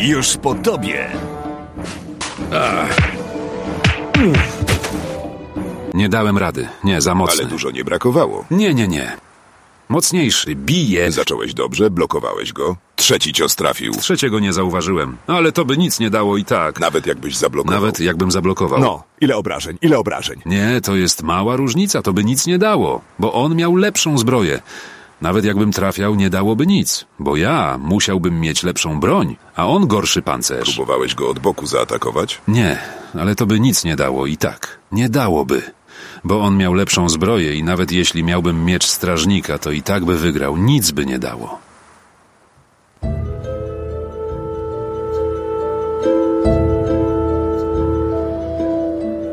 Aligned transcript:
Już 0.00 0.36
po 0.36 0.54
tobie. 0.54 1.10
Nie 5.94 6.08
dałem 6.08 6.38
rady. 6.38 6.68
Nie, 6.84 7.00
za 7.00 7.14
mocny. 7.14 7.40
Ale 7.40 7.50
dużo 7.50 7.70
nie 7.70 7.84
brakowało. 7.84 8.44
Nie, 8.50 8.74
nie, 8.74 8.88
nie. 8.88 9.16
Mocniejszy, 9.88 10.54
bije. 10.54 11.12
Zacząłeś 11.12 11.54
dobrze, 11.54 11.90
blokowałeś 11.90 12.52
go. 12.52 12.76
Trzeci 12.96 13.32
cios 13.32 13.56
trafił. 13.56 13.92
Trzeciego 13.92 14.40
nie 14.40 14.52
zauważyłem, 14.52 15.16
ale 15.26 15.52
to 15.52 15.64
by 15.64 15.76
nic 15.76 16.00
nie 16.00 16.10
dało 16.10 16.36
i 16.36 16.44
tak. 16.44 16.80
Nawet 16.80 17.06
jakbyś 17.06 17.36
zablokował. 17.36 17.80
Nawet 17.80 18.00
jakbym 18.00 18.30
zablokował. 18.30 18.80
No, 18.80 19.02
ile 19.20 19.36
obrażeń, 19.36 19.78
ile 19.82 19.98
obrażeń. 19.98 20.40
Nie, 20.46 20.80
to 20.80 20.96
jest 20.96 21.22
mała 21.22 21.56
różnica, 21.56 22.02
to 22.02 22.12
by 22.12 22.24
nic 22.24 22.46
nie 22.46 22.58
dało, 22.58 23.00
bo 23.18 23.32
on 23.32 23.54
miał 23.56 23.76
lepszą 23.76 24.18
zbroję. 24.18 24.60
Nawet 25.20 25.44
jakbym 25.44 25.72
trafiał, 25.72 26.14
nie 26.14 26.30
dałoby 26.30 26.66
nic, 26.66 27.06
bo 27.18 27.36
ja 27.36 27.78
musiałbym 27.80 28.40
mieć 28.40 28.62
lepszą 28.62 29.00
broń, 29.00 29.36
a 29.56 29.68
on 29.68 29.86
gorszy 29.86 30.22
pancerz. 30.22 30.74
Próbowałeś 30.74 31.14
go 31.14 31.30
od 31.30 31.38
boku 31.38 31.66
zaatakować? 31.66 32.40
Nie, 32.48 32.78
ale 33.14 33.34
to 33.34 33.46
by 33.46 33.60
nic 33.60 33.84
nie 33.84 33.96
dało 33.96 34.26
i 34.26 34.36
tak. 34.36 34.78
Nie 34.92 35.08
dałoby. 35.08 35.62
Bo 36.24 36.40
on 36.40 36.56
miał 36.56 36.74
lepszą 36.74 37.08
zbroję 37.08 37.54
i 37.54 37.62
nawet 37.62 37.92
jeśli 37.92 38.24
miałbym 38.24 38.64
miecz 38.64 38.86
strażnika, 38.86 39.58
to 39.58 39.70
i 39.70 39.82
tak 39.82 40.04
by 40.04 40.18
wygrał. 40.18 40.56
Nic 40.56 40.90
by 40.90 41.06
nie 41.06 41.18
dało. 41.18 41.58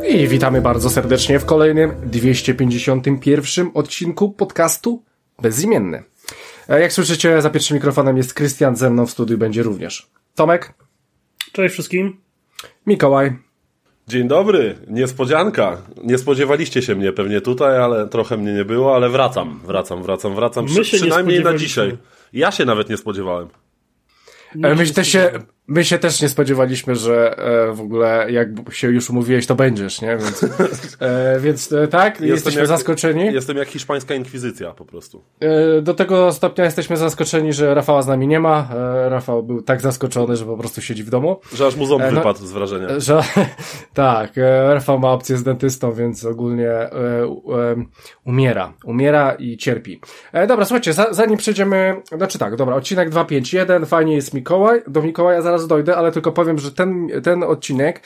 I 0.09 0.27
witamy 0.27 0.61
bardzo 0.61 0.89
serdecznie 0.89 1.39
w 1.39 1.45
kolejnym 1.45 1.91
251 2.05 3.71
odcinku 3.73 4.31
podcastu 4.31 5.03
Bezimienny. 5.41 6.03
E, 6.69 6.81
Jak 6.81 6.93
słyszycie, 6.93 7.41
za 7.41 7.49
pierwszym 7.49 7.75
mikrofonem 7.75 8.17
jest 8.17 8.33
Krystian, 8.33 8.75
ze 8.75 8.89
mną 8.89 9.05
w 9.05 9.11
studiu 9.11 9.37
będzie 9.37 9.63
również 9.63 10.07
Tomek, 10.35 10.73
Cześć 11.51 11.73
wszystkim. 11.73 12.17
Mikołaj 12.87 13.35
Dzień 14.07 14.27
dobry, 14.27 14.75
niespodzianka. 14.87 15.81
Nie 16.03 16.17
spodziewaliście 16.17 16.81
się 16.81 16.95
mnie 16.95 17.11
pewnie 17.11 17.41
tutaj, 17.41 17.77
ale 17.77 18.07
trochę 18.07 18.37
mnie 18.37 18.53
nie 18.53 18.65
było, 18.65 18.95
ale 18.95 19.09
wracam, 19.09 19.59
wracam, 19.65 20.03
wracam, 20.03 20.35
wracam. 20.35 20.65
My 20.65 20.69
Przy, 20.69 20.85
się 20.85 20.97
nie 20.97 21.01
przynajmniej 21.01 21.43
na 21.43 21.57
dzisiaj. 21.57 21.97
Ja 22.33 22.51
się 22.51 22.65
nawet 22.65 22.89
nie 22.89 22.97
spodziewałem. 22.97 23.47
E, 24.63 24.75
My 24.75 24.89
też, 24.89 25.07
się, 25.07 25.31
my 25.67 25.85
się 25.85 25.97
też 25.99 26.21
nie 26.21 26.29
spodziewaliśmy, 26.29 26.95
że 26.95 27.37
e, 27.37 27.73
w 27.73 27.81
ogóle 27.81 28.31
jak 28.31 28.47
się 28.71 28.87
już 28.91 29.09
umówiłeś, 29.09 29.45
to 29.47 29.55
będziesz, 29.55 30.01
nie? 30.01 30.17
Więc, 30.17 30.43
e, 30.99 31.39
więc 31.39 31.71
e, 31.71 31.87
tak, 31.87 32.21
jesteśmy 32.21 32.59
jak- 32.59 32.67
zaskoczeni. 32.67 33.33
Jestem 33.33 33.57
jak 33.57 33.67
hiszpańska 33.67 34.15
inkwizycja 34.15 34.71
po 34.71 34.85
prostu. 34.85 35.23
E, 35.39 35.81
do 35.81 35.93
tego 35.93 36.31
stopnia 36.31 36.65
jesteśmy 36.65 36.97
zaskoczeni, 36.97 37.53
że 37.53 37.73
Rafała 37.73 38.01
z 38.01 38.07
nami 38.07 38.27
nie 38.27 38.39
ma. 38.39 38.69
Rafał 39.09 39.43
był 39.43 39.61
tak 39.61 39.81
zaskoczony, 39.81 40.35
że 40.37 40.45
po 40.45 40.57
prostu 40.57 40.81
siedzi 40.81 41.03
w 41.03 41.09
domu. 41.09 41.39
Że 41.53 41.65
aż 41.65 41.75
mu 41.75 41.85
ząb 41.85 42.03
no- 42.11 42.11
wypadł 42.17 42.45
z 42.45 42.51
wrażenia. 42.51 42.99
Że, 42.99 43.21
tak, 43.93 44.31
Rafał 44.73 44.99
ma 44.99 45.11
opcję 45.11 45.37
z 45.37 45.43
dentystą, 45.43 45.91
więc 45.93 46.25
ogólnie 46.25 46.71
umiera. 48.25 48.73
Umiera 48.85 49.33
i 49.33 49.57
cierpi. 49.57 49.99
Dobra, 50.47 50.65
słuchajcie, 50.65 50.93
za, 50.93 51.13
zanim 51.13 51.37
przejdziemy, 51.37 52.01
znaczy 52.17 52.39
tak, 52.39 52.55
dobra, 52.55 52.75
odcinek 52.75 53.09
251, 53.09 53.85
fajnie 53.85 54.15
jest 54.15 54.33
Mikołaj, 54.33 54.81
do 54.87 55.01
Mikołaja 55.01 55.41
zaraz 55.41 55.54
dojdę, 55.63 55.95
ale 55.95 56.11
tylko 56.11 56.31
powiem, 56.31 56.59
że 56.59 56.71
ten, 56.71 57.07
ten 57.23 57.43
odcinek 57.43 58.01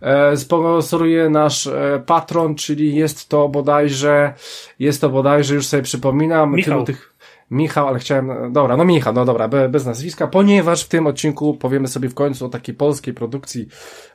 e, 0.00 0.36
sponsoruje 0.36 1.30
nasz 1.30 1.66
e, 1.66 2.02
patron, 2.06 2.54
czyli 2.54 2.94
jest 2.94 3.28
to 3.28 3.48
bodajże, 3.48 4.34
jest 4.78 5.00
to 5.00 5.08
bodajże, 5.08 5.54
już 5.54 5.66
sobie 5.66 5.82
przypominam, 5.82 6.54
Michał. 6.54 6.74
tylu 6.74 6.84
tych... 6.84 7.14
Michał, 7.50 7.88
ale 7.88 7.98
chciałem, 7.98 8.52
dobra, 8.52 8.76
no 8.76 8.84
Michał, 8.84 9.12
no 9.14 9.24
dobra, 9.24 9.48
be, 9.48 9.68
bez 9.68 9.86
nazwiska, 9.86 10.26
ponieważ 10.26 10.84
w 10.84 10.88
tym 10.88 11.06
odcinku 11.06 11.54
powiemy 11.54 11.88
sobie 11.88 12.08
w 12.08 12.14
końcu 12.14 12.46
o 12.46 12.48
takiej 12.48 12.74
polskiej 12.74 13.14
produkcji 13.14 13.68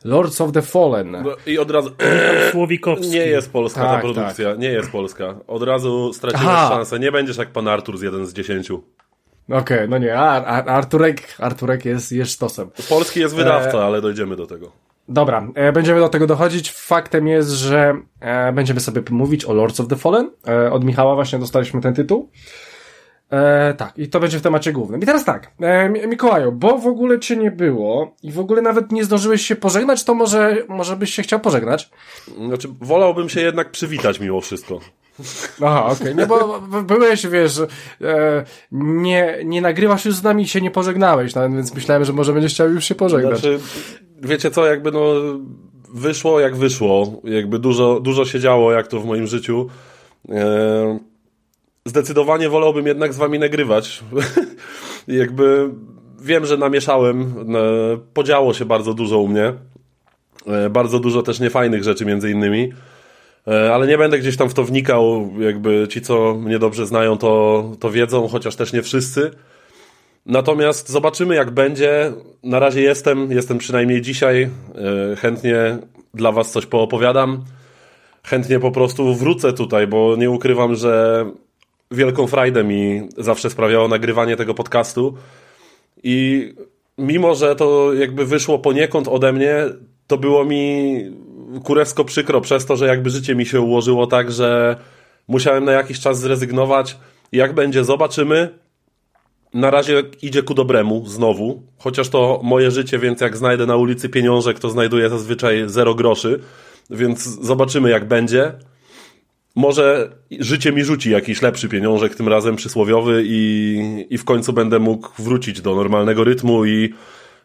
Lords 0.05 0.41
of 0.41 0.51
the 0.51 0.61
Fallen. 0.61 1.11
No 1.11 1.23
I 1.47 1.59
od 1.59 1.71
razu... 1.71 1.89
Słowikowski. 2.51 3.09
Nie 3.09 3.25
jest 3.25 3.51
polska 3.51 3.81
Tak, 3.81 3.95
ta 3.95 4.01
produkcja, 4.01 4.55
nie 4.55 4.69
jest 4.69 4.91
polska. 4.91 5.35
Od 5.47 5.63
razu 5.63 6.13
straciłeś 6.13 6.45
Aha. 6.47 6.69
szansę. 6.69 6.99
Nie 6.99 7.11
będziesz 7.11 7.37
jak 7.37 7.49
pan 7.49 7.67
Artur 7.67 7.97
z 7.97 8.01
jeden 8.01 8.25
z 8.25 8.33
dziesięciu. 8.33 8.83
Okej, 9.49 9.89
no 9.89 9.97
nie, 9.97 10.19
a, 10.19 10.45
a, 10.45 10.63
Arturek, 10.63 11.35
Arturek 11.39 11.85
jest, 11.85 12.11
jest 12.11 12.31
sztosem. 12.31 12.69
Polski 12.89 13.19
jest 13.19 13.35
wydawca, 13.35 13.77
E, 13.77 13.85
ale 13.85 14.01
dojdziemy 14.01 14.35
do 14.35 14.47
tego. 14.47 14.71
Dobra, 15.09 15.47
e, 15.55 15.71
będziemy 15.71 15.99
do 15.99 16.09
tego 16.09 16.27
dochodzić. 16.27 16.71
Faktem 16.71 17.27
jest, 17.27 17.49
że 17.49 17.97
e, 18.19 18.53
będziemy 18.53 18.79
sobie 18.79 19.01
mówić 19.09 19.45
o 19.45 19.53
Lords 19.53 19.79
of 19.79 19.87
the 19.87 19.95
Fallen. 19.95 20.31
E, 20.47 20.71
od 20.71 20.83
Michała 20.83 21.15
właśnie 21.15 21.39
dostaliśmy 21.39 21.81
ten 21.81 21.93
tytuł. 21.93 22.29
E, 23.33 23.73
tak, 23.73 23.93
i 23.97 24.07
to 24.07 24.19
będzie 24.19 24.39
w 24.39 24.41
temacie 24.41 24.71
głównym. 24.71 25.01
I 25.01 25.05
teraz 25.05 25.25
tak, 25.25 25.51
e, 25.59 25.89
Mi- 25.89 26.07
Mikołaju, 26.07 26.51
bo 26.51 26.77
w 26.77 26.87
ogóle 26.87 27.19
cię 27.19 27.37
nie 27.37 27.51
było 27.51 28.15
i 28.23 28.31
w 28.31 28.39
ogóle 28.39 28.61
nawet 28.61 28.91
nie 28.91 29.03
zdążyłeś 29.03 29.41
się 29.41 29.55
pożegnać, 29.55 30.03
to 30.03 30.15
może, 30.15 30.57
może 30.67 30.95
byś 30.95 31.13
się 31.13 31.23
chciał 31.23 31.39
pożegnać? 31.39 31.89
Znaczy, 32.47 32.67
wolałbym 32.81 33.29
się 33.29 33.41
jednak 33.41 33.71
przywitać 33.71 34.19
mimo 34.19 34.41
wszystko. 34.41 34.79
Aha, 35.61 35.85
okej, 35.85 36.15
no 36.15 36.27
bo 36.27 36.61
byłeś, 36.83 37.27
wiesz, 37.27 37.59
e, 38.01 38.43
nie, 38.71 39.37
nie 39.45 39.61
nagrywasz 39.61 40.05
już 40.05 40.15
z 40.15 40.23
nami 40.23 40.43
i 40.43 40.47
się 40.47 40.61
nie 40.61 40.71
pożegnałeś, 40.71 41.35
no, 41.35 41.49
więc 41.49 41.75
myślałem, 41.75 42.05
że 42.05 42.13
może 42.13 42.33
będziesz 42.33 42.53
chciał 42.53 42.69
już 42.69 42.85
się 42.85 42.95
pożegnać. 42.95 43.39
Znaczy, 43.39 43.59
wiecie 44.21 44.51
co, 44.51 44.65
jakby 44.65 44.91
no 44.91 45.03
wyszło 45.93 46.39
jak 46.39 46.55
wyszło, 46.55 47.21
jakby 47.23 47.59
dużo, 47.59 47.99
dużo 47.99 48.25
się 48.25 48.39
działo 48.39 48.71
jak 48.71 48.87
to 48.87 48.99
w 48.99 49.05
moim 49.05 49.27
życiu. 49.27 49.69
E, 50.29 51.12
zdecydowanie 51.85 52.49
wolałbym 52.49 52.87
jednak 52.87 53.13
z 53.13 53.17
wami 53.17 53.39
nagrywać. 53.39 54.03
jakby 55.07 55.69
wiem, 56.21 56.45
że 56.45 56.57
namieszałem, 56.57 57.21
e, 57.21 57.97
podziało 58.13 58.53
się 58.53 58.65
bardzo 58.65 58.93
dużo 58.93 59.19
u 59.19 59.27
mnie. 59.27 59.53
E, 60.47 60.69
bardzo 60.69 60.99
dużo 60.99 61.23
też 61.23 61.39
niefajnych 61.39 61.83
rzeczy 61.83 62.05
między 62.05 62.31
innymi. 62.31 62.73
E, 63.47 63.73
Ale 63.73 63.87
nie 63.87 63.97
będę 63.97 64.19
gdzieś 64.19 64.37
tam 64.37 64.49
w 64.49 64.53
to 64.53 64.63
wnikał, 64.63 65.31
jakby 65.39 65.87
ci, 65.89 66.01
co 66.01 66.33
mnie 66.33 66.59
dobrze 66.59 66.85
znają, 66.85 67.17
to, 67.17 67.63
to 67.79 67.91
wiedzą, 67.91 68.27
chociaż 68.27 68.55
też 68.55 68.73
nie 68.73 68.81
wszyscy. 68.81 69.31
Natomiast 70.25 70.89
zobaczymy, 70.89 71.35
jak 71.35 71.51
będzie. 71.51 72.11
Na 72.43 72.59
razie 72.59 72.81
jestem, 72.81 73.31
jestem 73.31 73.57
przynajmniej 73.57 74.01
dzisiaj. 74.01 74.49
Chętnie 75.17 75.77
dla 76.13 76.31
Was 76.31 76.51
coś 76.51 76.65
poopowiadam. 76.65 77.43
Chętnie 78.23 78.59
po 78.59 78.71
prostu 78.71 79.15
wrócę 79.15 79.53
tutaj, 79.53 79.87
bo 79.87 80.15
nie 80.15 80.29
ukrywam, 80.29 80.75
że 80.75 81.25
wielką 81.93 82.27
frajdę 82.27 82.63
mi 82.63 83.01
zawsze 83.17 83.49
sprawiało 83.49 83.87
nagrywanie 83.87 84.35
tego 84.35 84.53
podcastu. 84.53 85.17
I 86.03 86.49
mimo, 86.97 87.35
że 87.35 87.55
to 87.55 87.93
jakby 87.93 88.25
wyszło 88.25 88.59
poniekąd 88.59 89.07
ode 89.07 89.33
mnie, 89.33 89.55
to 90.07 90.17
było 90.17 90.45
mi 90.45 90.95
kurewsko 91.63 92.05
przykro 92.05 92.41
przez 92.41 92.65
to, 92.65 92.75
że 92.75 92.87
jakby 92.87 93.09
życie 93.09 93.35
mi 93.35 93.45
się 93.45 93.61
ułożyło 93.61 94.07
tak, 94.07 94.31
że 94.31 94.75
musiałem 95.27 95.65
na 95.65 95.71
jakiś 95.71 95.99
czas 95.99 96.19
zrezygnować. 96.19 96.97
Jak 97.31 97.53
będzie, 97.53 97.83
zobaczymy. 97.83 98.49
Na 99.53 99.71
razie 99.71 100.03
idzie 100.21 100.43
ku 100.43 100.53
dobremu 100.53 101.05
znowu, 101.05 101.61
chociaż 101.77 102.09
to 102.09 102.39
moje 102.43 102.71
życie, 102.71 102.99
więc 102.99 103.21
jak 103.21 103.37
znajdę 103.37 103.65
na 103.65 103.75
ulicy 103.75 104.09
pieniążek, 104.09 104.59
to 104.59 104.69
znajduję 104.69 105.09
zazwyczaj 105.09 105.63
zero 105.65 105.95
groszy, 105.95 106.39
więc 106.89 107.23
zobaczymy 107.23 107.89
jak 107.89 108.07
będzie. 108.07 108.53
Może 109.55 110.09
życie 110.39 110.71
mi 110.71 110.83
rzuci 110.83 111.11
jakiś 111.11 111.41
lepszy 111.41 111.69
pieniążek, 111.69 112.15
tym 112.15 112.27
razem 112.27 112.55
przysłowiowy 112.55 113.23
i, 113.25 114.07
i 114.09 114.17
w 114.17 114.25
końcu 114.25 114.53
będę 114.53 114.79
mógł 114.79 115.09
wrócić 115.19 115.61
do 115.61 115.75
normalnego 115.75 116.23
rytmu 116.23 116.65
i 116.65 116.93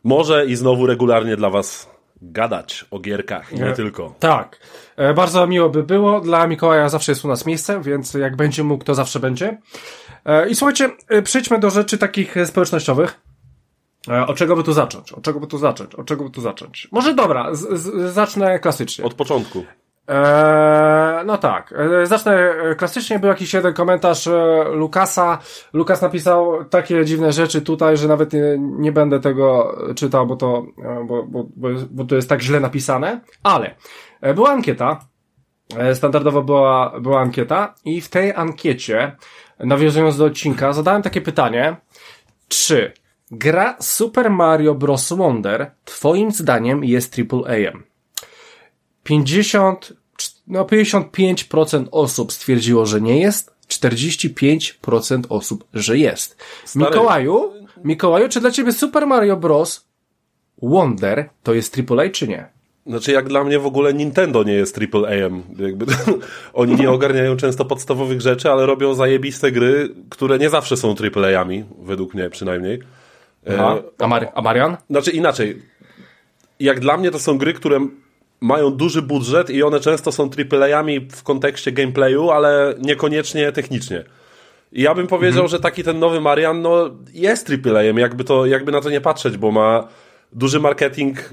może 0.05 0.47
i 0.47 0.57
znowu 0.57 0.87
regularnie 0.87 1.37
dla 1.37 1.51
was 1.51 1.91
gadać 2.23 2.85
o 2.91 2.99
gierkach 2.99 3.53
i 3.53 3.55
nie 3.57 3.65
Nie. 3.65 3.73
tylko. 3.73 4.15
Tak. 4.19 4.61
E, 4.97 5.15
bardzo 5.15 5.47
miło 5.47 5.71
by 5.71 5.83
było. 5.83 6.21
Dla 6.21 6.47
Mikołaja 6.47 6.89
zawsze 6.89 7.13
jest 7.13 7.25
u 7.25 7.29
nas 7.29 7.47
miejsce, 7.47 7.81
więc 7.83 8.15
jak 8.15 8.37
będzie 8.37 8.65
mógł, 8.65 8.85
to 8.85 8.95
zawsze 8.95 9.21
będzie. 9.21 9.59
E, 10.25 10.49
I 10.49 10.55
słuchajcie, 10.55 10.91
e, 11.09 11.23
przejdźmy 11.23 11.59
do 11.59 11.71
rzeczy 11.71 11.99
takich 11.99 12.37
e, 12.37 12.47
społecznościowych. 12.47 13.21
E, 14.09 14.27
Od 14.27 14.37
czego 14.37 14.57
by 14.57 14.63
tu 14.63 14.73
zacząć? 14.73 15.13
Od 15.13 15.23
czego 15.23 15.41
by 15.41 15.47
tu 15.47 15.59
zacząć? 15.59 15.95
Od 15.95 16.07
czego 16.07 16.25
by 16.25 16.31
tu 16.31 16.41
zacząć? 16.41 16.89
Może 16.93 17.15
dobra, 17.15 17.55
z, 17.55 17.81
z, 17.81 18.13
zacznę 18.15 18.59
klasycznie. 18.59 19.05
Od 19.05 19.15
początku. 19.15 19.65
Eee, 20.09 21.25
no 21.27 21.39
tak. 21.39 21.73
Eee, 21.73 22.07
zacznę 22.07 22.33
e, 22.33 22.75
klasycznie. 22.75 23.19
Był 23.19 23.29
jakiś 23.29 23.55
jeden 23.55 23.75
komentarz 23.75 24.27
e, 24.27 24.65
Lukasa. 24.73 25.39
Lukas 25.73 26.03
napisał 26.03 26.65
takie 26.65 27.05
dziwne 27.05 27.33
rzeczy 27.33 27.63
tutaj, 27.63 27.97
że 27.97 28.09
nawet 28.09 28.33
nie, 28.33 28.57
nie 28.59 28.93
będę 28.93 29.21
tego 29.21 29.77
czytał, 29.97 30.27
bo 30.27 30.37
to, 30.37 30.67
e, 30.85 31.05
bo, 31.05 31.23
bo, 31.23 31.45
bo, 31.57 31.69
bo 31.91 32.05
to 32.05 32.17
jest 32.17 32.29
tak 32.29 32.43
źle 32.43 32.61
napisane. 32.61 33.21
Ale 33.43 33.75
e, 34.21 34.35
była 34.35 34.51
ankieta. 34.51 35.01
E, 35.77 35.95
Standardowo 35.95 36.43
była, 36.43 37.01
była 37.01 37.21
ankieta 37.21 37.75
i 37.85 38.01
w 38.01 38.09
tej 38.09 38.33
ankiecie, 38.35 39.17
nawiązując 39.59 40.17
do 40.17 40.25
odcinka, 40.25 40.73
zadałem 40.73 41.03
takie 41.03 41.21
pytanie, 41.21 41.77
czy 42.49 42.93
gra 43.31 43.77
Super 43.81 44.31
Mario 44.31 44.75
Bros. 44.75 45.13
Wonder 45.13 45.71
twoim 45.85 46.31
zdaniem 46.31 46.85
jest 46.85 47.17
AAA-em? 47.19 47.88
50, 49.09 49.93
no 50.47 50.65
55% 50.65 51.87
osób 51.91 52.33
stwierdziło, 52.33 52.87
że 52.87 53.01
nie 53.01 53.21
jest, 53.21 53.53
45% 53.69 55.23
osób, 55.29 55.65
że 55.75 55.99
jest. 55.99 56.37
Stary- 56.65 56.91
Mikołaju, 56.91 57.53
Mikołaju, 57.85 58.29
czy 58.29 58.41
dla 58.41 58.51
ciebie 58.51 58.73
Super 58.73 59.07
Mario 59.07 59.37
Bros. 59.37 59.85
Wonder 60.63 61.29
to 61.43 61.55
jest 61.55 61.77
AAA 61.79 62.09
czy 62.09 62.29
nie? 62.29 62.47
Znaczy, 62.87 63.13
jak 63.13 63.29
dla 63.29 63.45
mnie 63.45 63.59
w 63.59 63.67
ogóle 63.67 63.95
Nintendo 63.95 64.43
nie 64.43 64.53
jest 64.53 64.79
AAA-em. 64.79 65.43
Jakby, 65.59 65.87
oni 66.53 66.75
nie 66.75 66.91
ogarniają 66.91 67.37
często 67.37 67.65
podstawowych 67.65 68.21
rzeczy, 68.21 68.51
ale 68.51 68.67
robią 68.67 68.95
zajebiste 68.95 69.53
gry, 69.53 69.95
które 70.11 70.39
nie 70.39 70.51
zawsze 70.51 70.77
są 70.77 70.95
AAA-ami, 71.17 71.65
według 71.83 72.15
mnie 72.15 72.31
przynajmniej. 72.31 72.79
Aha. 73.51 73.77
E, 74.01 74.05
A, 74.05 74.09
Mar- 74.09 74.29
a 74.35 74.43
Marian? 74.43 74.77
Znaczy 74.91 75.11
inaczej. 75.11 75.63
Jak 76.61 76.81
dla 76.81 76.97
mnie 76.97 77.11
to 77.11 77.19
są 77.19 77.39
gry, 77.39 77.53
które 77.55 77.81
mają 78.41 78.71
duży 78.71 79.03
budżet 79.03 79.51
i 79.51 79.63
one 79.63 79.81
często 79.81 80.13
są 80.13 80.31
AAA-ami 80.53 81.01
w 81.01 81.23
kontekście 81.23 81.73
gameplayu, 81.73 82.31
ale 82.31 82.75
niekoniecznie 82.79 83.53
technicznie. 83.53 84.05
I 84.73 84.83
ja 84.83 84.95
bym 84.95 85.07
powiedział, 85.07 85.45
Mhm. 85.45 85.49
że 85.49 85.61
taki 85.61 85.85
ten 85.85 85.99
nowy 85.99 86.21
Marian 86.21 86.63
no, 86.63 86.91
jest 87.15 87.51
AAA-em, 87.51 87.99
jakby, 87.99 88.25
to, 88.25 88.47
jakby 88.47 88.73
na 88.73 88.81
to 88.81 88.91
nie 88.91 89.01
patrzeć, 89.01 89.37
bo 89.37 89.51
ma 89.51 89.89
duży 90.33 90.61
marketing, 90.61 91.31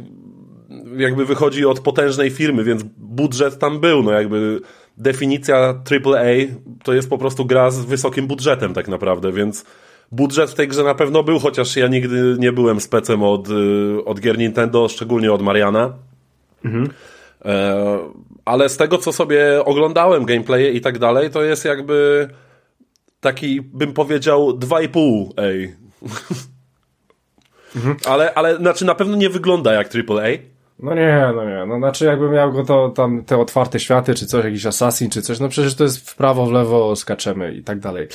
jakby 0.98 1.26
wychodzi 1.26 1.66
od 1.66 1.80
potężnej 1.80 2.30
firmy, 2.30 2.64
więc 2.64 2.84
budżet 2.98 3.60
tam 3.60 3.80
był, 3.80 4.04
no 4.04 4.12
jakby 4.12 4.62
definicja 4.98 5.58
AAA 5.92 6.56
to 6.84 6.94
jest 6.94 7.10
po 7.10 7.18
prostu 7.18 7.46
gra 7.46 7.72
z 7.72 7.86
wysokim 7.86 8.28
budżetem 8.28 8.74
tak 8.74 8.88
naprawdę, 8.88 9.32
więc 9.32 9.66
budżet 10.12 10.52
w 10.52 10.54
tej 10.54 10.68
grze 10.68 10.84
na 10.84 10.96
pewno 10.96 11.24
był, 11.24 11.40
chociaż 11.40 11.76
ja 11.76 11.88
nigdy 11.88 12.36
nie 12.40 12.52
byłem 12.52 12.82
specem 12.82 13.24
od, 13.24 13.50
y, 13.50 14.06
od 14.06 14.20
gier 14.20 14.38
Nintendo, 14.38 14.88
szczególnie 14.88 15.34
od 15.34 15.42
Mariana. 15.42 15.94
E, 17.46 17.98
ale 18.46 18.70
z 18.70 18.78
tego, 18.78 18.98
co 18.98 19.12
sobie 19.12 19.66
oglądałem, 19.66 20.26
gameplaye 20.26 20.72
i 20.72 20.82
tak 20.82 21.00
dalej, 21.00 21.30
to 21.30 21.44
jest 21.44 21.66
jakby 21.66 22.30
taki, 23.20 23.62
bym 23.62 23.94
powiedział, 23.94 24.50
2,5 24.50 25.30
ej. 25.38 25.76
ale, 28.12 28.34
ale 28.34 28.58
znaczy 28.58 28.86
na 28.86 28.96
pewno 28.96 29.18
nie 29.18 29.30
wygląda 29.30 29.74
jak 29.74 29.90
AAA. 29.96 30.28
No 30.80 30.96
nie, 30.96 31.32
no 31.36 31.46
nie. 31.50 31.66
No 31.66 31.78
znaczy 31.78 32.06
jakby 32.06 32.30
miał 32.30 32.52
go 32.54 32.64
to 32.64 32.90
tam 32.90 33.24
te 33.24 33.38
otwarte 33.38 33.80
światy, 33.80 34.14
czy 34.14 34.26
coś, 34.26 34.46
jakiś 34.46 34.66
assassin, 34.66 35.10
czy 35.10 35.22
coś, 35.22 35.40
no 35.40 35.50
przecież 35.50 35.76
to 35.76 35.84
jest 35.84 36.10
w 36.10 36.16
prawo, 36.16 36.46
w 36.46 36.52
lewo 36.52 36.96
skaczemy 36.96 37.54
i 37.54 37.64
tak 37.64 37.80
dalej. 37.80 38.08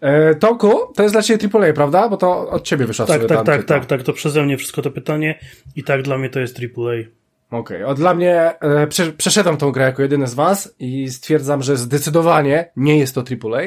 E, 0.00 0.34
Tomku, 0.34 0.92
to 0.96 1.02
jest 1.02 1.14
dla 1.14 1.22
ciebie 1.22 1.48
AAA, 1.54 1.72
prawda? 1.72 2.08
Bo 2.08 2.16
to 2.16 2.50
od 2.50 2.62
ciebie 2.62 2.86
wyszła 2.86 3.06
Tak, 3.06 3.16
sobie 3.16 3.28
tak, 3.28 3.36
tam 3.36 3.46
tak, 3.46 3.64
tak, 3.64 3.86
tak, 3.86 4.02
to 4.02 4.12
przeze 4.12 4.42
mnie 4.42 4.56
wszystko 4.56 4.82
to 4.82 4.90
pytanie 4.90 5.38
i 5.76 5.84
tak 5.84 6.02
dla 6.02 6.18
mnie 6.18 6.30
to 6.30 6.40
jest 6.40 6.58
AAA. 6.60 7.18
Okej, 7.50 7.82
okay. 7.84 7.94
dla 7.94 8.14
mnie 8.14 8.60
e, 8.60 8.86
prze, 8.86 9.12
przeszedłem 9.12 9.56
tą 9.56 9.72
grę 9.72 9.84
jako 9.84 10.02
jedyny 10.02 10.26
z 10.26 10.34
was 10.34 10.74
i 10.78 11.10
stwierdzam, 11.10 11.62
że 11.62 11.76
zdecydowanie 11.76 12.70
nie 12.76 12.98
jest 12.98 13.14
to 13.14 13.20
AAA. 13.20 13.60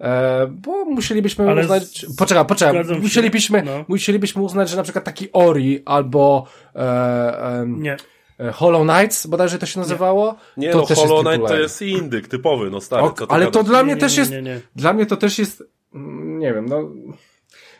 E, 0.00 0.46
bo 0.46 0.84
musielibyśmy 0.84 1.50
Ale 1.50 1.62
uznać. 1.62 1.82
z- 1.84 2.16
Poczekaj, 2.16 2.46
poczekaj. 2.46 2.84
Musielibyśmy, 3.02 3.62
No. 3.62 3.84
musielibyśmy 3.88 4.42
uznać, 4.42 4.68
że 4.70 4.76
na 4.76 4.82
przykład 4.82 5.04
taki 5.04 5.32
Ori 5.32 5.82
albo 5.84 6.46
e, 6.74 7.60
em, 7.60 7.82
Nie. 7.82 7.96
e, 8.40 8.52
Hollow 8.52 8.82
Knights, 8.88 9.26
bodajże 9.26 9.58
to 9.58 9.66
się 9.66 9.80
nazywało. 9.80 10.36
Nie, 10.56 10.70
to 10.70 10.78
no 10.78 10.86
też 10.86 10.98
Hollow 10.98 11.24
jest 11.24 11.28
Knight 11.36 11.48
to 11.48 11.56
jest 11.58 11.82
indyk 11.82 12.28
typowy, 12.28 12.70
no 12.70 12.80
stary. 12.80 13.08
Ty 13.18 13.24
ale 13.28 13.46
to 13.50 13.62
dla 13.62 13.78
Nie, 13.78 13.84
mnie 13.84 13.94
nie, 13.94 14.00
też 14.00 14.12
nie, 14.14 14.18
jest. 14.20 14.32
nie, 14.32 14.42
nie. 14.42 14.60
Dla 14.76 14.92
mnie 14.92 15.06
to 15.06 15.16
też 15.16 15.38
jest. 15.38 15.62
mm, 15.94 16.38
Nie 16.38 16.54
wiem, 16.54 16.66
no. 16.68 16.90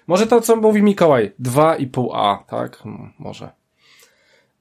Może 0.07 0.27
to, 0.27 0.41
co 0.41 0.57
mówi 0.57 0.83
Mikołaj. 0.83 1.33
2,5A, 1.43 2.39
tak? 2.47 2.77
Hmm, 2.77 3.13
może. 3.19 3.51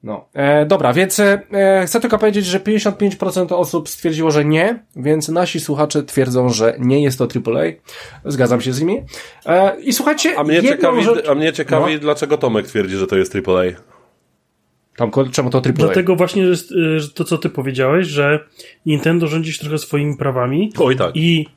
No. 0.06 0.30
E, 0.34 0.66
dobra, 0.66 0.94
więc 0.94 1.20
e, 1.20 1.42
chcę 1.86 2.00
tylko 2.00 2.18
powiedzieć, 2.18 2.46
że 2.46 2.60
55% 2.60 3.54
osób 3.54 3.90
stwierdziło, 3.90 4.32
że 4.32 4.46
nie, 4.46 4.84
więc 4.96 5.30
nasi 5.30 5.60
słuchacze 5.60 6.04
twierdzą, 6.04 6.50
że 6.50 6.76
nie 6.80 7.04
jest 7.04 7.18
to 7.18 7.28
AAA. 7.36 7.64
Zgadzam 8.26 8.62
się 8.62 8.74
z 8.74 8.82
nimi. 8.82 9.02
E, 9.46 9.82
I 9.82 9.94
słuchajcie, 9.94 10.40
A 10.40 10.44
mnie 10.44 10.64
ciekawi, 10.64 11.04
rzecz... 11.04 11.30
a 11.30 11.36
mnie 11.36 11.54
ciekawi 11.54 11.94
No. 11.94 12.00
dlaczego 12.00 12.38
Tomek 12.38 12.68
twierdzi, 12.68 12.96
że 12.96 13.08
to 13.08 13.16
jest 13.18 13.36
AAA. 13.36 13.64
Tomku, 14.98 15.26
czemu 15.30 15.50
to 15.50 15.58
AAA? 15.58 15.74
Dlatego 15.74 16.16
właśnie, 16.16 16.56
że, 16.56 17.00
że 17.00 17.10
to 17.10 17.24
co 17.24 17.38
ty 17.38 17.50
powiedziałeś, 17.50 18.08
że 18.08 18.40
Nintendo 18.86 19.28
rządzi 19.28 19.54
się 19.54 19.60
trochę 19.60 19.78
swoimi 19.78 20.18
prawami 20.18 20.72
Oj 20.80 20.96
tak. 20.96 21.16
i 21.16 21.48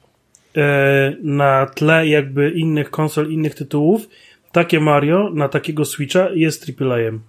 e, 0.56 1.16
na 1.22 1.66
tle 1.66 2.06
jakby 2.06 2.50
innych 2.50 2.90
konsol, 2.90 3.30
innych 3.30 3.54
tytułów, 3.54 4.08
takie 4.52 4.80
Mario 4.80 5.30
na 5.34 5.48
takiego 5.48 5.84
Switcha 5.84 6.28
jest 6.30 6.72
AAA-em. 6.80 7.20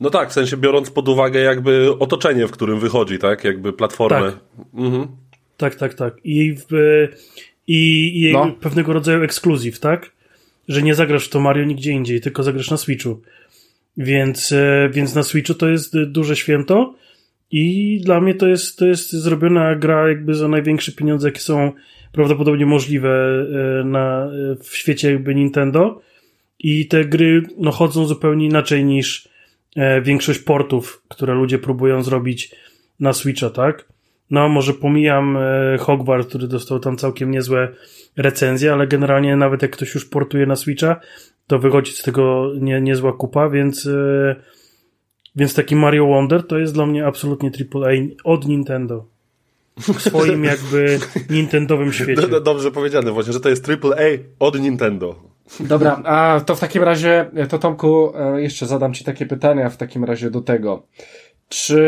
No 0.00 0.10
tak, 0.10 0.30
w 0.30 0.32
sensie 0.32 0.56
biorąc 0.56 0.90
pod 0.90 1.08
uwagę 1.08 1.40
jakby 1.40 1.98
otoczenie, 1.98 2.46
w 2.46 2.50
którym 2.50 2.80
wychodzi, 2.80 3.18
tak? 3.18 3.44
Jakby 3.44 3.72
platformę. 3.72 4.32
Tak. 4.32 4.40
Mhm. 4.74 5.06
Tak, 5.56 5.74
tak, 5.74 5.94
tak. 5.94 6.14
I, 6.24 6.54
w, 6.54 6.72
i, 7.66 8.22
i 8.22 8.32
No. 8.32 8.52
pewnego 8.60 8.92
rodzaju 8.92 9.22
ekskluzyw, 9.22 9.80
tak? 9.80 10.12
Że 10.68 10.82
nie 10.82 10.94
zagrasz 10.94 11.26
w 11.26 11.30
to 11.30 11.40
Mario 11.40 11.64
nigdzie 11.64 11.92
indziej, 11.92 12.20
tylko 12.20 12.42
zagrasz 12.42 12.70
na 12.70 12.76
Switchu. 12.76 13.20
Więc, 13.96 14.52
e, 14.52 14.90
więc 14.92 15.14
na 15.14 15.22
Switchu 15.22 15.54
to 15.54 15.68
jest 15.68 16.02
duże 16.02 16.36
święto 16.36 16.94
i 17.50 18.00
dla 18.04 18.20
mnie 18.20 18.34
to 18.34 18.46
jest, 18.46 18.78
to 18.78 18.86
jest 18.86 19.12
zrobiona 19.12 19.74
gra 19.74 20.08
jakby 20.08 20.34
za 20.34 20.48
największe 20.48 20.92
pieniądze, 20.92 21.28
jakie 21.28 21.40
są 21.40 21.72
prawdopodobnie 22.12 22.66
możliwe 22.66 23.10
e, 23.10 23.84
na, 23.84 24.28
w 24.64 24.76
świecie 24.76 25.12
jakby 25.12 25.34
Nintendo. 25.34 26.00
I 26.58 26.88
te 26.88 27.04
gry 27.04 27.42
no, 27.58 27.70
chodzą 27.70 28.06
zupełnie 28.06 28.46
inaczej 28.46 28.84
niż 28.84 29.28
większość 30.02 30.38
portów, 30.38 31.02
które 31.08 31.34
ludzie 31.34 31.58
próbują 31.58 32.02
zrobić 32.02 32.54
na 33.00 33.12
Switcha, 33.12 33.50
tak? 33.50 33.88
No, 34.30 34.48
może 34.48 34.74
pomijam 34.74 35.36
e, 35.36 35.78
Hogwarts, 35.78 36.28
który 36.28 36.48
dostał 36.48 36.80
tam 36.80 36.96
całkiem 36.96 37.30
niezłe 37.30 37.68
recenzje, 38.16 38.72
ale 38.72 38.86
generalnie 38.86 39.36
nawet 39.36 39.62
jak 39.62 39.70
ktoś 39.70 39.94
już 39.94 40.04
portuje 40.04 40.46
na 40.46 40.56
Switcha, 40.56 41.00
to 41.46 41.58
wychodzi 41.58 41.92
z 41.92 42.02
tego 42.02 42.52
nie, 42.60 42.80
niezła 42.80 43.12
kupa, 43.12 43.48
więc, 43.48 43.86
e, 43.86 44.36
więc 45.36 45.54
taki 45.54 45.76
Mario 45.76 46.06
Wonder 46.06 46.46
to 46.46 46.58
jest 46.58 46.74
dla 46.74 46.86
mnie 46.86 47.06
absolutnie 47.06 47.50
AAA 47.74 47.90
od 48.24 48.48
Nintendo. 48.48 49.06
W 49.76 50.00
swoim 50.02 50.44
jakby 50.44 50.98
nintendowym 51.30 51.92
świecie. 51.92 52.22
Do- 52.22 52.28
do- 52.28 52.40
Dobrze 52.40 52.70
powiedziane 52.70 53.12
właśnie, 53.12 53.32
że 53.32 53.40
to 53.40 53.48
jest 53.48 53.68
AAA 53.70 54.04
od 54.38 54.60
Nintendo. 54.60 55.33
Dobra, 55.60 56.02
a 56.04 56.40
to 56.46 56.54
w 56.54 56.60
takim 56.60 56.82
razie, 56.82 57.30
to 57.48 57.58
Tomku, 57.58 58.12
e, 58.16 58.42
jeszcze 58.42 58.66
zadam 58.66 58.94
Ci 58.94 59.04
takie 59.04 59.26
pytania 59.26 59.70
w 59.70 59.76
takim 59.76 60.04
razie 60.04 60.30
do 60.30 60.40
tego. 60.40 60.86
Czy 61.48 61.78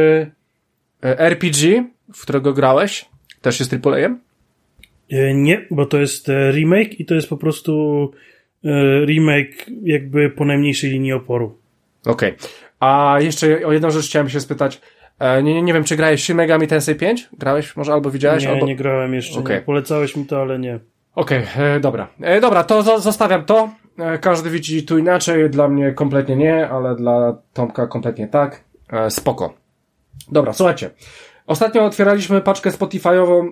e, 1.04 1.18
RPG, 1.18 1.84
w 2.14 2.22
którego 2.22 2.52
grałeś, 2.52 3.08
też 3.42 3.60
jest 3.60 3.74
AAA-em? 3.86 4.20
E, 5.10 5.34
Nie, 5.34 5.66
bo 5.70 5.86
to 5.86 5.98
jest 5.98 6.28
e, 6.28 6.52
remake 6.52 7.00
i 7.00 7.04
to 7.04 7.14
jest 7.14 7.28
po 7.28 7.36
prostu 7.36 7.72
e, 8.64 9.04
remake 9.06 9.66
jakby 9.82 10.30
po 10.30 10.44
najmniejszej 10.44 10.90
linii 10.90 11.12
oporu. 11.12 11.58
Okej. 12.06 12.34
A 12.81 13.17
jeszcze 13.20 13.67
o 13.67 13.72
jedną 13.72 13.91
rzecz 13.91 14.06
chciałem 14.06 14.29
się 14.29 14.41
spytać. 14.41 14.81
E, 15.19 15.43
nie, 15.43 15.55
nie, 15.55 15.62
nie 15.62 15.72
wiem, 15.72 15.84
czy 15.84 15.96
grałeś 15.96 16.22
Shin 16.24 16.36
Megami 16.36 16.67
Tensei 16.67 16.94
5? 16.94 17.29
Grałeś 17.38 17.76
może 17.76 17.93
albo 17.93 18.10
widziałeś? 18.10 18.43
Nie, 18.43 18.50
albo... 18.50 18.67
nie 18.67 18.76
grałem 18.76 19.14
jeszcze. 19.14 19.41
Okej. 19.41 19.56
Nie. 19.56 19.62
Polecałeś 19.62 20.17
mi 20.17 20.26
to, 20.26 20.41
ale 20.41 20.58
nie. 20.58 20.81
Okej, 21.17 21.46
e, 21.56 21.81
dobra. 21.81 22.08
E, 22.20 22.41
dobra, 22.41 22.65
to 22.65 22.82
zo- 22.82 23.01
zostawiam 23.01 23.44
to. 23.44 23.69
E, 23.99 24.19
każdy 24.19 24.51
widzi 24.51 24.82
tu 24.87 24.99
inaczej. 24.99 25.51
Dla 25.51 25.69
mnie 25.69 25.93
kompletnie 25.93 26.37
nie, 26.37 26.69
ale 26.69 26.96
dla 26.96 27.37
Tomka 27.53 27.87
kompletnie 27.87 28.29
tak. 28.29 28.65
E, 28.93 29.11
spoko. 29.11 29.55
Dobra, 30.32 30.53
słuchajcie. 30.53 30.91
Ostatnio 31.46 31.85
otwieraliśmy 31.85 32.41
paczkę 32.41 32.70
Spotify'ową 32.70 33.51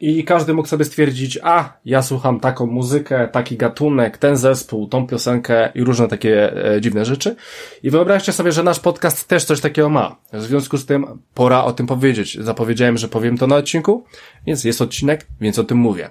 i 0.00 0.24
każdy 0.24 0.54
mógł 0.54 0.68
sobie 0.68 0.84
stwierdzić, 0.84 1.38
a 1.42 1.72
ja 1.84 2.02
słucham 2.02 2.40
taką 2.40 2.66
muzykę, 2.66 3.28
taki 3.32 3.56
gatunek, 3.56 4.18
ten 4.18 4.36
zespół, 4.36 4.88
tą 4.88 5.06
piosenkę 5.06 5.72
i 5.74 5.84
różne 5.84 6.08
takie 6.08 6.64
e, 6.74 6.80
dziwne 6.80 7.04
rzeczy. 7.04 7.36
I 7.82 7.90
wyobraźcie 7.90 8.32
sobie, 8.32 8.52
że 8.52 8.62
nasz 8.62 8.80
podcast 8.80 9.28
też 9.28 9.44
coś 9.44 9.60
takiego 9.60 9.88
ma. 9.88 10.16
W 10.32 10.42
związku 10.42 10.78
z 10.78 10.86
tym 10.86 11.06
pora 11.34 11.64
o 11.64 11.72
tym 11.72 11.86
powiedzieć. 11.86 12.38
Zapowiedziałem, 12.40 12.98
że 12.98 13.08
powiem 13.08 13.38
to 13.38 13.46
na 13.46 13.56
odcinku, 13.56 14.04
więc 14.46 14.64
jest 14.64 14.82
odcinek, 14.82 15.26
więc 15.40 15.58
o 15.58 15.64
tym 15.64 15.78
mówię. 15.78 16.10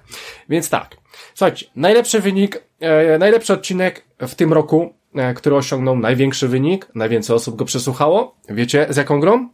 Więc 0.49 0.69
tak. 0.69 0.95
Słuchajcie, 1.33 1.65
najlepszy 1.75 2.19
wynik, 2.19 2.63
e, 2.79 3.17
najlepszy 3.17 3.53
odcinek 3.53 4.05
w 4.19 4.35
tym 4.35 4.53
roku, 4.53 4.93
e, 5.15 5.33
który 5.33 5.55
osiągnął 5.55 5.97
największy 5.97 6.47
wynik, 6.47 6.87
najwięcej 6.95 7.35
osób 7.35 7.55
go 7.55 7.65
przesłuchało. 7.65 8.35
Wiecie 8.49 8.87
z 8.89 8.97
jaką 8.97 9.19
grą? 9.19 9.49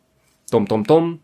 Tom, 0.52 0.68
tom, 0.68 0.86
tom. 0.86 1.20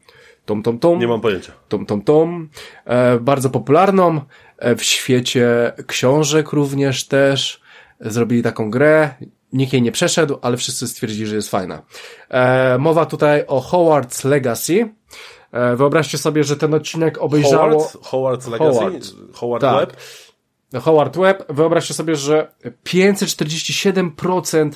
Tom, 0.48 0.63
tom, 0.63 0.80
tom. 0.80 1.00
Nie 1.00 1.08
mam 1.08 1.22
pojęcia. 1.22 1.51
Tom, 1.70 1.86
tom, 1.86 2.01
tom. 2.01 2.50
E, 2.86 3.20
bardzo 3.20 3.50
popularną 3.50 4.22
e, 4.58 4.75
w 4.75 4.84
świecie 4.84 5.74
książek 5.88 6.51
również 6.51 7.08
też. 7.08 7.62
Zrobili 8.00 8.44
taką 8.44 8.70
grę. 8.72 9.10
Nikt 9.54 9.74
jej 9.74 9.82
nie 9.82 9.92
przeszedł, 9.92 10.38
ale 10.42 10.58
wszyscy 10.58 10.88
stwierdzili, 10.88 11.27
że 11.27 11.36
jest 11.36 11.50
fajna. 11.50 11.82
E, 12.30 12.77
mowa 12.77 13.06
tutaj 13.06 13.44
o 13.48 13.62
Howard's 13.62 14.25
Legacy. 14.25 14.89
E, 15.51 15.75
wyobraźcie 15.75 16.18
sobie, 16.18 16.44
że 16.44 16.56
ten 16.58 16.74
odcinek 16.74 17.18
obejrzało... 17.18 17.80
Howard? 17.80 18.42
Howard's 18.42 18.51
Legacy? 18.51 18.80
Howard. 18.80 19.06
Howard 19.34 19.62
Tak. 19.62 19.80
Web? 19.80 19.98
Howard 20.84 21.18
Webb, 21.18 21.44
wyobraźcie 21.50 21.94
sobie, 21.94 22.16
że 22.16 22.51
547% 22.86 24.72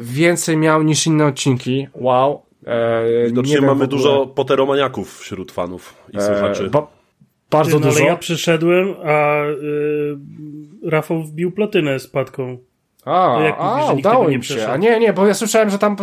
więcej 0.00 0.56
miał 0.56 0.82
niż 0.82 1.06
inne 1.06 1.26
odcinki. 1.26 1.88
Wow. 1.94 2.42
E, 2.66 3.26
Widocznie 3.26 3.60
mamy 3.60 3.86
dużo 3.86 4.26
poteromaniaków 4.26 5.18
wśród 5.18 5.52
fanów 5.52 5.94
i 6.12 6.20
słuchaczy. 6.20 6.64
E, 6.66 6.70
ba- 6.70 6.86
bardzo 7.50 7.78
no, 7.78 7.86
dużo. 7.86 7.96
ale 7.98 8.06
ja 8.06 8.16
przyszedłem, 8.16 8.94
a 9.04 9.44
y, 9.44 10.16
Rafał 10.90 11.22
wbił 11.22 11.52
platynę 11.52 11.98
z 11.98 12.06
padką. 12.06 12.58
A, 13.04 13.34
To 13.38 13.42
jak 13.42 13.56
a 13.58 13.92
udało 13.92 14.28
im 14.28 14.42
się. 14.42 14.68
A 14.68 14.76
nie, 14.76 15.00
nie, 15.00 15.12
bo 15.12 15.26
ja 15.26 15.34
słyszałem, 15.34 15.70
że 15.70 15.78
tam... 15.78 15.96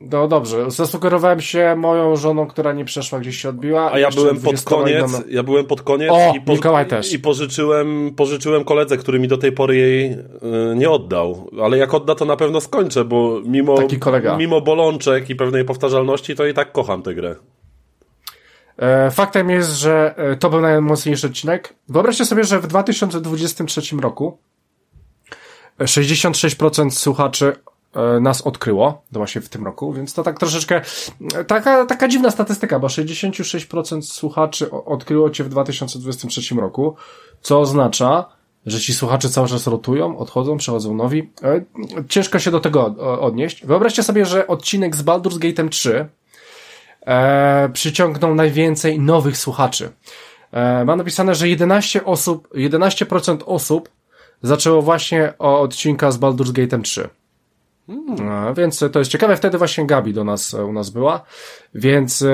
No 0.00 0.28
dobrze, 0.28 0.70
zasugerowałem 0.70 1.40
się 1.40 1.74
moją 1.76 2.16
żoną, 2.16 2.46
która 2.46 2.72
nie 2.72 2.84
przeszła, 2.84 3.20
gdzieś 3.20 3.36
się 3.36 3.48
odbiła. 3.48 3.92
A 3.92 3.98
ja 3.98 4.10
byłem 4.10 4.34
pod 4.34 4.42
20 4.42 4.70
koniec, 4.70 5.10
inną- 5.10 5.22
ja 5.28 5.42
byłem 5.42 5.64
pod 5.66 5.82
koniec 5.82 6.10
O, 6.12 6.34
i, 6.36 6.50
Mikołaj 6.50 6.86
też. 6.86 7.12
i 7.12 7.18
pożyczyłem, 7.18 8.10
pożyczyłem 8.16 8.64
koledze, 8.64 8.96
który 8.96 9.18
mi 9.18 9.28
do 9.28 9.38
tej 9.38 9.52
pory 9.52 9.76
jej 9.76 10.12
y, 10.12 10.18
nie 10.76 10.90
oddał. 10.90 11.50
Ale 11.64 11.78
jak 11.78 11.94
odda, 11.94 12.14
to 12.14 12.24
na 12.24 12.36
pewno 12.36 12.60
skończę, 12.60 13.04
bo 13.04 13.40
mimo, 13.44 13.76
mimo 14.38 14.60
bolączek 14.60 15.30
i 15.30 15.36
pewnej 15.36 15.64
powtarzalności, 15.64 16.34
to 16.34 16.46
i 16.46 16.54
tak 16.54 16.72
kocham 16.72 17.02
tę 17.02 17.14
grę. 17.14 17.36
E, 18.78 19.10
Faktem 19.10 19.50
jest, 19.50 19.70
że 19.72 20.14
e, 20.16 20.36
to 20.36 20.50
był 20.50 20.60
najmocniejszy 20.60 21.26
odcinek. 21.26 21.74
Wyobraźcie 21.88 22.24
sobie, 22.24 22.44
że 22.44 22.60
w 22.60 22.66
2023 22.66 23.96
roku 23.96 24.38
e, 25.78 25.84
66% 25.84 26.90
słuchaczy 26.90 27.46
e, 27.46 27.75
nas 28.20 28.42
odkryło, 28.42 29.02
to 29.12 29.18
właśnie 29.20 29.40
w 29.40 29.48
tym 29.48 29.64
roku, 29.64 29.92
więc 29.92 30.14
to 30.14 30.22
tak 30.22 30.38
troszeczkę 30.38 30.80
e, 31.34 31.44
taka, 31.44 31.86
taka 31.86 32.08
dziwna 32.08 32.30
statystyka, 32.30 32.78
bo 32.78 32.86
66% 32.86 34.02
słuchaczy 34.02 34.70
odkryło 34.70 35.30
cię 35.30 35.44
w 35.44 35.48
2023 35.48 36.54
roku, 36.54 36.96
co 37.40 37.60
oznacza, 37.60 38.24
że 38.66 38.80
ci 38.80 38.94
słuchacze 38.94 39.28
cały 39.28 39.48
czas 39.48 39.66
rotują, 39.66 40.18
odchodzą, 40.18 40.56
przychodzą 40.56 40.94
nowi. 40.94 41.30
E, 41.42 41.64
Ciężko 42.08 42.38
się 42.38 42.50
do 42.50 42.60
tego 42.60 42.86
od- 42.86 42.98
odnieść. 42.98 43.66
Wyobraźcie 43.66 44.02
sobie, 44.02 44.26
że 44.26 44.46
odcinek 44.46 44.96
z 44.96 45.02
Baldur's 45.02 45.38
Gate'em 45.38 45.68
3 45.68 46.08
e, 47.06 47.68
przyciągnął 47.72 48.34
najwięcej 48.34 49.00
nowych 49.00 49.36
słuchaczy. 49.36 49.92
E, 50.52 50.84
mam 50.84 50.98
napisane, 50.98 51.34
że 51.34 51.48
11 51.48 52.04
osób, 52.04 52.48
11% 52.54 53.38
osób 53.46 53.88
zaczęło 54.42 54.82
właśnie 54.82 55.32
od 55.38 55.60
odcinka 55.64 56.10
z 56.10 56.18
Baldur's 56.18 56.52
Gate'em 56.52 56.82
3. 56.82 57.08
E, 57.88 58.54
więc 58.56 58.84
to 58.92 58.98
jest 58.98 59.10
ciekawe. 59.10 59.36
Wtedy 59.36 59.58
właśnie 59.58 59.86
Gabi 59.86 60.12
do 60.12 60.24
nas, 60.24 60.54
e, 60.54 60.64
u 60.64 60.72
nas 60.72 60.90
była, 60.90 61.22
więc, 61.74 62.22
e, 62.22 62.28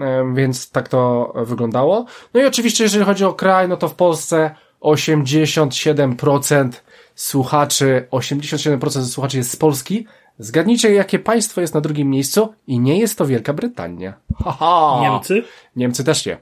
e, 0.00 0.32
więc 0.34 0.70
tak 0.70 0.88
to 0.88 1.32
wyglądało. 1.36 2.04
No 2.34 2.40
i 2.40 2.44
oczywiście, 2.44 2.84
jeżeli 2.84 3.04
chodzi 3.04 3.24
o 3.24 3.32
kraj, 3.32 3.68
no 3.68 3.76
to 3.76 3.88
w 3.88 3.94
Polsce 3.94 4.54
87% 4.80 6.82
słuchaczy, 7.14 8.06
87% 8.10 9.04
słuchaczy 9.04 9.36
jest 9.36 9.50
z 9.50 9.56
Polski. 9.56 10.06
Zgadnijcie, 10.38 10.92
jakie 10.92 11.18
państwo 11.18 11.60
jest 11.60 11.74
na 11.74 11.80
drugim 11.80 12.10
miejscu 12.10 12.54
i 12.66 12.80
nie 12.80 12.98
jest 12.98 13.18
to 13.18 13.26
Wielka 13.26 13.52
Brytania. 13.52 14.14
Haha! 14.44 14.98
Niemcy? 15.02 15.42
Niemcy 15.76 16.04
też 16.04 16.26
nie. 16.26 16.38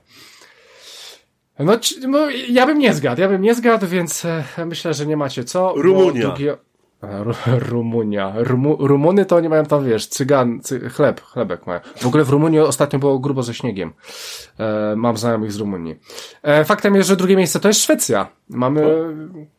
No, 1.59 1.79
ci- 1.79 2.09
no, 2.09 2.19
ja 2.49 2.67
bym 2.67 2.79
nie 2.79 2.95
zgadł, 2.95 3.21
ja 3.21 3.29
bym 3.29 3.43
nie 3.43 3.55
zgadł, 3.55 3.87
więc 3.87 4.25
e, 4.25 4.45
myślę, 4.67 4.95
że 4.95 5.07
nie 5.07 5.17
macie 5.17 5.45
co. 5.45 5.73
bo 5.77 5.83
Rumunia. 5.83 6.35
E, 6.35 6.57
Rumunia. 7.69 8.33
Rumu, 8.37 8.77
Rumuny 8.87 9.25
to 9.25 9.41
nie 9.41 9.49
mają 9.49 9.65
tam, 9.65 9.85
wiesz, 9.85 10.07
cygan, 10.07 10.61
cy, 10.63 10.81
chleb, 10.91 11.21
chlebek 11.21 11.67
mają. 11.67 11.81
W 11.97 12.07
ogóle 12.07 12.25
w 12.25 12.31
Rumunii 12.31 12.61
ostatnio 12.61 12.99
było 12.99 13.19
grubo 13.19 13.43
ze 13.43 13.55
śniegiem. 13.55 13.93
E, 14.59 14.95
mam 14.97 15.17
znajomych 15.17 15.53
z 15.53 15.57
Rumunii. 15.57 15.97
E, 16.43 16.65
faktem 16.65 16.95
jest, 16.95 17.09
że 17.09 17.17
drugie 17.17 17.37
miejsce 17.37 17.61
to 17.61 17.69
jest 17.69 17.81
Szwecja. 17.81 18.29
Mamy, 18.49 18.87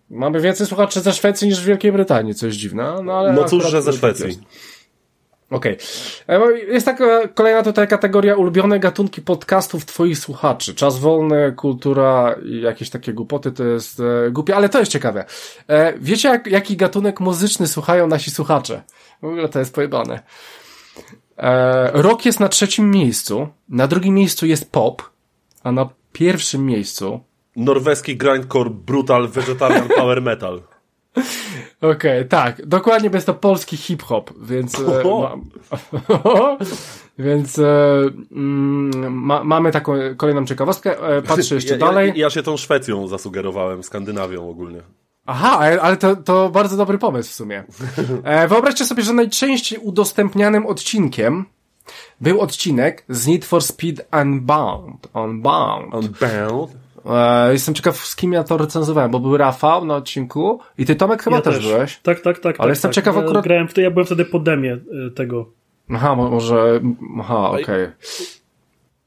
mamy 0.10 0.40
więcej 0.42 0.68
słuchaczy 0.68 1.02
ze 1.02 1.14
Szwecji 1.14 1.48
niż 1.48 1.62
w 1.62 1.66
Wielkiej 1.66 1.92
Brytanii, 1.92 2.36
co 2.36 2.46
jest 2.46 2.58
dziwne. 2.58 2.96
No, 3.04 3.14
ale 3.14 3.34
No 3.34 3.44
cóż, 3.44 3.66
że 3.70 3.82
ze 3.82 3.94
Szwecji. 3.94 4.28
jest. 4.28 4.40
Okej. 5.50 5.78
E, 6.28 6.40
bo 6.40 6.50
Jest 6.50 6.86
taka 6.86 7.28
kolejna 7.28 7.64
tutaj 7.64 7.88
kategoria 7.88 8.36
ulubione 8.36 8.80
gatunki 8.80 9.22
podcastów 9.22 9.86
twoich 9.86 10.20
słuchaczy. 10.20 10.76
Czas 10.76 11.00
wolny, 11.00 11.54
kultura 11.58 12.36
jakieś 12.46 12.90
takie 12.90 13.14
głupoty 13.14 13.52
to 13.52 13.64
jest 13.64 14.00
e, 14.00 14.32
głupie, 14.32 14.56
ale 14.56 14.70
to 14.70 14.80
jest 14.80 14.92
ciekawe. 14.92 15.26
E, 15.68 15.94
wiecie 16.00 16.30
jak, 16.30 16.48
jaki 16.48 16.78
gatunek 16.78 17.20
muzyczny 17.20 17.68
słuchają 17.68 18.08
nasi 18.08 18.32
słuchacze? 18.32 18.84
W 19.22 19.26
ogóle 19.26 19.50
to 19.50 19.60
jest 19.60 19.76
pojebane. 19.76 20.20
E, 21.38 21.92
rock 22.02 22.26
jest 22.26 22.40
na 22.40 22.50
trzecim 22.50 22.92
miejscu, 22.92 23.48
na 23.70 23.88
drugim 23.88 24.16
miejscu 24.16 24.46
jest 24.46 24.72
pop, 24.72 25.02
a 25.64 25.72
na 25.72 25.90
pierwszym 26.12 26.66
miejscu 26.66 27.20
Norweski 27.56 28.18
grindcore 28.18 28.70
brutal 28.70 29.28
vegetarian 29.28 29.88
power 29.88 30.22
metal. 30.22 30.62
Okej, 31.82 32.28
tak, 32.28 32.66
dokładnie, 32.66 33.10
bo 33.10 33.18
jest 33.18 33.28
to 33.28 33.34
polski 33.34 33.78
hip-hop, 33.78 34.34
więc... 34.42 34.80
E, 34.80 35.04
Oho. 35.04 35.38
ma, 36.26 36.58
więc 37.26 37.60
e, 37.60 38.02
mm, 38.32 39.14
ma, 39.14 39.44
mamy 39.44 39.72
taką 39.72 39.94
kolejną 40.18 40.46
ciekawostkę. 40.46 41.18
E, 41.18 41.22
patrzę 41.22 41.56
jeszcze 41.56 41.74
ja, 41.74 41.80
dalej. 41.80 42.08
Ja, 42.08 42.14
ja 42.16 42.30
się 42.30 42.44
tą 42.44 42.58
Szwecją 42.58 43.08
zasugerowałem, 43.08 43.84
Skandynawią 43.84 44.50
ogólnie. 44.50 44.82
Aha, 45.26 45.60
ale 45.82 45.98
to, 45.98 46.16
to 46.16 46.50
bardzo 46.50 46.78
dobry 46.78 46.98
pomysł 46.98 47.30
w 47.30 47.34
sumie. 47.34 47.64
Wyobraźcie 48.50 48.86
sobie, 48.86 49.04
że 49.04 49.14
najczęściej 49.14 49.80
udostępnianym 49.80 50.66
odcinkiem 50.66 51.46
był 52.22 52.42
odcinek 52.42 53.06
z 53.10 53.28
Need 53.28 53.46
for 53.46 53.64
Speed 53.64 54.06
Unbound. 54.22 55.08
Unbound. 55.14 55.94
Unbound. 55.94 56.72
E, 57.10 57.52
jestem 57.54 57.76
ciekaw, 57.76 57.98
z 57.98 58.16
kim 58.16 58.34
ja 58.34 58.44
to 58.44 58.58
recenzowałem, 58.58 59.12
bo 59.12 59.20
był 59.20 59.38
Rafał 59.38 59.86
na 59.86 59.96
odcinku 59.96 60.60
i 60.78 60.86
ty, 60.86 60.96
Tomek, 60.96 61.24
chyba 61.24 61.36
ja 61.36 61.42
też, 61.42 61.68
byłeś. 61.68 62.00
Tak, 62.04 62.20
tak, 62.20 62.40
tak. 62.40 62.56
Ale 62.60 62.68
tak, 62.68 62.70
jestem 62.70 62.90
tak. 62.90 62.96
ciekaw 62.96 63.16
Ja 63.16 63.22
akurat- 63.22 63.44
Grałem 63.44 63.68
wtedy, 63.68 63.82
ja 63.82 63.92
byłem 63.92 64.06
wtedy 64.06 64.26
po 64.26 64.40
demie 64.40 64.74
y, 65.08 65.12
tego. 65.12 65.46
Aha, 65.94 66.16
mo- 66.16 66.30
może... 66.30 66.82
Aha, 67.20 67.50
okej. 67.50 67.88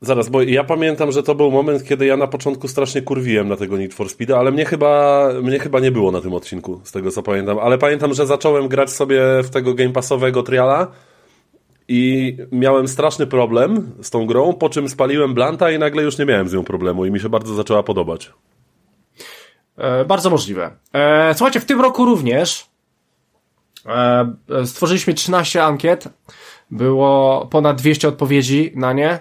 Zaraz, 0.00 0.28
bo 0.28 0.42
ja 0.42 0.64
pamiętam, 0.64 1.12
że 1.12 1.22
to 1.22 1.34
był 1.34 1.50
moment, 1.50 1.84
kiedy 1.84 2.06
ja 2.06 2.16
na 2.16 2.26
początku 2.26 2.68
strasznie 2.68 3.02
kurwiłem 3.02 3.48
na 3.48 3.56
tego 3.56 3.76
Need 3.76 3.94
for 3.94 4.08
Speeda, 4.08 4.38
ale 4.38 4.50
mnie 4.50 4.64
chyba, 4.64 5.28
mnie 5.42 5.58
chyba 5.58 5.80
nie 5.80 5.90
było 5.90 6.12
na 6.12 6.20
tym 6.20 6.34
odcinku, 6.34 6.80
z 6.84 6.92
tego 6.92 7.10
co 7.10 7.22
pamiętam. 7.22 7.58
Ale 7.58 7.78
pamiętam, 7.78 8.14
że 8.14 8.26
zacząłem 8.26 8.68
grać 8.68 8.90
sobie 8.90 9.20
w 9.42 9.50
tego 9.50 9.74
Game 9.74 9.90
Passowego 9.90 10.42
triala 10.42 10.86
i 11.94 12.36
miałem 12.52 12.88
straszny 12.88 13.26
problem 13.26 13.92
z 14.02 14.10
tą 14.10 14.26
grą, 14.26 14.52
po 14.52 14.68
czym 14.68 14.88
spaliłem 14.88 15.34
Blanta 15.34 15.70
i 15.70 15.78
nagle 15.78 16.02
już 16.02 16.18
nie 16.18 16.26
miałem 16.26 16.48
z 16.48 16.52
nią 16.52 16.64
problemu 16.64 17.06
i 17.06 17.10
mi 17.10 17.20
się 17.20 17.28
bardzo 17.28 17.54
zaczęła 17.54 17.82
podobać. 17.82 18.32
E, 19.76 20.04
bardzo 20.04 20.30
możliwe. 20.30 20.70
E, 20.92 21.34
słuchajcie, 21.34 21.60
w 21.60 21.64
tym 21.64 21.80
roku 21.80 22.04
również 22.04 22.66
e, 23.86 24.34
e, 24.50 24.66
stworzyliśmy 24.66 25.14
13 25.14 25.64
ankiet. 25.64 26.08
Było 26.70 27.46
ponad 27.50 27.76
200 27.76 28.08
odpowiedzi 28.08 28.72
na 28.74 28.92
nie. 28.92 29.20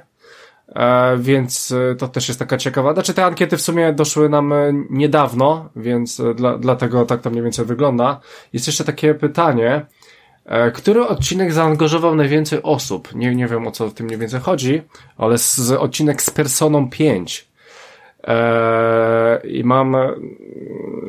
E, 0.68 1.18
więc 1.18 1.72
e, 1.72 1.96
to 1.96 2.08
też 2.08 2.28
jest 2.28 2.40
taka 2.40 2.58
ciekawa. 2.58 2.94
Znaczy 2.94 3.14
te 3.14 3.26
ankiety 3.26 3.58
w 3.58 3.62
sumie 3.62 3.94
doszły 3.94 4.30
nam 4.30 4.54
niedawno, 4.90 5.70
więc 5.76 6.22
dla, 6.36 6.58
dlatego 6.58 7.06
tak 7.06 7.22
to 7.22 7.30
mniej 7.30 7.44
więcej 7.44 7.66
wygląda. 7.66 8.20
Jest 8.54 8.68
jeszcze 8.68 8.84
takie 8.84 9.14
pytanie. 9.14 9.86
E, 10.46 10.72
Który 10.72 11.08
odcinek 11.08 11.54
zaangażował 11.54 12.16
najwięcej 12.16 12.60
osób? 12.64 13.16
Nie, 13.16 13.36
nie 13.36 13.48
wiem 13.48 13.68
o 13.68 13.72
co 13.72 13.88
w 13.90 13.94
tym 13.94 14.06
mniej 14.06 14.20
więcej 14.20 14.40
chodzi, 14.40 14.82
ale 15.18 15.38
z, 15.38 15.58
z 15.58 15.72
odcinek 15.72 16.22
z 16.22 16.30
Personą 16.30 16.90
5. 16.90 17.52
Eee, 18.24 19.58
I 19.60 19.64
mam, 19.64 19.96
e, 19.96 20.14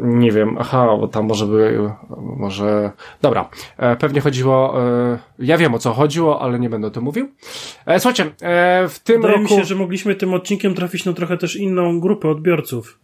nie 0.03 0.33
wiem, 0.33 0.57
aha, 0.61 0.97
bo 1.01 1.09
tam 1.09 1.27
może 1.27 1.47
były, 1.47 1.93
może, 2.37 2.91
dobra, 3.23 3.49
e, 3.77 3.97
pewnie 3.97 4.21
chodziło, 4.21 4.83
e, 4.83 5.19
ja 5.39 5.59
wiem 5.59 5.75
o 5.75 5.79
co 5.79 5.93
chodziło, 5.93 6.41
ale 6.43 6.59
nie 6.59 6.71
będę 6.71 6.87
o 6.87 6.91
tym 6.91 7.03
mówił. 7.03 7.29
E, 7.87 8.01
słuchajcie, 8.01 8.25
e, 8.25 8.89
w 8.89 8.99
tym 8.99 9.17
Wydaje 9.17 9.39
roku... 9.39 9.55
mi 9.55 9.61
się, 9.61 9.65
że 9.65 9.75
mogliśmy 9.75 10.15
tym 10.15 10.35
odcinkiem 10.35 10.75
trafić 10.75 11.05
na 11.05 11.12
trochę 11.12 11.37
też 11.37 11.57
inną 11.57 12.01
grupę 12.01 12.29
odbiorców. 12.29 12.99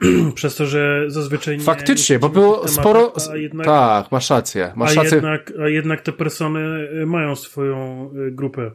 Przez 0.34 0.56
to, 0.56 0.66
że 0.66 1.04
zazwyczaj 1.06 1.58
nie 1.58 1.64
Faktycznie, 1.64 2.16
nie 2.16 2.20
bo 2.20 2.28
było 2.28 2.54
tematach, 2.56 2.74
sporo, 2.74 3.12
jednak, 3.34 3.66
tak, 3.66 4.12
masz 4.12 4.30
rację, 4.30 4.72
masz 4.76 4.96
a, 4.96 5.02
rację, 5.02 5.16
jednak, 5.16 5.52
a 5.64 5.68
jednak 5.68 6.00
te 6.00 6.12
persony 6.12 6.88
y, 7.02 7.06
mają 7.06 7.36
swoją 7.36 8.10
y, 8.14 8.30
grupę. 8.30 8.70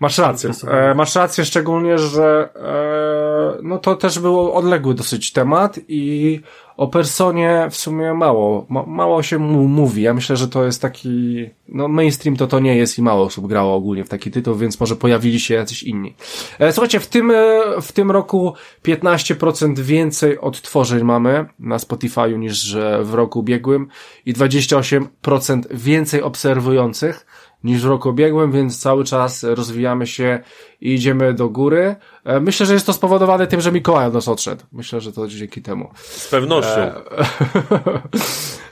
Masz 0.00 0.18
rację, 0.18 0.50
e, 0.68 0.94
masz 0.94 1.14
rację 1.14 1.44
szczególnie, 1.44 1.98
że 1.98 2.48
e, 2.56 3.62
no 3.62 3.78
to 3.78 3.96
też 3.96 4.18
był 4.18 4.52
odległy 4.52 4.94
dosyć 4.94 5.32
temat 5.32 5.78
i 5.88 6.40
o 6.76 6.88
personie 6.88 7.68
w 7.70 7.76
sumie 7.76 8.14
mało, 8.14 8.66
ma, 8.68 8.82
mało 8.82 9.22
się 9.22 9.38
mu 9.38 9.68
mówi. 9.68 10.02
Ja 10.02 10.14
myślę, 10.14 10.36
że 10.36 10.48
to 10.48 10.64
jest 10.64 10.82
taki, 10.82 11.46
no 11.68 11.88
mainstream 11.88 12.36
to 12.36 12.46
to 12.46 12.60
nie 12.60 12.76
jest 12.76 12.98
i 12.98 13.02
mało 13.02 13.24
osób 13.24 13.46
grało 13.46 13.74
ogólnie 13.74 14.04
w 14.04 14.08
taki 14.08 14.30
tytuł, 14.30 14.54
więc 14.54 14.80
może 14.80 14.96
pojawili 14.96 15.40
się 15.40 15.54
jacyś 15.54 15.82
inni. 15.82 16.14
E, 16.58 16.72
słuchajcie, 16.72 17.00
w 17.00 17.06
tym, 17.06 17.30
e, 17.30 17.60
w 17.82 17.92
tym 17.92 18.10
roku 18.10 18.54
15% 18.82 19.78
więcej 19.78 20.40
odtworzeń 20.40 21.04
mamy 21.04 21.46
na 21.58 21.76
Spotify'u 21.76 22.38
niż 22.38 22.74
e, 22.74 23.04
w 23.04 23.14
roku 23.14 23.40
ubiegłym 23.40 23.88
i 24.26 24.34
28% 24.34 25.62
więcej 25.70 26.22
obserwujących 26.22 27.26
niż 27.64 27.82
w 27.82 27.86
roku 27.88 28.08
ubiegłym, 28.08 28.52
więc 28.52 28.78
cały 28.80 29.04
czas 29.04 29.42
rozwijamy 29.44 30.06
się 30.06 30.40
i 30.80 30.94
idziemy 30.94 31.34
do 31.34 31.48
góry. 31.48 31.96
E, 32.24 32.40
Myślę, 32.40 32.66
że 32.66 32.74
jest 32.74 32.86
to 32.86 32.92
spowodowane 32.92 33.46
tym, 33.46 33.60
że 33.60 33.72
Mikołaj 33.72 34.06
od 34.06 34.14
nas 34.14 34.28
odszedł. 34.28 34.62
Myślę, 34.72 35.00
że 35.00 35.12
to 35.12 35.26
dzięki 35.28 35.62
temu. 35.62 35.90
Z 35.96 36.28
pewnością. 36.28 36.80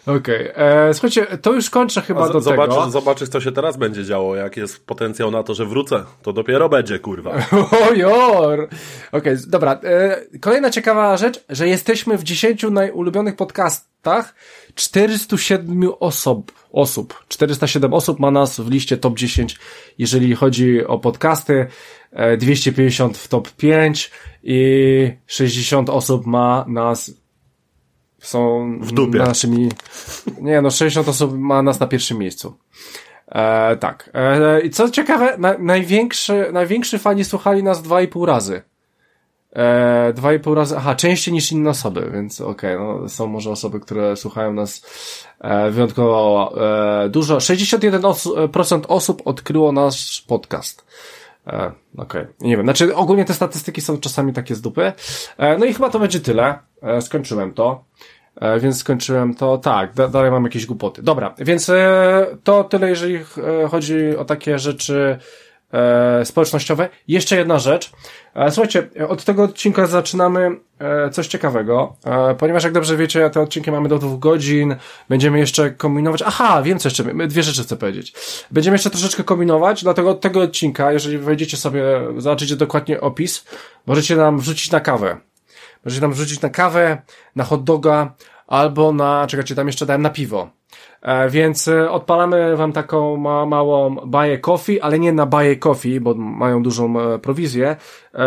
Okej, 0.06 0.50
e, 0.54 0.94
słuchajcie, 0.94 1.26
to 1.42 1.52
już 1.52 1.70
kończę 1.70 2.00
chyba 2.00 2.28
z- 2.28 2.32
do 2.32 2.40
zobaczysz, 2.40 2.74
tego. 2.76 2.90
zobaczysz, 2.90 3.28
co 3.28 3.40
się 3.40 3.52
teraz 3.52 3.76
będzie 3.76 4.04
działo. 4.04 4.36
Jak 4.36 4.56
jest 4.56 4.86
potencjał 4.86 5.30
na 5.30 5.42
to, 5.42 5.54
że 5.54 5.66
wrócę, 5.66 6.04
to 6.22 6.32
dopiero 6.32 6.68
będzie, 6.68 6.98
kurwa. 6.98 7.32
Ojor! 7.90 8.68
Okej, 9.12 9.36
dobra. 9.46 9.80
E, 9.84 10.20
kolejna 10.40 10.70
ciekawa 10.70 11.16
rzecz, 11.16 11.44
że 11.48 11.68
jesteśmy 11.68 12.18
w 12.18 12.22
10 12.22 12.62
najulubionych 12.70 13.36
podcast, 13.36 13.91
podcastach 14.02 14.34
407 14.74 15.92
osób, 16.00 16.52
osób. 16.72 17.24
407 17.28 17.94
osób 17.94 18.20
ma 18.20 18.30
nas 18.30 18.60
w 18.60 18.70
liście 18.70 18.96
top 18.96 19.18
10, 19.18 19.58
jeżeli 19.98 20.34
chodzi 20.34 20.86
o 20.86 20.98
podcasty, 20.98 21.66
e, 22.12 22.36
250 22.36 23.18
w 23.18 23.28
top 23.28 23.50
5 23.50 24.10
i 24.42 25.12
60 25.26 25.90
osób 25.90 26.26
ma 26.26 26.64
nas 26.68 27.12
są 28.18 28.70
W 28.80 28.92
dupie. 28.92 29.18
naszymi, 29.18 29.68
nie 30.40 30.62
no, 30.62 30.70
60 30.70 31.08
osób 31.08 31.38
ma 31.38 31.62
nas 31.62 31.80
na 31.80 31.86
pierwszym 31.86 32.18
miejscu. 32.18 32.56
E, 33.28 33.76
tak. 33.76 34.10
E, 34.14 34.60
I 34.60 34.70
co 34.70 34.90
ciekawe, 34.90 35.38
na, 35.38 35.58
największy, 35.58 36.46
największy 36.52 36.98
fani 36.98 37.24
słuchali 37.24 37.62
nas 37.62 37.82
dwa 37.82 38.02
i 38.02 38.08
pół 38.08 38.26
razy. 38.26 38.62
E, 39.52 40.12
dwa 40.12 40.32
i 40.32 40.40
pół 40.40 40.54
razy, 40.54 40.76
aha, 40.76 40.94
częściej 40.94 41.34
niż 41.34 41.52
inne 41.52 41.70
osoby, 41.70 42.10
więc 42.14 42.40
okej, 42.40 42.76
no, 42.78 43.08
są 43.08 43.26
może 43.26 43.50
osoby, 43.50 43.80
które 43.80 44.16
słuchają 44.16 44.52
nas 44.52 44.86
e, 45.40 45.70
wyjątkowo 45.70 46.52
e, 47.04 47.08
dużo. 47.08 47.36
61% 47.36 48.00
osu- 48.00 48.48
procent 48.48 48.86
osób 48.88 49.22
odkryło 49.24 49.72
nasz 49.72 50.24
podcast. 50.28 50.86
E, 51.46 51.72
okej, 51.96 52.26
nie 52.40 52.56
wiem, 52.56 52.66
znaczy 52.66 52.94
ogólnie 52.96 53.24
te 53.24 53.34
statystyki 53.34 53.80
są 53.80 53.98
czasami 53.98 54.32
takie 54.32 54.54
z 54.54 54.60
dupy. 54.60 54.92
E, 55.38 55.58
no 55.58 55.64
i 55.64 55.74
chyba 55.74 55.90
to 55.90 55.98
będzie 55.98 56.20
tyle. 56.20 56.58
E, 56.82 57.00
skończyłem 57.00 57.54
to. 57.54 57.84
E, 58.40 58.60
więc 58.60 58.78
skończyłem 58.78 59.34
to, 59.34 59.58
tak, 59.58 59.94
da, 59.94 60.08
dalej 60.08 60.30
mam 60.30 60.44
jakieś 60.44 60.66
głupoty. 60.66 61.02
Dobra, 61.02 61.34
więc 61.38 61.68
e, 61.68 62.26
to 62.44 62.64
tyle, 62.64 62.88
jeżeli 62.88 63.14
e, 63.16 63.22
chodzi 63.70 64.16
o 64.16 64.24
takie 64.24 64.58
rzeczy 64.58 65.18
e, 65.72 66.24
społecznościowe. 66.24 66.88
Jeszcze 67.08 67.36
jedna 67.36 67.58
rzecz. 67.58 67.92
E, 68.34 68.50
słuchajcie, 68.50 68.88
od 69.08 69.24
tego 69.24 69.42
odcinka 69.42 69.86
zaczynamy 69.86 70.50
e, 70.78 71.10
coś 71.10 71.26
ciekawego, 71.26 71.96
ponieważ 72.38 72.64
jak 72.64 72.72
dobrze 72.72 72.96
wiecie, 72.96 73.30
te 73.30 73.40
odcinki 73.40 73.70
mamy 73.70 73.88
do 73.88 73.98
dwóch 73.98 74.18
godzin, 74.18 74.76
będziemy 75.08 75.38
jeszcze 75.38 75.70
kombinować. 75.70 76.22
Aha, 76.22 76.62
wiem 76.62 76.78
co 76.78 76.88
jeszcze, 76.88 77.04
dwie 77.28 77.42
rzeczy 77.42 77.62
chcę 77.62 77.76
powiedzieć. 77.76 78.14
Będziemy 78.50 78.74
jeszcze 78.74 78.90
troszeczkę 78.90 79.24
kombinować, 79.24 79.82
dlatego 79.82 80.10
od 80.10 80.20
tego 80.20 80.40
odcinka, 80.40 80.92
jeżeli 80.92 81.18
wejdziecie 81.18 81.56
sobie, 81.56 81.82
zobaczycie 82.16 82.56
dokładnie 82.56 83.00
opis, 83.00 83.44
możecie 83.86 84.16
nam 84.16 84.38
wrzucić 84.40 84.70
na 84.70 84.80
kawę. 84.80 85.16
Możecie 85.84 86.00
tam 86.00 86.12
wrzucić 86.12 86.40
na 86.40 86.48
kawę, 86.48 87.02
na 87.36 87.44
hot 87.44 87.64
doga, 87.64 88.14
albo 88.46 88.92
na, 88.92 89.26
czekajcie, 89.26 89.54
tam 89.54 89.66
jeszcze 89.66 89.86
dałem 89.86 90.02
na 90.02 90.10
piwo. 90.10 90.50
E, 91.02 91.30
więc 91.30 91.68
e, 91.68 91.90
odpalamy 91.90 92.56
wam 92.56 92.72
taką 92.72 93.16
ma, 93.16 93.46
małą 93.46 93.94
baję 93.94 94.38
coffee, 94.38 94.80
ale 94.80 94.98
nie 94.98 95.12
na 95.12 95.26
baję 95.26 95.56
coffee, 95.56 96.00
bo 96.00 96.14
mają 96.14 96.62
dużą 96.62 97.00
e, 97.00 97.18
prowizję. 97.18 97.76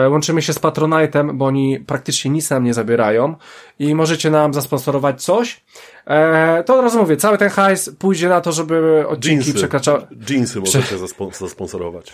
Łączymy 0.09 0.41
się 0.41 0.53
z 0.53 0.59
Patronite'em, 0.59 1.33
bo 1.33 1.45
oni 1.45 1.79
praktycznie 1.79 2.31
nic 2.31 2.49
nam 2.49 2.63
nie 2.63 2.73
zabierają 2.73 3.35
i 3.79 3.95
możecie 3.95 4.29
nam 4.29 4.53
zasponsorować 4.53 5.23
coś. 5.23 5.63
To 6.65 6.77
od 6.77 6.83
razu 6.83 6.99
mówię, 6.99 7.17
cały 7.17 7.37
ten 7.37 7.49
hajs 7.49 7.89
pójdzie 7.99 8.29
na 8.29 8.41
to, 8.41 8.51
żeby 8.51 9.05
odcinki 9.07 9.35
Jeansy. 9.35 9.53
przekraczały... 9.53 10.01
Jeansy 10.29 10.59
możecie 10.59 10.97
zaspo- 10.97 11.37
zasponsorować. 11.37 12.13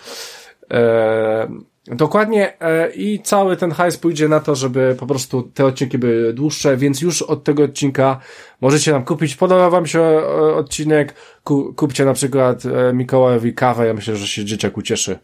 Dokładnie 1.87 2.61
e, 2.61 2.91
i 2.91 3.19
cały 3.19 3.57
ten 3.57 3.71
hajs 3.71 3.97
pójdzie 3.97 4.27
na 4.27 4.39
to, 4.39 4.55
żeby 4.55 4.95
po 4.99 5.07
prostu 5.07 5.43
te 5.43 5.65
odcinki 5.65 5.97
były 5.97 6.33
dłuższe, 6.33 6.77
więc 6.77 7.01
już 7.01 7.21
od 7.21 7.43
tego 7.43 7.63
odcinka 7.63 8.19
możecie 8.61 8.91
nam 8.91 9.05
kupić. 9.05 9.35
Podoba 9.35 9.69
wam 9.69 9.87
się 9.87 9.99
e, 9.99 10.25
odcinek, 10.55 11.13
ku, 11.43 11.73
kupcie 11.73 12.05
na 12.05 12.13
przykład 12.13 12.63
e, 12.65 12.93
Mikołajowi 12.93 13.53
kawę, 13.53 13.87
ja 13.87 13.93
myślę, 13.93 14.15
że 14.15 14.27
się 14.27 14.45
dzieciak 14.45 14.77
ucieszy. 14.77 15.19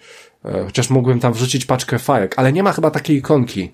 Chociaż 0.65 0.89
mógłbym 0.89 1.19
tam 1.19 1.33
wrzucić 1.33 1.65
paczkę 1.65 1.99
fajek, 1.99 2.33
ale 2.37 2.53
nie 2.53 2.63
ma 2.63 2.71
chyba 2.71 2.91
takiej 2.91 3.17
ikonki. 3.17 3.71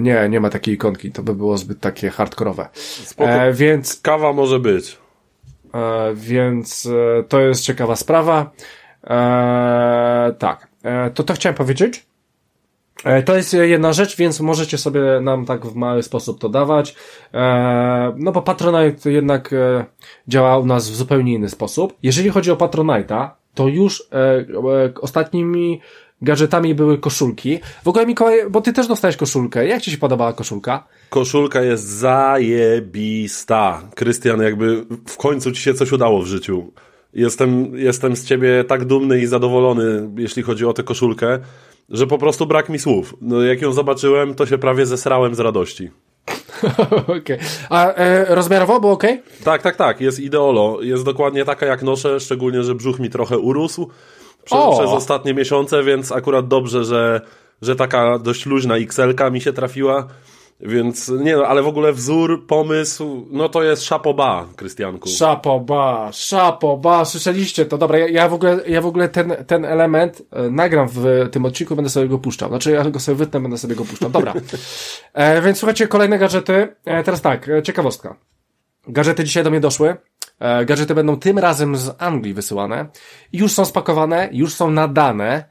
Nie, 0.00 0.28
nie 0.28 0.40
ma 0.40 0.50
takiej 0.50 0.74
ikonki, 0.74 1.12
to 1.12 1.22
by 1.22 1.34
było 1.34 1.58
zbyt 1.58 1.80
takie 1.80 2.10
hardkorowe. 2.10 2.68
Spoko. 3.04 3.30
E, 3.30 3.52
więc 3.52 4.00
Kawa 4.00 4.32
może 4.32 4.58
być. 4.58 4.98
E, 5.74 6.14
więc 6.14 6.88
to 7.28 7.40
jest 7.40 7.62
ciekawa 7.62 7.96
sprawa. 7.96 8.50
E, 9.04 10.34
tak, 10.38 10.69
to 11.14 11.22
to 11.22 11.34
chciałem 11.34 11.56
powiedzieć. 11.56 12.06
E, 13.04 13.22
To 13.22 13.36
jest 13.36 13.52
jedna 13.52 13.92
rzecz, 13.92 14.16
więc 14.16 14.40
możecie 14.40 14.78
sobie 14.78 15.00
nam 15.22 15.46
tak 15.46 15.66
w 15.66 15.74
mały 15.74 16.02
sposób 16.02 16.40
to 16.40 16.48
dawać. 16.48 16.94
E, 17.34 18.12
No 18.16 18.32
bo 18.32 18.42
Patronite 18.42 19.12
jednak 19.12 19.52
e, 19.52 19.84
działa 20.28 20.58
u 20.58 20.66
nas 20.66 20.90
w 20.90 20.96
zupełnie 20.96 21.34
inny 21.34 21.48
sposób. 21.48 21.94
Jeżeli 22.02 22.30
chodzi 22.30 22.50
o 22.50 22.56
Patronite'a, 22.56 23.28
to 23.54 23.68
już 23.68 24.00
e, 24.12 24.16
e, 24.16 24.44
ostatnimi 25.00 25.80
gadżetami 26.22 26.74
były 26.74 26.98
koszulki. 26.98 27.58
W 27.84 27.88
ogóle 27.88 28.06
Mikołaj, 28.06 28.50
bo 28.50 28.60
ty 28.60 28.72
też 28.72 28.86
dostałeś 28.86 29.16
koszulkę. 29.16 29.66
Jak 29.66 29.82
ci 29.82 29.90
się 29.90 29.98
podobała 29.98 30.32
koszulka? 30.32 30.86
Koszulka 31.10 31.62
jest 31.62 31.84
zajebista. 31.88 33.82
Krystian, 33.94 34.40
jakby 34.42 34.84
w 35.06 35.16
końcu 35.16 35.52
ci 35.52 35.62
się 35.62 35.74
coś 35.74 35.92
udało 35.92 36.22
w 36.22 36.26
życiu. 36.26 36.72
Jestem, 37.14 37.78
jestem 37.78 38.16
z 38.16 38.24
ciebie 38.24 38.64
tak 38.64 38.84
dumny 38.84 39.20
i 39.20 39.26
zadowolony, 39.26 40.10
jeśli 40.16 40.42
chodzi 40.42 40.66
o 40.66 40.72
tę 40.72 40.82
koszulkę, 40.82 41.38
że 41.88 42.06
po 42.06 42.18
prostu 42.18 42.46
brak 42.46 42.68
mi 42.68 42.78
słów. 42.78 43.14
No, 43.20 43.42
jak 43.42 43.62
ją 43.62 43.72
zobaczyłem, 43.72 44.34
to 44.34 44.46
się 44.46 44.58
prawie 44.58 44.86
zesrałem 44.86 45.34
z 45.34 45.40
radości. 45.40 45.90
Okej. 47.20 47.38
A 47.70 47.94
e, 47.94 48.34
rozmiarowo 48.34 48.80
było 48.80 48.92
ok? 48.92 49.04
Tak, 49.44 49.62
tak, 49.62 49.76
tak, 49.76 50.00
jest 50.00 50.20
ideolo. 50.20 50.78
Jest 50.82 51.04
dokładnie 51.04 51.44
taka 51.44 51.66
jak 51.66 51.82
noszę, 51.82 52.20
szczególnie, 52.20 52.62
że 52.62 52.74
brzuch 52.74 52.98
mi 52.98 53.10
trochę 53.10 53.38
urósł 53.38 53.88
przez, 54.44 54.60
przez 54.78 54.90
ostatnie 54.90 55.34
miesiące, 55.34 55.82
więc 55.82 56.12
akurat 56.12 56.48
dobrze, 56.48 56.84
że, 56.84 57.20
że 57.62 57.76
taka 57.76 58.18
dość 58.18 58.46
luźna 58.46 58.76
XL-ka 58.76 59.30
mi 59.30 59.40
się 59.40 59.52
trafiła. 59.52 60.06
Więc 60.62 61.08
nie 61.08 61.36
no, 61.36 61.46
ale 61.46 61.62
w 61.62 61.66
ogóle 61.66 61.92
wzór, 61.92 62.46
pomysł, 62.46 63.26
no 63.30 63.48
to 63.48 63.62
jest 63.62 63.82
szapoba, 63.82 64.46
Krystianku. 64.56 65.08
Szapoba, 65.08 66.10
szapoba, 66.12 67.04
słyszeliście 67.04 67.66
to? 67.66 67.78
Dobra, 67.78 67.98
ja, 67.98 68.08
ja 68.08 68.28
w 68.28 68.34
ogóle, 68.34 68.60
ja 68.66 68.80
w 68.80 68.86
ogóle 68.86 69.08
ten, 69.08 69.32
ten 69.46 69.64
element 69.64 70.22
e, 70.30 70.50
nagram 70.50 70.88
w 70.88 71.28
tym 71.32 71.44
odcinku, 71.44 71.76
będę 71.76 71.90
sobie 71.90 72.08
go 72.08 72.18
puszczał. 72.18 72.48
Znaczy, 72.48 72.70
ja 72.70 72.84
go 72.84 73.00
sobie 73.00 73.16
wytnę, 73.16 73.40
będę 73.40 73.58
sobie 73.58 73.74
go 73.74 73.84
puszczał. 73.84 74.10
Dobra. 74.10 74.34
E, 75.14 75.42
więc 75.42 75.58
słuchajcie, 75.58 75.88
kolejne 75.88 76.18
gadżety. 76.18 76.76
E, 76.84 77.02
teraz 77.04 77.20
tak, 77.20 77.48
e, 77.48 77.62
ciekawostka. 77.62 78.16
Gadżety 78.88 79.24
dzisiaj 79.24 79.44
do 79.44 79.50
mnie 79.50 79.60
doszły. 79.60 79.96
E, 80.38 80.64
gadżety 80.64 80.94
będą 80.94 81.16
tym 81.16 81.38
razem 81.38 81.76
z 81.76 81.90
Anglii 81.98 82.34
wysyłane. 82.34 82.86
Już 83.32 83.52
są 83.52 83.64
spakowane, 83.64 84.28
już 84.32 84.54
są 84.54 84.70
nadane. 84.70 85.44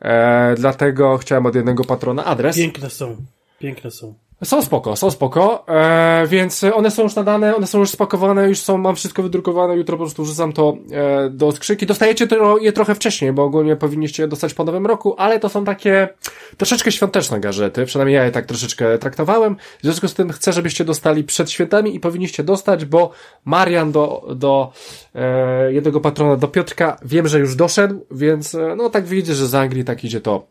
E, 0.00 0.54
dlatego 0.54 1.18
chciałem 1.18 1.46
od 1.46 1.54
jednego 1.54 1.84
patrona 1.84 2.24
adres. 2.24 2.56
Piękne 2.56 2.90
są. 2.90 3.16
Piękne 3.58 3.90
są. 3.90 4.14
Są 4.44 4.62
spoko, 4.62 4.96
są 4.96 5.10
spoko, 5.10 5.64
e, 5.68 6.26
więc 6.26 6.64
one 6.74 6.90
są 6.90 7.02
już 7.02 7.14
nadane, 7.14 7.56
one 7.56 7.66
są 7.66 7.78
już 7.78 7.90
spakowane, 7.90 8.48
już 8.48 8.58
są, 8.58 8.78
mam 8.78 8.96
wszystko 8.96 9.22
wydrukowane, 9.22 9.76
jutro 9.76 9.96
po 9.96 10.04
prostu 10.04 10.24
wrzucam 10.24 10.52
to 10.52 10.76
e, 10.92 11.30
do 11.30 11.52
skrzynki. 11.52 11.86
Dostajecie 11.86 12.26
to, 12.26 12.58
je 12.58 12.72
trochę 12.72 12.94
wcześniej, 12.94 13.32
bo 13.32 13.44
ogólnie 13.44 13.76
powinniście 13.76 14.22
je 14.22 14.28
dostać 14.28 14.54
po 14.54 14.64
nowym 14.64 14.86
roku, 14.86 15.14
ale 15.18 15.40
to 15.40 15.48
są 15.48 15.64
takie 15.64 16.08
troszeczkę 16.56 16.92
świąteczne 16.92 17.40
gadżety, 17.40 17.86
przynajmniej 17.86 18.16
ja 18.16 18.24
je 18.24 18.30
tak 18.30 18.46
troszeczkę 18.46 18.98
traktowałem. 18.98 19.56
W 19.78 19.82
związku 19.82 20.08
z 20.08 20.14
tym 20.14 20.32
chcę, 20.32 20.52
żebyście 20.52 20.84
dostali 20.84 21.24
przed 21.24 21.50
świętami 21.50 21.94
i 21.94 22.00
powinniście 22.00 22.44
dostać, 22.44 22.84
bo 22.84 23.10
Marian 23.44 23.92
do, 23.92 24.28
do 24.36 24.72
e, 25.14 25.72
jednego 25.72 26.00
patrona, 26.00 26.36
do 26.36 26.48
Piotrka, 26.48 26.96
wiem, 27.04 27.28
że 27.28 27.38
już 27.38 27.56
doszedł, 27.56 28.06
więc 28.10 28.54
e, 28.54 28.74
no 28.76 28.90
tak 28.90 29.06
widzę, 29.06 29.34
że 29.34 29.46
z 29.46 29.54
Anglii 29.54 29.84
tak 29.84 30.04
idzie 30.04 30.20
to 30.20 30.46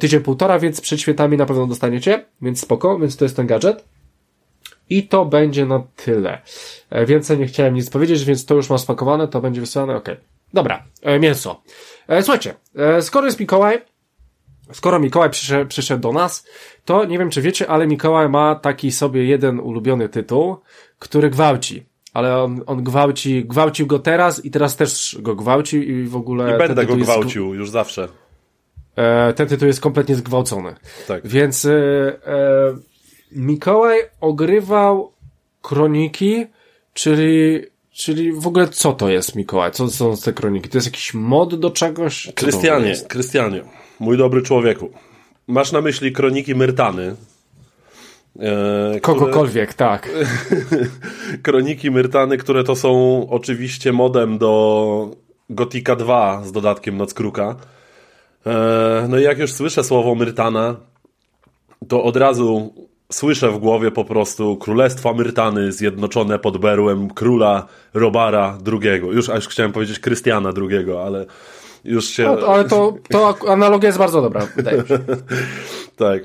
tydzień, 0.00 0.20
półtora, 0.20 0.58
więc 0.58 0.80
przed 0.80 1.00
świętami 1.00 1.36
na 1.36 1.46
pewno 1.46 1.66
dostaniecie, 1.66 2.24
więc 2.42 2.60
spoko, 2.60 2.98
więc 2.98 3.16
to 3.16 3.24
jest 3.24 3.36
ten 3.36 3.46
gadżet. 3.46 3.84
I 4.90 5.08
to 5.08 5.24
będzie 5.24 5.66
na 5.66 5.82
tyle. 5.96 6.42
E, 6.90 7.06
Więcej 7.06 7.38
nie 7.38 7.46
chciałem 7.46 7.74
nic 7.74 7.90
powiedzieć, 7.90 8.24
więc 8.24 8.46
to 8.46 8.54
już 8.54 8.70
mam 8.70 8.78
spakowane, 8.78 9.28
to 9.28 9.40
będzie 9.40 9.60
wysłane, 9.60 9.96
okej. 9.96 10.16
Dobra, 10.54 10.84
e, 11.02 11.18
mięso. 11.18 11.62
E, 12.08 12.22
Słuchajcie, 12.22 12.54
e, 12.76 13.02
skoro 13.02 13.26
jest 13.26 13.40
Mikołaj, 13.40 13.82
skoro 14.72 14.98
Mikołaj 14.98 15.30
przyszedł, 15.30 15.68
przyszedł 15.68 16.00
do 16.00 16.12
nas, 16.12 16.46
to 16.84 17.04
nie 17.04 17.18
wiem 17.18 17.30
czy 17.30 17.42
wiecie, 17.42 17.68
ale 17.68 17.86
Mikołaj 17.86 18.28
ma 18.28 18.54
taki 18.54 18.92
sobie 18.92 19.24
jeden 19.24 19.60
ulubiony 19.60 20.08
tytuł, 20.08 20.56
który 20.98 21.30
gwałci. 21.30 21.86
Ale 22.12 22.42
on, 22.42 22.62
on 22.66 22.84
gwałci, 22.84 23.44
gwałcił 23.44 23.86
go 23.86 23.98
teraz 23.98 24.44
i 24.44 24.50
teraz 24.50 24.76
też 24.76 25.16
go 25.20 25.34
gwałcił 25.34 25.82
i 25.82 26.04
w 26.04 26.16
ogóle... 26.16 26.54
I 26.54 26.58
będę 26.58 26.86
go 26.86 26.96
gwałcił 26.96 27.54
już 27.54 27.70
zawsze. 27.70 28.08
E, 28.96 29.32
ten 29.32 29.48
tytuł 29.48 29.68
jest 29.68 29.80
kompletnie 29.80 30.14
zgwałcony. 30.14 30.74
Tak. 31.08 31.26
Więc 31.26 31.64
e, 31.64 31.70
e, 31.72 32.76
Mikołaj 33.32 33.98
ogrywał 34.20 35.12
kroniki, 35.62 36.46
czyli, 36.94 37.62
czyli 37.92 38.32
w 38.32 38.46
ogóle 38.46 38.68
co 38.68 38.92
to 38.92 39.08
jest 39.08 39.36
Mikołaj? 39.36 39.72
Co 39.72 39.88
są 39.90 40.16
te 40.16 40.32
kroniki? 40.32 40.68
To 40.68 40.76
jest 40.78 40.86
jakiś 40.86 41.14
mod 41.14 41.54
do 41.54 41.70
czegoś? 41.70 42.32
Krystianie? 42.34 42.94
Krystianie, 43.08 43.62
mój 44.00 44.18
dobry 44.18 44.42
człowieku. 44.42 44.90
Masz 45.46 45.72
na 45.72 45.80
myśli 45.80 46.12
kroniki 46.12 46.54
Myrtany. 46.54 47.06
E, 47.06 47.14
które- 48.36 49.00
Kogokolwiek, 49.00 49.74
tak. 49.74 50.08
Kroniki 51.42 51.90
Myrtany, 51.90 52.38
które 52.38 52.64
to 52.64 52.76
są 52.76 53.20
oczywiście 53.30 53.92
modem 53.92 54.38
do 54.38 55.10
Gotika 55.50 55.96
2 55.96 56.42
z 56.44 56.52
dodatkiem 56.52 56.96
Nockruka. 56.96 57.56
E, 58.46 59.06
no 59.08 59.18
i 59.18 59.22
jak 59.22 59.38
już 59.38 59.52
słyszę 59.52 59.84
słowo 59.84 60.14
Myrtana, 60.14 60.76
to 61.88 62.02
od 62.02 62.16
razu 62.16 62.74
słyszę 63.12 63.50
w 63.50 63.58
głowie 63.58 63.90
po 63.90 64.04
prostu 64.04 64.56
Królestwa 64.56 65.12
Myrtany 65.12 65.72
zjednoczone 65.72 66.38
pod 66.38 66.58
berłem 66.58 67.10
króla 67.10 67.66
Robara 67.94 68.58
II. 68.66 69.00
Już 69.00 69.28
aż 69.28 69.48
chciałem 69.48 69.72
powiedzieć 69.72 69.98
Krystiana 69.98 70.52
II, 70.56 70.92
ale 71.06 71.26
już 71.84 72.04
się... 72.04 72.22
No, 72.40 72.46
ale 72.46 72.64
to, 72.64 72.94
to 73.10 73.34
analogia 73.48 73.86
jest 73.86 73.98
bardzo 73.98 74.22
dobra, 74.22 74.48
wydaje 74.56 74.82
mi 74.82 74.88
się. 74.88 74.98
tak. 75.96 76.22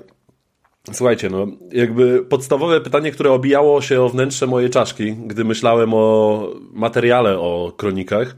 Słuchajcie, 0.92 1.30
no, 1.30 1.48
jakby 1.72 2.26
podstawowe 2.26 2.82
pytanie, 2.82 3.12
które 3.12 3.32
obijało 3.32 3.82
się 3.82 4.02
o 4.02 4.10
wnętrze 4.10 4.48
mojej 4.48 4.70
czaszki, 4.70 5.14
gdy 5.14 5.44
myślałem 5.44 5.94
o 5.94 6.48
materiale 6.74 7.40
o 7.40 7.72
kronikach, 7.78 8.36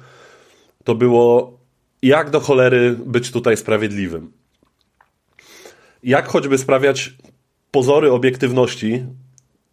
to 0.83 0.95
było 0.95 1.57
jak 2.03 2.29
do 2.29 2.39
cholery 2.39 2.95
być 3.05 3.31
tutaj 3.31 3.57
sprawiedliwym. 3.57 4.31
Jak 6.03 6.27
choćby 6.27 6.57
sprawiać 6.57 7.13
pozory 7.71 8.11
obiektywności, 8.11 9.05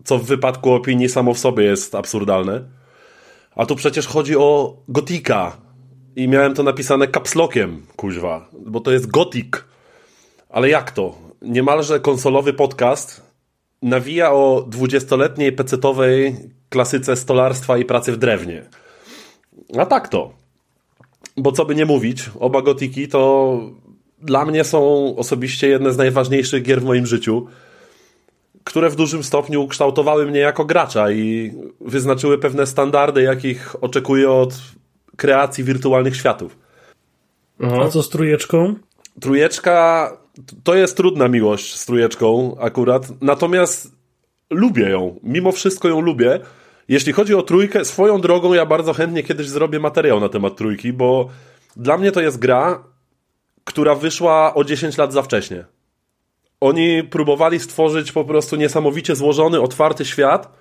co 0.05 0.19
w 0.19 0.25
wypadku 0.25 0.73
opinii 0.73 1.09
samo 1.09 1.35
w 1.35 1.39
sobie 1.39 1.65
jest 1.65 1.95
absurdalne. 1.95 2.65
A 3.57 3.67
tu 3.67 3.77
przecież 3.77 4.07
chodzi 4.07 4.37
o 4.37 4.77
gotika. 4.89 5.57
I 6.17 6.29
miałem 6.29 6.55
to 6.55 6.63
napisane 6.63 7.07
kapslokiem, 7.09 7.87
kuźwa, 7.97 8.49
bo 8.67 8.81
to 8.81 8.93
jest 8.93 9.07
gotik. 9.07 9.65
Ale 10.49 10.69
jak 10.69 10.91
to? 10.91 11.19
Niemalże 11.43 12.01
konsolowy 12.01 12.53
podcast 12.53 13.23
nawija 13.83 14.33
o 14.33 14.65
dwudziestoletniej 14.69 15.53
pecetowej 15.53 16.37
klasyce 16.69 17.17
stolarstwa 17.17 17.79
i 17.79 17.85
pracy 17.85 18.13
w 18.13 18.17
drewnie. 18.17 18.65
A 19.79 19.87
tak 19.87 20.09
to. 20.09 20.40
Bo 21.41 21.53
co 21.53 21.65
by 21.65 21.75
nie 21.75 21.87
mówić, 21.87 22.31
oba 22.41 22.63
gotiki 22.63 23.09
to 23.09 23.61
dla 24.23 24.45
mnie 24.45 24.65
są 24.65 25.15
osobiście 25.17 25.69
jedne 25.69 25.93
z 25.93 25.97
najważniejszych 25.97 26.63
gier 26.63 26.81
w 26.81 26.85
moim 26.85 27.07
życiu 27.07 27.47
które 28.65 28.91
w 28.91 28.97
dużym 28.97 29.25
stopniu 29.25 29.69
kształtowały 29.69 30.27
mnie 30.27 30.41
jako 30.41 30.65
gracza 30.65 31.11
i 31.11 31.53
wyznaczyły 31.81 32.39
pewne 32.39 32.67
standardy, 32.67 33.23
jakich 33.23 33.85
oczekuję 33.85 34.31
od 34.31 34.55
kreacji 35.17 35.65
wirtualnych 35.65 36.17
światów. 36.17 36.59
A 37.85 37.89
co 37.89 38.03
z 38.03 38.09
trójeczką? 38.09 38.75
Trójeczka 39.21 40.11
to 40.65 40.75
jest 40.75 40.97
trudna 40.97 41.29
miłość 41.29 41.77
z 41.77 41.87
trójeczką 41.87 42.57
akurat, 42.61 43.09
natomiast 43.21 43.93
lubię 44.51 44.89
ją. 44.91 45.21
Mimo 45.23 45.53
wszystko 45.53 45.89
ją 45.89 46.01
lubię. 46.01 46.41
Jeśli 46.91 47.13
chodzi 47.13 47.35
o 47.35 47.43
trójkę, 47.43 47.85
swoją 47.85 48.21
drogą 48.21 48.55
ja 48.55 48.67
bardzo 48.67 48.93
chętnie 48.93 49.23
kiedyś 49.23 49.49
zrobię 49.49 49.81
materiał 49.81 50.21
na 50.21 50.29
temat 50.29 50.57
trójki, 50.57 50.93
bo 50.93 51.29
dla 51.77 51.99
mnie 51.99 52.13
to 52.13 52.21
jest 52.21 52.39
gra, 52.39 52.85
która 53.65 53.95
wyszła 53.95 54.55
o 54.55 54.65
10 54.65 54.99
lat 54.99 55.13
za 55.13 55.23
wcześnie. 55.23 55.65
Oni 56.61 57.05
próbowali 57.05 57.61
stworzyć 57.61 58.13
po 58.13 58.25
prostu 58.25 58.57
niesamowicie 58.57 59.17
złożony, 59.17 59.61
otwarty 59.61 60.05
świat 60.05 60.53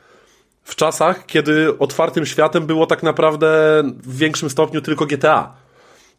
w 0.64 0.76
czasach, 0.76 1.26
kiedy 1.26 1.78
otwartym 1.78 2.26
światem 2.26 2.66
było 2.66 2.86
tak 2.86 3.04
naprawdę 3.04 3.48
w 4.04 4.18
większym 4.18 4.50
stopniu 4.50 4.82
tylko 4.82 5.06
GTA. 5.06 5.54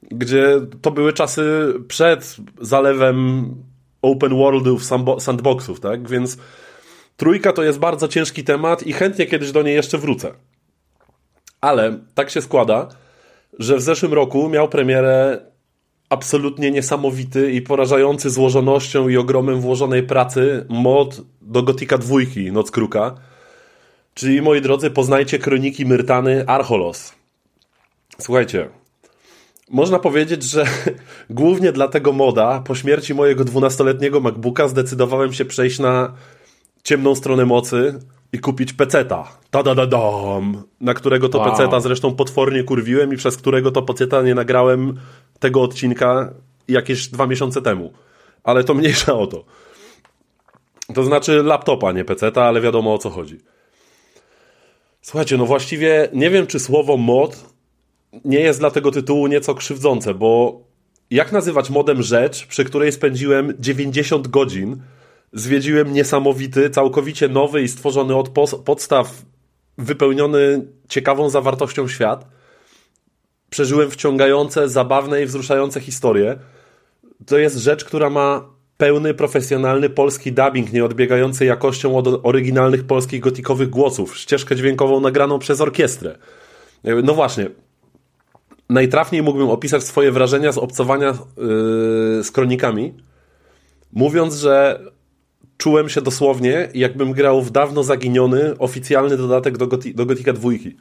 Gdzie 0.03 0.61
to 0.83 0.91
były 0.91 1.13
czasy 1.13 1.75
przed 1.89 2.37
zalewem 2.61 3.55
open 4.03 4.37
worldów, 4.37 4.85
sandboxów, 5.19 5.81
tak? 5.81 6.09
Więc 6.09 6.39
trójka 7.21 7.53
to 7.53 7.63
jest 7.63 7.79
bardzo 7.79 8.09
ciężki 8.09 8.45
temat 8.45 8.87
i 8.87 8.93
chętnie 8.93 9.27
kiedyś 9.27 9.53
do 9.53 9.63
niej 9.63 9.75
jeszcze 9.75 9.99
wrócę. 9.99 10.33
Ale 11.61 11.99
tak 12.15 12.31
się 12.31 12.43
składa, 12.43 12.89
że 13.59 13.77
w 13.77 13.83
zeszłym 13.83 14.15
roku 14.15 14.49
miał 14.49 14.69
premierę 14.69 15.41
absolutnie 16.09 16.71
niesamowity 16.71 17.53
i 17.53 17.63
porażający 17.63 18.31
złożonością 18.31 19.09
i 19.09 19.17
ogromem 19.17 19.61
włożonej 19.61 20.03
pracy 20.03 20.67
mod 20.69 21.21
do 21.43 21.63
Gotika 21.63 21.99
dwójki 21.99 22.53
Noc 22.53 22.71
Kruka. 22.71 23.15
Czyli, 24.15 24.43
moi 24.43 24.61
drodzy, 24.61 24.91
poznajcie 24.91 25.39
kroniki 25.39 25.87
Myrtany 25.87 26.47
Archolos. 26.47 27.13
Słuchajcie, 28.19 28.69
można 29.71 29.99
powiedzieć, 29.99 30.43
że 30.43 30.65
głównie 31.31 31.73
dla 31.73 31.89
tego 31.89 32.13
moda 32.13 32.63
po 32.67 32.75
śmierci 32.75 33.15
mojego 33.15 33.45
12-letniego 33.45 34.21
MacBooka 34.21 34.69
zdecydowałem 34.69 35.33
się 35.33 35.45
przejść 35.45 35.79
na 35.79 36.13
ciemną 36.85 37.15
stronę 37.15 37.47
mocy 37.47 37.99
i 38.33 38.39
kupić 38.39 38.73
peceta. 38.73 39.29
Ta-da-da-dam! 39.51 40.63
Na 40.81 40.95
którego 40.95 41.29
to 41.29 41.39
wow. 41.39 41.51
peceta 41.51 41.81
zresztą 41.81 42.15
potwornie 42.15 42.65
kurwiłem 42.65 43.15
i 43.15 43.17
przez 43.17 43.37
którego 43.37 43.71
to 43.71 43.83
peceta 43.83 44.23
nie 44.23 44.35
nagrałem 44.35 45.01
tego 45.39 45.63
odcinka 45.63 46.33
jakieś 46.69 47.09
dwa 47.09 47.27
miesiące 47.27 47.63
temu. 47.63 47.93
Ale 48.45 48.65
to 48.65 48.75
mniejsza 48.75 49.15
o 49.15 49.27
to. 49.27 49.45
To 50.95 51.05
znaczy 51.05 51.43
laptopa, 51.43 51.93
nie 51.93 52.05
peceta, 52.05 52.45
ale 52.45 52.61
wiadomo 52.61 52.95
o 52.95 52.99
co 52.99 53.11
chodzi. 53.11 53.39
Słuchajcie, 55.03 55.37
no 55.37 55.47
właściwie 55.47 56.09
nie 56.13 56.31
wiem, 56.31 56.47
czy 56.47 56.61
słowo 56.61 56.97
mod 56.97 57.45
nie 58.25 58.41
jest 58.41 58.61
dla 58.61 58.71
tego 58.71 58.91
tytułu 58.91 59.27
nieco 59.27 59.55
krzywdzące, 59.55 60.15
bo 60.15 60.61
jak 61.11 61.33
nazywać 61.33 61.71
modem 61.71 62.03
rzecz, 62.03 62.47
przy 62.47 62.65
której 62.65 62.93
spędziłem 62.93 63.55
90 63.59 64.29
godzin, 64.29 64.83
zwiedziłem 65.33 65.93
niesamowity, 65.93 66.71
całkowicie 66.71 67.29
nowy 67.29 67.63
i 67.63 67.69
stworzony 67.69 68.17
od 68.17 68.29
podstaw 68.65 69.23
wypełniony 69.79 70.67
ciekawą 70.89 71.31
zawartością 71.31 71.89
świat– 71.89 72.27
przeżyłem 73.51 73.91
wciągające, 73.91 74.69
zabawne 74.69 75.23
i 75.23 75.27
wzruszające 75.27 75.81
historie. 75.81 76.39
To 77.27 77.39
jest 77.39 77.57
rzecz, 77.57 77.85
która 77.85 78.11
ma 78.11 78.45
pełny, 78.77 79.15
profesjonalny 79.15 79.91
polski 79.91 80.33
dubbing, 80.33 80.73
nieodbiegający 80.73 81.45
jakością 81.45 81.97
od 81.97 82.21
oryginalnych 82.23 82.85
polskich 82.85 83.21
gotikowych 83.21 83.71
głosów, 83.71 84.19
ścieżkę 84.19 84.57
dźwiękową 84.57 85.01
nagraną 85.01 85.39
przez 85.39 85.61
orkiestrę. 85.61 86.19
No 87.05 87.15
właśnie, 87.15 87.51
najtrafniej 88.69 89.23
mógłbym 89.23 89.49
opisać 89.49 89.85
swoje 89.85 90.13
wrażenia 90.13 90.53
z 90.53 90.59
obcowania 90.59 91.07
yy, 91.07 92.25
z 92.25 92.31
kronikami, 92.31 92.95
mówiąc, 93.93 94.35
że 94.35 94.81
czułem 95.61 95.89
się 95.89 96.01
dosłownie, 96.03 96.69
jakbym 96.75 97.13
grał 97.13 97.43
w 97.43 97.51
dawno 97.51 97.83
zaginiony 97.83 98.59
oficjalny 98.59 99.17
dodatek 99.17 99.59
do, 99.59 99.67
Goti 99.67 99.95
do 99.95 100.07
Gotika 100.07 100.33
dwójki. 100.33 100.77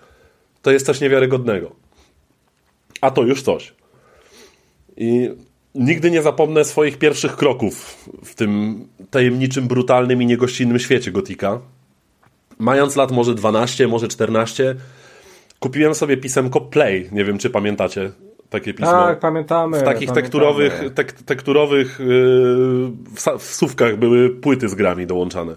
To 0.61 0.71
jest 0.71 0.85
coś 0.85 1.01
niewiarygodnego 1.01 1.75
a 3.01 3.11
to 3.11 3.23
już 3.23 3.41
coś. 3.41 3.73
I 4.97 5.29
nigdy 5.75 6.11
nie 6.11 6.21
zapomnę 6.21 6.65
swoich 6.65 6.97
pierwszych 6.97 7.35
kroków 7.35 8.07
w 8.23 8.35
tym 8.35 8.79
tajemniczym, 9.11 9.67
brutalnym 9.67 10.21
i 10.21 10.25
niegościnnym 10.25 10.79
świecie 10.79 11.11
Gotika. 11.11 11.59
Mając 12.59 12.95
lat 12.95 13.11
może 13.11 13.35
12, 13.35 13.87
może 13.87 14.07
14, 14.07 14.75
kupiłem 15.59 15.95
sobie 15.95 16.17
pisemko 16.17 16.61
Play. 16.61 17.09
Nie 17.11 17.25
wiem, 17.25 17.37
czy 17.37 17.49
pamiętacie 17.49 18.11
takie 18.49 18.73
pismo. 18.73 18.91
Tak, 18.91 19.19
pamiętamy. 19.19 19.79
W 19.79 19.83
takich 19.83 20.09
pamiętamy. 20.09 20.21
tekturowych, 20.21 20.81
tek, 20.93 21.13
tekturowych 21.13 21.99
yy, 21.99 23.37
wsówkach 23.39 23.97
były 23.97 24.29
płyty 24.29 24.69
z 24.69 24.75
grami 24.75 25.07
dołączane. 25.07 25.55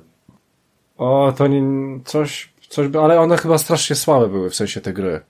O, 0.98 1.32
to 1.36 1.46
nie, 1.46 1.62
coś, 2.04 2.52
coś, 2.68 2.86
ale 3.02 3.20
one 3.20 3.36
chyba 3.36 3.58
strasznie 3.58 3.96
słabe 3.96 4.28
były, 4.28 4.50
w 4.50 4.54
sensie 4.54 4.80
te 4.80 4.92
gry. 4.92 5.20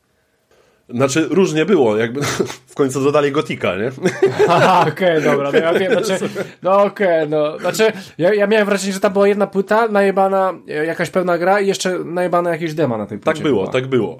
Znaczy, 0.88 1.28
różnie 1.30 1.66
było, 1.66 1.96
jakby 1.96 2.20
w 2.72 2.74
końcu 2.74 3.04
dodali 3.04 3.32
Gotika, 3.32 3.76
nie? 3.76 3.90
Aha, 4.48 4.80
okej, 4.88 5.18
okay, 5.18 5.20
dobra, 5.20 5.52
no 5.52 5.58
ja 5.58 5.74
wiem, 5.74 5.92
znaczy, 5.92 6.28
no 6.62 6.82
okej, 6.82 7.06
okay, 7.06 7.26
no, 7.26 7.58
znaczy, 7.58 7.92
ja, 8.18 8.34
ja 8.34 8.46
miałem 8.46 8.66
wrażenie, 8.66 8.92
że 8.92 9.00
tam 9.00 9.12
była 9.12 9.28
jedna 9.28 9.46
płyta, 9.46 9.88
najebana 9.88 10.54
e, 10.68 10.86
jakaś 10.86 11.10
pełna 11.10 11.38
gra 11.38 11.60
i 11.60 11.66
jeszcze 11.66 11.98
najebane 11.98 12.50
jakieś 12.50 12.74
dema 12.74 12.98
na 12.98 13.06
tej 13.06 13.18
płycie. 13.18 13.34
Tak 13.34 13.42
było, 13.42 13.60
chyba. 13.60 13.72
tak 13.72 13.86
było. 13.86 14.18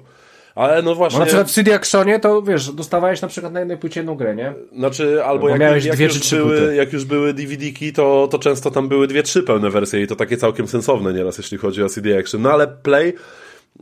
Ale 0.55 0.81
no 0.81 0.95
właśnie... 0.95 1.19
Bo 1.19 1.19
na 1.19 1.25
przykład 1.25 1.47
w 1.47 1.51
CD 1.51 1.75
Actionie 1.75 2.19
to, 2.19 2.41
wiesz, 2.41 2.71
dostawałeś 2.71 3.21
na 3.21 3.27
przykład 3.27 3.53
na 3.53 3.59
jednej 3.59 3.77
płycie 3.77 3.99
jedną 3.99 4.15
grę, 4.15 4.35
nie? 4.35 4.53
Znaczy, 4.77 5.23
albo 5.23 5.49
jak, 5.49 5.59
jak, 5.59 5.85
jak, 5.85 5.99
już 5.99 6.29
były, 6.29 6.75
jak 6.75 6.93
już 6.93 7.05
były 7.05 7.33
DVD-ki, 7.33 7.93
to, 7.93 8.27
to 8.31 8.39
często 8.39 8.71
tam 8.71 8.87
były 8.87 9.07
dwie, 9.07 9.23
trzy 9.23 9.43
pełne 9.43 9.69
wersje 9.69 10.01
i 10.01 10.07
to 10.07 10.15
takie 10.15 10.37
całkiem 10.37 10.67
sensowne 10.67 11.13
nieraz, 11.13 11.37
jeśli 11.37 11.57
chodzi 11.57 11.83
o 11.83 11.89
CD 11.89 12.19
Action. 12.19 12.41
No 12.41 12.51
ale 12.51 12.67
Play 12.67 13.13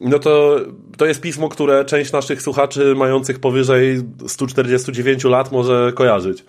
no 0.02 0.20
to, 0.20 0.60
to 0.98 1.06
jest 1.06 1.22
pismo, 1.22 1.50
które 1.50 1.86
część 1.86 2.12
naszych 2.12 2.42
słuchaczy 2.42 2.96
mających 2.96 3.40
powyżej 3.40 4.02
149 4.28 5.24
lat 5.24 5.52
może 5.52 5.92
kojarzyć. 5.96 6.46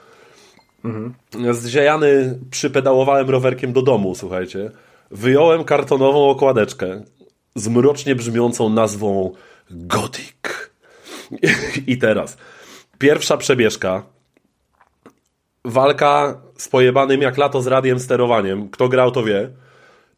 Mhm. 0.85 1.15
Zziejany 1.55 2.39
przypedałowałem 2.51 3.31
rowerkiem 3.31 3.73
do 3.73 3.83
domu, 3.83 4.15
słuchajcie. 4.15 4.71
Wyjąłem 5.11 5.65
kartonową 5.65 6.31
okładeczkę 6.31 7.03
z 7.55 7.69
mrocznie 7.69 8.15
brzmiącą 8.15 8.69
nazwą 8.69 9.33
Gothic. 9.71 10.71
I 11.87 11.99
teraz. 11.99 12.37
Pierwsza 12.99 13.37
przebieżka. 13.37 14.03
Walka 15.65 16.41
z 16.57 16.69
pojebanym 16.69 17.23
jak 17.23 17.39
lato 17.39 17.63
z 17.63 17.67
radiem 17.67 18.01
sterowaniem. 18.01 18.69
Kto 18.69 18.89
grał, 18.89 19.11
to 19.11 19.25
wie 19.25 19.51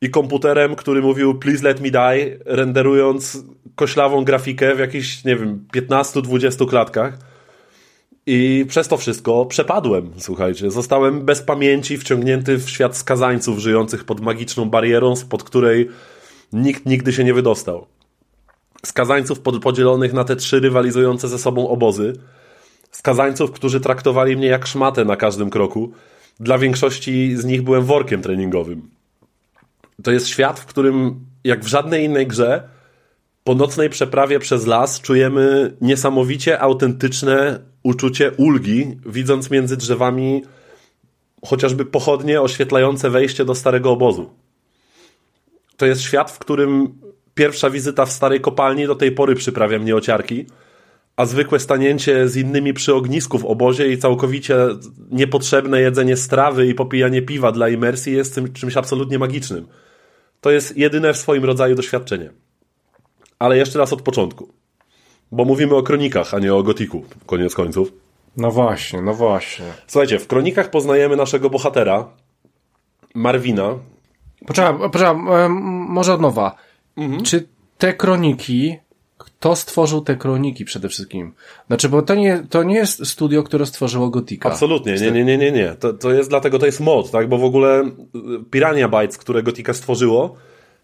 i 0.05 0.11
komputerem, 0.11 0.77
który 0.77 1.03
mówił 1.03 1.39
please 1.39 1.65
let 1.65 1.81
me 1.81 1.91
die, 1.91 2.39
renderując 2.45 3.45
koślawą 3.75 4.25
grafikę 4.25 4.75
w 4.75 4.79
jakichś, 4.79 5.25
nie 5.25 5.37
wiem, 5.37 5.67
15-20 5.75 6.69
klatkach. 6.69 7.19
I 8.27 8.65
przez 8.69 8.89
to 8.89 8.97
wszystko 8.97 9.47
przepadłem, 9.47 10.13
słuchajcie. 10.19 10.71
Zostałem 10.71 11.25
bez 11.25 11.43
pamięci 11.43 11.99
wciągnięty 11.99 12.59
w 12.59 12.71
świat 12.71 12.97
skazańców 12.97 13.59
żyjących 13.59 14.05
pod 14.05 14.21
magiczną 14.21 14.71
barierą, 14.71 15.17
spod 15.17 15.43
której 15.43 15.89
nikt 16.53 16.87
nigdy 16.87 17.13
się 17.13 17.25
nie 17.25 17.35
wydostał. 17.35 17.87
Skazańców 18.85 19.41
podzielonych 19.41 20.13
na 20.13 20.25
te 20.25 20.37
trzy 20.37 20.61
rywalizujące 20.61 21.29
ze 21.29 21.39
sobą 21.39 21.69
obozy. 21.69 22.13
Skazańców, 22.91 23.51
którzy 23.51 23.81
traktowali 23.81 24.37
mnie 24.37 24.47
jak 24.47 24.67
szmatę 24.67 25.05
na 25.05 25.17
każdym 25.17 25.51
kroku. 25.51 25.93
Dla 26.41 26.59
większości 26.59 27.37
z 27.37 27.45
nich 27.45 27.63
byłem 27.63 27.85
workiem 27.85 28.23
treningowym. 28.23 28.91
To 30.03 30.11
jest 30.11 30.29
świat, 30.29 30.61
w 30.61 30.67
którym, 30.67 31.21
jak 31.45 31.65
w 31.65 31.67
żadnej 31.67 32.05
innej 32.05 32.27
grze, 32.27 32.69
po 33.45 33.55
nocnej 33.55 33.91
przeprawie 33.91 34.39
przez 34.39 34.67
las 34.67 35.01
czujemy 35.01 35.77
niesamowicie 35.81 36.61
autentyczne 36.61 37.61
uczucie 37.83 38.33
ulgi, 38.37 38.97
widząc 39.07 39.51
między 39.51 39.77
drzewami 39.77 40.43
chociażby 41.47 41.85
pochodnie 41.85 42.41
oświetlające 42.41 43.11
wejście 43.11 43.45
do 43.45 43.55
starego 43.55 43.91
obozu. 43.91 44.31
To 45.77 45.87
jest 45.87 46.03
świat, 46.03 46.31
w 46.31 46.39
którym 46.39 46.99
pierwsza 47.35 47.71
wizyta 47.71 48.07
w 48.07 48.13
starej 48.13 48.41
kopalni 48.41 48.87
do 48.87 48.95
tej 48.95 49.13
pory 49.13 49.35
przyprawia 49.35 49.79
mnie 49.79 49.97
ociarki, 49.97 50.47
a 51.17 51.27
zwykłe 51.27 51.61
stanięcie 51.61 52.29
z 52.29 52.37
innymi 52.37 52.75
przy 52.75 52.95
ognisku 52.95 53.39
w 53.39 53.45
obozie 53.45 53.93
i 53.93 53.99
całkowicie 53.99 54.57
niepotrzebne 55.11 55.81
jedzenie 55.81 56.17
strawy 56.17 56.67
i 56.67 56.75
popijanie 56.75 57.23
piwa 57.23 57.53
dla 57.53 57.69
imersji 57.69 58.13
jest 58.13 58.41
czymś 58.55 58.77
absolutnie 58.77 59.19
magicznym. 59.19 59.67
To 60.41 60.51
jest 60.51 60.77
jedyne 60.77 61.13
w 61.13 61.17
swoim 61.17 61.45
rodzaju 61.45 61.75
doświadczenie. 61.75 62.31
Ale 63.39 63.57
jeszcze 63.57 63.79
raz 63.79 63.93
od 63.93 64.03
początku. 64.03 64.49
Bo 65.33 65.45
mówimy 65.45 65.75
o 65.75 65.83
kronikach, 65.83 66.35
a 66.35 66.39
nie 66.39 66.55
o 66.55 66.63
gotiku, 66.63 67.05
koniec 67.27 67.55
końców. 67.55 67.93
No 68.37 68.51
właśnie, 68.51 69.03
no 69.03 69.15
właśnie. 69.15 69.65
Słuchajcie, 69.87 70.19
w 70.19 70.27
kronikach 70.27 70.71
poznajemy 70.71 71.17
naszego 71.17 71.51
bohatera, 71.51 72.09
Marwina. 73.15 73.79
Poczekaj, 74.47 74.75
poczekaj 74.91 75.15
może 75.89 76.15
od 76.15 76.21
nowa. 76.21 76.57
Mhm. 76.97 77.23
Czy 77.23 77.49
te 77.79 77.93
kroniki, 77.93 78.77
kto 79.19 79.57
stworzył 79.57 80.01
te 80.01 80.17
kroniki 80.17 80.65
przede 80.65 80.89
wszystkim? 80.89 81.33
Znaczy, 81.67 81.89
bo 81.89 82.03
to 82.03 82.15
nie, 82.15 82.47
to 82.51 82.63
nie 82.63 82.75
jest 82.75 83.07
studio, 83.07 83.43
które 83.43 83.67
stworzyło 83.67 84.11
Gotika. 84.11 84.51
Absolutnie, 84.51 84.95
nie, 84.95 85.11
nie, 85.11 85.25
nie, 85.25 85.39
nie, 85.39 85.53
nie. 85.53 85.75
To, 85.75 85.93
to 85.93 86.13
jest 86.13 86.31
dlatego, 86.31 86.59
to 86.59 86.67
jest 86.67 86.81
mod, 86.81 87.11
tak? 87.11 87.29
Bo 87.29 87.39
w 87.39 87.45
ogóle 87.45 87.91
Pirania 88.51 88.89
Bytes, 88.89 89.19
które 89.19 89.43
Gotika 89.43 89.75
stworzyło, 89.75 90.37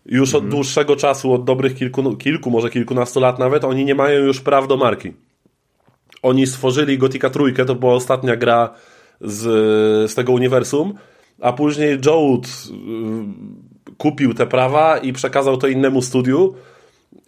już 0.06 0.34
od 0.34 0.44
mhm. 0.44 0.50
dłuższego 0.50 0.96
czasu, 0.96 1.32
od 1.32 1.44
dobrych 1.44 1.74
kilku, 1.74 2.16
kilku, 2.16 2.50
może 2.50 2.70
kilkunastu 2.70 3.20
lat 3.20 3.38
nawet, 3.38 3.64
oni 3.64 3.84
nie 3.84 3.94
mają 3.94 4.20
już 4.20 4.40
praw 4.40 4.68
do 4.68 4.76
marki. 4.76 5.12
Oni 6.22 6.46
stworzyli 6.46 6.98
Gotika 6.98 7.30
Trójkę, 7.30 7.64
to 7.64 7.74
była 7.74 7.94
ostatnia 7.94 8.36
gra 8.36 8.74
z, 9.20 9.40
z 10.10 10.14
tego 10.14 10.32
uniwersum, 10.32 10.94
a 11.40 11.52
później 11.52 11.98
Joe 12.06 12.34
y, 12.34 13.69
kupił 14.00 14.34
te 14.34 14.46
prawa 14.46 14.98
i 14.98 15.12
przekazał 15.12 15.56
to 15.56 15.66
innemu 15.66 16.02
studiu 16.02 16.54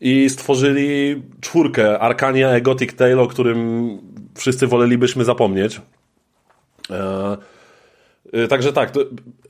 i 0.00 0.30
stworzyli 0.30 1.22
czwórkę 1.40 1.98
Arcania 1.98 2.50
e 2.50 2.60
Gothic 2.60 2.94
Tale, 2.94 3.20
o 3.20 3.26
którym 3.26 3.98
wszyscy 4.34 4.66
wolelibyśmy 4.66 5.24
zapomnieć. 5.24 5.80
E, 6.90 7.36
e, 8.32 8.48
także 8.48 8.72
tak, 8.72 8.92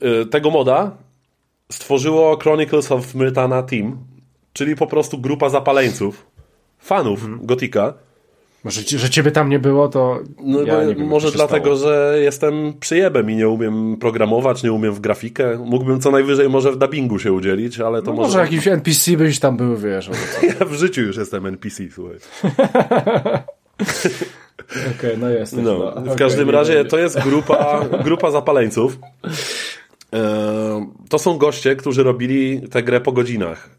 e, 0.01 0.25
tego 0.25 0.49
moda 0.49 0.91
stworzyło 1.71 2.37
Chronicles 2.37 2.91
of 2.91 3.15
Myrtana 3.15 3.63
Team, 3.63 3.97
czyli 4.53 4.75
po 4.75 4.87
prostu 4.87 5.17
grupa 5.17 5.49
zapaleńców, 5.49 6.25
fanów 6.79 7.23
mhm. 7.23 7.45
Gotika. 7.45 7.93
Może, 8.63 8.81
że 8.81 9.09
ciebie 9.09 9.31
tam 9.31 9.49
nie 9.49 9.59
było, 9.59 9.87
to. 9.87 10.19
No, 10.39 10.61
ja 10.61 10.83
nie 10.83 10.95
wiem, 10.95 11.07
może 11.07 11.31
dlatego, 11.31 11.75
że 11.75 12.17
jestem 12.21 12.73
przyjebem 12.79 13.31
i 13.31 13.35
nie 13.35 13.49
umiem 13.49 13.97
programować, 13.97 14.63
nie 14.63 14.73
umiem 14.73 14.93
w 14.93 14.99
grafikę. 14.99 15.57
Mógłbym 15.65 15.99
co 15.99 16.11
najwyżej 16.11 16.49
może 16.49 16.71
w 16.71 16.77
dubbingu 16.77 17.19
się 17.19 17.33
udzielić, 17.33 17.79
ale 17.79 18.01
to 18.01 18.11
no 18.11 18.17
może. 18.17 18.27
Może 18.27 18.39
jakiś 18.39 18.67
NPC 18.67 19.17
byś 19.17 19.39
tam 19.39 19.57
był, 19.57 19.77
wiesz. 19.77 20.09
ja 20.59 20.65
w 20.65 20.73
życiu 20.73 21.01
już 21.01 21.17
jestem 21.17 21.45
NPC, 21.45 21.83
słuchaj. 21.91 22.17
Okej, 24.71 24.93
okay, 24.97 25.17
no 25.17 25.29
jest. 25.29 25.57
No, 25.57 25.77
w 25.77 25.81
okay, 25.81 26.15
każdym 26.15 26.49
razie 26.49 26.85
to 26.85 26.97
jest 26.97 27.19
grupa, 27.19 27.85
grupa 28.05 28.31
zapaleńców. 28.31 28.99
E, 30.13 30.91
to 31.09 31.19
są 31.19 31.37
goście, 31.37 31.75
którzy 31.75 32.03
robili 32.03 32.61
tę 32.69 32.83
grę 32.83 33.01
po 33.01 33.11
godzinach. 33.11 33.69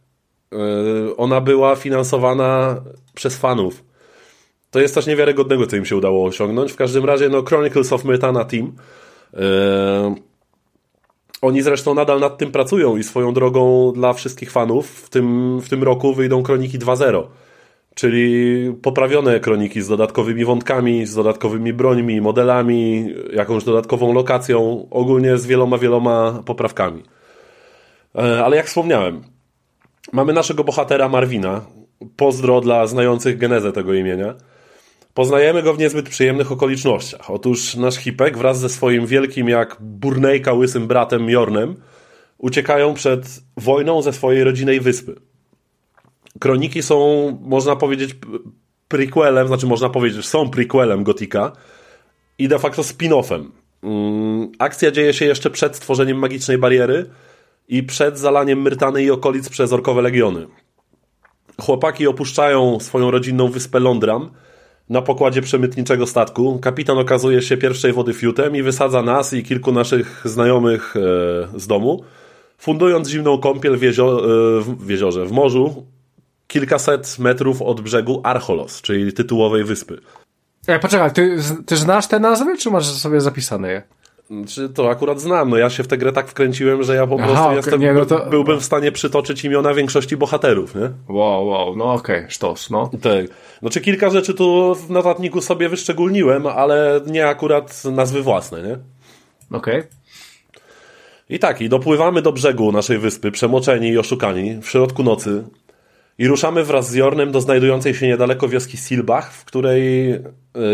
E, 0.53 1.17
ona 1.17 1.41
była 1.41 1.77
finansowana 1.77 2.77
przez 3.15 3.37
fanów. 3.37 3.85
To 4.75 4.81
jest 4.81 4.95
coś 4.95 5.07
niewiarygodnego, 5.07 5.67
co 5.67 5.77
im 5.77 5.85
się 5.85 5.97
udało 5.97 6.25
osiągnąć. 6.25 6.73
W 6.73 6.77
każdym 6.77 7.05
razie, 7.05 7.29
no, 7.29 7.43
Chronicles 7.43 7.93
of 7.93 8.05
Myrtana 8.05 8.45
Team. 8.45 8.73
E, 9.35 10.15
oni 11.43 11.63
zresztą 11.63 11.95
nadal 11.95 12.21
nad 12.21 12.39
tym 12.39 12.53
pracują 12.53 12.97
i 12.97 13.03
swoją 13.03 13.35
drogą 13.35 13.93
dla 13.93 14.13
wszystkich 14.13 14.51
fanów 14.51 14.91
w 14.91 15.09
tym, 15.11 15.59
w 15.61 15.69
tym 15.69 15.83
roku 15.83 16.15
wyjdą 16.15 16.43
Kroniki 16.43 16.79
2.0 16.79 17.23
czyli 17.95 18.73
poprawione 18.83 19.41
kroniki 19.41 19.83
z 19.83 19.89
dodatkowymi 19.89 20.45
wątkami, 20.45 21.07
z 21.07 21.15
dodatkowymi 21.15 21.73
brońmi, 21.73 22.21
modelami, 22.21 23.15
jakąś 23.33 23.65
dodatkową 23.65 24.13
lokacją, 24.13 24.87
ogólnie 24.91 25.39
z 25.39 25.47
wieloma, 25.47 25.79
wieloma 25.79 26.43
poprawkami. 26.47 27.03
E, 28.19 28.45
ale 28.45 28.57
jak 28.57 28.67
wspomniałem, 28.67 29.23
mamy 30.13 30.33
naszego 30.33 30.65
bohatera 30.65 31.09
Marwina. 31.09 31.61
Pozdro 32.17 32.61
dla 32.61 32.87
znających 32.87 33.39
genezę 33.39 33.73
tego 33.73 33.95
imienia. 33.95 34.35
Poznajemy 35.15 35.63
go 35.63 35.75
w 35.75 35.79
niezbyt 35.79 36.09
przyjemnych 36.09 36.53
okolicznościach. 36.53 37.31
Otóż 37.31 37.75
nasz 37.75 37.97
hipek 37.97 38.39
wraz 38.39 38.61
ze 38.61 38.69
swoim 38.69 39.07
wielkim 39.07 39.49
jak 39.49 39.77
burnejka 39.81 40.53
łysym 40.53 40.87
bratem 40.87 41.31
Jornem 41.31 41.77
uciekają 42.39 42.95
przed 42.95 43.41
wojną 43.57 44.03
ze 44.03 44.13
swojej 44.13 44.45
rodzinnej 44.45 44.81
wyspy. 44.81 45.15
Kroniki 46.41 46.83
są, 46.83 47.39
można 47.43 47.77
powiedzieć, 47.77 48.17
prequelem, 48.89 49.49
znaczy 49.49 49.67
można 49.67 49.89
powiedzieć, 49.89 50.27
są 50.27 50.51
prequelem 50.51 51.05
Gotika 51.05 51.53
i 52.39 52.49
de 52.49 52.59
facto 52.59 52.83
spin-offem. 52.83 53.45
Mm, 53.83 54.53
akcja 54.59 54.91
dzieje 54.91 55.13
się 55.13 55.25
jeszcze 55.25 55.51
przed 55.51 55.77
stworzeniem 55.77 56.19
magicznej 56.19 56.59
bariery 56.59 57.11
i 57.69 57.83
przed 57.83 58.19
zalaniem 58.19 58.63
Myrtany 58.63 59.03
i 59.03 59.11
okolic 59.11 59.49
przez 59.49 59.73
orkowe 59.73 60.03
legiony. 60.03 60.47
Chłopaki 61.61 62.07
opuszczają 62.07 62.81
swoją 62.81 63.11
rodzinną 63.11 63.49
wyspę 63.49 63.81
Londram 63.81 64.31
na 64.89 65.03
pokładzie 65.03 65.43
przemytniczego 65.43 66.07
statku. 66.07 66.59
Kapitan 66.63 66.99
okazuje 66.99 67.43
się 67.43 67.57
pierwszej 67.57 67.93
wody 67.93 68.15
fiutem 68.15 68.57
i 68.57 68.63
wysadza 68.63 69.03
nas 69.03 69.33
i 69.33 69.43
kilku 69.43 69.73
naszych 69.73 70.23
znajomych 70.25 70.95
e, 70.97 71.01
z 71.61 71.67
domu, 71.67 72.05
fundując 72.59 73.09
zimną 73.09 73.39
kąpiel 73.39 73.79
w, 73.79 73.83
jezio 73.83 74.21
e, 74.59 74.63
w 74.79 74.91
jeziorze, 74.91 75.27
w 75.27 75.33
morzu, 75.33 75.87
kilkaset 76.47 77.19
metrów 77.19 77.63
od 77.63 77.81
brzegu 77.81 78.21
Archolos, 78.25 78.83
czyli 78.83 79.13
tytułowej 79.13 79.65
wyspy. 79.65 80.01
Ej, 80.69 80.81
poczekaj, 80.81 81.13
ty, 81.13 81.39
ty 81.67 81.77
znasz 81.77 82.07
te 82.07 82.21
nazwy, 82.21 82.59
czy 82.59 82.71
masz 82.71 82.87
sobie 82.87 83.21
zapisane 83.21 83.71
je? 83.71 83.83
Czy 84.49 84.69
to 84.69 84.91
akurat 84.91 85.21
znam, 85.21 85.51
no 85.51 85.57
ja 85.57 85.71
się 85.71 85.83
w 85.83 85.89
tę 85.89 85.99
grę 85.99 86.13
tak 86.13 86.29
wkręciłem, 86.29 86.83
że 86.83 86.95
ja 86.95 87.07
po 87.07 87.17
Aha, 87.19 87.27
prostu 87.27 87.53
jestem, 87.53 87.81
nie, 87.81 87.93
no 87.93 88.07
to... 88.07 88.27
byłbym 88.31 88.61
w 88.61 88.65
stanie 88.65 88.93
przytoczyć 88.93 89.45
imiona 89.45 89.75
większości 89.75 90.17
bohaterów, 90.17 90.75
nie? 90.75 90.91
Wow, 91.09 91.47
wow, 91.47 91.77
no 91.77 91.93
okej, 91.93 92.19
okay, 92.19 92.31
sztos, 92.31 92.71
no. 92.71 92.91
Tak. 93.03 93.27
Znaczy 93.61 93.81
kilka 93.81 94.11
rzeczy 94.11 94.35
tu 94.35 94.75
w 94.75 94.91
notatniku 94.91 95.41
sobie 95.41 95.69
wyszczególniłem, 95.69 96.47
ale 96.47 97.01
nie 97.07 97.27
akurat 97.29 97.83
nazwy 97.85 98.23
własne, 98.23 98.63
nie? 98.63 98.79
Okej. 99.57 99.79
Okay. 99.79 99.89
I 101.29 101.39
tak, 101.39 101.61
i 101.61 101.69
dopływamy 101.69 102.23
do 102.23 102.33
brzegu 102.33 102.73
naszej 102.73 102.99
wyspy, 102.99 103.31
przemoczeni 103.31 103.89
i 103.89 103.99
oszukani, 103.99 104.61
w 104.63 104.69
środku 104.69 105.03
nocy, 105.03 105.45
i 106.19 106.29
ruszamy 106.29 106.65
wraz 106.65 106.91
z 106.91 106.95
Jornem 106.95 107.33
do 107.33 107.41
znajdującej 107.41 107.95
się 107.95 108.07
niedaleko 108.07 108.49
wioski 108.49 108.77
Silbach, 108.77 109.33
w 109.33 109.45
której 109.45 110.11
e, 110.11 110.23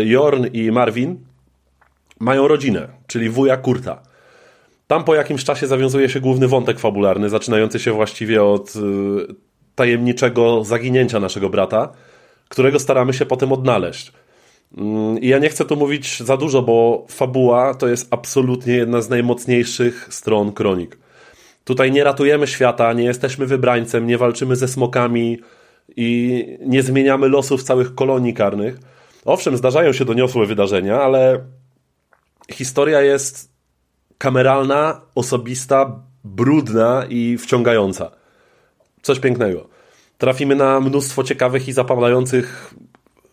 Jorn 0.03 0.45
i 0.53 0.71
Marvin 0.71 1.30
mają 2.21 2.47
rodzinę, 2.47 2.87
czyli 3.07 3.29
wuja 3.29 3.57
Kurta. 3.57 4.01
Tam 4.87 5.03
po 5.03 5.15
jakimś 5.15 5.43
czasie 5.43 5.67
zawiązuje 5.67 6.09
się 6.09 6.19
główny 6.19 6.47
wątek 6.47 6.79
fabularny, 6.79 7.29
zaczynający 7.29 7.79
się 7.79 7.91
właściwie 7.91 8.43
od 8.43 8.73
e, 8.75 8.79
tajemniczego 9.75 10.63
zaginięcia 10.63 11.19
naszego 11.19 11.49
brata, 11.49 11.91
którego 12.49 12.79
staramy 12.79 13.13
się 13.13 13.25
potem 13.25 13.51
odnaleźć. 13.51 14.11
Mm, 14.77 15.19
I 15.19 15.27
ja 15.27 15.39
nie 15.39 15.49
chcę 15.49 15.65
tu 15.65 15.75
mówić 15.75 16.23
za 16.23 16.37
dużo, 16.37 16.61
bo 16.61 17.05
fabuła 17.09 17.73
to 17.73 17.87
jest 17.87 18.07
absolutnie 18.13 18.73
jedna 18.73 19.01
z 19.01 19.09
najmocniejszych 19.09 20.07
stron 20.09 20.51
kronik. 20.51 20.97
Tutaj 21.63 21.91
nie 21.91 22.03
ratujemy 22.03 22.47
świata, 22.47 22.93
nie 22.93 23.03
jesteśmy 23.03 23.45
wybrańcem, 23.45 24.07
nie 24.07 24.17
walczymy 24.17 24.55
ze 24.55 24.67
smokami 24.67 25.39
i 25.95 26.45
nie 26.65 26.83
zmieniamy 26.83 27.29
losów 27.29 27.63
całych 27.63 27.95
kolonii 27.95 28.33
karnych. 28.33 28.77
Owszem, 29.25 29.57
zdarzają 29.57 29.93
się 29.93 30.05
doniosłe 30.05 30.45
wydarzenia, 30.45 31.01
ale 31.01 31.39
historia 32.51 33.01
jest 33.01 33.51
kameralna, 34.17 35.01
osobista, 35.15 35.99
brudna 36.23 37.05
i 37.09 37.37
wciągająca. 37.37 38.11
Coś 39.01 39.19
pięknego. 39.19 39.67
Trafimy 40.17 40.55
na 40.55 40.79
mnóstwo 40.79 41.23
ciekawych 41.23 41.67
i 41.67 41.73
zapadających 41.73 42.73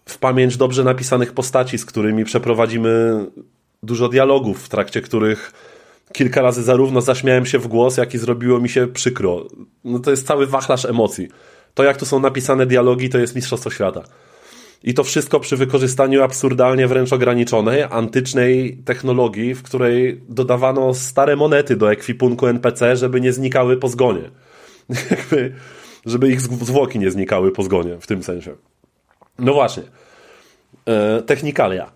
w 0.07 0.19
pamięć 0.19 0.57
dobrze 0.57 0.85
napisanych 0.85 1.33
postaci, 1.33 1.79
z 1.79 1.85
którymi 1.85 2.25
przeprowadzimy 2.25 3.27
dużo 3.83 4.09
dialogów, 4.09 4.65
w 4.65 4.69
trakcie 4.69 5.01
których 5.01 5.53
kilka 6.13 6.43
razy 6.43 6.63
zarówno 6.63 7.01
zaśmiałem 7.01 7.47
się 7.47 7.59
w 7.59 7.67
głos, 7.67 7.97
jak 7.97 8.15
i 8.15 8.19
zrobiło 8.19 8.61
mi 8.61 8.69
się 8.69 8.87
przykro. 8.87 9.47
No 9.85 9.99
to 9.99 10.11
jest 10.11 10.27
cały 10.27 10.47
wachlarz 10.47 10.85
emocji. 10.85 11.29
To, 11.75 11.85
jak 11.85 11.97
tu 11.97 12.07
są 12.07 12.21
napisane 12.21 12.67
dialogi, 12.67 13.09
to 13.09 13.19
jest 13.19 13.37
Mistrzostwo 13.37 13.71
Świata. 13.71 14.03
I 14.83 14.95
to 14.95 15.05
wszystko 15.05 15.41
przy 15.41 15.57
wykorzystaniu 15.57 16.23
absurdalnie 16.23 16.89
wręcz 16.89 17.13
ograniczonej, 17.13 17.83
antycznej 17.83 18.77
technologii, 18.85 19.55
w 19.55 19.63
której 19.63 20.21
dodawano 20.29 20.95
stare 20.95 21.37
monety 21.37 21.77
do 21.77 21.93
ekwipunku 21.93 22.47
NPC, 22.47 22.97
żeby 22.97 23.21
nie 23.21 23.33
znikały 23.33 23.77
po 23.77 23.89
zgonie. 23.89 24.31
Jakby, 25.11 25.55
żeby 26.07 26.29
ich 26.29 26.41
zwłoki 26.41 26.99
nie 26.99 27.11
znikały 27.11 27.53
po 27.53 27.63
zgonie, 27.63 27.97
w 28.01 28.07
tym 28.07 28.23
sensie. 28.23 28.55
No 29.39 29.53
właśnie. 29.53 29.83
E, 30.87 31.23
technikalia. 31.23 31.93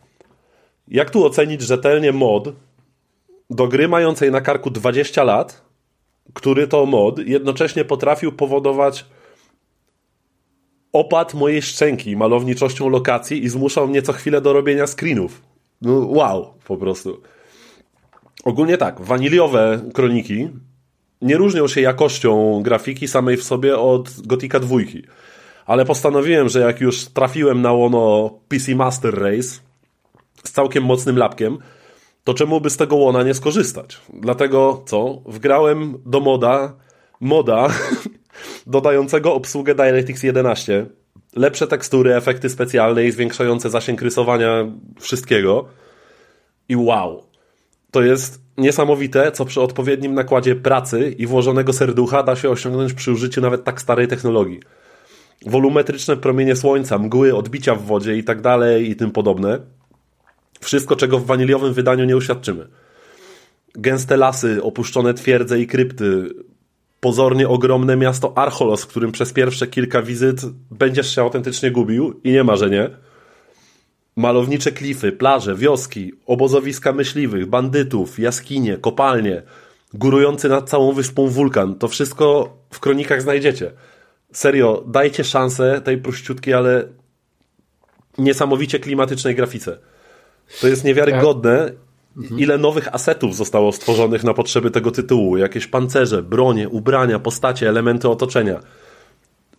Jak 0.88 1.10
tu 1.10 1.26
ocenić 1.26 1.60
rzetelnie 1.60 2.12
mod 2.12 2.48
do 3.50 3.68
gry 3.68 3.88
mającej 3.88 4.30
na 4.30 4.40
karku 4.40 4.70
20 4.70 5.24
lat, 5.24 5.62
który 6.34 6.68
to 6.68 6.86
mod 6.86 7.18
jednocześnie 7.18 7.84
potrafił 7.84 8.32
powodować 8.32 9.04
opad 10.92 11.34
mojej 11.34 11.62
szczęki 11.62 12.16
malowniczością 12.16 12.88
lokacji 12.88 13.44
i 13.44 13.48
zmuszał 13.48 13.88
mnie 13.88 14.02
co 14.02 14.12
chwilę 14.12 14.40
do 14.40 14.52
robienia 14.52 14.86
screenów. 14.86 15.42
No, 15.82 15.92
wow, 15.92 16.54
po 16.64 16.76
prostu. 16.76 17.20
Ogólnie 18.44 18.78
tak, 18.78 19.00
waniliowe 19.00 19.80
kroniki 19.94 20.48
nie 21.22 21.36
różnią 21.36 21.68
się 21.68 21.80
jakością 21.80 22.62
grafiki 22.62 23.08
samej 23.08 23.36
w 23.36 23.42
sobie 23.44 23.78
od 23.78 24.26
Gotika 24.26 24.60
dwójki. 24.60 25.02
Ale 25.66 25.84
postanowiłem, 25.84 26.48
że 26.48 26.60
jak 26.60 26.80
już 26.80 27.04
trafiłem 27.04 27.62
na 27.62 27.72
łono 27.72 28.30
PC 28.48 28.74
Master 28.74 29.14
Race 29.14 29.60
z 30.44 30.52
całkiem 30.52 30.84
mocnym 30.84 31.16
lapkiem, 31.18 31.58
to 32.24 32.34
czemu 32.34 32.60
by 32.60 32.70
z 32.70 32.76
tego 32.76 32.96
łona 32.96 33.22
nie 33.22 33.34
skorzystać? 33.34 34.00
Dlatego 34.14 34.82
co? 34.86 35.22
Wgrałem 35.26 35.94
do 36.06 36.20
moda 36.20 36.74
moda 37.22 37.68
dodającego 38.66 39.34
obsługę 39.34 39.74
DirectX 39.74 40.22
11, 40.22 40.86
lepsze 41.36 41.66
tekstury, 41.66 42.14
efekty 42.14 42.48
specjalne 42.48 43.04
i 43.04 43.12
zwiększające 43.12 43.70
zasięg 43.70 44.02
rysowania 44.02 44.66
wszystkiego. 45.00 45.68
I 46.68 46.76
wow, 46.76 47.24
to 47.90 48.02
jest 48.02 48.40
niesamowite, 48.58 49.32
co 49.32 49.44
przy 49.44 49.60
odpowiednim 49.60 50.14
nakładzie 50.14 50.56
pracy 50.56 51.14
i 51.18 51.26
włożonego 51.26 51.72
serducha 51.72 52.22
da 52.22 52.36
się 52.36 52.50
osiągnąć 52.50 52.92
przy 52.92 53.12
użyciu 53.12 53.40
nawet 53.40 53.64
tak 53.64 53.80
starej 53.80 54.08
technologii. 54.08 54.60
Wolumetryczne 55.46 56.16
promienie 56.16 56.56
słońca, 56.56 56.98
mgły, 56.98 57.36
odbicia 57.36 57.74
w 57.74 57.82
wodzie 57.82 58.16
i 58.16 58.24
tak 58.24 58.40
dalej 58.40 58.90
i 58.90 58.96
tym 58.96 59.10
podobne. 59.10 59.58
Wszystko, 60.60 60.96
czego 60.96 61.18
w 61.18 61.26
waniliowym 61.26 61.74
wydaniu 61.74 62.04
nie 62.04 62.16
uświadczymy. 62.16 62.68
Gęste 63.74 64.16
lasy, 64.16 64.62
opuszczone 64.62 65.14
twierdze 65.14 65.60
i 65.60 65.66
krypty, 65.66 66.30
pozornie 67.02 67.48
ogromne 67.48 67.96
miasto 67.96 68.38
Archolos, 68.38 68.82
w 68.82 68.86
którym 68.86 69.12
przez 69.12 69.32
pierwsze 69.32 69.66
kilka 69.66 70.02
wizyt 70.02 70.40
będziesz 70.70 71.14
się 71.14 71.22
autentycznie 71.22 71.70
gubił 71.70 72.20
i 72.24 72.32
nie 72.32 72.44
ma, 72.44 72.56
że 72.56 72.70
nie. 72.70 72.90
Malownicze 74.16 74.72
klify, 74.72 75.12
plaże, 75.12 75.56
wioski, 75.56 76.12
obozowiska 76.26 76.92
myśliwych, 76.92 77.46
bandytów, 77.46 78.18
jaskinie, 78.18 78.76
kopalnie, 78.76 79.42
górujący 79.94 80.48
nad 80.48 80.70
całą 80.70 80.92
wyspą 80.92 81.28
wulkan. 81.28 81.74
To 81.74 81.88
wszystko 81.88 82.56
w 82.70 82.80
kronikach 82.80 83.22
znajdziecie. 83.22 83.70
Serio, 84.32 84.84
dajcie 84.86 85.24
szansę 85.24 85.80
tej 85.84 85.98
prościutkiej, 85.98 86.54
ale 86.54 86.84
niesamowicie 88.18 88.78
klimatycznej 88.78 89.34
grafice. 89.34 89.78
To 90.60 90.68
jest 90.68 90.84
niewiarygodne, 90.84 91.72
ile 92.36 92.58
nowych 92.58 92.94
asetów 92.94 93.36
zostało 93.36 93.72
stworzonych 93.72 94.24
na 94.24 94.34
potrzeby 94.34 94.70
tego 94.70 94.90
tytułu. 94.90 95.36
Jakieś 95.36 95.66
pancerze, 95.66 96.22
bronie, 96.22 96.68
ubrania, 96.68 97.18
postacie, 97.18 97.68
elementy 97.68 98.08
otoczenia. 98.08 98.60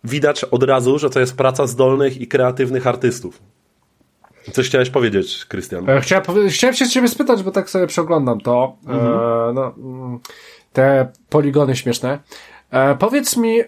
Widać 0.04 0.44
od 0.44 0.62
razu, 0.62 0.98
że 0.98 1.10
to 1.10 1.20
jest 1.20 1.36
praca 1.36 1.66
zdolnych 1.66 2.20
i 2.20 2.28
kreatywnych 2.28 2.86
artystów. 2.86 3.42
Coś 4.52 4.66
chciałeś 4.66 4.90
powiedzieć, 4.90 5.44
Krystian? 5.44 5.90
E, 5.90 6.00
Chciałem, 6.00 6.24
chciałem 6.48 6.76
się 6.76 6.88
ciebie 6.88 7.08
spytać, 7.08 7.42
bo 7.42 7.50
tak 7.50 7.70
sobie 7.70 7.86
przeglądam 7.86 8.40
to. 8.40 8.76
E, 8.88 8.92
no, 9.54 9.74
mm, 9.76 10.18
te 10.72 11.08
poligony 11.28 11.76
śmieszne. 11.76 12.18
E, 12.70 12.94
powiedz 12.94 13.36
mi, 13.36 13.60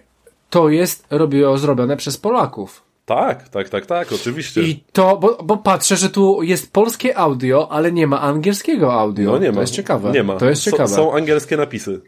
to 0.51 0.69
jest 0.69 1.07
robiło, 1.11 1.59
zrobione 1.59 1.97
przez 1.97 2.19
Polaków. 2.19 2.86
Tak, 3.07 3.49
tak, 3.49 3.69
tak, 3.69 3.87
tak, 3.87 4.13
oczywiście. 4.13 4.63
I 4.63 4.85
to, 4.93 5.17
bo, 5.17 5.39
bo 5.45 5.57
patrzę, 5.57 5.97
że 5.97 6.11
tu 6.11 6.43
jest 6.43 6.73
polskie 6.73 7.19
audio, 7.19 7.73
ale 7.73 7.93
nie 7.93 8.07
ma 8.07 8.21
angielskiego 8.21 8.95
audio. 8.95 9.33
No 9.33 9.39
nie 9.39 9.49
ma. 9.49 9.55
To 9.55 9.61
jest 9.61 9.73
ciekawe. 9.73 10.13
Nie 10.13 10.23
ma. 10.23 10.37
To 10.37 10.49
jest 10.49 10.63
ciekawe. 10.63 10.89
Są 10.89 11.15
angielskie 11.15 11.57
napisy. 11.57 12.01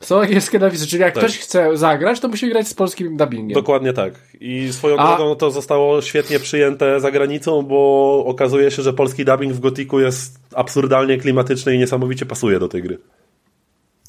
Są 0.00 0.20
angielskie 0.20 0.58
napisy, 0.58 0.86
czyli 0.86 1.02
jak 1.02 1.14
Tak. 1.14 1.24
ktoś 1.24 1.38
chce 1.38 1.76
zagrać, 1.76 2.20
to 2.20 2.28
musi 2.28 2.48
grać 2.48 2.68
z 2.68 2.74
polskim 2.74 3.16
dubbingiem. 3.16 3.54
Dokładnie 3.54 3.92
tak. 3.92 4.14
I 4.40 4.72
swoją 4.72 4.96
A- 4.96 5.16
drogą 5.16 5.34
to 5.34 5.50
zostało 5.50 6.02
świetnie 6.02 6.38
przyjęte 6.40 7.00
za 7.00 7.10
granicą, 7.10 7.62
bo 7.62 8.24
okazuje 8.26 8.70
się, 8.70 8.82
że 8.82 8.92
polski 8.92 9.24
dubbing 9.24 9.52
w 9.52 9.60
Gotiku 9.60 10.00
jest 10.00 10.38
absurdalnie 10.54 11.18
klimatyczny 11.18 11.74
i 11.74 11.78
niesamowicie 11.78 12.26
pasuje 12.26 12.58
do 12.58 12.68
tej 12.68 12.82
gry. 12.82 12.98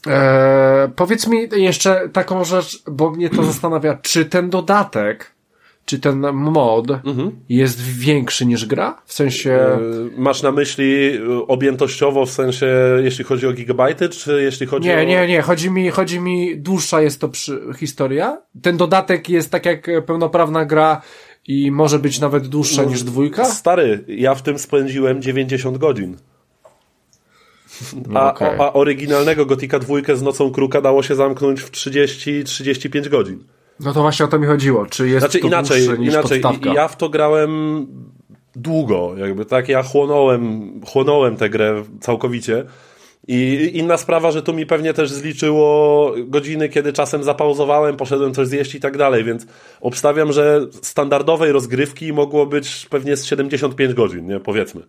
Eee, 0.08 0.90
powiedz 0.96 1.28
mi 1.28 1.38
jeszcze 1.52 2.10
taką 2.14 2.44
rzecz, 2.44 2.84
bo 2.92 3.10
mnie 3.12 3.30
to 3.30 3.44
zastanawia, 3.44 3.98
czy 4.02 4.26
ten 4.26 4.50
dodatek, 4.50 5.37
czy 5.88 6.00
ten 6.00 6.20
mod 6.34 6.92
Mhm. 6.92 7.32
jest 7.50 7.82
większy 7.82 8.46
niż 8.46 8.66
gra? 8.66 9.02
W 9.06 9.14
sensie... 9.14 9.52
E, 9.52 9.80
Masz 10.18 10.42
na 10.44 10.52
myśli 10.52 11.18
e, 11.18 11.48
objętościowo, 11.48 12.26
w 12.26 12.32
sensie 12.32 12.68
jeśli 13.04 13.24
chodzi 13.24 13.48
o 13.48 13.54
gigabajty, 13.54 14.10
czy 14.10 14.42
jeśli 14.44 14.68
chodzi 14.68 14.92
o... 14.92 14.96
Nie, 14.96 15.06
nie, 15.06 15.28
nie, 15.28 15.42
chodzi 15.42 15.70
mi, 15.70 15.90
chodzi 15.90 16.20
mi, 16.20 16.58
dłuższa 16.58 17.02
jest 17.02 17.22
to 17.22 17.30
przy, 17.30 17.62
historia. 17.78 18.42
Ten 18.62 18.78
dodatek 18.78 19.30
jest 19.30 19.52
tak 19.52 19.66
jak 19.66 19.88
pełnoprawna 20.06 20.66
gra 20.66 21.02
i 21.48 21.72
może 21.72 22.00
być 22.00 22.20
nawet 22.20 22.48
dłuższa 22.48 22.84
No, 22.84 22.90
niż 22.90 23.04
dwójka? 23.04 23.46
Stary, 23.46 24.04
ja 24.08 24.36
w 24.36 24.42
tym 24.42 24.60
spędziłem 24.60 25.22
90 25.22 25.78
godzin. 25.78 26.18
A, 28.14 28.34
okej. 28.34 28.60
a 28.60 28.74
oryginalnego 28.74 29.46
Gotika 29.46 29.80
dwójkę 29.80 30.18
z 30.18 30.22
Nocą 30.22 30.52
Kruka 30.52 30.82
dało 30.82 31.04
się 31.04 31.16
zamknąć 31.16 31.62
w 31.62 31.72
30-35 31.72 33.10
godzin. 33.10 33.44
No 33.80 33.94
to 33.94 34.02
właśnie 34.02 34.26
o 34.26 34.28
to 34.28 34.40
mi 34.40 34.48
chodziło. 34.48 34.86
Czy 34.86 35.10
jest 35.10 35.20
Znaczy 35.20 35.40
to 35.40 35.48
inaczej, 35.48 35.86
dłuższe 35.86 36.02
niż 36.02 36.14
inaczej. 36.14 36.42
podstawka? 36.42 36.74
Ja 36.74 36.88
w 36.88 36.98
to 36.98 37.10
grałem 37.10 37.86
długo, 38.56 39.14
jakby 39.18 39.46
tak, 39.46 39.70
ja 39.70 39.84
chłonąłem, 39.84 40.72
chłonąłem 40.86 41.38
tę 41.38 41.50
grę 41.50 41.84
całkowicie. 42.00 42.66
I 43.28 43.70
inna 43.74 43.98
sprawa, 43.98 44.32
że 44.32 44.42
tu 44.44 44.54
mi 44.54 44.66
pewnie 44.66 44.94
też 44.94 45.12
zliczyło 45.12 46.14
godziny, 46.26 46.70
kiedy 46.70 46.94
czasem 46.94 47.24
zapauzowałem, 47.24 47.98
poszedłem 47.98 48.34
coś 48.34 48.48
zjeść 48.48 48.76
i 48.76 48.80
tak 48.80 48.98
dalej, 48.98 49.24
więc 49.24 49.46
obstawiam, 49.82 50.32
że 50.32 50.62
standardowej 50.82 51.52
rozgrywki 51.52 52.14
mogło 52.14 52.46
być 52.46 52.88
pewnie 52.90 53.18
z 53.18 53.26
75 53.26 53.94
godzin, 53.94 54.28
nie, 54.28 54.40
powiedzmy. 54.40 54.82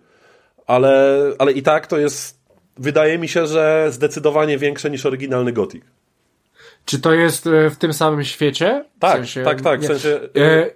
Ale, 0.67 1.19
ale 1.39 1.53
i 1.53 1.63
tak 1.63 1.87
to 1.87 1.99
jest, 1.99 2.41
wydaje 2.77 3.19
mi 3.19 3.29
się, 3.29 3.47
że 3.47 3.87
zdecydowanie 3.91 4.59
większe 4.59 4.91
niż 4.91 5.07
oryginalny 5.07 5.53
Gothic. 5.53 5.85
Czy 6.89 6.99
to 7.01 7.13
jest 7.13 7.47
e, 7.47 7.71
w 7.71 7.77
tym 7.77 7.93
samym 7.93 8.25
świecie? 8.25 8.85
W 8.97 9.01
Tak, 9.01 9.17
sensie, 9.17 9.43
tak, 9.43 9.61
tak, 9.61 9.81
w 9.81 9.87
sensie... 9.87 10.21
E, 10.37 10.71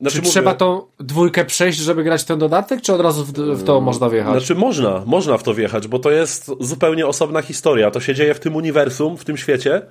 Znaczy 0.00 0.16
czy 0.16 0.22
mówię- 0.22 0.30
trzeba 0.30 0.54
tą 0.54 0.82
dwójkę 1.00 1.44
przejść, 1.44 1.78
żeby 1.78 2.04
grać 2.04 2.24
ten 2.24 2.38
dodatek, 2.38 2.80
czy 2.82 2.92
od 2.94 3.00
razu 3.00 3.24
w, 3.24 3.32
w 3.32 3.64
to 3.64 3.80
można 3.80 4.08
wjechać? 4.10 4.32
Znaczy 4.32 4.54
można, 4.54 5.02
można 5.06 5.38
w 5.38 5.42
to 5.42 5.54
wjechać, 5.54 5.88
bo 5.88 5.98
to 5.98 6.10
jest 6.10 6.50
zupełnie 6.60 7.06
osobna 7.06 7.42
historia. 7.42 7.90
To 7.90 8.00
się 8.00 8.14
dzieje 8.14 8.34
w 8.34 8.40
tym 8.40 8.56
uniwersum, 8.56 9.16
w 9.16 9.24
tym 9.24 9.36
świecie, 9.36 9.82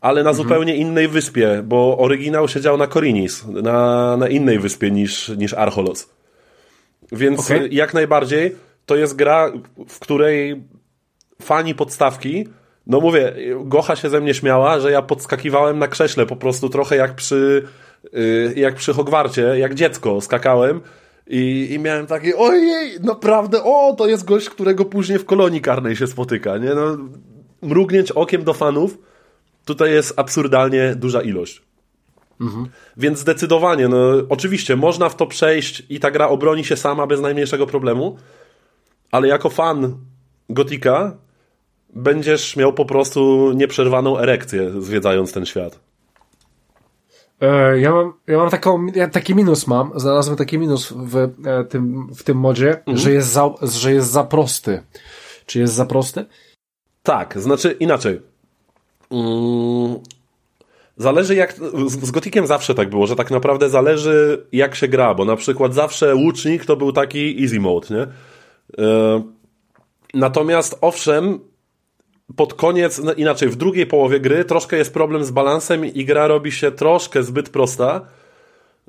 ale 0.00 0.22
na 0.22 0.32
zupełnie 0.32 0.76
innej 0.76 1.08
wyspie, 1.08 1.62
bo 1.64 1.98
oryginał 1.98 2.48
się 2.48 2.60
dział 2.60 2.76
na 2.76 2.86
Korinis, 2.86 3.44
na, 3.46 4.16
na 4.16 4.28
innej 4.28 4.58
wyspie 4.58 4.90
niż, 4.90 5.28
niż 5.28 5.54
Archolos. 5.54 6.08
Więc 7.12 7.40
Okej. 7.40 7.64
y, 7.64 7.68
jak 7.68 7.94
najbardziej 7.94 8.56
to 8.86 8.96
jest 8.96 9.16
gra, 9.16 9.52
w 9.88 9.98
której 9.98 10.62
fani 11.42 11.74
podstawki, 11.74 12.48
no 12.88 13.00
mówię, 13.00 13.32
Gocha 13.64 13.96
się 13.96 14.10
ze 14.10 14.20
mnie 14.20 14.34
śmiała, 14.34 14.80
że 14.80 14.90
ja 14.92 15.02
podskakiwałem 15.02 15.78
na 15.78 15.88
krześle 15.88 16.26
po 16.26 16.36
prostu 16.36 16.68
trochę 16.68 16.96
jak 16.96 17.14
przy, 17.14 17.62
y, 18.14 18.52
jak 18.56 18.74
przy 18.74 18.92
Hogwarcie, 18.92 19.42
jak 19.42 19.74
dziecko 19.74 20.20
skakałem 20.20 20.80
i, 21.26 21.68
i 21.70 21.78
miałem 21.78 22.06
takie, 22.06 22.36
ojej, 22.36 23.00
naprawdę, 23.00 23.64
o, 23.64 23.94
to 23.98 24.06
jest 24.06 24.24
gość, 24.24 24.50
którego 24.50 24.84
później 24.84 25.18
w 25.18 25.24
kolonii 25.24 25.60
karnej 25.60 25.96
się 25.96 26.06
spotyka, 26.06 26.58
nie? 26.58 26.74
No, 26.74 26.96
mrugnięć 27.62 28.12
okiem 28.12 28.44
do 28.44 28.54
fanów, 28.54 28.98
tutaj 29.64 29.92
jest 29.92 30.12
absurdalnie 30.16 30.94
duża 30.94 31.22
ilość. 31.22 31.62
Więc 32.96 33.18
zdecydowanie, 33.18 33.88
no 33.88 33.98
oczywiście 34.28 34.76
można 34.76 35.08
w 35.08 35.16
to 35.16 35.26
przejść 35.26 35.82
i 35.88 36.00
ta 36.00 36.10
gra 36.10 36.28
obroni 36.28 36.64
się 36.64 36.76
sama 36.76 37.06
bez 37.06 37.20
najmniejszego 37.20 37.66
problemu, 37.66 38.16
ale 39.10 39.28
jako 39.28 39.50
fan 39.50 39.96
Gotika 40.50 41.16
będziesz 41.98 42.56
miał 42.56 42.72
po 42.72 42.84
prostu 42.84 43.52
nieprzerwaną 43.52 44.18
erekcję 44.18 44.70
zwiedzając 44.82 45.32
ten 45.32 45.46
świat. 45.46 45.80
E, 47.40 47.80
ja 47.80 47.92
mam, 47.92 48.12
ja 48.26 48.38
mam 48.38 48.50
taką, 48.50 48.86
ja 48.86 49.08
taki 49.08 49.34
minus 49.34 49.66
mam, 49.66 49.92
znalazłem 49.96 50.36
taki 50.36 50.58
minus 50.58 50.92
w 50.96 51.16
e, 51.16 51.64
tym, 51.64 52.08
w 52.14 52.22
tym 52.22 52.36
modzie, 52.36 52.78
Mhm. 52.78 52.96
że, 52.98 53.12
jest 53.12 53.28
za, 53.28 53.50
że 53.62 53.92
jest 53.92 54.10
za 54.10 54.24
prosty. 54.24 54.82
Czy 55.46 55.58
jest 55.58 55.74
za 55.74 55.86
prosty? 55.86 56.24
Tak, 57.02 57.40
znaczy 57.40 57.76
inaczej. 57.80 58.20
Mm, 59.10 59.98
zależy 60.96 61.34
jak. 61.34 61.52
Z, 61.86 62.06
z 62.06 62.10
Gotikiem 62.10 62.46
zawsze 62.46 62.74
tak 62.74 62.90
było, 62.90 63.06
że 63.06 63.16
tak 63.16 63.30
naprawdę 63.30 63.70
zależy 63.70 64.46
jak 64.52 64.74
się 64.74 64.88
gra, 64.88 65.14
bo 65.14 65.24
na 65.24 65.36
przykład 65.36 65.74
zawsze 65.74 66.14
łucznik 66.14 66.64
to 66.64 66.76
był 66.76 66.92
taki 66.92 67.42
easy 67.42 67.60
mode, 67.60 67.86
nie? 67.90 68.02
E, 68.84 69.22
natomiast 70.14 70.78
owszem, 70.80 71.38
pod 72.36 72.54
koniec, 72.54 72.98
no 73.04 73.12
inaczej, 73.12 73.48
w 73.48 73.56
drugiej 73.56 73.86
połowie 73.86 74.20
gry 74.20 74.44
troszkę 74.44 74.76
jest 74.76 74.94
problem 74.94 75.24
z 75.24 75.30
balansem 75.30 75.84
i 75.86 76.04
gra 76.04 76.26
robi 76.26 76.52
się 76.52 76.70
troszkę 76.70 77.22
zbyt 77.22 77.48
prosta. 77.48 78.00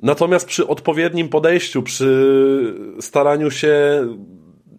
Natomiast 0.02 0.46
przy 0.46 0.66
odpowiednim 0.66 1.28
podejściu, 1.28 1.82
przy 1.82 2.74
staraniu 3.00 3.50
się 3.50 4.06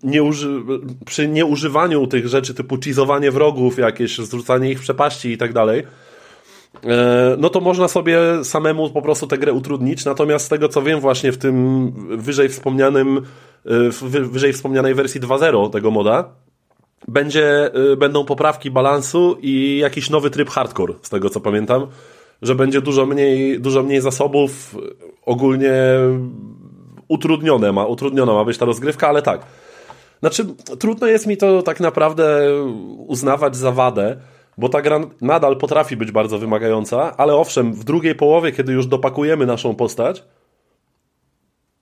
nie 0.04 0.24
uży... 0.24 0.62
przy 1.06 1.28
nieużywaniu 1.28 2.08
tych 2.08 2.28
rzeczy 2.28 2.54
typu 2.54 2.78
cheezowanie 2.86 3.32
wrogów, 3.32 3.78
jakieś 3.78 4.18
zrzucanie 4.18 4.72
ich 4.72 4.80
w 4.80 4.82
przepaści 4.82 5.30
i 5.32 5.38
tak 5.38 5.54
dalej, 5.54 5.84
e, 6.84 7.36
no 7.40 7.50
to 7.50 7.60
można 7.60 7.88
sobie 7.88 8.20
samemu 8.44 8.90
po 8.90 9.02
prostu 9.02 9.28
tę 9.28 9.38
grę 9.38 9.54
utrudnić. 9.54 10.06
Natomiast 10.06 10.46
z 10.46 10.50
tego 10.50 10.70
co 10.70 10.82
wiem, 10.82 11.00
właśnie 11.00 11.32
w 11.32 11.38
tym 11.38 11.92
wyżej 12.18 12.50
wspomnianym, 12.50 13.18
e, 13.18 13.22
w 13.92 14.04
wy- 14.04 14.26
wyżej 14.26 14.54
wspomnianej 14.54 14.94
wersji 14.94 15.22
2.0 15.22 15.70
tego 15.70 15.92
moda, 15.92 16.30
będzie, 17.08 17.76
y, 17.94 17.98
będą 17.98 18.26
poprawki 18.26 18.72
balansu 18.72 19.38
i 19.42 19.78
jakiś 19.78 20.10
nowy 20.10 20.30
tryb 20.30 20.50
hardcore, 20.50 20.94
z 21.02 21.10
tego 21.10 21.30
co 21.30 21.40
pamiętam, 21.40 21.88
że 22.42 22.56
będzie 22.56 22.82
dużo 22.82 23.06
mniej, 23.06 23.60
dużo 23.60 23.84
mniej 23.84 24.02
zasobów, 24.02 24.78
ogólnie 25.26 25.74
utrudnione 27.08 27.72
ma, 27.72 27.86
utrudniona 27.86 28.34
ma 28.34 28.46
być 28.46 28.58
ta 28.58 28.66
rozgrywka, 28.66 29.08
ale 29.08 29.22
tak. 29.22 29.46
Znaczy, 30.20 30.46
trudno 30.80 31.08
jest 31.08 31.28
mi 31.28 31.38
to 31.38 31.62
tak 31.62 31.80
naprawdę 31.80 32.42
uznawać 33.08 33.56
za 33.56 33.72
wadę, 33.72 34.18
bo 34.58 34.70
ta 34.70 34.82
gra 34.82 35.00
nadal 35.22 35.58
potrafi 35.58 35.98
być 35.98 36.12
bardzo 36.12 36.38
wymagająca, 36.40 37.18
ale 37.18 37.36
owszem, 37.36 37.74
w 37.74 37.84
drugiej 37.84 38.16
połowie, 38.16 38.52
kiedy 38.52 38.74
już 38.74 38.88
dopakujemy 38.88 39.46
naszą 39.46 39.76
postać, 39.76 40.24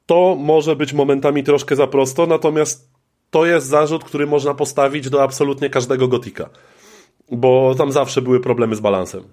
to 0.06 0.36
może 0.40 0.76
być 0.76 0.94
momentami 0.94 1.44
troszkę 1.44 1.76
za 1.76 1.88
prosto, 1.88 2.26
natomiast 2.26 2.89
to 3.32 3.46
jest 3.46 3.68
zarzut, 3.68 4.04
który 4.04 4.28
można 4.28 4.54
postawić 4.54 5.10
do 5.10 5.24
absolutnie 5.24 5.70
każdego 5.70 6.08
gotika. 6.08 6.50
Bo 7.32 7.76
tam 7.78 7.92
zawsze 7.92 8.22
były 8.22 8.40
problemy 8.40 8.76
z 8.76 8.80
balansem. 8.80 9.24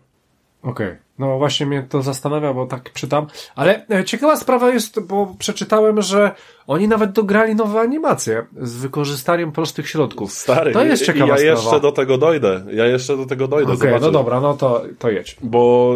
Okej. 0.63 0.97
No 1.19 1.39
właśnie 1.39 1.67
mnie 1.67 1.87
to 1.89 2.03
zastanawia, 2.03 2.53
bo 2.53 2.67
tak 2.67 2.93
czytam. 2.93 3.27
Ale 3.55 3.87
e, 3.91 4.05
ciekawa 4.05 4.37
sprawa 4.37 4.71
jest, 4.71 5.01
bo 5.01 5.35
przeczytałem, 5.39 6.03
że 6.03 6.31
oni 6.67 6.89
nawet 6.89 7.13
dograli 7.13 7.55
nowe 7.55 7.81
animacje 7.81 8.47
z 8.61 8.77
wykorzystaniem 8.77 9.53
prostych 9.53 9.89
środków. 9.89 10.33
Stary, 10.33 10.73
to 10.73 10.85
jest 10.85 11.07
ciekawa 11.07 11.27
ja 11.27 11.37
sprawa. 11.37 11.61
jeszcze 11.61 11.81
do 11.81 11.93
tego 11.93 12.19
dojdę. 12.19 12.65
Ja 12.73 12.87
jeszcze 12.87 13.17
do 13.17 13.27
tego 13.27 13.49
dojdę. 13.49 13.73
Okej, 13.73 13.79
zobaczysz. 13.79 14.07
no 14.07 14.11
dobra, 14.11 14.41
no 14.41 14.55
to, 14.55 14.83
to 14.99 15.11
jedź. 15.11 15.37
Bo 15.43 15.95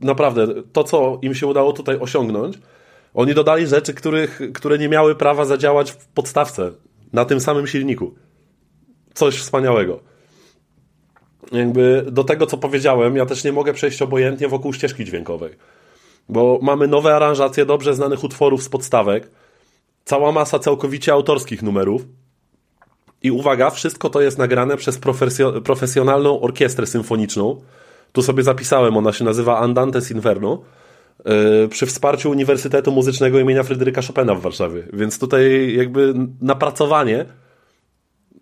naprawdę, 0.00 0.46
to 0.72 0.84
co 0.84 1.18
im 1.22 1.34
się 1.34 1.46
udało 1.46 1.72
tutaj 1.72 1.98
osiągnąć, 2.00 2.58
oni 3.14 3.34
dodali 3.34 3.66
rzeczy, 3.66 3.94
których, 3.94 4.40
które 4.54 4.78
nie 4.78 4.88
miały 4.88 5.14
prawa 5.14 5.44
zadziałać 5.44 5.90
w 5.90 6.06
podstawce, 6.06 6.72
na 7.12 7.24
tym 7.24 7.40
samym 7.40 7.66
silniku. 7.66 8.14
Coś 9.14 9.38
wspaniałego. 9.38 10.00
Jakby 11.52 12.06
do 12.12 12.24
tego, 12.24 12.46
co 12.46 12.58
powiedziałem, 12.58 13.16
ja 13.16 13.26
też 13.26 13.44
nie 13.44 13.52
mogę 13.52 13.72
przejść 13.72 14.02
obojętnie 14.02 14.48
wokół 14.48 14.72
ścieżki 14.72 15.04
dźwiękowej. 15.04 15.52
Bo 16.28 16.58
mamy 16.62 16.88
nowe 16.88 17.16
aranżacje 17.16 17.66
dobrze 17.66 17.94
znanych 17.94 18.24
utworów 18.24 18.62
z 18.62 18.68
podstawek, 18.68 19.30
cała 20.04 20.32
masa 20.32 20.58
całkowicie 20.58 21.12
autorskich 21.12 21.62
numerów. 21.62 22.02
I 23.22 23.30
uwaga, 23.30 23.70
wszystko 23.70 24.10
to 24.10 24.20
jest 24.20 24.38
nagrane 24.38 24.76
przez 24.76 25.00
profesjo- 25.00 25.62
profesjonalną 25.62 26.40
orkiestrę 26.40 26.86
symfoniczną. 26.86 27.60
Tu 28.12 28.22
sobie 28.22 28.42
zapisałem, 28.42 28.96
ona 28.96 29.12
się 29.12 29.24
nazywa 29.24 29.58
Andantes 29.58 30.10
Inferno. 30.10 30.62
Yy, 31.24 31.68
Przy 31.68 31.86
wsparciu 31.86 32.30
Uniwersytetu 32.30 32.92
Muzycznego 32.92 33.38
imienia 33.38 33.62
Fryderyka 33.62 34.02
Chopina 34.02 34.34
w 34.34 34.40
Warszawie. 34.40 34.82
Więc 34.92 35.18
tutaj 35.18 35.74
jakby 35.76 36.14
napracowanie 36.40 37.24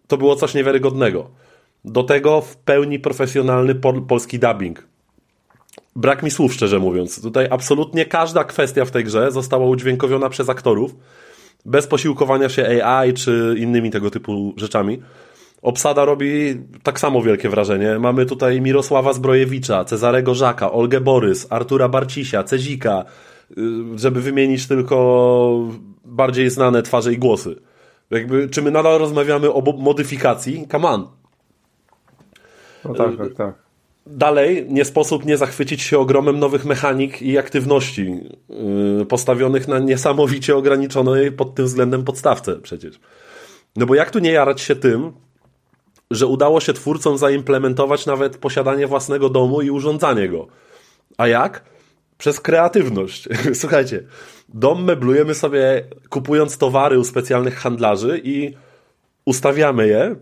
to 0.06 0.16
było 0.16 0.36
coś 0.36 0.54
niewiarygodnego. 0.54 1.30
Do 1.84 2.02
tego 2.02 2.40
w 2.40 2.56
pełni 2.56 2.98
profesjonalny 2.98 3.74
pol- 3.74 4.06
polski 4.06 4.38
dubbing. 4.38 4.86
Brak 5.96 6.22
mi 6.22 6.30
słów, 6.30 6.54
szczerze 6.54 6.78
mówiąc. 6.78 7.22
Tutaj 7.22 7.48
absolutnie 7.50 8.06
każda 8.06 8.44
kwestia 8.44 8.84
w 8.84 8.90
tej 8.90 9.04
grze 9.04 9.32
została 9.32 9.66
udźwiękowiona 9.66 10.28
przez 10.28 10.48
aktorów, 10.48 10.94
bez 11.64 11.86
posiłkowania 11.86 12.48
się 12.48 12.84
AI 12.84 13.12
czy 13.14 13.54
innymi 13.58 13.90
tego 13.90 14.10
typu 14.10 14.54
rzeczami. 14.56 15.02
Obsada 15.64 16.04
robi 16.04 16.56
tak 16.82 17.00
samo 17.00 17.22
wielkie 17.22 17.48
wrażenie. 17.48 17.98
Mamy 17.98 18.26
tutaj 18.26 18.60
Mirosława 18.60 19.12
Zbrojewicza, 19.12 19.84
Cezarego 19.84 20.34
Żaka, 20.34 20.72
Olgę 20.72 21.00
Borys, 21.00 21.46
Artura 21.50 21.88
Barcisia, 21.88 22.42
Cezika, 22.42 23.04
y, 23.50 23.54
żeby 23.94 24.20
wymienić 24.20 24.68
tylko 24.68 25.68
bardziej 26.04 26.50
znane 26.50 26.82
twarze 26.82 27.12
i 27.12 27.18
głosy. 27.18 27.56
Jakby, 28.10 28.48
czy 28.48 28.62
my 28.62 28.70
nadal 28.70 28.98
rozmawiamy 28.98 29.52
o 29.52 29.62
modyfikacji? 29.78 30.66
Come 30.72 30.88
on. 30.88 31.08
No 32.84 32.94
tak, 32.94 33.16
tak, 33.16 33.34
tak. 33.34 33.54
Dalej 34.06 34.66
nie 34.68 34.84
sposób 34.84 35.24
nie 35.24 35.36
zachwycić 35.36 35.82
się 35.82 35.98
ogromem 35.98 36.38
nowych 36.38 36.64
mechanik 36.64 37.22
i 37.22 37.38
aktywności 37.38 38.20
yy, 38.98 39.06
postawionych 39.06 39.68
na 39.68 39.78
niesamowicie 39.78 40.56
ograniczonej 40.56 41.32
pod 41.32 41.54
tym 41.54 41.64
względem 41.64 42.04
podstawce 42.04 42.56
przecież. 42.56 43.00
No 43.76 43.86
bo 43.86 43.94
jak 43.94 44.10
tu 44.10 44.18
nie 44.18 44.32
jarać 44.32 44.60
się 44.60 44.76
tym, 44.76 45.12
że 46.10 46.26
udało 46.26 46.60
się 46.60 46.72
twórcom 46.72 47.18
zaimplementować 47.18 48.06
nawet 48.06 48.36
posiadanie 48.36 48.86
własnego 48.86 49.28
domu 49.28 49.62
i 49.62 49.70
urządzanie 49.70 50.28
go. 50.28 50.46
A 51.18 51.28
jak? 51.28 51.64
Przez 52.18 52.40
kreatywność. 52.40 53.28
Słuchajcie, 53.60 54.04
dom 54.48 54.84
meblujemy 54.84 55.34
sobie 55.34 55.84
kupując 56.08 56.58
towary 56.58 56.98
u 56.98 57.04
specjalnych 57.04 57.56
handlarzy 57.56 58.20
i 58.24 58.54
ustawiamy 59.24 59.88
je, 59.88 60.16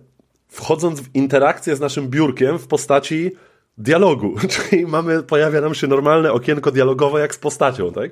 wchodząc 0.49 1.01
w 1.01 1.14
interakcję 1.14 1.76
z 1.76 1.80
naszym 1.80 2.09
biurkiem 2.09 2.59
w 2.59 2.66
postaci 2.66 3.30
dialogu. 3.78 4.35
Czyli 4.53 4.87
mamy, 4.87 5.22
pojawia 5.22 5.61
nam 5.61 5.74
się 5.74 5.87
normalne 5.87 6.33
okienko 6.33 6.70
dialogowe 6.70 7.20
jak 7.20 7.35
z 7.35 7.39
postacią, 7.39 7.93
tak? 7.93 8.11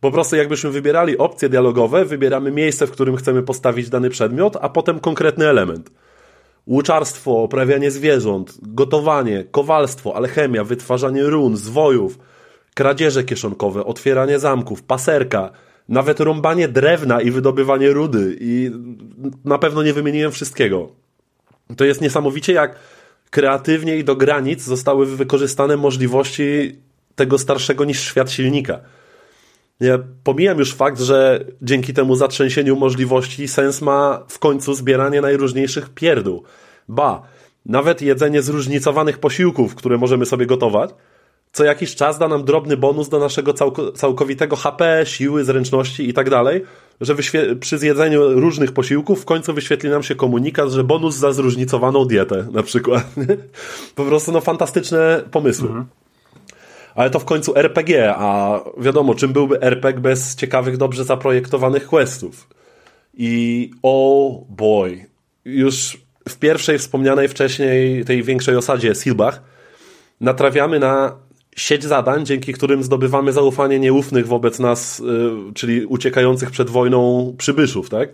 Po 0.00 0.10
prostu 0.10 0.36
jakbyśmy 0.36 0.70
wybierali 0.70 1.18
opcje 1.18 1.48
dialogowe, 1.48 2.04
wybieramy 2.04 2.50
miejsce, 2.50 2.86
w 2.86 2.90
którym 2.90 3.16
chcemy 3.16 3.42
postawić 3.42 3.88
dany 3.88 4.10
przedmiot, 4.10 4.56
a 4.60 4.68
potem 4.68 5.00
konkretny 5.00 5.48
element. 5.48 5.90
Łuczarstwo, 6.66 7.42
oprawianie 7.42 7.90
zwierząt, 7.90 8.58
gotowanie, 8.62 9.44
kowalstwo, 9.50 10.16
alchemia, 10.16 10.64
wytwarzanie 10.64 11.22
run, 11.22 11.56
zwojów, 11.56 12.18
kradzieże 12.74 13.24
kieszonkowe, 13.24 13.84
otwieranie 13.84 14.38
zamków, 14.38 14.82
paserka, 14.82 15.50
nawet 15.88 16.20
rąbanie 16.20 16.68
drewna 16.68 17.20
i 17.20 17.30
wydobywanie 17.30 17.90
rudy. 17.92 18.36
I 18.40 18.70
na 19.44 19.58
pewno 19.58 19.82
nie 19.82 19.92
wymieniłem 19.92 20.32
wszystkiego. 20.32 20.88
To 21.76 21.84
jest 21.84 22.00
niesamowicie, 22.00 22.52
jak 22.52 22.76
kreatywnie 23.30 23.96
i 23.96 24.04
do 24.04 24.16
granic 24.16 24.62
zostały 24.62 25.06
wykorzystane 25.06 25.76
możliwości 25.76 26.78
tego 27.14 27.38
starszego 27.38 27.84
niż 27.84 28.00
świat 28.00 28.30
silnika. 28.30 28.80
Ja 29.80 29.98
pomijam 30.24 30.58
już 30.58 30.74
fakt, 30.74 31.00
że 31.00 31.44
dzięki 31.62 31.94
temu 31.94 32.16
zatrzęsieniu 32.16 32.76
możliwości 32.76 33.48
sens 33.48 33.82
ma 33.82 34.24
w 34.28 34.38
końcu 34.38 34.74
zbieranie 34.74 35.20
najróżniejszych 35.20 35.88
pierdół. 35.88 36.42
Ba, 36.88 37.22
nawet 37.66 38.02
jedzenie 38.02 38.42
zróżnicowanych 38.42 39.18
posiłków, 39.18 39.74
które 39.74 39.98
możemy 39.98 40.26
sobie 40.26 40.46
gotować, 40.46 40.90
co 41.52 41.64
jakiś 41.64 41.94
czas 41.94 42.18
da 42.18 42.28
nam 42.28 42.44
drobny 42.44 42.76
bonus 42.76 43.08
do 43.08 43.18
naszego 43.18 43.54
całko 43.54 43.92
całkowitego 43.92 44.56
HP, 44.56 45.02
siły, 45.06 45.44
zręczności 45.44 46.08
i 46.08 46.14
tak 46.14 46.30
dalej, 46.30 46.64
że 47.00 47.14
przy 47.60 47.78
zjedzeniu 47.78 48.40
różnych 48.40 48.72
posiłków 48.72 49.22
w 49.22 49.24
końcu 49.24 49.54
wyświetli 49.54 49.90
nam 49.90 50.02
się 50.02 50.14
komunikat, 50.14 50.70
że 50.70 50.84
bonus 50.84 51.16
za 51.16 51.32
zróżnicowaną 51.32 52.04
dietę 52.04 52.48
na 52.52 52.62
przykład. 52.62 53.04
po 53.94 54.04
prostu 54.04 54.32
no 54.32 54.40
fantastyczne 54.40 55.22
pomysły. 55.30 55.68
Ale 56.94 57.10
to 57.10 57.18
w 57.18 57.24
końcu 57.24 57.56
RPG, 57.56 58.14
a 58.16 58.60
wiadomo, 58.78 59.14
czym 59.14 59.32
byłby 59.32 59.60
RPG 59.60 60.00
bez 60.00 60.36
ciekawych, 60.36 60.76
dobrze 60.76 61.04
zaprojektowanych 61.04 61.86
questów. 61.86 62.48
I 63.14 63.70
oh 63.82 64.44
boy, 64.48 65.06
już 65.44 65.98
w 66.28 66.38
pierwszej 66.38 66.78
wspomnianej 66.78 67.28
wcześniej, 67.28 68.04
tej 68.04 68.22
większej 68.22 68.56
osadzie 68.56 68.94
Silbach, 68.94 69.42
natrafiamy 70.20 70.78
na 70.78 71.16
sieć 71.56 71.84
zadań, 71.84 72.26
dzięki 72.26 72.52
którym 72.52 72.82
zdobywamy 72.82 73.32
zaufanie 73.32 73.78
nieufnych 73.78 74.26
wobec 74.26 74.58
nas, 74.58 74.98
yy, 74.98 75.52
czyli 75.54 75.86
uciekających 75.86 76.50
przed 76.50 76.70
wojną 76.70 77.34
przybyszów, 77.38 77.90
tak? 77.90 78.08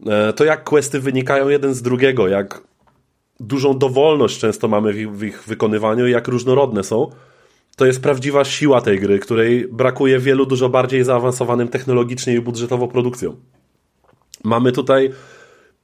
Yy, 0.00 0.32
to 0.36 0.44
jak 0.44 0.64
questy 0.64 1.00
wynikają 1.00 1.48
jeden 1.48 1.74
z 1.74 1.82
drugiego, 1.82 2.28
jak 2.28 2.62
dużą 3.40 3.78
dowolność 3.78 4.38
często 4.38 4.68
mamy 4.68 4.92
w 4.92 4.98
ich, 4.98 5.12
w 5.12 5.22
ich 5.22 5.44
wykonywaniu 5.44 6.06
i 6.06 6.10
jak 6.10 6.28
różnorodne 6.28 6.84
są, 6.84 7.10
to 7.76 7.86
jest 7.86 8.02
prawdziwa 8.02 8.44
siła 8.44 8.80
tej 8.80 9.00
gry, 9.00 9.18
której 9.18 9.68
brakuje 9.68 10.18
wielu 10.18 10.46
dużo 10.46 10.68
bardziej 10.68 11.04
zaawansowanym 11.04 11.68
technologicznie 11.68 12.34
i 12.34 12.40
budżetowo 12.40 12.88
produkcjom. 12.88 13.36
Mamy 14.44 14.72
tutaj 14.72 15.10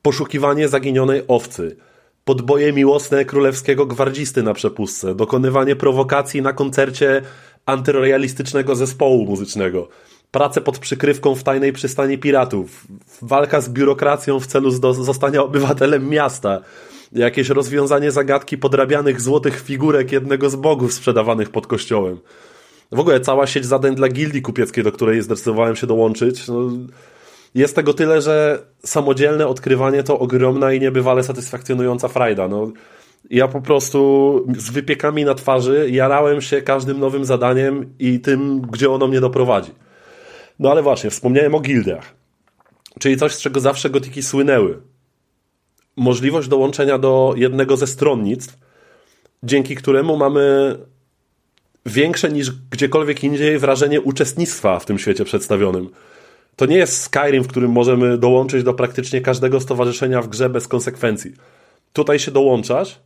poszukiwanie 0.03 0.68
zaginionej 0.68 1.22
owcy, 1.28 1.76
podboje 2.24 2.72
miłosne 2.72 3.24
królewskiego 3.24 3.86
gwardzisty 3.86 4.43
na 4.43 4.55
przepustce, 4.55 5.14
dokonywanie 5.14 5.76
prowokacji 5.76 6.43
na 6.43 6.53
koncercie 6.53 7.22
antyroyalistycznego 7.66 8.76
zespołu 8.76 9.26
muzycznego, 9.26 9.88
pracę 10.30 10.61
pod 10.61 10.78
przykrywką 10.78 11.34
w 11.34 11.43
tajnej 11.43 11.72
przystani 11.72 12.18
piratów, 12.18 12.86
walka 13.22 13.61
z 13.61 13.68
biurokracją 13.68 14.41
w 14.41 14.47
celu 14.47 14.70
zostania 14.93 15.43
obywatelem 15.43 16.09
miasta, 16.09 16.61
jakieś 17.13 17.49
rozwiązanie 17.49 18.11
zagadki 18.11 18.59
podrabianych 18.59 19.21
złotych 19.21 19.61
figurek 19.61 20.13
jednego 20.13 20.51
z 20.51 20.57
bogów 20.57 20.93
sprzedawanych 20.93 21.51
pod 21.51 21.67
kościołem. 21.67 22.19
W 22.93 23.01
ogóle 23.01 23.21
cała 23.21 23.47
sieć 23.47 23.65
zadań 23.65 23.95
dla 23.95 24.09
gildii 24.09 24.43
kupieckiej, 24.43 24.85
do 24.85 24.93
której 24.93 25.23
zdecydowałem 25.23 25.77
się 25.77 25.87
dołączyć, 25.87 26.49
no, 26.49 26.71
jest 27.55 27.77
tego 27.77 27.95
tyle, 27.95 28.23
że 28.23 28.63
samodzielne 28.85 29.47
odkrywanie 29.47 30.03
to 30.03 30.19
ogromna 30.19 30.73
i 30.73 30.81
niebywale 30.81 31.23
satysfakcjonująca 31.23 32.09
frajda. 32.09 32.49
No, 32.49 32.73
ja 33.31 33.49
po 33.49 33.61
prostu 33.61 34.47
z 34.59 34.71
wypiekami 34.71 35.25
na 35.25 35.35
twarzy 35.35 35.91
jarałem 35.91 36.41
się 36.41 36.63
każdym 36.63 37.01
nowym 37.01 37.25
zadaniem 37.25 37.95
i 37.99 38.21
tym, 38.21 38.61
gdzie 38.61 38.91
ono 38.91 39.09
mnie 39.09 39.21
doprowadzi. 39.21 39.71
No 40.59 40.71
ale 40.71 40.83
właśnie, 40.83 41.11
wspomniałem 41.11 41.55
o 41.55 41.61
gildiach. 41.61 42.15
Czyli 42.99 43.17
coś, 43.17 43.35
z 43.35 43.41
czego 43.41 43.61
zawsze 43.61 43.91
gotiki 43.91 44.23
słynęły. 44.23 44.81
Możliwość 46.01 46.48
dołączenia 46.48 46.98
do 46.98 47.34
jednego 47.36 47.76
ze 47.76 47.86
stronnictw, 47.86 48.59
dzięki 49.42 49.74
któremu 49.74 50.16
mamy 50.16 50.76
większe 51.86 52.30
niż 52.30 52.51
gdziekolwiek 52.70 53.24
indziej 53.24 53.59
wrażenie 53.59 54.01
uczestnictwa 54.01 54.78
w 54.78 54.86
tym 54.86 54.98
świecie 54.98 55.24
przedstawionym. 55.24 55.90
To 56.57 56.66
nie 56.66 56.76
jest 56.76 57.03
Skyrim, 57.03 57.44
w 57.44 57.48
którym 57.48 57.70
możemy 57.70 58.18
dołączyć 58.18 58.64
do 58.64 58.74
praktycznie 58.74 59.20
każdego 59.20 59.61
stowarzyszenia 59.61 60.22
w 60.22 60.28
grze 60.28 60.51
bez 60.51 60.68
konsekwencji. 60.68 61.32
Tutaj 61.92 62.18
się 62.18 62.30
dołączasz 62.30 63.01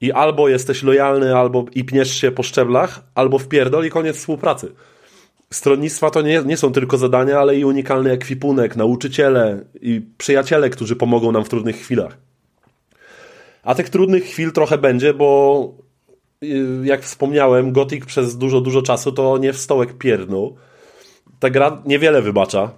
i 0.00 0.12
albo 0.12 0.48
jesteś 0.48 0.82
lojalny, 0.82 1.36
albo 1.36 1.64
i 1.74 1.84
pniesz 1.84 2.20
się 2.20 2.32
po 2.32 2.42
szczeblach, 2.42 3.00
albo 3.14 3.38
wpierdol 3.38 3.86
i 3.86 3.90
koniec 3.90 4.16
współpracy. 4.16 4.72
Stronnictwa 5.50 6.10
to 6.10 6.22
nie, 6.22 6.42
nie 6.46 6.56
są 6.56 6.72
tylko 6.72 6.98
zadania, 6.98 7.38
ale 7.38 7.56
i 7.56 7.64
unikalny 7.64 8.10
ekwipunek, 8.10 8.76
nauczyciele 8.76 9.64
i 9.80 10.02
przyjaciele, 10.18 10.70
którzy 10.70 10.96
pomogą 10.96 11.32
nam 11.32 11.44
w 11.44 11.48
trudnych 11.48 11.76
chwilach. 11.76 12.24
A 13.64 13.74
tych 13.74 13.88
trudnych 13.88 14.24
chwil 14.24 14.52
trochę 14.52 14.78
będzie, 14.78 15.14
bo 15.14 15.70
y, 16.42 16.66
jak 16.84 17.02
wspomniałem, 17.02 17.72
Gothic 17.72 18.04
przez 18.04 18.38
dużo, 18.38 18.60
dużo 18.60 18.82
czasu 18.82 19.12
to 19.12 19.38
nie 19.38 19.52
w 19.52 19.58
stołek 19.58 19.98
pierdnął. 19.98 20.56
Ta 21.40 21.50
gra 21.50 21.82
niewiele 21.86 22.22
wybacza 22.22 22.70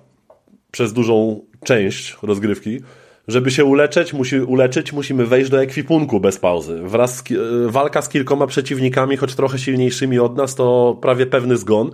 przez 0.71 0.93
dużą 0.93 1.41
część 1.65 2.17
rozgrywki. 2.23 2.81
Żeby 3.29 3.51
się 3.51 3.65
uleczyć, 3.65 4.13
musi, 4.13 4.41
uleczyć, 4.41 4.93
musimy 4.93 5.27
wejść 5.27 5.51
do 5.51 5.63
ekwipunku 5.63 6.21
bez 6.21 6.39
pauzy. 6.39 6.83
Wraz 6.83 7.17
z, 7.17 7.31
y, 7.31 7.71
walka 7.71 8.03
z 8.03 8.09
kilkoma 8.09 8.47
przeciwnikami, 8.47 9.17
choć 9.17 9.35
trochę 9.35 9.59
silniejszymi 9.59 10.19
od 10.19 10.37
nas, 10.37 10.55
to 10.55 10.99
prawie 11.03 11.27
pewny 11.27 11.57
zgon. 11.57 11.91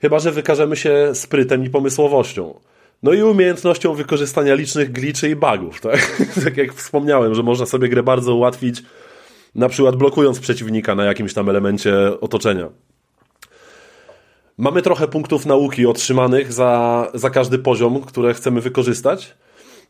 Chyba, 0.00 0.18
że 0.18 0.32
wykażemy 0.32 0.76
się 0.76 1.10
sprytem 1.14 1.64
i 1.64 1.70
pomysłowością. 1.70 2.54
No 3.02 3.12
i 3.12 3.22
umiejętnością 3.22 3.94
wykorzystania 3.94 4.54
licznych 4.54 4.92
gliczy 4.92 5.30
i 5.30 5.36
bugów, 5.36 5.80
tak? 5.80 6.22
tak 6.44 6.56
jak 6.56 6.74
wspomniałem, 6.74 7.34
że 7.34 7.42
można 7.42 7.66
sobie 7.66 7.88
grę 7.88 8.02
bardzo 8.02 8.34
ułatwić, 8.34 8.82
na 9.54 9.68
przykład 9.68 9.96
blokując 9.96 10.40
przeciwnika 10.40 10.94
na 10.94 11.04
jakimś 11.04 11.34
tam 11.34 11.48
elemencie 11.48 12.20
otoczenia. 12.20 12.68
Mamy 14.58 14.82
trochę 14.82 15.08
punktów 15.08 15.46
nauki 15.46 15.86
otrzymanych 15.86 16.52
za, 16.52 17.10
za 17.14 17.30
każdy 17.30 17.58
poziom, 17.58 18.00
które 18.00 18.34
chcemy 18.34 18.60
wykorzystać. 18.60 19.34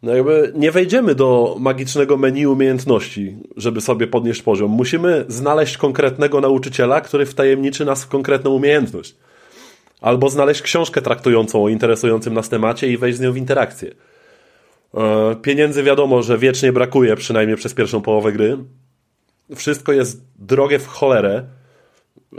No 0.02 0.14
jakby 0.14 0.52
nie 0.56 0.70
wejdziemy 0.70 1.14
do 1.14 1.56
magicznego 1.58 2.16
menu 2.16 2.46
umiejętności, 2.46 3.36
żeby 3.56 3.80
sobie 3.80 4.06
podnieść 4.06 4.42
poziom. 4.42 4.70
Musimy 4.70 5.24
znaleźć 5.28 5.76
konkretnego 5.76 6.40
nauczyciela, 6.40 7.00
który 7.00 7.26
wtajemniczy 7.26 7.84
nas 7.84 8.04
w 8.04 8.08
konkretną 8.08 8.50
umiejętność. 8.50 9.16
Albo 10.00 10.30
znaleźć 10.30 10.62
książkę 10.62 11.02
traktującą 11.02 11.64
o 11.64 11.68
interesującym 11.68 12.34
nas 12.34 12.48
temacie 12.48 12.88
i 12.88 12.96
wejść 12.96 13.18
z 13.18 13.20
nią 13.20 13.32
w 13.32 13.36
interakcję. 13.36 13.90
E, 14.94 15.36
pieniędzy 15.42 15.82
wiadomo, 15.82 16.22
że 16.22 16.38
wiecznie 16.38 16.72
brakuje, 16.72 17.16
przynajmniej 17.16 17.56
przez 17.56 17.74
pierwszą 17.74 18.00
połowę 18.00 18.32
gry. 18.32 18.58
Wszystko 19.56 19.92
jest 19.92 20.22
drogie 20.38 20.78
w 20.78 20.86
cholerę. 20.86 21.44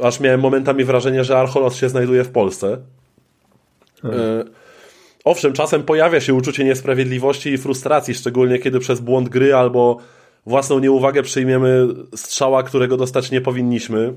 Aż 0.04 0.20
miałem 0.20 0.40
momentami 0.40 0.84
wrażenie, 0.84 1.24
że 1.24 1.38
Archolos 1.38 1.76
się 1.76 1.90
znajduje 1.90 2.24
w 2.24 2.30
Polsce. 2.30 2.78
E, 4.04 4.44
owszem, 5.24 5.54
czasem 5.54 5.84
pojawia 5.84 6.22
się 6.22 6.34
uczucie 6.34 6.64
niesprawiedliwości 6.64 7.50
i 7.50 7.58
frustracji, 7.58 8.14
szczególnie 8.14 8.60
kiedy 8.60 8.80
przez 8.80 9.00
błąd 9.00 9.30
gry 9.30 9.56
albo 9.56 9.98
własną 10.46 10.80
nieuwagę 10.80 11.24
przyjmiemy 11.24 11.88
strzała, 12.16 12.64
którego 12.64 12.98
dostać 12.98 13.32
nie 13.32 13.42
powinniśmy. 13.42 14.14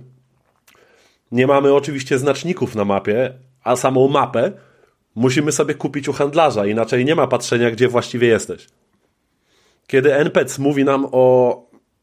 Nie 1.33 1.47
mamy 1.47 1.75
oczywiście 1.75 2.19
znaczników 2.19 2.75
na 2.75 2.85
mapie, 2.85 3.35
a 3.65 3.77
samą 3.77 4.09
mapę 4.09 4.53
musimy 5.15 5.53
sobie 5.53 5.75
kupić 5.75 6.09
u 6.09 6.13
handlarza, 6.13 6.67
inaczej 6.67 7.05
nie 7.05 7.15
ma 7.15 7.27
patrzenia, 7.27 7.71
gdzie 7.71 7.89
właściwie 7.89 8.29
jesteś. 8.29 8.67
Kiedy 9.87 10.15
NPC 10.15 10.63
mówi 10.63 10.85
nam 10.85 11.07
o 11.13 11.57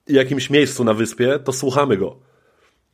jakimś 0.07 0.49
miejscu 0.49 0.83
na 0.83 0.93
wyspie, 0.93 1.39
to 1.39 1.53
słuchamy 1.53 1.97
go. 1.97 2.15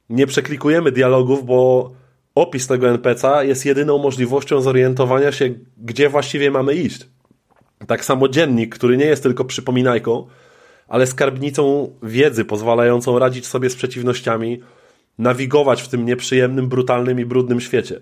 Nie 0.10 0.28
przeklikujemy 0.28 0.92
dialogów, 0.92 1.46
bo 1.46 1.92
opis 2.36 2.68
tego 2.68 2.88
NPC'a 2.88 3.46
jest 3.46 3.66
jedyną 3.66 3.98
możliwością 3.98 4.62
zorientowania 4.62 5.32
się, 5.32 5.54
gdzie 5.78 6.10
właściwie 6.10 6.52
mamy 6.52 6.76
iść. 6.76 7.08
Tak 7.88 8.06
samo 8.06 8.28
dziennik, 8.30 8.76
który 8.76 8.98
nie 8.98 9.06
jest 9.06 9.24
tylko 9.24 9.46
przypominajką, 9.46 10.28
ale 10.88 11.08
skarbnicą 11.08 11.96
wiedzy 12.04 12.46
pozwalającą 12.46 13.20
radzić 13.20 13.48
sobie 13.48 13.70
z 13.70 13.76
przeciwnościami, 13.76 14.60
nawigować 15.18 15.82
w 15.82 15.88
tym 15.88 16.06
nieprzyjemnym, 16.06 16.70
brutalnym 16.70 17.20
i 17.20 17.26
brudnym 17.26 17.62
świecie. 17.62 18.00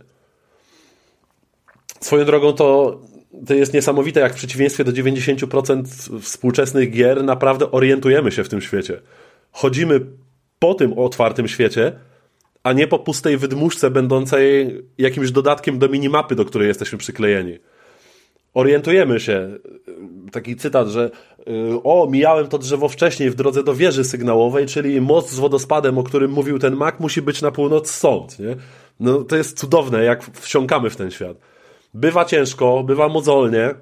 Swoją 2.00 2.26
drogą 2.26 2.54
to, 2.54 3.00
to 3.48 3.54
jest 3.54 3.74
niesamowite, 3.74 4.20
jak 4.20 4.34
w 4.34 4.36
przeciwieństwie 4.36 4.84
do 4.84 4.92
90% 4.92 5.84
współczesnych 6.22 6.92
gier 6.92 7.24
naprawdę 7.24 7.72
orientujemy 7.72 8.32
się 8.32 8.44
w 8.44 8.50
tym 8.50 8.62
świecie. 8.62 9.02
Chodzimy 9.52 10.00
po 10.60 10.74
tym 10.74 11.00
otwartym 11.00 11.48
świecie, 11.48 11.94
a 12.64 12.74
nie 12.74 12.88
po 12.88 13.00
pustej 13.00 13.38
wydmuszce 13.38 13.92
będącej 13.92 14.78
jakimś 14.98 15.32
dodatkiem 15.32 15.80
do 15.80 15.90
minimapy, 15.90 16.36
do 16.36 16.46
której 16.46 16.68
jesteśmy 16.68 16.98
przyklejeni. 16.98 17.60
Orientujemy 18.54 19.20
się, 19.20 19.50
taki 20.32 20.56
cytat, 20.56 20.88
że 20.88 21.12
y, 21.40 21.84
o, 21.84 22.08
mijałem 22.12 22.48
to 22.48 22.58
drzewo 22.58 22.90
wcześniej 22.90 23.30
w 23.30 23.36
drodze 23.36 23.64
do 23.64 23.76
wieży 23.76 24.04
sygnałowej, 24.04 24.66
czyli 24.66 25.02
most 25.02 25.30
z 25.30 25.40
wodospadem, 25.40 25.98
o 25.98 26.04
którym 26.04 26.32
mówił 26.32 26.60
ten 26.60 26.76
mak, 26.76 27.00
musi 27.00 27.22
być 27.22 27.42
na 27.42 27.52
północ 27.52 27.92
stąd, 27.92 28.40
nie? 28.40 28.56
No 29.00 29.24
to 29.24 29.36
jest 29.36 29.60
cudowne, 29.60 30.04
jak 30.04 30.24
wsiąkamy 30.24 30.90
w 30.90 30.96
ten 30.96 31.12
świat. 31.12 31.38
Bywa 31.94 32.26
ciężko, 32.26 32.84
bywa 32.84 33.10
mozolnie, 33.10 33.76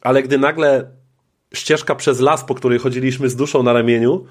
ale 0.00 0.22
gdy 0.22 0.38
nagle 0.38 0.90
ścieżka 1.54 1.94
przez 1.94 2.20
las, 2.20 2.44
po 2.44 2.54
której 2.54 2.78
chodziliśmy 2.78 3.28
z 3.28 3.36
duszą 3.36 3.62
na 3.62 3.72
ramieniu, 3.72 4.24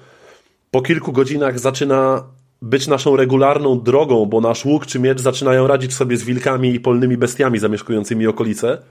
po 0.70 0.82
kilku 0.82 1.12
godzinach 1.12 1.58
zaczyna 1.58 2.24
być 2.62 2.86
naszą 2.86 3.16
regularną 3.16 3.80
drogą, 3.80 4.26
bo 4.26 4.40
nasz 4.40 4.64
łuk 4.64 4.86
czy 4.86 4.98
miecz 4.98 5.20
zaczynają 5.20 5.66
radzić 5.66 5.94
sobie 5.94 6.16
z 6.16 6.24
wilkami 6.24 6.74
i 6.74 6.80
polnymi 6.80 7.16
bestiami 7.16 7.58
zamieszkującymi 7.58 8.26
okolice, 8.26 8.82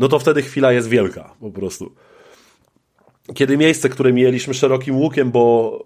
no 0.00 0.08
to 0.08 0.18
wtedy 0.18 0.42
chwila 0.42 0.72
jest 0.72 0.88
wielka, 0.88 1.34
po 1.40 1.50
prostu. 1.50 1.92
Kiedy 3.34 3.56
miejsce, 3.56 3.88
które 3.88 4.12
mieliśmy 4.12 4.54
szerokim 4.54 4.96
łukiem, 4.96 5.30
bo 5.30 5.84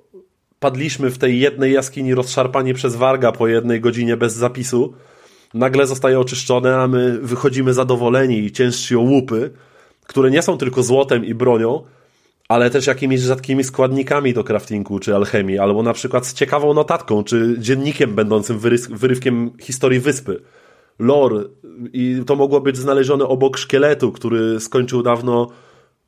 padliśmy 0.61 1.11
w 1.11 1.19
tej 1.19 1.41
jednej 1.41 1.73
jaskini 1.73 2.15
rozszarpani 2.15 2.75
przez 2.75 2.97
warga 2.97 3.33
po 3.33 3.49
jednej 3.49 3.81
godzinie 3.81 4.17
bez 4.17 4.35
zapisu, 4.35 4.95
nagle 5.55 5.87
zostaje 5.87 6.21
oczyszczone, 6.21 6.77
a 6.77 6.89
my 6.89 7.19
wychodzimy 7.19 7.75
zadowoleni 7.75 8.39
i 8.39 8.53
ciężsi 8.53 8.97
o 8.97 9.01
łupy, 9.01 9.51
które 10.07 10.31
nie 10.31 10.43
są 10.43 10.59
tylko 10.59 10.83
złotem 10.83 11.25
i 11.25 11.35
bronią, 11.35 11.85
ale 12.49 12.71
też 12.71 12.87
jakimiś 12.87 13.21
rzadkimi 13.21 13.65
składnikami 13.65 14.35
do 14.35 14.45
craftingu 14.45 14.99
czy 14.99 15.15
alchemii, 15.15 15.59
albo 15.59 15.83
na 15.83 15.93
przykład 15.93 16.27
z 16.27 16.35
ciekawą 16.35 16.75
notatką, 16.75 17.25
czy 17.25 17.57
dziennikiem 17.59 18.15
będącym 18.15 18.59
wyrywkiem 18.91 19.51
historii 19.61 20.01
wyspy 20.01 20.41
lore 20.99 21.45
i 21.93 22.23
to 22.27 22.37
mogło 22.37 22.61
być 22.61 22.77
znalezione 22.77 23.25
obok 23.25 23.57
szkieletu, 23.57 24.13
który 24.13 24.61
skończył 24.61 25.03
dawno 25.03 25.51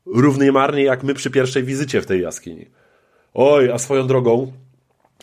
równie 0.06 0.52
marnie 0.52 0.82
jak 0.82 1.02
my 1.02 1.14
przy 1.14 1.30
pierwszej 1.30 1.62
wizycie 1.62 2.00
w 2.00 2.06
tej 2.06 2.22
jaskini. 2.22 2.66
Oj, 3.34 3.70
a 3.70 3.78
swoją 3.78 4.06
drogą, 4.06 4.52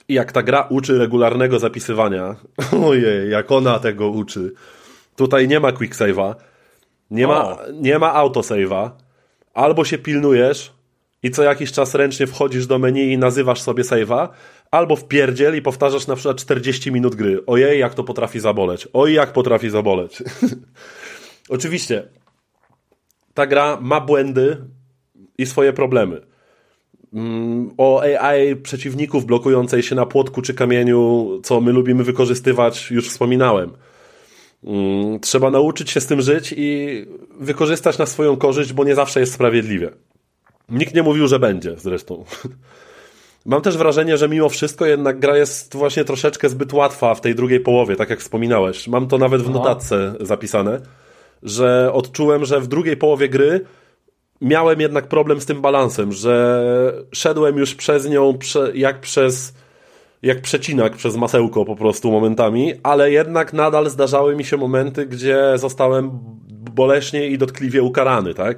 jak 0.10 0.32
ta 0.32 0.44
gra 0.44 0.68
uczy 0.70 0.98
regularnego 0.98 1.60
zapisywania, 1.60 2.36
ojej, 2.88 3.30
jak 3.30 3.52
ona 3.52 3.80
tego 3.80 4.10
uczy. 4.10 4.54
Tutaj 5.16 5.48
nie 5.48 5.60
ma 5.60 5.72
quick 5.72 5.96
save'a, 5.96 6.36
nie 7.12 7.28
ma, 7.28 7.58
nie 7.74 8.00
ma 8.00 8.14
autosave'a, 8.14 8.90
albo 9.54 9.86
się 9.86 9.98
pilnujesz 9.98 10.74
i 11.24 11.32
co 11.32 11.44
jakiś 11.44 11.72
czas 11.72 11.96
ręcznie 11.96 12.28
wchodzisz 12.28 12.68
do 12.68 12.80
menu 12.80 13.14
i 13.14 13.18
nazywasz 13.18 13.62
sobie 13.62 13.84
save'a, 13.84 14.28
albo 14.74 14.96
w 14.96 15.08
pierdziel 15.08 15.58
i 15.58 15.62
powtarzasz 15.62 16.08
na 16.08 16.16
przykład 16.16 16.38
40 16.38 16.92
minut 16.92 17.16
gry. 17.16 17.46
Ojej, 17.46 17.80
jak 17.80 17.94
to 17.94 18.04
potrafi 18.04 18.40
zaboleć. 18.40 18.88
Oj, 18.94 19.14
jak 19.14 19.34
potrafi 19.34 19.70
zaboleć. 19.70 20.24
Oczywiście, 21.50 22.10
ta 23.34 23.48
gra 23.48 23.78
ma 23.82 24.02
błędy 24.02 24.58
i 25.38 25.46
swoje 25.46 25.74
problemy. 25.74 26.22
Mm, 27.14 27.72
o 27.78 28.02
AI 28.02 28.56
przeciwników 28.56 29.26
blokującej 29.26 29.84
się 29.84 29.96
na 29.96 30.06
płotku 30.06 30.42
czy 30.42 30.54
kamieniu, 30.54 31.30
co 31.44 31.62
my 31.62 31.72
lubimy 31.72 32.04
wykorzystywać, 32.04 32.92
już 32.92 33.10
wspominałem. 33.10 33.72
Mm, 34.64 35.20
trzeba 35.20 35.52
nauczyć 35.52 35.92
się 35.92 36.02
z 36.02 36.08
tym 36.08 36.22
żyć 36.22 36.54
i 36.58 37.06
wykorzystać 37.40 37.98
na 37.98 38.06
swoją 38.06 38.38
korzyść, 38.38 38.74
bo 38.74 38.84
nie 38.84 38.96
zawsze 38.96 39.20
jest 39.20 39.34
sprawiedliwie. 39.34 39.90
Nikt 40.70 40.96
nie 40.96 41.04
mówił, 41.04 41.28
że 41.28 41.40
będzie 41.40 41.76
zresztą. 41.78 42.24
Mam 43.46 43.62
też 43.62 43.78
wrażenie, 43.78 44.18
że 44.18 44.30
mimo 44.30 44.50
wszystko 44.50 44.86
jednak 44.86 45.20
gra 45.20 45.38
jest 45.38 45.76
właśnie 45.76 46.04
troszeczkę 46.04 46.50
zbyt 46.50 46.74
łatwa 46.74 47.16
w 47.16 47.22
tej 47.22 47.36
drugiej 47.36 47.60
połowie, 47.60 47.96
tak 47.96 48.10
jak 48.10 48.20
wspominałeś. 48.20 48.88
Mam 48.88 49.08
to 49.08 49.18
nawet 49.18 49.42
w 49.42 49.50
notatce 49.50 50.14
zapisane, 50.20 50.80
że 51.44 51.90
odczułem, 51.94 52.46
że 52.46 52.62
w 52.62 52.68
drugiej 52.68 52.98
połowie 52.98 53.30
gry 53.30 53.62
miałem 54.42 54.82
jednak 54.82 55.08
problem 55.08 55.42
z 55.42 55.46
tym 55.46 55.62
balansem, 55.62 56.12
że 56.12 56.64
szedłem 57.12 57.58
już 57.58 57.76
przez 57.76 58.10
nią 58.10 58.38
jak 58.74 59.00
przez 59.00 59.54
jak 60.22 60.42
przecinak 60.42 60.96
przez 60.96 61.16
masełko 61.16 61.66
po 61.66 61.76
prostu 61.76 62.12
momentami, 62.12 62.74
ale 62.84 63.12
jednak 63.12 63.54
nadal 63.54 63.90
zdarzały 63.90 64.36
mi 64.36 64.46
się 64.46 64.58
momenty, 64.58 65.06
gdzie 65.06 65.54
zostałem 65.56 66.20
boleśnie 66.72 67.28
i 67.28 67.38
dotkliwie 67.38 67.84
ukarany, 67.84 68.34
tak? 68.34 68.58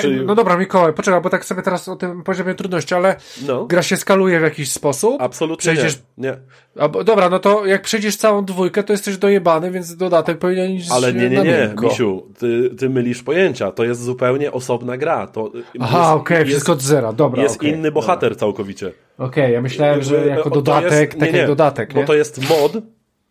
Czyli... 0.00 0.26
No 0.26 0.34
dobra, 0.34 0.56
Mikołaj, 0.56 0.92
poczekaj, 0.92 1.20
bo 1.20 1.30
tak 1.30 1.44
sobie 1.44 1.62
teraz 1.62 1.88
o 1.88 1.96
tym 1.96 2.22
poziomie 2.22 2.54
trudności, 2.54 2.94
ale 2.94 3.16
no. 3.46 3.64
gra 3.64 3.82
się 3.82 3.96
skaluje 3.96 4.40
w 4.40 4.42
jakiś 4.42 4.72
sposób? 4.72 5.22
Absolutnie 5.22 5.72
przejdziesz... 5.72 5.98
nie. 6.18 6.28
nie. 6.28 6.36
A, 6.82 6.88
dobra, 6.88 7.30
no 7.30 7.38
to 7.38 7.66
jak 7.66 7.82
przejdziesz 7.82 8.16
całą 8.16 8.44
dwójkę, 8.44 8.82
to 8.82 8.92
jesteś 8.92 9.16
dojebany, 9.16 9.70
więc 9.70 9.96
dodatek 9.96 10.38
powinien 10.38 10.70
iść 10.70 10.90
Ale 10.90 11.14
nie, 11.14 11.30
nie, 11.30 11.42
nie, 11.42 11.74
Misiu, 11.82 12.26
ty, 12.38 12.70
ty 12.78 12.90
mylisz 12.90 13.22
pojęcia, 13.22 13.72
to 13.72 13.84
jest 13.84 14.02
zupełnie 14.02 14.52
osobna 14.52 14.96
gra. 14.96 15.26
To 15.26 15.52
Aha, 15.80 16.14
okej, 16.14 16.36
okay, 16.36 16.46
wszystko 16.46 16.72
od 16.72 16.82
zera, 16.82 17.12
dobra. 17.12 17.42
Jest 17.42 17.56
okay, 17.56 17.70
inny 17.70 17.92
bohater 17.92 18.30
dobra. 18.30 18.40
całkowicie. 18.40 18.86
Okej, 18.86 19.44
okay, 19.44 19.50
ja 19.50 19.62
myślałem, 19.62 20.02
że 20.02 20.26
jako 20.26 20.50
dodatek, 20.50 20.92
jest, 20.92 21.14
nie, 21.14 21.20
tak 21.20 21.34
jak 21.34 21.46
dodatek, 21.46 21.94
nie? 21.94 22.00
Bo 22.00 22.06
to 22.06 22.14
jest 22.14 22.48
mod, 22.48 22.72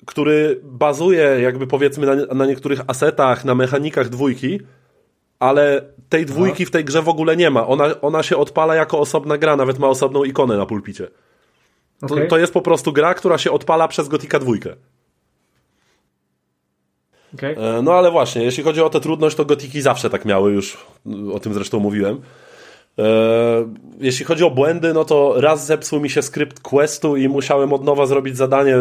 który 0.05 0.59
bazuje 0.63 1.23
jakby 1.41 1.67
powiedzmy 1.67 2.15
na, 2.15 2.33
na 2.35 2.45
niektórych 2.45 2.81
asetach, 2.87 3.45
na 3.45 3.55
mechanikach 3.55 4.09
dwójki, 4.09 4.59
ale 5.43 5.81
tej 6.09 6.25
dwójki 6.25 6.65
w 6.65 6.71
tej 6.71 6.85
grze 6.85 7.01
w 7.01 7.09
ogóle 7.09 7.37
nie 7.37 7.49
ma. 7.49 7.67
Ona, 7.67 8.01
ona 8.01 8.23
się 8.23 8.37
odpala 8.37 8.75
jako 8.75 8.99
osobna 8.99 9.37
gra, 9.37 9.55
nawet 9.55 9.79
ma 9.79 9.87
osobną 9.87 10.23
ikonę 10.23 10.57
na 10.57 10.65
pulpicie. 10.65 11.07
To, 11.99 12.13
okay. 12.15 12.27
to 12.27 12.37
jest 12.37 12.53
po 12.53 12.61
prostu 12.61 12.93
gra, 12.93 13.13
która 13.13 13.37
się 13.37 13.51
odpala 13.51 13.87
przez 13.87 14.07
Gotika 14.07 14.39
dwójkę. 14.39 14.75
Okay. 17.33 17.57
E, 17.57 17.81
no 17.81 17.93
ale 17.93 18.11
właśnie, 18.11 18.43
jeśli 18.43 18.63
chodzi 18.63 18.81
o 18.81 18.89
tę 18.89 18.99
trudność, 18.99 19.35
to 19.35 19.45
Gotiki 19.45 19.81
zawsze 19.81 20.09
tak 20.09 20.25
miały, 20.25 20.51
już 20.51 20.77
o 21.33 21.39
tym 21.39 21.53
zresztą 21.53 21.79
mówiłem. 21.79 22.21
E, 22.99 23.03
jeśli 23.99 24.25
chodzi 24.25 24.43
o 24.43 24.51
błędy, 24.51 24.93
no 24.93 25.05
to 25.05 25.41
raz 25.41 25.65
zepsuł 25.65 25.99
mi 25.99 26.09
się 26.09 26.21
skrypt 26.21 26.59
questu 26.59 27.17
i 27.17 27.29
musiałem 27.29 27.73
od 27.73 27.83
nowa 27.83 28.05
zrobić 28.05 28.37
zadanie, 28.37 28.75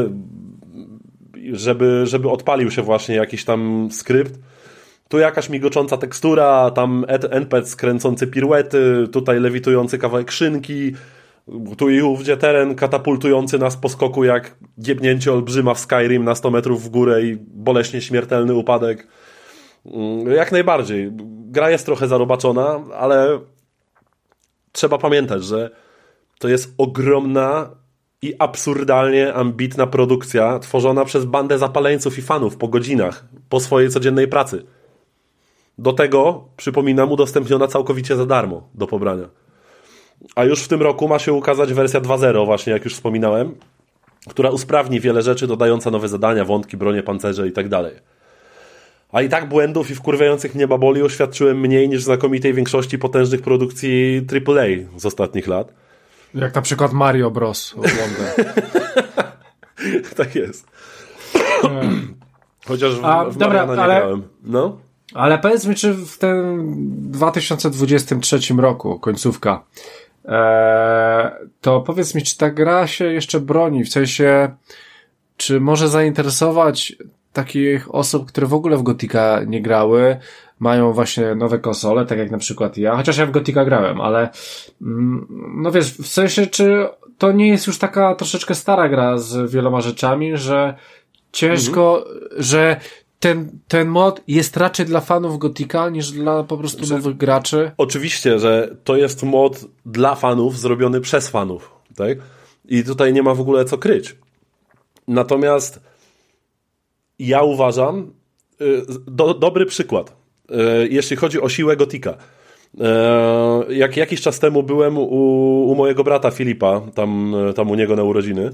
żeby, 1.53 2.07
żeby 2.07 2.31
odpalił 2.31 2.71
się 2.71 2.83
właśnie 2.83 3.15
jakiś 3.15 3.45
tam 3.45 3.89
skrypt 3.93 4.39
tu 5.13 5.19
jakaś 5.19 5.49
migocząca 5.49 5.97
tekstura, 5.97 6.71
tam 6.71 7.05
NPC 7.31 7.77
kręcący 7.77 8.27
piruety, 8.27 9.09
tutaj 9.13 9.41
lewitujący 9.41 9.99
kawałek 9.99 10.31
szynki, 10.31 10.93
tu 11.79 11.91
i 11.91 12.03
ówdzie 12.03 12.37
teren 12.37 12.75
katapultujący 12.75 13.59
nas 13.59 13.77
po 13.77 13.89
skoku 13.89 14.25
jak 14.25 14.55
giebnięcie 14.81 15.33
olbrzyma 15.33 15.75
w 15.75 15.79
Skyrim 15.79 16.25
na 16.25 16.35
100 16.35 16.51
metrów 16.51 16.83
w 16.83 16.89
górę 16.89 17.23
i 17.23 17.37
boleśnie 17.41 18.01
śmiertelny 18.01 18.55
upadek. 18.55 19.07
Mm, 19.87 20.33
jak 20.33 20.53
najbardziej. 20.53 21.11
Gra 21.47 21.71
jest 21.71 21.87
trochę 21.87 22.09
zarobaczona, 22.09 22.81
ale 22.99 23.39
trzeba 24.73 24.99
pamiętać, 24.99 25.45
że 25.45 25.71
to 26.39 26.49
jest 26.49 26.75
ogromna 26.79 27.71
i 28.23 28.35
absurdalnie 28.39 29.35
ambitna 29.35 29.87
produkcja 29.87 30.59
tworzona 30.59 31.05
przez 31.05 31.25
bandę 31.25 31.59
zapaleńców 31.59 32.19
i 32.19 32.23
fanów 32.23 32.57
po 32.57 32.69
godzinach, 32.69 33.25
po 33.49 33.61
swojej 33.61 33.91
codziennej 33.91 34.29
pracy. 34.29 34.65
Do 35.79 35.93
tego, 35.93 36.45
przypominam, 36.57 37.13
udostępniona 37.13 37.67
całkowicie 37.67 38.17
za 38.17 38.27
darmo 38.27 38.69
do 38.75 38.87
pobrania. 38.87 39.29
A 40.37 40.45
już 40.45 40.63
w 40.63 40.69
tym 40.69 40.83
roku 40.83 41.09
ma 41.09 41.19
się 41.19 41.33
ukazać 41.33 41.73
wersja 41.73 42.01
2.0, 42.01 42.47
właśnie 42.47 42.73
jak 42.73 42.85
już 42.85 42.95
wspominałem, 42.95 43.55
która 44.29 44.51
usprawni 44.51 45.01
wiele 45.01 45.23
rzeczy, 45.23 45.47
dodająca 45.47 45.91
nowe 45.91 46.09
zadania, 46.09 46.45
wątki, 46.45 46.77
bronie, 46.77 47.03
pancerze 47.03 47.49
i 47.49 47.53
tak. 47.53 47.67
A 49.13 49.23
i 49.23 49.29
tak 49.29 49.49
błędów 49.49 49.91
i 49.91 49.95
wkurwiających 49.95 50.55
mnie 50.55 50.69
baboli 50.69 51.03
oświadczyłem 51.03 51.61
mniej 51.61 51.89
niż 51.89 52.03
znakomitej 52.03 52.55
większości 52.55 52.99
potężnych 52.99 53.43
produkcji 53.43 54.27
AAA 54.33 54.99
z 55.01 55.07
ostatnich 55.07 55.47
lat. 55.47 55.73
Jak 56.35 56.55
na 56.55 56.63
przykład 56.63 56.93
Mario 56.93 57.31
Bros. 57.31 57.75
tak 60.17 60.35
jest. 60.35 60.67
Chociaż 62.67 62.95
w, 62.95 63.05
A, 63.05 63.25
w 63.25 63.37
dobra, 63.37 63.65
nie 63.65 63.83
ale... 63.83 63.97
grałem. 63.97 64.23
No? 64.43 64.79
Ale 65.15 65.39
powiedz 65.39 65.67
mi, 65.67 65.75
czy 65.75 65.95
w 65.95 66.19
tym 66.19 66.75
2023 67.11 68.39
roku, 68.57 68.99
końcówka, 68.99 69.65
e, 70.25 71.37
to 71.61 71.81
powiedz 71.81 72.15
mi, 72.15 72.23
czy 72.23 72.39
ta 72.39 72.51
gra 72.51 72.87
się 72.87 73.05
jeszcze 73.05 73.41
broni? 73.41 73.85
W 73.85 73.89
sensie, 73.89 74.51
czy 75.37 75.61
może 75.61 75.89
zainteresować 75.89 76.97
takich 77.33 77.95
osób, 77.95 78.29
które 78.29 78.47
w 78.47 78.55
ogóle 78.55 78.77
w 78.77 78.83
Gotika 78.83 79.41
nie 79.47 79.63
grały, 79.63 80.17
mają 80.59 80.93
właśnie 80.93 81.35
nowe 81.35 81.59
konsole, 81.59 82.07
tak 82.07 82.19
jak 82.19 82.31
na 82.31 82.39
przykład 82.39 82.77
ja, 82.77 82.97
chociaż 82.97 83.17
ja 83.17 83.27
w 83.27 83.31
Gotika 83.31 83.65
grałem, 83.65 84.01
ale 84.01 84.29
mm, 84.83 85.27
no 85.57 85.71
wiesz, 85.73 85.93
w 85.93 86.07
sensie, 86.07 86.47
czy 86.47 86.89
to 87.19 87.33
nie 87.33 87.49
jest 87.49 87.67
już 87.67 87.79
taka 87.79 88.15
troszeczkę 88.15 88.55
stara 88.55 88.89
gra 88.89 89.19
z 89.19 89.51
wieloma 89.51 89.81
rzeczami, 89.81 90.37
że 90.37 90.75
ciężko, 91.33 92.05
mhm. 92.07 92.43
że 92.43 92.81
ten, 93.23 93.59
ten 93.69 93.89
mod 93.89 94.23
jest 94.29 94.57
raczej 94.57 94.87
dla 94.87 95.01
fanów 95.01 95.39
Gotika 95.39 95.89
niż 95.89 96.11
dla 96.11 96.45
po 96.45 96.57
prostu 96.57 96.85
że, 96.85 96.95
nowych 96.95 97.17
graczy. 97.17 97.71
Oczywiście, 97.77 98.39
że 98.39 98.77
to 98.85 98.97
jest 98.97 99.23
mod 99.23 99.65
dla 99.87 100.15
fanów, 100.15 100.59
zrobiony 100.59 101.01
przez 101.01 101.29
fanów, 101.29 101.71
tak? 101.97 102.19
I 102.69 102.85
tutaj 102.85 103.13
nie 103.13 103.23
ma 103.23 103.35
w 103.35 103.41
ogóle 103.41 103.65
co 103.65 103.79
kryć. 103.79 104.17
Natomiast 105.09 105.81
ja 107.19 107.43
uważam, 107.43 108.13
y, 108.61 108.83
do, 109.07 109.35
dobry 109.35 109.67
przykład, 109.67 110.17
y, 110.51 110.55
jeśli 110.91 111.17
chodzi 111.17 111.41
o 111.41 111.49
siłę 111.49 111.77
Gotika. 111.77 112.15
Y, 113.71 113.75
jak 113.75 113.97
jakiś 113.97 114.21
czas 114.21 114.39
temu 114.39 114.63
byłem 114.63 114.99
u, 114.99 115.05
u 115.71 115.75
mojego 115.75 116.05
brata 116.05 116.31
Filipa, 116.31 116.81
tam, 116.95 117.35
tam 117.55 117.71
u 117.71 117.75
niego 117.75 117.97
na 117.97 118.03
urodziny, 118.03 118.51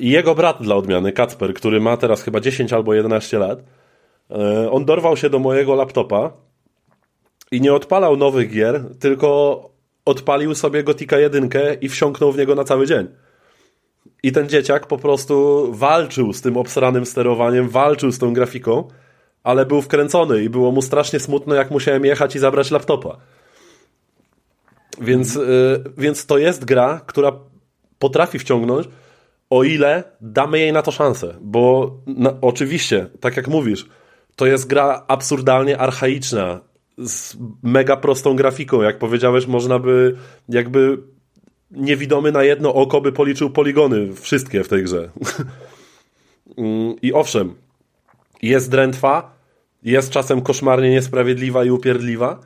i 0.00 0.10
jego 0.10 0.34
brat 0.34 0.62
dla 0.62 0.76
odmiany, 0.76 1.12
Kacper, 1.12 1.54
który 1.54 1.80
ma 1.80 1.96
teraz 1.96 2.22
chyba 2.22 2.40
10 2.40 2.72
albo 2.72 2.94
11 2.94 3.38
lat, 3.38 3.62
e, 4.30 4.70
on 4.70 4.84
dorwał 4.84 5.16
się 5.16 5.30
do 5.30 5.38
mojego 5.38 5.74
laptopa 5.74 6.32
i 7.52 7.60
nie 7.60 7.74
odpalał 7.74 8.16
nowych 8.16 8.50
gier, 8.50 8.84
tylko 9.00 9.70
odpalił 10.04 10.54
sobie 10.54 10.82
Gotika 10.82 11.18
1 11.18 11.50
i 11.80 11.88
wsiąknął 11.88 12.32
w 12.32 12.38
niego 12.38 12.54
na 12.54 12.64
cały 12.64 12.86
dzień. 12.86 13.08
I 14.22 14.32
ten 14.32 14.48
dzieciak 14.48 14.86
po 14.86 14.98
prostu 14.98 15.66
walczył 15.72 16.32
z 16.32 16.40
tym 16.40 16.56
obsranym 16.56 17.06
sterowaniem, 17.06 17.68
walczył 17.68 18.12
z 18.12 18.18
tą 18.18 18.32
grafiką, 18.32 18.88
ale 19.42 19.66
był 19.66 19.82
wkręcony 19.82 20.42
i 20.42 20.48
było 20.48 20.72
mu 20.72 20.82
strasznie 20.82 21.20
smutno, 21.20 21.54
jak 21.54 21.70
musiałem 21.70 22.04
jechać 22.04 22.36
i 22.36 22.38
zabrać 22.38 22.70
laptopa. 22.70 23.16
Więc, 25.00 25.34
yy, 25.34 25.84
więc 25.98 26.26
to 26.26 26.38
jest 26.38 26.64
gra, 26.64 27.00
która 27.06 27.32
potrafi 27.98 28.38
wciągnąć, 28.38 28.88
o 29.50 29.64
ile 29.64 30.04
damy 30.20 30.58
jej 30.58 30.72
na 30.72 30.82
to 30.82 30.90
szansę, 30.90 31.34
bo 31.40 31.94
oczywiście, 32.40 33.06
tak 33.20 33.36
jak 33.36 33.48
mówisz, 33.48 33.88
to 34.36 34.46
jest 34.46 34.66
gra 34.66 35.04
absurdalnie 35.08 35.78
archaiczna, 35.78 36.60
z 36.98 37.36
mega 37.62 37.96
prostą 37.96 38.36
grafiką. 38.36 38.82
Jak 38.82 38.98
powiedziałeś, 38.98 39.46
można 39.46 39.78
by 39.78 40.16
jakby 40.48 40.98
niewidomy 41.70 42.32
na 42.32 42.44
jedno 42.44 42.74
oko 42.74 43.00
by 43.00 43.12
policzył 43.12 43.50
poligony, 43.50 44.14
wszystkie 44.14 44.64
w 44.64 44.68
tej 44.68 44.84
grze. 44.84 45.10
I 47.02 47.12
owszem, 47.12 47.54
jest 48.42 48.70
drętwa, 48.70 49.36
jest 49.82 50.10
czasem 50.10 50.40
koszmarnie 50.40 50.90
niesprawiedliwa 50.90 51.64
i 51.64 51.70
upierdliwa, 51.70 52.40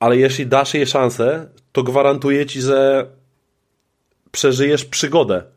ale 0.00 0.16
jeśli 0.16 0.46
dasz 0.46 0.74
jej 0.74 0.86
szansę, 0.86 1.48
to 1.72 1.82
gwarantuję 1.82 2.46
ci, 2.46 2.60
że 2.60 3.06
przeżyjesz 4.30 4.84
przygodę 4.84 5.53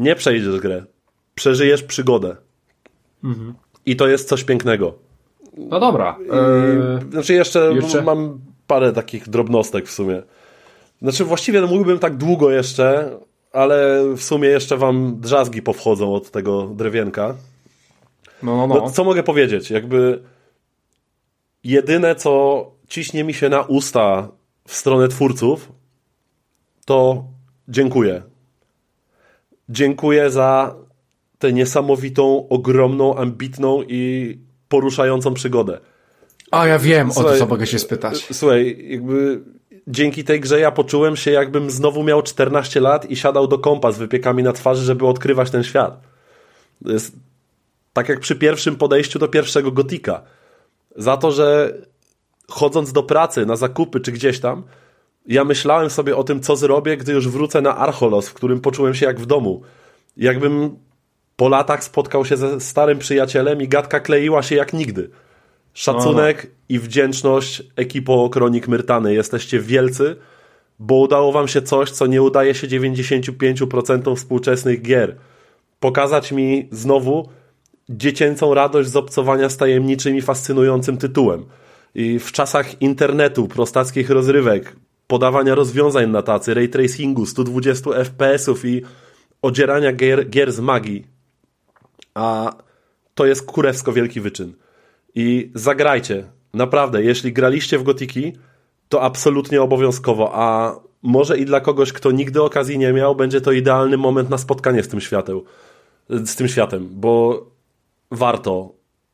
nie 0.00 0.14
przejdziesz 0.14 0.60
grę. 0.60 0.84
Przeżyjesz 1.34 1.82
przygodę. 1.82 2.36
Mhm. 3.24 3.54
I 3.86 3.96
to 3.96 4.08
jest 4.08 4.28
coś 4.28 4.44
pięknego. 4.44 4.94
No 5.56 5.80
dobra. 5.80 6.18
Eee, 6.32 7.10
znaczy 7.10 7.34
jeszcze, 7.34 7.72
jeszcze, 7.74 8.02
mam 8.02 8.40
parę 8.66 8.92
takich 8.92 9.28
drobnostek 9.28 9.86
w 9.88 9.90
sumie. 9.90 10.22
Znaczy 11.02 11.24
właściwie 11.24 11.60
no 11.60 11.66
mógłbym 11.66 11.98
tak 11.98 12.16
długo 12.16 12.50
jeszcze, 12.50 13.18
ale 13.52 14.04
w 14.16 14.22
sumie 14.22 14.48
jeszcze 14.48 14.76
wam 14.76 15.20
drzazgi 15.20 15.62
powchodzą 15.62 16.14
od 16.14 16.30
tego 16.30 16.66
drewienka. 16.66 17.34
No, 18.42 18.56
no, 18.56 18.66
No, 18.66 18.74
no. 18.74 18.90
co 18.90 19.04
mogę 19.04 19.22
powiedzieć? 19.22 19.70
Jakby 19.70 20.22
jedyne, 21.64 22.14
co 22.14 22.64
ciśnie 22.88 23.24
mi 23.24 23.34
się 23.34 23.48
na 23.48 23.60
usta 23.62 24.28
w 24.68 24.74
stronę 24.74 25.08
twórców, 25.08 25.72
to 26.84 27.24
dziękuję. 27.68 28.22
Dziękuję 29.70 30.30
za 30.30 30.74
tę 31.38 31.52
niesamowitą, 31.52 32.48
ogromną, 32.48 33.16
ambitną 33.16 33.82
i 33.88 34.38
poruszającą 34.68 35.34
przygodę. 35.34 35.80
A 36.50 36.66
ja 36.66 36.78
wiem, 36.78 37.10
o 37.10 37.14
to 37.14 37.20
Słuchaj, 37.20 37.38
co 37.38 37.46
mogę 37.46 37.66
się 37.66 37.78
spytać. 37.78 38.28
Słuchaj, 38.32 38.86
jakby 38.88 39.40
dzięki 39.86 40.24
tej 40.24 40.40
grze 40.40 40.60
ja 40.60 40.70
poczułem 40.70 41.16
się, 41.16 41.30
jakbym 41.30 41.70
znowu 41.70 42.02
miał 42.02 42.22
14 42.22 42.80
lat 42.80 43.10
i 43.10 43.16
siadał 43.16 43.46
do 43.46 43.58
kompa 43.58 43.92
z 43.92 43.98
wypiekami 43.98 44.42
na 44.42 44.52
twarzy, 44.52 44.84
żeby 44.84 45.06
odkrywać 45.06 45.50
ten 45.50 45.64
świat. 45.64 46.00
To 46.84 46.92
jest 46.92 47.12
tak 47.92 48.08
jak 48.08 48.20
przy 48.20 48.36
pierwszym 48.36 48.76
podejściu 48.76 49.18
do 49.18 49.28
pierwszego 49.28 49.72
gotika. 49.72 50.22
Za 50.96 51.16
to, 51.16 51.32
że 51.32 51.74
chodząc 52.48 52.92
do 52.92 53.02
pracy, 53.02 53.46
na 53.46 53.56
zakupy 53.56 54.00
czy 54.00 54.12
gdzieś 54.12 54.40
tam, 54.40 54.62
ja 55.30 55.44
myślałem 55.44 55.90
sobie 55.90 56.16
o 56.16 56.24
tym, 56.24 56.40
co 56.40 56.56
zrobię, 56.56 56.96
gdy 56.96 57.12
już 57.12 57.28
wrócę 57.28 57.60
na 57.60 57.76
Archolos, 57.76 58.28
w 58.28 58.34
którym 58.34 58.60
poczułem 58.60 58.94
się 58.94 59.06
jak 59.06 59.20
w 59.20 59.26
domu. 59.26 59.62
Jakbym 60.16 60.76
po 61.36 61.48
latach 61.48 61.84
spotkał 61.84 62.24
się 62.24 62.36
ze 62.36 62.60
starym 62.60 62.98
przyjacielem 62.98 63.62
i 63.62 63.68
gadka 63.68 64.00
kleiła 64.00 64.42
się 64.42 64.54
jak 64.54 64.72
nigdy. 64.72 65.10
Szacunek 65.74 66.50
i 66.68 66.78
wdzięczność 66.78 67.62
ekipo 67.76 68.28
Kronik 68.28 68.68
Myrtany. 68.68 69.14
Jesteście 69.14 69.60
wielcy, 69.60 70.16
bo 70.78 70.94
udało 70.94 71.32
wam 71.32 71.48
się 71.48 71.62
coś, 71.62 71.90
co 71.90 72.06
nie 72.06 72.22
udaje 72.22 72.54
się 72.54 72.66
95% 72.66 74.16
współczesnych 74.16 74.82
gier. 74.82 75.16
Pokazać 75.80 76.32
mi 76.32 76.68
znowu 76.72 77.28
dziecięcą 77.88 78.54
radość 78.54 78.88
z 78.88 78.96
obcowania 78.96 79.48
z 79.48 79.56
tajemniczym 79.56 80.16
i 80.16 80.22
fascynującym 80.22 80.96
tytułem. 80.96 81.44
I 81.94 82.18
w 82.18 82.32
czasach 82.32 82.82
internetu, 82.82 83.48
prostackich 83.48 84.10
rozrywek, 84.10 84.76
podawania 85.10 85.54
rozwiązań 85.54 86.10
na 86.10 86.22
tacy, 86.22 86.54
ray 86.54 86.68
tracingu, 86.68 87.26
120 87.26 87.90
FPS-ów 87.90 88.64
i 88.64 88.82
odzierania 89.42 89.92
gier, 89.92 90.30
gier 90.30 90.52
z 90.52 90.60
magii. 90.60 91.06
A 92.14 92.52
to 93.14 93.26
jest 93.26 93.46
kurewsko 93.46 93.92
wielki 93.92 94.20
wyczyn. 94.20 94.52
I 95.14 95.50
zagrajcie. 95.54 96.24
Naprawdę, 96.54 97.02
jeśli 97.02 97.32
graliście 97.32 97.78
w 97.78 97.82
Gotiki, 97.82 98.32
to 98.88 99.02
absolutnie 99.02 99.62
obowiązkowo, 99.62 100.30
a 100.34 100.76
może 101.02 101.38
i 101.38 101.44
dla 101.44 101.60
kogoś, 101.60 101.92
kto 101.92 102.10
nigdy 102.10 102.42
okazji 102.42 102.78
nie 102.78 102.92
miał, 102.92 103.16
będzie 103.16 103.40
to 103.40 103.52
idealny 103.52 103.96
moment 103.96 104.30
na 104.30 104.38
spotkanie 104.38 104.82
z 104.82 104.88
tym 104.88 105.00
światem. 105.00 105.40
Z 106.08 106.36
tym 106.36 106.48
światem, 106.48 106.88
bo 106.92 107.46
warto. 108.10 108.72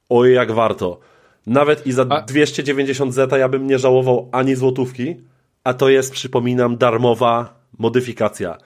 Oj, 0.09 0.33
jak 0.33 0.53
warto. 0.53 0.99
Nawet 1.47 1.87
i 1.87 1.93
za 1.93 2.07
A- 2.09 2.21
290 2.23 3.15
zeta 3.15 3.39
ja 3.39 3.49
bym 3.49 3.67
nie 3.67 3.79
żałował 3.79 4.29
ani 4.33 4.55
złotówki, 4.55 5.17
a 5.67 5.75
to 5.75 5.89
jest, 5.89 6.13
przypominam, 6.13 6.77
darmowa 6.77 7.55
modyfikacja. 7.79 8.59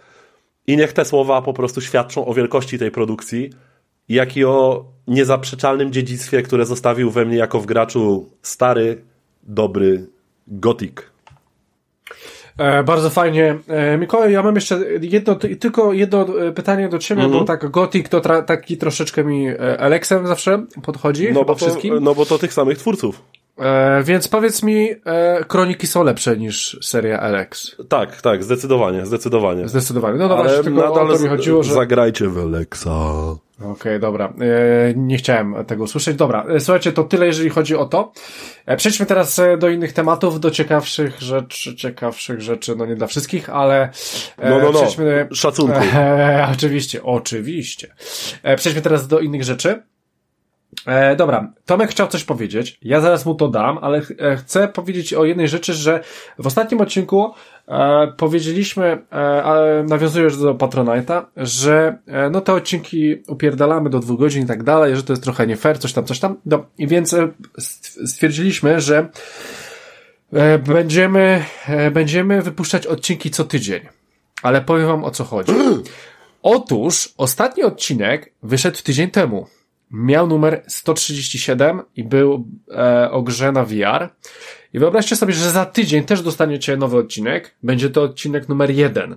I 0.66 0.76
niech 0.76 0.92
te 0.92 1.04
słowa 1.04 1.42
po 1.42 1.52
prostu 1.52 1.80
świadczą 1.80 2.26
o 2.26 2.34
wielkości 2.34 2.78
tej 2.78 2.90
produkcji, 2.90 3.50
jak 4.08 4.36
i 4.36 4.44
o 4.44 4.84
niezaprzeczalnym 5.06 5.92
dziedzictwie, 5.92 6.42
które 6.42 6.66
zostawił 6.66 7.10
we 7.10 7.24
mnie 7.24 7.36
jako 7.36 7.60
w 7.60 7.66
graczu 7.66 8.30
stary, 8.42 9.02
dobry 9.42 10.06
Gothic. 10.46 10.92
E, 12.58 12.82
bardzo 12.84 13.10
fajnie. 13.10 13.58
E, 13.68 13.98
Mikołaj, 13.98 14.32
ja 14.32 14.42
mam 14.42 14.54
jeszcze 14.54 14.80
jedno, 15.00 15.34
ty- 15.34 15.56
tylko 15.56 15.92
jedno 15.92 16.26
e, 16.46 16.52
pytanie 16.52 16.88
do 16.88 16.98
ciebie, 16.98 17.22
Mhm. 17.22 17.40
bo 17.40 17.46
tak 17.46 17.70
Gothic 17.70 18.08
to 18.08 18.20
taki 18.46 18.76
troszeczkę 18.76 19.24
mi 19.24 19.48
e, 19.48 19.80
Alexem 19.80 20.26
zawsze 20.26 20.66
podchodzi, 20.82 21.32
No 21.32 21.44
bo, 21.44 21.54
to, 21.54 21.66
wszystkim. 21.66 21.98
no 22.00 22.14
bo 22.14 22.26
to 22.26 22.38
tych 22.38 22.52
samych 22.52 22.78
twórców. 22.78 23.22
E, 23.60 24.02
więc 24.04 24.28
powiedz 24.28 24.62
mi, 24.62 24.88
e, 25.04 25.44
kroniki 25.44 25.86
są 25.86 26.04
lepsze 26.04 26.36
niż 26.36 26.78
seria 26.82 27.20
Alex. 27.20 27.76
Tak, 27.88 28.20
tak, 28.20 28.44
zdecydowanie, 28.44 29.06
zdecydowanie. 29.06 29.68
Zdecydowanie. 29.68 30.18
No 30.18 30.28
dobra, 30.28 30.44
Ale 30.44 30.64
tylko 30.64 30.92
o 30.92 31.00
nadal 31.00 31.16
to 31.16 31.22
mi 31.22 31.28
chodziło, 31.28 31.62
że... 31.62 31.74
zagrajcie 31.74 32.28
w 32.28 32.38
Alexa. 32.38 32.90
Okej, 33.64 34.00
dobra. 34.00 34.32
E, 34.40 34.94
nie 34.96 35.16
chciałem 35.16 35.54
tego 35.66 35.84
usłyszeć. 35.84 36.16
Dobra, 36.16 36.44
e, 36.48 36.60
słuchajcie, 36.60 36.92
to 36.92 37.04
tyle, 37.04 37.26
jeżeli 37.26 37.50
chodzi 37.50 37.76
o 37.76 37.84
to. 37.84 38.12
E, 38.66 38.76
przejdźmy 38.76 39.06
teraz 39.06 39.38
e, 39.38 39.56
do 39.56 39.68
innych 39.68 39.92
tematów, 39.92 40.40
do 40.40 40.50
ciekawszych 40.50 41.20
rzeczy, 41.20 41.76
ciekawszych 41.76 42.40
rzeczy, 42.40 42.76
no 42.76 42.86
nie 42.86 42.96
dla 42.96 43.06
wszystkich, 43.06 43.50
ale 43.50 43.90
e, 44.38 44.50
No, 44.50 44.58
no, 44.58 44.72
no. 44.72 44.78
przejdźmy... 44.78 45.28
Szacunku. 45.32 45.80
Oczywiście, 46.54 47.02
oczywiście. 47.02 47.94
Przejdźmy 48.56 48.82
teraz 48.82 49.08
do 49.08 49.20
innych 49.20 49.44
rzeczy. 49.44 49.82
E, 50.86 51.16
dobra, 51.16 51.52
Tomek 51.66 51.90
chciał 51.90 52.08
coś 52.08 52.24
powiedzieć, 52.24 52.78
ja 52.82 53.00
zaraz 53.00 53.26
mu 53.26 53.34
to 53.34 53.48
dam, 53.48 53.78
ale 53.78 54.00
ch- 54.00 54.10
e, 54.18 54.36
chcę 54.36 54.68
powiedzieć 54.68 55.14
o 55.14 55.24
jednej 55.24 55.48
rzeczy, 55.48 55.74
że 55.74 56.00
w 56.38 56.46
ostatnim 56.46 56.80
odcinku 56.80 57.30
e, 57.68 58.12
powiedzieliśmy, 58.16 58.98
e, 59.12 59.84
nawiązując 59.88 60.38
do 60.42 60.54
Patronite'a, 60.54 61.22
że 61.36 61.98
e, 62.06 62.30
no 62.30 62.40
te 62.40 62.52
odcinki 62.52 63.22
upierdalamy 63.28 63.90
do 63.90 63.98
dwóch 63.98 64.18
godzin 64.18 64.42
i 64.42 64.46
tak 64.46 64.62
dalej, 64.62 64.96
że 64.96 65.02
to 65.02 65.12
jest 65.12 65.22
trochę 65.22 65.46
nie 65.46 65.56
fair, 65.56 65.78
coś 65.78 65.92
tam, 65.92 66.04
coś 66.04 66.18
tam. 66.20 66.36
No, 66.46 66.64
I 66.78 66.86
więc 66.86 67.14
e, 67.14 67.28
st- 67.58 68.08
stwierdziliśmy, 68.10 68.80
że 68.80 69.08
e, 70.32 70.58
będziemy, 70.58 71.44
e, 71.68 71.90
będziemy 71.90 72.42
wypuszczać 72.42 72.86
odcinki 72.86 73.30
co 73.30 73.44
tydzień. 73.44 73.80
Ale 74.42 74.60
powiem 74.60 74.86
wam 74.86 75.04
o 75.04 75.10
co 75.10 75.24
chodzi. 75.24 75.52
Otóż 76.42 77.14
ostatni 77.16 77.62
odcinek 77.62 78.32
wyszedł 78.42 78.78
tydzień 78.82 79.10
temu. 79.10 79.46
Miał 79.90 80.26
numer 80.26 80.62
137 80.68 81.82
i 81.96 82.04
był 82.04 82.46
e, 82.70 83.10
o 83.10 83.22
grze 83.22 83.52
na 83.52 83.64
VR. 83.64 84.08
I 84.72 84.78
wyobraźcie 84.78 85.16
sobie, 85.16 85.32
że 85.32 85.50
za 85.50 85.66
tydzień 85.66 86.04
też 86.04 86.22
dostaniecie 86.22 86.76
nowy 86.76 86.96
odcinek. 86.96 87.54
Będzie 87.62 87.90
to 87.90 88.02
odcinek 88.02 88.48
numer 88.48 88.70
jeden. 88.70 89.16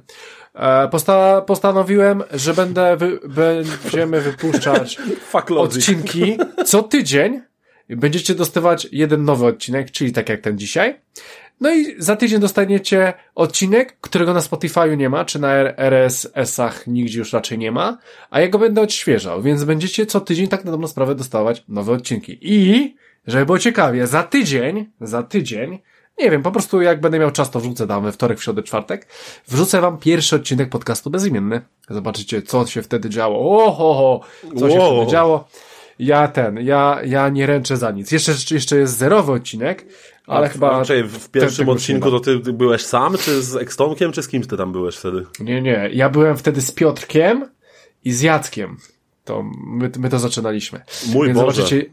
E, 0.53 0.88
posta 0.88 1.41
postanowiłem, 1.41 2.24
że 2.34 2.53
będę 2.53 2.97
wy 2.97 3.19
będziemy 3.24 4.21
wypuszczać 4.21 4.97
odcinki 5.57 6.38
co 6.65 6.84
tydzień. 6.84 7.41
Będziecie 7.89 8.36
dostawać 8.36 8.88
jeden 8.91 9.24
nowy 9.24 9.45
odcinek, 9.45 9.91
czyli 9.91 10.11
tak 10.11 10.30
jak 10.30 10.41
ten 10.41 10.57
dzisiaj. 10.57 10.99
No 11.62 11.74
i 11.74 11.95
za 11.97 12.16
tydzień 12.16 12.39
dostaniecie 12.39 13.14
odcinek, 13.36 13.97
którego 14.01 14.34
na 14.34 14.39
Spotify'u 14.39 14.97
nie 14.97 15.10
ma, 15.10 15.26
czy 15.26 15.39
na 15.39 15.54
RSS-ach 15.78 16.88
nigdzie 16.88 17.20
już 17.20 17.34
raczej 17.34 17.58
nie 17.58 17.72
ma, 17.72 17.97
a 18.30 18.41
ja 18.41 18.47
go 18.47 18.60
będę 18.60 18.82
odświeżał, 18.82 19.41
więc 19.41 19.64
będziecie 19.64 20.06
co 20.06 20.22
tydzień 20.22 20.47
tak 20.47 20.66
na 20.66 20.72
dobrą 20.72 20.88
sprawę 20.88 21.16
dostawać 21.16 21.64
nowe 21.68 21.91
odcinki. 21.93 22.38
I, 22.41 22.95
żeby 23.28 23.45
było 23.45 23.60
ciekawie, 23.60 24.08
za 24.08 24.24
tydzień, 24.24 24.89
za 25.01 25.24
tydzień, 25.24 25.80
nie 26.20 26.32
wiem, 26.32 26.43
po 26.43 26.51
prostu 26.51 26.82
jak 26.82 27.01
będę 27.01 27.20
miał 27.20 27.32
czas, 27.32 27.51
to 27.51 27.60
wrzucę 27.60 27.88
tam 27.88 28.04
we 28.04 28.12
wtorek, 28.12 28.39
w 28.39 28.43
środę, 28.43 28.64
czwartek, 28.64 29.08
wrzucę 29.47 29.82
wam 29.82 29.97
pierwszy 29.97 30.36
odcinek 30.36 30.70
podcastu 30.70 31.10
bezimienny. 31.10 31.62
Zobaczycie, 31.89 32.41
co 32.41 32.66
się 32.66 32.82
wtedy 32.82 33.10
działo. 33.10 33.66
Oho, 33.66 34.22
co 34.60 34.70
się 34.70 34.80
Wow. 34.80 34.95
wtedy 34.95 35.12
działo. 35.12 35.47
Ja 35.99 36.28
ten, 36.28 36.58
ja, 36.58 36.99
ja 37.06 37.30
nie 37.30 37.45
ręczę 37.45 37.78
za 37.78 37.91
nic. 37.91 38.12
Jeszcze, 38.12 38.32
jeszcze 38.51 38.78
jest 38.78 38.97
zerowy 38.97 39.32
odcinek, 39.32 39.86
ale 40.28 40.45
A, 40.45 40.49
chyba... 40.49 40.84
W 41.07 41.30
pierwszym 41.30 41.69
odcinku 41.69 42.11
to 42.11 42.19
ty 42.19 42.39
ty 42.39 42.53
byłeś 42.53 42.86
sam, 42.86 43.17
czy 43.17 43.43
z 43.43 43.55
Ekstomkiem, 43.55 44.11
czy 44.11 44.24
z 44.24 44.28
kimś 44.28 44.47
ty 44.47 44.57
tam 44.57 44.71
byłeś 44.71 44.95
wtedy? 44.95 45.26
Nie, 45.39 45.61
nie. 45.61 45.89
Ja 45.93 46.09
byłem 46.09 46.38
wtedy 46.38 46.61
z 46.61 46.71
Piotrkiem 46.71 47.49
i 48.05 48.11
z 48.11 48.21
Jackiem. 48.21 48.78
To 49.26 49.43
my, 49.65 49.91
my 49.99 50.09
to 50.09 50.19
zaczynaliśmy. 50.19 50.82
Mój 51.13 51.28
Więc 51.28 51.39
Boże. 51.39 51.55
zobaczycie... 51.55 51.86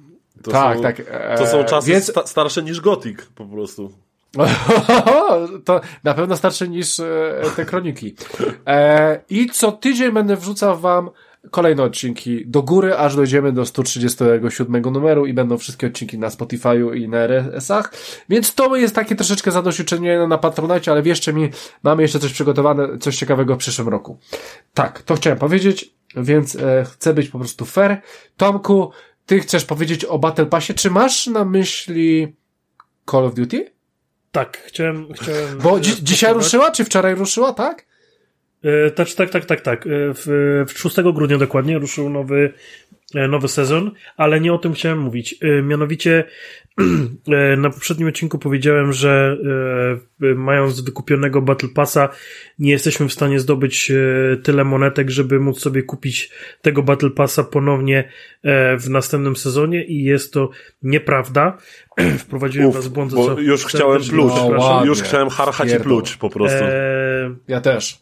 To 0.43 0.51
tak, 0.51 0.77
są, 0.77 0.83
tak. 0.83 1.03
e, 1.09 1.39
To 1.39 1.47
są 1.47 1.65
czasy 1.65 1.91
Więc... 1.91 2.11
sta 2.11 2.27
starsze 2.27 2.63
niż 2.63 2.81
Gothic, 2.81 3.19
po 3.35 3.47
prostu. 3.47 3.93
to 5.65 5.81
na 6.05 6.15
pewno 6.15 6.37
starsze 6.37 6.69
niż 6.69 7.01
e, 7.01 7.43
te 7.57 7.65
kroniki. 7.65 8.15
E, 8.67 9.21
I 9.31 9.51
co 9.51 9.73
tydzień 9.73 10.13
będę 10.13 10.37
wrzucał 10.37 10.79
wam 10.79 11.11
kolejne 11.51 11.83
odcinki 11.83 12.47
do 12.47 12.63
góry, 12.63 12.97
aż 12.97 13.17
dojdziemy 13.17 13.53
do 13.53 13.67
137 13.67 14.83
numeru 14.93 15.27
i 15.27 15.35
będą 15.35 15.59
wszystkie 15.59 15.87
odcinki 15.87 16.19
na 16.19 16.29
Spotify'u 16.29 16.97
i 16.97 17.09
na 17.09 17.19
RSS-ach. 17.19 17.93
Więc 18.29 18.55
to 18.55 18.77
jest 18.77 18.95
takie 18.95 19.17
troszeczkę 19.17 19.51
zadośćuczynienie 19.51 20.27
na 20.27 20.39
Patronite, 20.39 20.91
ale 20.91 21.03
wierzcie 21.03 21.33
mi, 21.33 21.51
mamy 21.83 22.03
jeszcze 22.03 22.19
coś 22.19 22.33
przygotowane, 22.33 22.99
coś 22.99 23.17
ciekawego 23.17 23.55
w 23.55 23.59
przyszłym 23.59 23.89
roku. 23.89 24.19
Tak, 24.75 25.03
to 25.03 25.15
chciałem 25.15 25.39
powiedzieć, 25.39 25.95
więc 26.17 26.57
e, 26.57 26.85
chcę 26.93 27.15
być 27.15 27.29
po 27.29 27.39
prostu 27.39 27.65
fair. 27.65 28.03
Tomku, 28.37 28.91
ty 29.27 29.41
chcesz 29.41 29.65
powiedzieć 29.65 30.05
o 30.05 30.19
Battle 30.19 30.47
Passie, 30.47 30.75
czy 30.75 30.91
masz 30.91 31.27
na 31.27 31.45
myśli 31.45 32.37
Call 33.11 33.25
of 33.25 33.35
Duty? 33.35 33.73
Tak, 34.33 34.59
chciałem... 34.67 35.09
chciałem 35.13 35.59
Bo 35.59 35.81
dzi 35.81 36.05
dzisiaj 36.05 36.35
ruszyła, 36.35 36.71
czy 36.71 36.85
wczoraj 36.85 37.15
ruszyła, 37.15 37.53
tak? 37.53 37.90
E, 38.65 38.91
Tak, 38.91 39.09
tak, 39.17 39.31
tak, 39.31 39.45
tak, 39.45 39.61
tak. 39.61 39.87
E, 39.87 39.91
W, 40.15 40.65
w 40.69 40.79
6 40.79 40.97
grudnia 41.15 41.39
dokładnie 41.39 41.79
ruszył 41.79 42.11
nowy 42.11 42.53
e, 43.15 43.29
nowy 43.29 43.49
sezon, 43.49 43.91
ale 44.17 44.41
nie 44.41 44.53
o 44.53 44.59
tym 44.59 44.73
chciałem 44.73 44.99
mówić. 44.99 45.35
E, 45.43 45.63
Mianowicie 45.63 46.25
e, 47.33 47.57
na 47.57 47.71
poprzednim 47.71 48.09
odcinku 48.09 48.39
powiedziałem, 48.39 48.93
że 48.93 49.37
e, 50.23 50.35
mając 50.35 50.81
wykupionego 50.81 51.43
Battle 51.43 51.69
Passa 51.69 52.09
nie 52.59 52.71
jesteśmy 52.73 53.09
w 53.09 53.13
stanie 53.13 53.41
zdobyć 53.41 53.91
e, 53.91 54.37
tyle 54.37 54.65
monetek, 54.65 55.11
żeby 55.11 55.41
móc 55.41 55.61
sobie 55.61 55.83
kupić 55.83 56.31
tego 56.63 56.83
Battle 56.83 57.11
Passa 57.11 57.45
ponownie 57.45 58.09
e, 58.43 58.77
w 58.77 58.91
następnym 58.91 59.37
sezonie 59.37 59.85
i 59.85 60.05
jest 60.05 60.33
to 60.33 60.51
nieprawda. 60.83 61.57
Wprowadziłem 62.19 62.69
Uf, 62.69 62.75
was 62.75 62.87
w 62.89 62.91
błąd. 62.91 63.15
bo 63.15 63.27
co 63.35 63.41
już 63.41 63.65
chciałem 63.67 64.03
pluć. 64.03 64.33
No. 64.35 64.83
Już 64.85 65.03
chciałem 65.03 65.29
harchać 65.29 65.69
i 65.69 65.71
Pierdol. 65.71 65.89
pluć 65.89 66.17
po 66.17 66.31
prostu. 66.31 66.65
E, 66.65 67.35
Ja 67.49 67.61
też. 67.61 67.99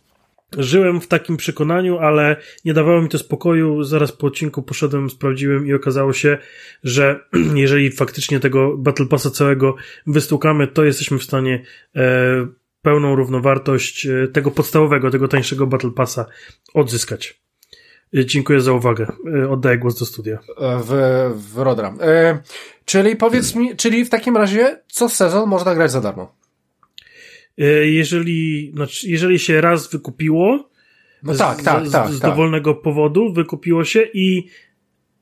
Żyłem 0.57 1.01
w 1.01 1.07
takim 1.07 1.37
przekonaniu, 1.37 1.99
ale 1.99 2.37
nie 2.65 2.75
dawało 2.75 3.03
mi 3.03 3.09
to 3.09 3.19
spokoju. 3.19 3.85
Zaraz 3.85 4.13
po 4.13 4.27
odcinku 4.27 4.63
poszedłem, 4.63 5.11
sprawdziłem 5.11 5.67
i 5.67 5.75
okazało 5.75 6.13
się, 6.13 6.39
że 6.85 7.21
jeżeli 7.55 7.91
faktycznie 7.91 8.41
tego 8.41 8.77
Battle 8.77 9.07
Passa 9.07 9.31
całego 9.31 9.75
wystukamy, 10.07 10.67
to 10.67 10.85
jesteśmy 10.85 11.19
w 11.19 11.25
stanie 11.25 11.65
e, 11.97 12.47
pełną 12.83 13.17
równowartość 13.17 14.07
e, 14.07 14.29
tego 14.29 14.51
podstawowego, 14.51 15.11
tego 15.11 15.29
tańszego 15.29 15.67
Battle 15.67 15.91
Passa 15.91 16.27
odzyskać. 16.75 17.41
E, 18.17 18.27
Dziękuję 18.27 18.61
za 18.61 18.73
uwagę. 18.73 19.07
E, 19.43 19.51
Oddaję 19.51 19.79
głos 19.79 19.99
do 19.99 20.07
studia. 20.07 20.39
W, 20.85 20.93
w 21.35 21.59
Rodram. 21.59 21.99
E, 22.01 22.39
czyli 22.85 23.17
powiedz 23.17 23.55
mi, 23.55 23.77
czyli 23.77 24.05
w 24.05 24.11
takim 24.11 24.37
razie 24.37 24.83
co 24.87 25.09
sezon 25.09 25.49
można 25.49 25.75
grać 25.75 25.91
za 25.93 26.01
darmo? 26.01 26.39
E, 27.59 27.65
Jeżeli, 27.87 28.73
znaczy, 28.75 29.11
jeżeli 29.11 29.39
się 29.39 29.61
raz 29.61 29.91
wykupiło, 29.91 30.69
No 31.23 31.35
z, 31.35 31.39
tak, 31.39 31.63
tak, 31.63 31.89
z, 31.89 31.91
tak. 31.93 32.11
z 32.11 32.21
tak. 32.21 32.31
dowolnego 32.31 32.75
powodu 32.75 33.33
wykupiło 33.33 33.85
się 33.85 34.03
i 34.15 34.49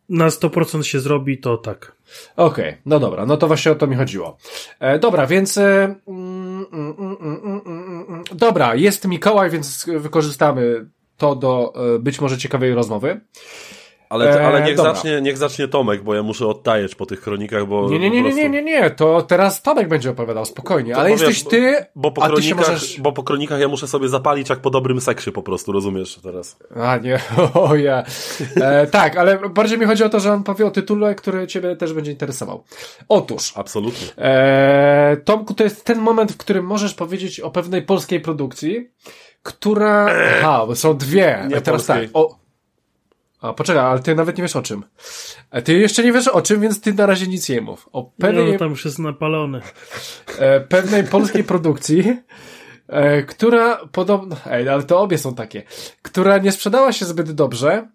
na 0.09 0.29
100% 0.29 0.83
się 0.83 1.01
zrobi, 1.01 1.39
to 1.39 1.57
tak. 1.57 1.97
Okej, 2.37 2.77
no 2.87 3.01
dobra, 3.01 3.27
no 3.27 3.37
to 3.37 3.47
właśnie 3.47 3.73
o 3.73 3.75
to 3.75 3.87
mi 3.87 3.97
chodziło. 3.97 4.37
E, 4.81 4.99
dobra, 4.99 5.27
więc. 5.27 5.59
E, 5.59 5.95
mm, 6.09 6.67
mm, 6.73 6.95
mm, 6.99 7.17
mm, 7.21 7.41
mm, 7.45 7.63
mm, 7.67 8.07
mm. 8.09 8.25
dobra, 8.33 8.75
jest 8.75 9.09
Mikołaj, 9.09 9.51
więc 9.51 9.87
wykorzystamy 9.99 10.87
to 11.17 11.37
do 11.37 11.73
e, 11.95 11.99
być 11.99 12.21
może 12.21 12.39
ciekawej 12.39 12.75
rozmowy. 12.75 13.21
Ale, 14.09 14.47
ale 14.47 14.59
E, 14.63 14.67
niech, 14.67 14.77
dobra. 14.77 14.95
zacznie, 14.95 15.21
niech 15.21 15.37
zacznie 15.39 15.69
Tomek, 15.69 16.03
bo 16.03 16.15
ja 16.15 16.23
muszę 16.23 16.47
odtajeć 16.47 16.95
po 16.95 17.07
tych 17.07 17.21
kronikach, 17.21 17.67
bo 17.67 17.91
Nie, 17.91 17.99
nie, 17.99 18.11
nie, 18.11 18.23
prostu... 18.23 18.41
nie, 18.41 18.49
nie, 18.49 18.63
nie, 18.63 18.91
to 18.91 19.23
teraz 19.23 19.63
Tomek 19.63 19.89
będzie 19.89 20.11
opowiadał 20.11 20.45
spokojnie, 20.45 20.93
To 20.95 21.01
ale 21.01 21.11
powiem, 21.11 21.29
jesteś 21.29 21.45
ty, 21.51 21.87
Bo 21.95 22.11
po, 22.11 22.23
a 22.23 22.27
ty 22.27 22.33
kronikach, 22.33 22.59
możesz. 22.59 23.01
bo 23.01 23.13
po 23.13 23.23
kronikach 23.23 23.61
ja 23.61 23.69
muszę 23.69 23.87
sobie 23.89 24.09
zapalić 24.09 24.49
jak 24.51 24.59
po 24.59 24.71
dobrym 24.71 25.01
seksie 25.01 25.33
po 25.33 25.43
prostu, 25.43 25.73
rozumiesz 25.73 26.19
teraz? 26.23 26.59
A 26.77 26.97
nie, 26.97 27.21
o 27.55 27.75
ja. 27.75 28.05
E, 28.57 28.87
tak, 28.87 29.17
ale 29.17 29.39
bardziej 29.49 29.79
mi 29.79 29.87
chodzi 29.87 30.05
o 30.05 30.09
to, 30.09 30.21
że 30.21 30.33
on 30.33 30.43
powie 30.45 30.67
o 30.67 30.71
tytule, 30.71 31.15
który 31.15 31.47
ciebie 31.47 31.77
też 31.77 31.93
będzie 31.93 32.11
interesował. 32.11 32.65
Otóż, 33.09 33.53
Absolutnie. 33.57 34.07
e, 34.25 35.17
Tomku, 35.25 35.55
to 35.55 35.65
jest 35.65 35.85
ten 35.85 35.99
moment, 35.99 36.33
w 36.33 36.37
którym 36.37 36.65
możesz 36.65 36.95
powiedzieć 36.95 37.41
o 37.41 37.51
pewnej 37.51 37.83
polskiej 37.83 38.21
produkcji, 38.21 38.91
która. 39.43 40.07
Bo 40.67 40.77
są 40.77 40.97
dwie. 40.97 41.45
Nie 41.49 41.61
Teraz 41.61 41.87
polskiej. 41.87 42.07
tak. 42.09 42.17
O... 42.17 42.46
A 43.49 43.53
poczekaj, 43.53 43.85
ale 43.85 44.01
ty 44.01 44.15
nawet 44.15 44.39
nie 44.39 44.43
wiesz 44.43 44.57
o 44.57 44.63
czym. 44.63 44.85
E, 45.51 45.63
Ty 45.63 45.79
jeszcze 45.79 46.05
nie 46.05 46.13
wiesz 46.13 46.29
o 46.29 46.43
czym, 46.43 46.61
więc 46.61 46.81
ty 46.81 46.95
na 46.95 47.07
razie 47.07 47.27
nic 47.27 47.49
nie 47.49 47.61
mów. 47.61 47.89
O 47.93 47.99
No, 48.03 48.11
pewnej, 48.19 48.53
no 48.53 48.59
tam 48.59 48.71
już 48.71 48.85
jest 48.85 48.99
napalony. 48.99 49.61
e, 50.39 50.61
pewnej 50.61 51.05
polskiej 51.05 51.45
produkcji, 51.53 52.17
e, 52.89 53.23
która 53.23 53.81
podobno, 53.93 54.37
ej, 54.51 54.69
ale 54.69 54.83
to 54.83 55.01
obie 55.01 55.19
są 55.19 55.35
takie, 55.35 55.63
która 56.03 56.39
nie 56.39 56.53
sprzedała 56.53 56.93
się 56.93 57.05
zbyt 57.05 57.33
dobrze, 57.33 57.89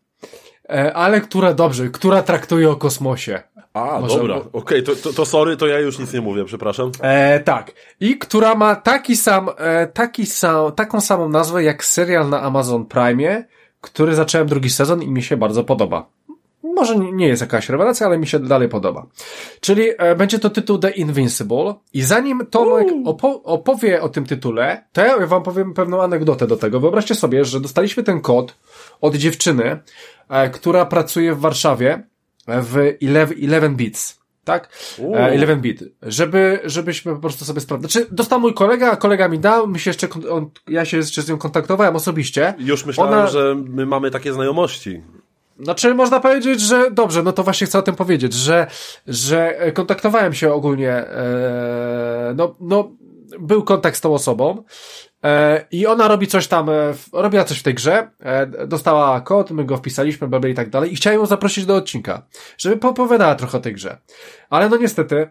e, 0.70 0.94
ale 0.94 1.22
która 1.22 1.54
dobrze, 1.54 1.90
która 1.90 2.22
traktuje 2.24 2.70
o 2.70 2.76
kosmosie. 2.76 3.42
A, 3.74 4.00
Może- 4.00 4.18
dobra. 4.18 4.42
Okej, 4.54 4.84
to, 4.84 4.96
to, 4.96 5.14
to 5.14 5.26
sorry, 5.26 5.58
to 5.58 5.68
ja 5.68 5.80
już 5.80 6.00
nic 6.00 6.14
nie 6.14 6.22
mówię, 6.22 6.46
przepraszam. 6.46 6.92
E, 7.02 7.40
tak. 7.40 7.72
I 8.00 8.18
która 8.18 8.56
ma 8.56 8.76
taki 8.76 9.16
sam, 9.16 9.50
e, 9.58 9.88
taki 9.88 10.26
sam, 10.26 10.72
taką 10.72 11.02
samą 11.02 11.30
nazwę 11.30 11.64
jak 11.64 11.86
serial 11.86 12.30
na 12.30 12.42
Amazon 12.42 12.86
Prime, 12.86 13.44
który 13.82 14.16
zacząłem 14.16 14.48
drugi 14.48 14.70
sezon 14.70 15.04
i 15.04 15.08
mi 15.08 15.24
się 15.24 15.38
bardzo 15.38 15.64
podoba. 15.64 16.10
Może 16.64 16.96
nie 16.96 17.28
jest 17.28 17.42
jakaś 17.42 17.70
rewelacja, 17.70 18.08
ale 18.08 18.18
mi 18.18 18.28
się 18.28 18.40
dalej 18.40 18.70
podoba. 18.70 19.06
Czyli 19.60 19.90
e, 19.98 20.16
będzie 20.16 20.40
to 20.40 20.50
tytuł 20.50 20.78
The 20.78 20.90
Invincible 20.90 21.74
i 21.94 22.02
zanim 22.02 22.46
Tomek 22.50 22.88
opo 23.06 23.44
opowie 23.44 24.02
o 24.02 24.10
tym 24.10 24.26
tytule, 24.26 24.84
to 24.94 25.02
ja 25.02 25.28
wam 25.28 25.44
powiem 25.44 25.74
pewną 25.74 26.02
anegdotę 26.02 26.48
do 26.48 26.58
tego. 26.58 26.80
Wyobraźcie 26.80 27.16
sobie, 27.16 27.46
że 27.46 27.60
dostaliśmy 27.60 28.04
ten 28.04 28.22
kod 28.22 28.58
od 29.02 29.16
dziewczyny, 29.16 29.80
e, 30.30 30.50
która 30.50 30.86
pracuje 30.86 31.36
w 31.36 31.40
Warszawie 31.40 32.04
w 32.48 32.76
11, 33.02 33.36
11 33.38 33.70
Bits. 33.70 34.21
Tak? 34.44 34.70
Uuu. 34.98 35.16
E, 35.16 35.34
11 35.34 35.62
bit. 35.62 35.84
Żeby, 36.02 36.60
żebyśmy 36.64 37.14
po 37.14 37.20
prostu 37.20 37.46
sobie 37.46 37.62
sprawdzili. 37.62 37.92
Znaczy, 37.92 38.08
dostał 38.12 38.40
mój 38.40 38.54
kolega, 38.54 38.92
a 38.92 38.96
kolega 38.96 39.28
mi 39.28 39.40
dał, 39.40 39.68
my 39.68 39.80
się 39.80 39.90
jeszcze, 39.90 40.08
on, 40.30 40.50
ja 40.68 40.86
się 40.86 40.98
jeszcze 40.98 41.22
z 41.22 41.30
nią 41.30 41.38
kontaktowałem 41.38 41.96
osobiście. 41.96 42.54
Już 42.60 42.86
myślałem, 42.86 43.14
Ona- 43.14 43.28
że 43.28 43.56
my 43.66 43.86
mamy 43.86 44.12
takie 44.12 44.34
znajomości. 44.34 45.02
Znaczy, 45.60 45.94
można 45.96 46.20
powiedzieć, 46.20 46.62
że 46.62 46.92
dobrze, 46.92 47.24
no 47.24 47.34
to 47.34 47.44
właśnie 47.44 47.68
chcę 47.68 47.80
o 47.80 47.82
tym 47.82 47.96
powiedzieć, 47.96 48.34
że, 48.34 48.68
że 49.08 49.60
e, 49.60 49.72
kontaktowałem 49.72 50.34
się 50.34 50.54
ogólnie, 50.54 50.92
e, 50.92 52.34
no, 52.38 52.56
no, 52.60 52.92
był 53.40 53.64
kontakt 53.64 53.98
z 53.98 54.02
tą 54.02 54.14
osobą 54.14 54.58
e, 54.58 55.11
i 55.72 55.88
ona 55.88 56.08
robi 56.08 56.28
coś 56.28 56.48
tam, 56.48 56.70
e, 56.70 56.94
robiła 57.14 57.44
coś 57.44 57.60
w 57.60 57.64
tej 57.64 57.74
grze, 57.74 58.10
e, 58.20 58.68
dostała 58.68 59.22
kod, 59.22 59.52
my 59.52 59.66
go 59.66 59.78
wpisaliśmy, 59.78 60.28
bla, 60.28 60.50
i 60.50 60.54
tak 60.54 60.70
dalej 60.70 60.94
i 60.94 60.96
chciałem 60.96 61.20
ją 61.20 61.26
zaprosić 61.26 61.66
do 61.66 61.76
odcinka, 61.76 62.22
żeby 62.58 62.78
poopowiadała 62.78 63.36
trochę 63.36 63.58
o 63.58 63.62
tej 63.62 63.74
grze. 63.74 63.98
Ale 64.50 64.70
no 64.70 64.78
niestety, 64.78 65.30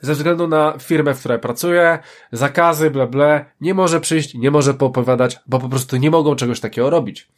ze 0.00 0.14
względu 0.14 0.48
na 0.48 0.74
firmę, 0.78 1.14
w 1.14 1.18
której 1.18 1.38
pracuje, 1.38 1.98
zakazy, 2.32 2.90
bla, 2.90 3.06
bla, 3.06 3.44
nie 3.60 3.74
może 3.74 4.00
przyjść, 4.00 4.34
nie 4.34 4.50
może 4.50 4.74
poopowiadać, 4.74 5.38
bo 5.46 5.58
po 5.58 5.68
prostu 5.68 5.96
nie 5.96 6.10
mogą 6.10 6.36
czegoś 6.36 6.60
takiego 6.60 6.90
robić. 6.90 7.28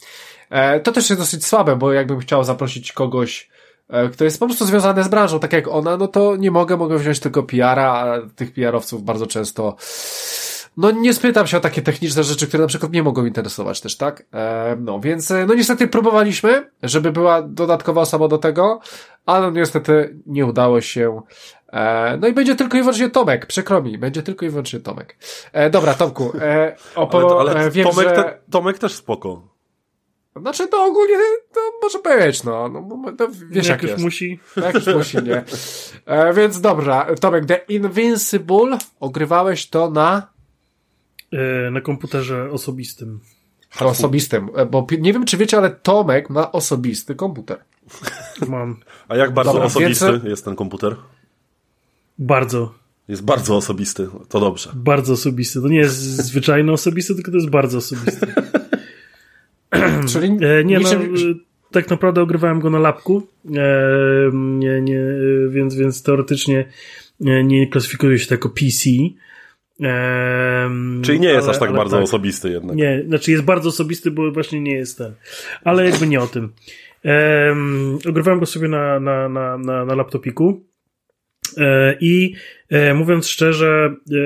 E, 0.50 0.80
to 0.80 0.92
też 0.92 1.10
jest 1.10 1.22
dosyć 1.22 1.46
słabe, 1.46 1.76
bo 1.76 1.92
jakbym 1.92 2.18
chciał 2.18 2.44
zaprosić 2.44 2.92
kogoś, 2.92 3.50
e, 3.88 4.08
kto 4.08 4.24
jest 4.24 4.40
po 4.40 4.46
prostu 4.46 4.64
związany 4.66 5.04
z 5.04 5.08
branżą, 5.08 5.40
tak 5.40 5.52
jak 5.52 5.68
ona, 5.68 5.96
no 5.96 6.08
to 6.08 6.36
nie 6.36 6.50
mogę, 6.50 6.76
mogę 6.76 6.98
wziąć 6.98 7.20
tylko 7.20 7.42
PR-a, 7.42 7.92
a 7.92 8.18
tych 8.36 8.52
PR-owców 8.52 9.02
bardzo 9.02 9.26
często 9.26 9.76
no 10.76 10.90
nie 10.90 11.14
spytam 11.14 11.46
się 11.46 11.56
o 11.56 11.60
takie 11.60 11.82
techniczne 11.82 12.24
rzeczy, 12.24 12.46
które 12.46 12.60
na 12.60 12.66
przykład 12.66 12.92
mnie 12.92 13.02
mogą 13.02 13.26
interesować 13.26 13.80
też, 13.80 13.96
tak? 13.96 14.26
E, 14.34 14.76
no 14.80 15.00
więc, 15.00 15.30
e, 15.30 15.46
no 15.46 15.54
niestety 15.54 15.88
próbowaliśmy, 15.88 16.70
żeby 16.82 17.12
była 17.12 17.42
dodatkowa 17.42 18.00
osoba 18.00 18.28
do 18.28 18.38
tego, 18.38 18.80
ale 19.26 19.40
no 19.46 19.50
niestety 19.50 20.16
nie 20.26 20.46
udało 20.46 20.80
się. 20.80 21.20
E, 21.72 22.16
no 22.20 22.28
i 22.28 22.32
będzie 22.32 22.56
tylko 22.56 22.76
i 22.76 22.80
wyłącznie 22.80 23.10
Tomek, 23.10 23.46
przykro 23.46 23.82
mi, 23.82 23.98
będzie 23.98 24.22
tylko 24.22 24.46
i 24.46 24.48
wyłącznie 24.48 24.80
Tomek. 24.80 25.16
E, 25.52 25.70
dobra, 25.70 25.94
Tomku, 25.94 26.32
e, 26.40 26.76
opo- 26.94 27.40
Ale, 27.40 27.50
ale 27.50 27.60
e, 27.60 27.70
wiem, 27.70 27.88
Tomek, 27.88 28.08
że... 28.08 28.14
te, 28.14 28.38
Tomek 28.50 28.78
też 28.78 28.94
spoko. 28.94 29.54
Znaczy, 30.40 30.68
to 30.68 30.84
ogólnie 30.84 31.14
to 31.52 31.60
może 31.82 31.98
być, 31.98 32.44
no. 32.44 32.68
no 32.68 33.12
to 33.18 33.28
wiesz, 33.50 33.68
jak, 33.68 33.82
jak 33.82 33.82
już 33.82 33.90
jest. 33.90 34.04
musi. 34.04 34.40
Jak 34.56 34.74
już 34.74 34.86
musi, 34.86 35.16
nie. 35.22 35.44
E, 36.06 36.32
więc 36.34 36.60
dobra, 36.60 37.06
Tomek, 37.20 37.46
The 37.46 37.60
Invincible, 37.68 38.78
ogrywałeś 39.00 39.70
to 39.70 39.90
na 39.90 40.33
na 41.70 41.80
komputerze 41.80 42.50
osobistym. 42.50 43.20
osobistym, 43.80 44.48
e, 44.56 44.66
bo 44.66 44.86
nie 44.98 45.12
wiem, 45.12 45.24
czy 45.24 45.36
wiecie, 45.36 45.56
ale 45.58 45.70
Tomek 45.70 46.30
ma 46.30 46.52
osobisty 46.52 47.14
komputer. 47.14 47.58
Mam 48.48 48.76
A 49.08 49.16
jak 49.16 49.34
bardzo 49.34 49.52
Dobra, 49.52 49.66
osobisty 49.66 50.20
jest 50.24 50.44
ten 50.44 50.56
komputer? 50.56 50.96
bardzo, 52.18 52.74
Jest 53.08 53.24
bardzo 53.24 53.56
osobisty, 53.56 54.08
to 54.28 54.40
dobrze. 54.40 54.70
bardzo 54.74 55.12
osobisty. 55.12 55.60
To 55.62 55.68
nie 55.68 55.76
jest 55.78 55.96
zwyczajny 56.00 56.72
osobisty, 56.72 57.14
tylko 57.14 57.30
to 57.30 57.36
jest 57.36 57.50
bardzo 57.50 57.78
osobisty. 57.78 58.26
Czyli 60.12 60.26
E, 60.28 60.64
nie, 60.64 60.78
no, 60.78 60.88
niczym- 60.88 61.14
e, 61.30 61.34
tak 61.72 61.90
naprawdę 61.90 62.22
ogrywałem 62.22 62.60
go 62.60 62.70
na 62.70 62.78
lapku, 62.78 63.26
e, 63.56 64.30
nie, 64.34 64.80
nie, 64.80 64.98
e, 65.00 65.48
więc, 65.50 65.74
więc 65.74 66.02
teoretycznie 66.02 66.68
e, 67.26 67.44
nie 67.44 67.66
klasyfikuje 67.66 68.18
się 68.18 68.26
to 68.26 68.34
jako 68.34 68.48
PC. 68.48 68.90
Czyli 71.02 71.20
nie 71.20 71.28
jest 71.28 71.42
ale- 71.42 71.50
aż 71.50 71.58
tak 71.58 71.72
bardzo 71.72 72.00
osobisty 72.00 72.50
jednak. 72.50 72.76
Nie, 72.76 73.02
znaczy 73.06 73.30
jest 73.30 73.44
bardzo 73.44 73.68
osobisty, 73.68 74.10
bo 74.10 74.32
właśnie 74.32 74.60
nie 74.60 74.74
jest 74.74 74.98
ten. 74.98 75.12
Ale 75.64 75.84
jakby 75.90 76.06
nie 76.06 76.20
o 76.20 76.26
tym. 76.26 76.52
Um, 77.04 77.98
ogrywałem 78.08 78.40
go 78.40 78.46
sobie 78.46 78.68
na, 78.68 79.00
na, 79.00 79.28
na, 79.28 79.58
na, 79.58 79.84
na 79.84 79.94
laptopiku. 79.94 80.64
E, 81.58 81.96
I 82.00 82.34
e, 82.68 82.94
mówiąc 82.94 83.28
szczerze, 83.28 83.94
e, 84.12 84.16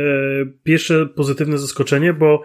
pierwsze 0.63 1.07
pozytywne 1.07 1.59
zaskoczenie, 1.59 2.13
bo 2.13 2.43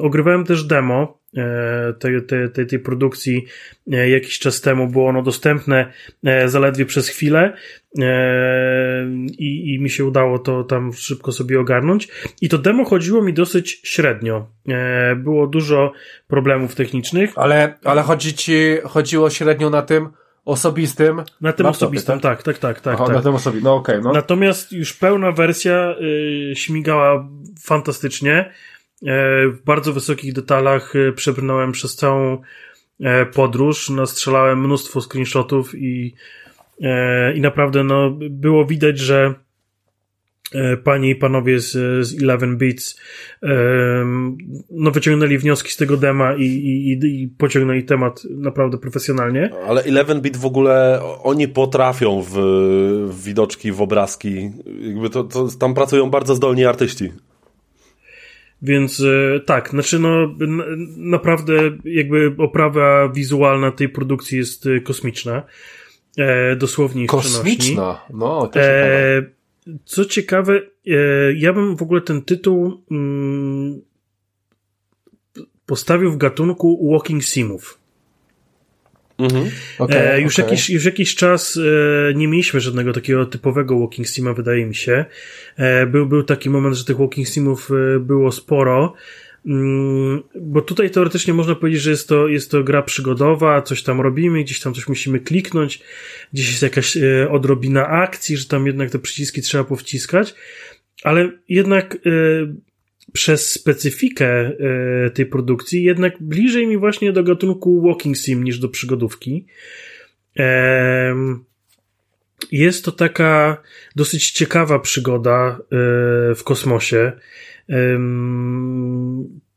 ogrywałem 0.00 0.44
też 0.44 0.64
demo 0.64 1.18
e, 1.36 1.94
tej, 1.98 2.26
tej, 2.26 2.50
tej, 2.50 2.66
tej 2.66 2.78
produkcji 2.78 3.44
e, 3.92 4.10
jakiś 4.10 4.38
czas 4.38 4.60
temu. 4.60 4.88
Było 4.88 5.08
ono 5.08 5.22
dostępne 5.22 5.92
zaledwie 6.46 6.86
przez 6.86 7.08
chwilę 7.08 7.56
i, 9.38 9.74
i 9.74 9.80
mi 9.80 9.90
się 9.90 10.04
udało 10.04 10.38
to 10.38 10.64
tam 10.64 10.92
szybko 10.92 11.32
sobie 11.32 11.60
ogarnąć. 11.60 12.08
I 12.40 12.48
to 12.48 12.58
demo 12.58 12.84
chodziło 12.84 13.22
mi 13.22 13.32
dosyć 13.32 13.80
średnio. 13.84 14.46
Było 15.16 15.46
dużo 15.46 15.92
problemów 16.28 16.74
technicznych. 16.74 17.32
Ale, 17.36 17.78
ale 17.84 18.02
chodzi 18.02 18.34
ci, 18.34 18.54
chodziło 18.84 19.30
średnio 19.30 19.70
na 19.70 19.82
tym, 19.82 20.08
osobistym. 20.44 21.16
Na 21.16 21.52
tym 21.52 21.66
laptopie, 21.66 21.68
osobistym, 21.68 22.20
tak, 22.20 22.42
tak, 22.42 22.58
tak, 22.58 22.80
tak. 22.80 22.94
Aha, 22.94 23.06
tak. 23.06 23.14
Na 23.16 23.22
tym 23.22 23.34
osobistym, 23.34 23.64
no 23.64 23.74
okej. 23.74 23.94
Okay, 23.94 24.04
no. 24.04 24.12
Natomiast 24.12 24.72
już 24.72 24.92
pełna 24.92 25.32
wersja 25.32 25.94
y, 26.00 26.56
śmigała 26.56 27.28
fantastycznie. 27.62 28.52
E, 29.06 29.48
w 29.48 29.62
bardzo 29.64 29.92
wysokich 29.92 30.32
detalach 30.32 30.96
e, 30.96 31.12
przebrnąłem 31.12 31.72
przez 31.72 31.96
całą 31.96 32.38
e, 33.00 33.26
podróż, 33.26 33.90
nastrzelałem 33.90 34.64
mnóstwo 34.64 35.00
screenshotów 35.00 35.74
i, 35.74 36.14
i 37.34 37.40
naprawdę 37.40 37.84
no, 37.84 38.18
było 38.30 38.66
widać, 38.66 38.98
że 38.98 39.34
panie 40.84 41.10
i 41.10 41.14
panowie 41.14 41.60
z, 41.60 41.70
z 42.06 42.12
11 42.12 42.46
Beats 42.46 43.00
no, 44.70 44.90
wyciągnęli 44.90 45.38
wnioski 45.38 45.70
z 45.70 45.76
tego 45.76 45.96
dema 45.96 46.34
i, 46.34 46.42
i, 46.42 47.22
i 47.22 47.28
pociągnęli 47.28 47.84
temat 47.84 48.22
naprawdę 48.30 48.78
profesjonalnie. 48.78 49.50
Ale 49.68 49.82
11 49.86 50.14
Beat 50.14 50.36
w 50.36 50.46
ogóle 50.46 51.00
oni 51.22 51.48
potrafią 51.48 52.22
w, 52.22 52.32
w 53.08 53.24
widoczki, 53.24 53.72
w 53.72 53.82
obrazki. 53.82 54.50
Jakby 54.80 55.10
to, 55.10 55.24
to, 55.24 55.48
tam 55.60 55.74
pracują 55.74 56.10
bardzo 56.10 56.34
zdolni 56.34 56.64
artyści. 56.64 57.12
Więc 58.62 59.00
e, 59.00 59.40
tak, 59.40 59.70
znaczy 59.70 59.98
no 59.98 60.34
naprawdę 60.96 61.54
jakby 61.84 62.34
oprawa 62.38 63.08
wizualna 63.08 63.70
tej 63.70 63.88
produkcji 63.88 64.38
jest 64.38 64.66
e, 64.66 64.80
kosmiczna. 64.80 65.42
E, 66.18 66.56
dosłownie 66.56 67.06
Kosmiczna? 67.06 68.00
No, 68.10 68.46
to 68.46 68.60
e, 68.60 69.22
Co 69.84 70.04
ciekawe, 70.04 70.60
e, 70.86 70.90
ja 71.36 71.52
bym 71.52 71.76
w 71.76 71.82
ogóle 71.82 72.00
ten 72.00 72.22
tytuł 72.22 72.82
mm, 72.90 73.82
postawił 75.66 76.12
w 76.12 76.16
gatunku 76.16 76.90
Walking 76.92 77.24
Simów. 77.24 77.82
Mhm. 79.18 79.50
Okay, 79.78 80.12
e, 80.12 80.20
już, 80.20 80.38
okay. 80.38 80.50
jakiś, 80.50 80.70
już 80.70 80.84
jakiś 80.84 81.14
czas 81.14 81.58
e, 82.10 82.14
nie 82.14 82.28
mieliśmy 82.28 82.60
żadnego 82.60 82.92
takiego 82.92 83.26
typowego 83.26 83.80
walking 83.80 84.08
sima, 84.08 84.32
wydaje 84.32 84.66
mi 84.66 84.74
się. 84.74 85.04
E, 85.56 85.86
był, 85.86 86.06
był 86.06 86.22
taki 86.22 86.50
moment, 86.50 86.76
że 86.76 86.84
tych 86.84 86.96
walking 86.96 87.28
simów 87.28 87.70
e, 87.70 87.98
było 87.98 88.32
sporo. 88.32 88.94
Mm, 89.46 90.22
bo 90.40 90.62
tutaj 90.62 90.90
teoretycznie 90.90 91.34
można 91.34 91.54
powiedzieć, 91.54 91.82
że 91.82 91.90
jest 91.90 92.08
to, 92.08 92.28
jest 92.28 92.50
to 92.50 92.64
gra 92.64 92.82
przygodowa, 92.82 93.62
coś 93.62 93.82
tam 93.82 94.00
robimy, 94.00 94.44
gdzieś 94.44 94.60
tam 94.60 94.74
coś 94.74 94.88
musimy 94.88 95.20
kliknąć, 95.20 95.82
gdzieś 96.32 96.50
jest 96.50 96.62
jakaś 96.62 96.96
e, 96.96 97.30
odrobina 97.30 97.88
akcji, 97.88 98.36
że 98.36 98.46
tam 98.46 98.66
jednak 98.66 98.90
te 98.90 98.98
przyciski 98.98 99.42
trzeba 99.42 99.64
powciskać, 99.64 100.34
ale 101.02 101.30
jednak 101.48 101.94
e, 101.94 101.98
przez 103.12 103.52
specyfikę 103.52 104.26
e, 104.26 105.10
tej 105.10 105.26
produkcji 105.26 105.82
jednak 105.82 106.22
bliżej 106.22 106.66
mi 106.66 106.76
właśnie 106.78 107.12
do 107.12 107.24
gatunku 107.24 107.82
walking 107.82 108.16
sim 108.16 108.44
niż 108.44 108.58
do 108.58 108.68
przygodówki. 108.68 109.46
Jest 112.52 112.84
to 112.84 112.92
taka 112.92 113.62
dosyć 113.96 114.30
ciekawa 114.30 114.78
przygoda 114.78 115.58
w 116.36 116.40
kosmosie. 116.44 117.12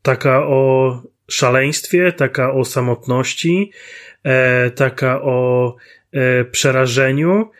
Taka 0.02 0.46
o 0.46 1.02
szaleństwie, 1.28 2.12
taka 2.12 2.52
o 2.52 2.64
samotności, 2.64 3.70
e, 4.24 4.70
taka 4.70 5.22
o 5.22 5.76
przerażeniu, 6.50 7.50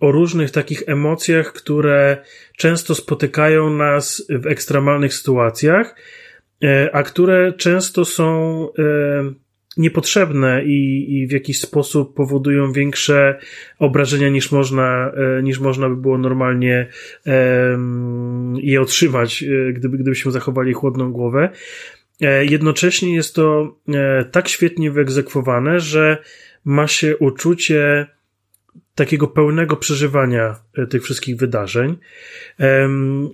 o 0.00 0.12
różnych 0.12 0.50
takich 0.50 0.82
emocjach, 0.86 1.52
które 1.52 2.24
często 2.56 2.94
spotykają 2.94 3.70
nas 3.70 4.26
w 4.28 4.46
ekstremalnych 4.46 5.14
sytuacjach, 5.14 5.96
e, 6.64 6.90
a 6.94 7.02
które 7.02 7.52
często 7.52 8.04
są 8.04 8.68
e, 8.78 8.82
niepotrzebne 9.76 10.64
i, 10.64 11.06
i 11.18 11.26
w 11.26 11.30
jakiś 11.32 11.60
sposób 11.60 12.14
powodują 12.14 12.72
większe 12.72 13.38
obrażenia 13.78 14.28
niż 14.28 14.52
można, 14.52 15.12
e, 15.38 15.42
niż 15.42 15.60
można 15.60 15.88
by 15.88 15.96
było 15.96 16.18
normalnie 16.18 16.86
je 18.54 18.80
otrzymać, 18.80 19.44
gdyby, 19.72 19.98
gdybyśmy 19.98 20.32
zachowali 20.32 20.72
chłodną 20.72 21.12
głowę. 21.12 21.50
Jednocześnie 22.42 23.14
jest 23.14 23.34
to 23.34 23.76
tak 24.30 24.48
świetnie 24.48 24.90
wyegzekwowane, 24.90 25.80
że 25.80 26.18
ma 26.64 26.86
się 26.86 27.16
uczucie 27.16 28.06
takiego 28.94 29.26
pełnego 29.28 29.76
przeżywania 29.76 30.56
e, 30.74 30.86
tych 30.86 31.02
wszystkich 31.02 31.36
wydarzeń. 31.36 31.96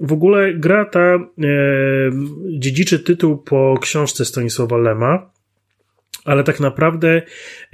W 0.01 0.13
ogóle 0.13 0.55
gra 0.55 0.85
ta 0.85 1.19
dziedziczy 2.59 2.99
tytuł 2.99 3.39
po 3.39 3.79
książce 3.81 4.25
Stanisława 4.25 4.77
Lema, 4.77 5.31
ale 6.27 6.45
tak 6.45 6.61
naprawdę 6.61 7.23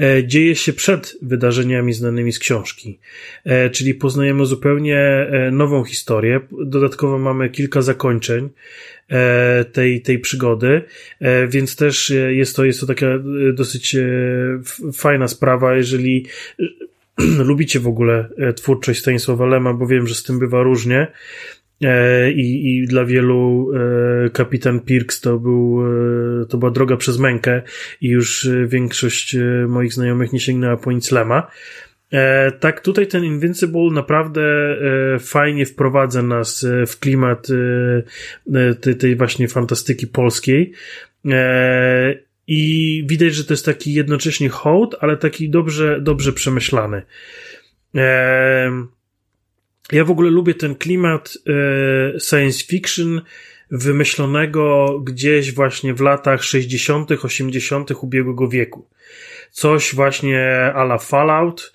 e, 0.00 0.26
dzieje 0.26 0.56
się 0.56 0.72
przed 0.72 1.16
wydarzeniami 1.22 1.92
znanymi 1.92 2.32
z 2.32 2.38
książki. 2.38 2.98
E, 3.44 3.70
czyli 3.70 3.94
poznajemy 3.94 4.46
zupełnie 4.46 5.26
nową 5.52 5.84
historię. 5.84 6.40
Dodatkowo 6.64 7.18
mamy 7.18 7.50
kilka 7.50 7.82
zakończeń 7.82 8.48
tej, 9.72 10.02
tej 10.02 10.18
przygody, 10.18 10.82
więc 11.48 11.76
też 11.76 12.12
jest 12.30 12.56
to, 12.56 12.64
jest 12.64 12.80
to 12.80 12.86
taka 12.86 13.06
dosyć 13.52 13.96
fajna 14.92 15.28
sprawa, 15.28 15.74
jeżeli 15.76 16.26
lubicie 17.50 17.80
w 17.80 17.86
ogóle 17.86 18.28
e, 18.38 18.52
twórczość 18.52 19.00
Stanisława 19.00 19.46
Lema, 19.46 19.74
bo 19.74 19.86
wiem, 19.86 20.06
że 20.06 20.14
z 20.14 20.22
tym 20.22 20.38
bywa 20.38 20.62
różnie. 20.62 21.06
E, 21.82 22.30
I, 22.32 22.76
I 22.76 22.86
dla 22.86 23.04
wielu 23.04 23.70
e, 23.74 24.30
kapitan 24.30 24.80
Pirks 24.80 25.20
to, 25.20 25.38
był, 25.38 25.82
to 26.48 26.58
była 26.58 26.70
droga 26.70 26.96
przez 26.96 27.18
mękę 27.18 27.62
i 28.00 28.08
już 28.08 28.48
większość 28.66 29.36
moich 29.68 29.92
znajomych 29.92 30.32
nie 30.32 30.40
sięgnęła 30.40 30.76
po 30.76 30.92
nic 30.92 31.10
Lema. 31.10 31.50
Tak, 32.60 32.80
tutaj 32.80 33.06
ten 33.06 33.24
Invincible 33.24 33.90
naprawdę 33.92 34.42
fajnie 35.20 35.66
wprowadza 35.66 36.22
nas 36.22 36.66
w 36.86 36.98
klimat 36.98 37.48
tej, 38.80 38.96
tej 38.96 39.16
właśnie 39.16 39.48
fantastyki 39.48 40.06
polskiej. 40.06 40.72
I 42.46 43.04
widać, 43.06 43.34
że 43.34 43.44
to 43.44 43.52
jest 43.52 43.66
taki 43.66 43.94
jednocześnie 43.94 44.48
hołd, 44.48 44.96
ale 45.00 45.16
taki 45.16 45.50
dobrze, 45.50 46.00
dobrze 46.00 46.32
przemyślany. 46.32 47.02
Ja 49.92 50.04
w 50.04 50.10
ogóle 50.10 50.30
lubię 50.30 50.54
ten 50.54 50.74
klimat 50.74 51.38
e, 51.46 52.20
science 52.20 52.64
fiction 52.64 53.20
wymyślonego 53.70 54.86
gdzieś 55.00 55.54
właśnie 55.54 55.94
w 55.94 56.00
latach 56.00 56.44
60., 56.44 57.10
80. 57.24 57.90
ubiegłego 57.90 58.48
wieku. 58.48 58.88
Coś 59.50 59.94
właśnie 59.94 60.72
a 60.74 60.82
la 60.82 60.98
Fallout, 60.98 61.72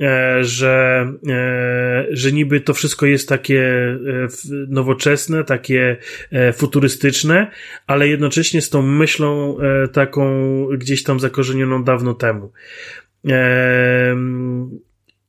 E, 0.00 0.44
że, 0.44 1.06
e, 1.28 2.06
że 2.10 2.32
niby 2.32 2.60
to 2.60 2.74
wszystko 2.74 3.06
jest 3.06 3.28
takie 3.28 3.62
nowoczesne, 4.68 5.44
takie 5.44 5.96
futurystyczne, 6.52 7.50
ale 7.86 8.08
jednocześnie 8.08 8.62
z 8.62 8.70
tą 8.70 8.82
myślą 8.82 9.56
taką 9.92 10.30
gdzieś 10.76 11.02
tam 11.02 11.20
zakorzenioną 11.20 11.84
dawno 11.84 12.14
temu. 12.14 12.52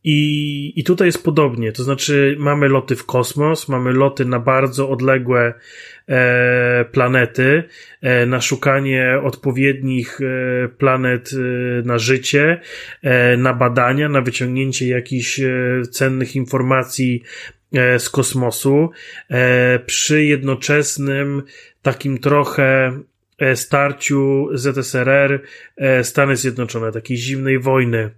I, 0.04 0.74
I 0.80 0.84
tutaj 0.84 1.08
jest 1.08 1.24
podobnie, 1.24 1.72
to 1.72 1.84
znaczy 1.84 2.36
mamy 2.40 2.68
loty 2.70 2.96
w 2.96 3.06
kosmos, 3.06 3.70
mamy 3.70 3.94
loty 3.94 4.26
na 4.26 4.40
bardzo 4.40 4.90
odległe 4.90 5.54
e, 6.08 6.86
planety, 6.92 7.64
e, 8.02 8.26
na 8.26 8.42
szukanie 8.42 9.20
odpowiednich 9.24 10.20
e, 10.22 10.68
planet 10.68 11.32
e, 11.34 11.38
na 11.88 11.98
życie, 11.98 12.62
e, 13.02 13.38
na 13.38 13.54
badania, 13.54 14.10
na 14.10 14.22
wyciągnięcie 14.22 14.88
jakichś 14.88 15.40
e, 15.40 15.82
cennych 15.92 16.36
informacji 16.36 17.24
z 17.98 18.10
kosmosu, 18.10 18.90
przy 19.86 20.24
jednoczesnym 20.26 21.44
takim 21.82 22.18
trochę 22.18 23.00
starciu 23.56 24.50
ZSRR, 24.54 25.42
Stany 26.04 26.36
Zjednoczone, 26.36 26.92
takiej 26.92 27.18
zimnej 27.18 27.60
wojny 27.60 28.12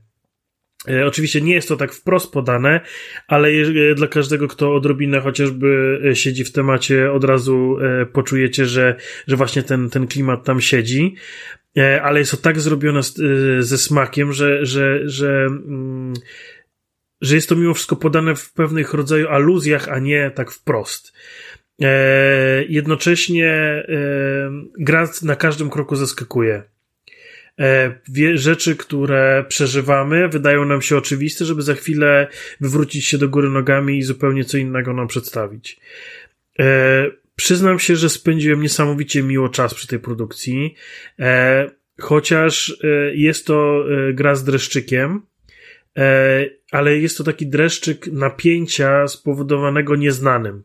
oczywiście 1.05 1.41
nie 1.41 1.53
jest 1.53 1.67
to 1.67 1.77
tak 1.77 1.93
wprost 1.93 2.31
podane, 2.31 2.81
ale 3.27 3.49
e, 3.49 3.95
dla 3.95 4.07
każdego, 4.07 4.47
kto 4.47 4.73
odrobinę 4.75 5.21
chociażby 5.21 5.99
e, 6.11 6.15
siedzi 6.15 6.43
w 6.43 6.51
temacie, 6.51 7.11
od 7.11 7.23
razu 7.23 7.77
poczujecie, 8.13 8.65
że, 8.65 8.95
że 9.27 9.35
właśnie 9.35 9.63
ten, 9.63 9.89
ten 9.89 10.07
klimat 10.07 10.43
tam 10.43 10.61
siedzi. 10.61 11.15
Ale 12.01 12.19
jest 12.19 12.31
to 12.31 12.37
tak 12.37 12.59
zrobione 12.59 12.99
ze 13.59 13.77
smakiem, 13.77 14.33
że, 14.33 14.65
że, 14.65 15.09
że, 15.09 15.45
mm, 15.45 16.13
że 17.21 17.35
jest 17.35 17.49
to 17.49 17.55
mimo 17.55 17.73
wszystko 17.73 17.95
podane 17.95 18.35
w 18.35 18.53
pewnych 18.53 18.93
rodzaju 18.93 19.27
aluzjach, 19.27 19.89
a 19.89 19.99
nie 19.99 20.31
tak 20.35 20.51
wprost. 20.51 21.13
E, 21.81 22.63
jednocześnie 22.69 23.49
e, 23.49 23.85
gra 24.79 25.09
na 25.21 25.35
każdym 25.35 25.69
kroku 25.69 25.95
zaskakuje. 25.95 26.63
E, 27.59 27.99
rzeczy, 28.33 28.75
które 28.75 29.45
przeżywamy, 29.47 30.29
wydają 30.29 30.65
nam 30.65 30.81
się 30.81 30.97
oczywiste, 30.97 31.45
żeby 31.45 31.61
za 31.61 31.73
chwilę 31.73 32.27
wywrócić 32.61 33.05
się 33.05 33.17
do 33.17 33.29
góry 33.29 33.49
nogami 33.49 33.97
i 33.97 34.03
zupełnie 34.03 34.45
co 34.45 34.57
innego 34.57 34.93
nam 34.93 35.07
przedstawić. 35.07 35.79
E, 36.59 37.05
przyznam 37.35 37.79
się, 37.79 37.95
że 37.95 38.09
spędziłem 38.09 38.61
niesamowicie 38.61 39.23
miło 39.23 39.49
czas 39.49 39.73
przy 39.73 39.87
tej 39.87 39.99
produkcji, 39.99 40.75
e, 41.19 41.71
chociaż 42.01 42.77
jest 43.13 43.47
to 43.47 43.85
gra 44.13 44.35
z 44.35 44.43
dreszczykiem, 44.43 45.21
ale 46.71 46.97
jest 46.97 47.17
to 47.17 47.23
taki 47.23 47.47
dreszczyk 47.47 48.07
napięcia 48.07 49.07
spowodowanego 49.07 49.95
nieznanym. 49.95 50.63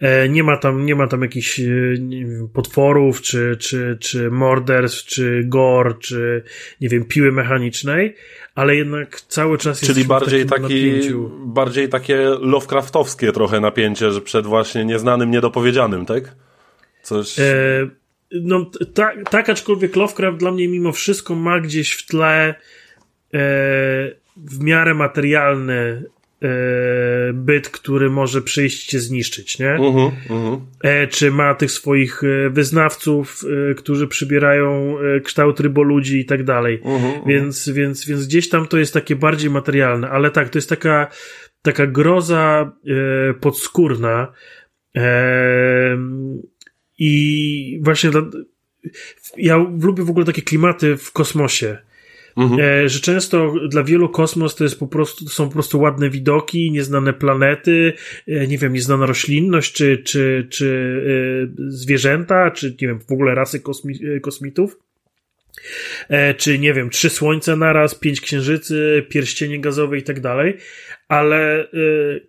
E, 0.00 0.28
nie 0.28 0.42
ma 0.42 0.56
tam, 0.56 0.86
nie 0.86 0.94
ma 0.94 1.06
tam 1.06 1.22
jakichś 1.22 1.60
e, 1.60 1.64
potworów, 2.52 3.22
czy, 3.22 3.56
czy, 3.60 3.96
czy 4.00 4.30
morderstw, 4.30 5.06
czy 5.06 5.42
gore, 5.44 5.94
czy 6.00 6.42
nie 6.80 6.88
wiem, 6.88 7.04
piły 7.04 7.32
mechanicznej, 7.32 8.14
ale 8.54 8.76
jednak 8.76 9.20
cały 9.20 9.58
czas 9.58 9.82
jest 9.82 9.94
Czyli 9.94 10.06
bardziej 10.06 10.46
taki, 10.46 11.00
bardziej 11.46 11.88
takie 11.88 12.16
Lovecraftowskie 12.40 13.32
trochę 13.32 13.60
napięcie, 13.60 14.12
że 14.12 14.20
przed 14.20 14.46
właśnie 14.46 14.84
nieznanym, 14.84 15.30
niedopowiedzianym, 15.30 16.06
tak? 16.06 16.34
Coś... 17.02 17.38
E, 17.38 17.88
no 18.32 18.70
tak, 18.94 19.30
tak, 19.30 19.48
aczkolwiek 19.48 19.96
Lovecraft 19.96 20.38
dla 20.38 20.50
mnie 20.50 20.68
mimo 20.68 20.92
wszystko 20.92 21.34
ma 21.34 21.60
gdzieś 21.60 21.92
w 21.92 22.06
tle 22.06 22.48
e, 22.48 22.54
w 24.36 24.60
miarę 24.60 24.94
materialny 24.94 26.04
byt, 27.34 27.68
który 27.68 28.10
może 28.10 28.42
przyjść 28.42 28.86
cię 28.86 29.00
zniszczyć, 29.00 29.58
nie? 29.58 29.76
Uh 29.80 29.94
-huh, 29.94 30.12
uh 30.30 30.30
-huh. 30.30 31.08
Czy 31.10 31.30
ma 31.30 31.54
tych 31.54 31.70
swoich 31.70 32.22
e, 32.24 32.50
wyznawców, 32.50 33.42
e, 33.70 33.74
którzy 33.74 34.08
przybierają 34.08 34.96
kształt 35.24 35.60
ryboludzi 35.60 36.20
i 36.20 36.24
tak 36.24 36.44
dalej. 36.44 36.80
Uh 36.82 37.02
-huh, 37.02 37.26
więc, 37.26 37.68
więc, 37.68 38.06
więc 38.06 38.26
gdzieś 38.26 38.48
tam 38.48 38.66
to 38.66 38.78
jest 38.78 38.94
takie 38.94 39.16
bardziej 39.16 39.50
materialne, 39.50 40.10
ale 40.10 40.30
tak, 40.30 40.48
to 40.48 40.58
jest 40.58 40.68
taka, 40.68 41.10
taka 41.62 41.86
groza 41.86 42.72
podskórna 43.40 44.32
i 46.98 47.80
właśnie 47.82 48.10
ja 49.36 49.56
lubię 49.80 50.04
w 50.04 50.10
ogóle 50.10 50.26
takie 50.26 50.42
klimaty 50.42 50.96
w 50.96 51.12
kosmosie. 51.12 51.78
Mhm. 52.36 52.60
E, 52.60 52.88
że 52.88 53.00
często 53.00 53.54
dla 53.68 53.84
wielu 53.84 54.08
kosmos 54.08 54.54
to 54.54 54.64
jest 54.64 54.78
po 54.78 54.86
prostu, 54.86 55.28
są 55.28 55.46
po 55.46 55.52
prostu 55.52 55.80
ładne 55.80 56.10
widoki, 56.10 56.70
nieznane 56.70 57.12
planety, 57.12 57.92
e, 58.28 58.46
nie 58.46 58.58
wiem, 58.58 58.72
nieznana 58.72 59.06
roślinność, 59.06 59.72
czy, 59.72 59.98
czy, 59.98 60.46
czy 60.50 61.00
e, 61.58 61.70
zwierzęta, 61.70 62.50
czy 62.50 62.70
nie 62.70 62.88
wiem, 62.88 63.00
w 63.08 63.12
ogóle 63.12 63.34
rasy 63.34 63.60
kosmi, 63.60 63.98
kosmitów. 64.22 64.78
Czy 66.36 66.58
nie 66.58 66.74
wiem, 66.74 66.90
trzy 66.90 67.10
słońca 67.10 67.56
naraz, 67.56 67.94
pięć 67.94 68.20
księżycy, 68.20 69.06
pierścienie 69.08 69.60
gazowe 69.60 69.98
i 69.98 70.02
tak 70.02 70.20
dalej, 70.20 70.56
ale 71.08 71.68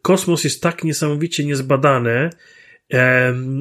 kosmos 0.01 0.43
jest 0.43 0.63
tak 0.63 0.83
niesamowicie 0.83 1.45
niezbadany, 1.45 2.29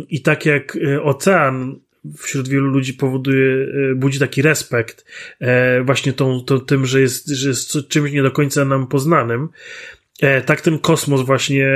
i 0.09 0.23
tak 0.23 0.47
jak 0.47 0.79
ocean 1.03 1.81
wśród 2.19 2.49
wielu 2.49 2.67
ludzi 2.67 2.95
powoduje, 2.95 3.67
e, 3.91 3.95
budzi 3.95 4.19
taki 4.19 4.43
respekt 4.43 5.05
e, 5.41 5.83
właśnie 5.83 6.13
tą, 6.13 6.41
tą, 6.41 6.61
tym, 6.61 6.87
że 6.87 7.01
jest, 7.01 7.29
że 7.29 7.49
jest 7.49 7.79
czymś 7.89 8.13
nie 8.13 8.23
do 8.23 8.31
końca 8.31 8.65
nam 8.65 8.87
poznanym. 8.87 9.49
E, 10.21 10.43
tak 10.43 10.61
ten 10.61 10.79
kosmos 10.79 11.21
właśnie 11.21 11.67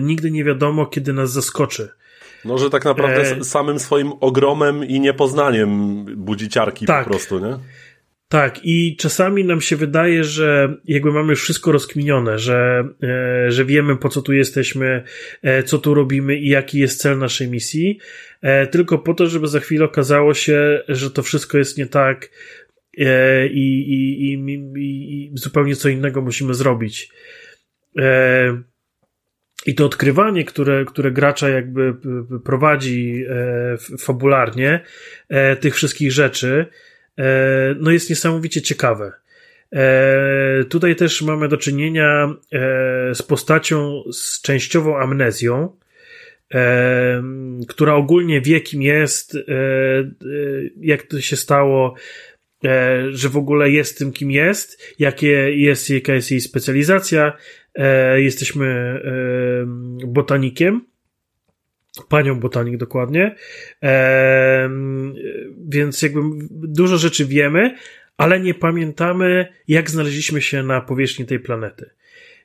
nigdy 0.00 0.30
nie 0.30 0.44
wiadomo, 0.44 0.86
kiedy 0.86 1.12
nas 1.12 1.32
zaskoczy. 1.32 1.88
No, 2.44 2.58
że 2.58 2.70
tak 2.70 2.84
naprawdę 2.84 3.44
samym 3.44 3.78
swoim 3.78 4.12
ogromem 4.20 4.84
i 4.84 5.00
niepoznaniem 5.00 6.04
budzi 6.16 6.48
ciarki 6.48 6.86
tak. 6.86 7.04
po 7.04 7.10
prostu, 7.10 7.38
nie? 7.38 7.58
Tak, 8.28 8.60
i 8.62 8.96
czasami 8.96 9.44
nam 9.44 9.60
się 9.60 9.76
wydaje, 9.76 10.24
że 10.24 10.76
jakby 10.84 11.12
mamy 11.12 11.30
już 11.30 11.42
wszystko 11.42 11.72
rozkminione, 11.72 12.38
że, 12.38 12.88
e, 13.02 13.50
że 13.52 13.64
wiemy 13.64 13.96
po 13.96 14.08
co 14.08 14.22
tu 14.22 14.32
jesteśmy, 14.32 15.02
e, 15.42 15.62
co 15.62 15.78
tu 15.78 15.94
robimy 15.94 16.36
i 16.36 16.48
jaki 16.48 16.78
jest 16.78 17.00
cel 17.00 17.18
naszej 17.18 17.48
misji, 17.48 17.98
e, 17.98 18.27
tylko 18.70 18.98
po 18.98 19.14
to, 19.14 19.26
żeby 19.26 19.48
za 19.48 19.60
chwilę 19.60 19.84
okazało 19.84 20.34
się, 20.34 20.82
że 20.88 21.10
to 21.10 21.22
wszystko 21.22 21.58
jest 21.58 21.78
nie 21.78 21.86
tak 21.86 22.30
e, 22.98 23.46
i, 23.46 23.92
i, 23.92 24.32
i, 24.32 25.24
i, 25.24 25.30
zupełnie 25.34 25.76
co 25.76 25.88
innego 25.88 26.22
musimy 26.22 26.54
zrobić. 26.54 27.10
E, 27.98 28.62
I 29.66 29.74
to 29.74 29.86
odkrywanie, 29.86 30.44
które, 30.44 30.84
które 30.84 31.10
gracza 31.10 31.48
jakby 31.48 31.94
prowadzi 32.44 33.24
e, 33.28 33.98
fabularnie 33.98 34.80
tych 35.60 35.74
wszystkich 35.74 36.12
rzeczy, 36.12 36.66
E, 37.18 37.74
no 37.78 37.90
jest 37.90 38.10
niesamowicie 38.10 38.62
ciekawe. 38.62 39.12
E, 39.72 40.64
tutaj 40.64 40.96
też 40.96 41.22
mamy 41.22 41.48
do 41.48 41.56
czynienia 41.56 42.34
e, 42.52 43.14
z 43.14 43.22
postacią 43.22 44.02
z 44.12 44.42
częściową 44.42 44.98
amnezją, 44.98 45.76
która 47.68 47.94
ogólnie 47.94 48.40
wie, 48.40 48.60
kim 48.60 48.82
jest, 48.82 49.36
jak 50.80 51.02
to 51.02 51.20
się 51.20 51.36
stało, 51.36 51.94
że 53.10 53.28
w 53.28 53.36
ogóle 53.36 53.70
jest 53.70 53.98
tym, 53.98 54.12
kim 54.12 54.30
jest, 54.30 54.94
jakie 54.98 55.56
jest, 55.58 55.90
jaka 55.90 56.14
jest 56.14 56.30
jej 56.30 56.40
specjalizacja. 56.40 57.36
Jesteśmy 58.16 59.00
botanikiem 60.06 60.80
panią 62.08 62.40
botanik 62.40 62.76
dokładnie. 62.76 63.34
E, 63.82 64.70
więc 65.68 66.02
jakby 66.02 66.20
dużo 66.50 66.98
rzeczy 66.98 67.26
wiemy, 67.26 67.76
ale 68.16 68.40
nie 68.40 68.54
pamiętamy, 68.54 69.46
jak 69.68 69.90
znaleźliśmy 69.90 70.42
się 70.42 70.62
na 70.62 70.80
powierzchni 70.80 71.26
tej 71.26 71.40
planety. 71.40 71.90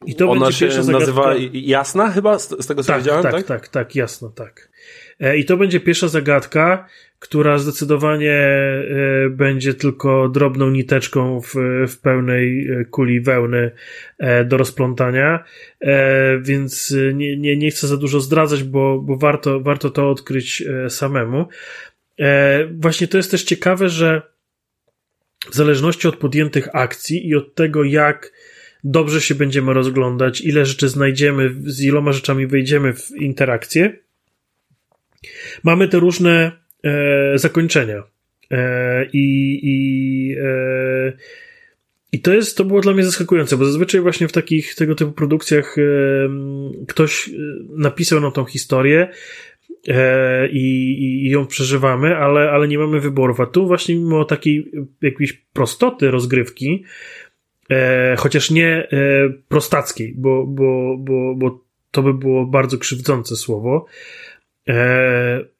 I 0.05 0.15
to 0.15 0.29
Ona 0.29 0.41
będzie 0.41 0.71
się 0.71 0.83
zagadka... 0.83 0.99
nazywa 0.99 1.33
Jasna 1.53 2.11
chyba, 2.11 2.39
z 2.39 2.67
tego 2.67 2.83
co 2.83 2.87
tak, 2.87 3.01
wiedziałem, 3.01 3.23
tak? 3.23 3.33
Tak, 3.33 3.45
tak, 3.45 3.67
tak, 3.67 3.95
jasno, 3.95 4.29
tak. 4.29 4.69
E, 5.19 5.37
I 5.37 5.45
to 5.45 5.57
będzie 5.57 5.79
pierwsza 5.79 6.07
zagadka, 6.07 6.87
która 7.19 7.57
zdecydowanie 7.57 8.31
e, 8.31 9.29
będzie 9.29 9.73
tylko 9.73 10.29
drobną 10.29 10.69
niteczką 10.69 11.41
w, 11.41 11.53
w 11.87 11.97
pełnej 12.01 12.67
e, 12.67 12.85
kuli 12.85 13.21
wełny 13.21 13.71
do 14.45 14.57
rozplątania, 14.57 15.43
więc 16.41 16.95
nie, 17.13 17.37
nie, 17.37 17.57
nie 17.57 17.71
chcę 17.71 17.87
za 17.87 17.97
dużo 17.97 18.19
zdradzać, 18.19 18.63
bo, 18.63 18.99
bo 18.99 19.17
warto, 19.17 19.59
warto 19.59 19.89
to 19.89 20.09
odkryć 20.09 20.63
samemu. 20.89 21.47
Właśnie 22.71 23.07
to 23.07 23.17
jest 23.17 23.31
też 23.31 23.43
ciekawe, 23.43 23.89
że 23.89 24.21
w 25.51 25.55
zależności 25.55 26.07
od 26.07 26.15
podjętych 26.15 26.75
akcji 26.75 27.27
i 27.27 27.35
od 27.35 27.55
tego, 27.55 27.83
jak 27.83 28.31
dobrze 28.83 29.21
się 29.21 29.35
będziemy 29.35 29.73
rozglądać, 29.73 30.41
ile 30.41 30.65
rzeczy 30.65 30.89
znajdziemy, 30.89 31.55
z 31.65 31.81
iloma 31.81 32.11
rzeczami 32.11 32.47
wejdziemy 32.47 32.93
w 32.93 33.11
interakcję, 33.11 33.97
mamy 35.63 35.87
te 35.87 35.99
różne 35.99 36.51
e, 36.83 37.37
zakończenia. 37.37 38.03
E, 38.51 39.05
I, 39.13 39.59
i, 39.63 40.35
e, 40.41 41.13
i 42.11 42.19
to 42.19 42.33
jest, 42.33 42.57
to 42.57 42.65
było 42.65 42.81
dla 42.81 42.93
mnie 42.93 43.03
zaskakujące, 43.03 43.57
bo 43.57 43.65
zazwyczaj 43.65 44.01
właśnie 44.01 44.27
w 44.27 44.31
takich 44.31 44.75
tego 44.75 44.95
typu 44.95 45.11
produkcjach 45.11 45.77
e, 45.77 45.81
ktoś 46.87 47.29
e, 47.29 47.31
napisał 47.69 48.21
nam 48.21 48.31
tą 48.31 48.45
historię, 48.45 49.07
e, 49.87 50.47
i, 50.47 51.25
i 51.25 51.29
ją 51.29 51.47
przeżywamy, 51.47 52.15
ale, 52.15 52.51
ale 52.51 52.67
nie 52.67 52.77
mamy 52.77 52.99
wyborów. 52.99 53.39
A 53.39 53.45
tu 53.45 53.67
właśnie 53.67 53.95
mimo 53.95 54.25
takiej 54.25 54.71
jakiejś 55.01 55.33
prostoty 55.33 56.11
rozgrywki, 56.11 56.83
e, 57.69 58.15
chociaż 58.17 58.51
nie 58.51 58.67
e, 58.67 58.87
prostackiej, 59.47 60.13
bo, 60.17 60.45
bo, 60.47 60.97
bo, 60.99 61.35
bo 61.35 61.63
to 61.91 62.03
by 62.03 62.13
było 62.13 62.45
bardzo 62.45 62.77
krzywdzące 62.77 63.35
słowo, 63.35 63.85
e, 64.69 65.53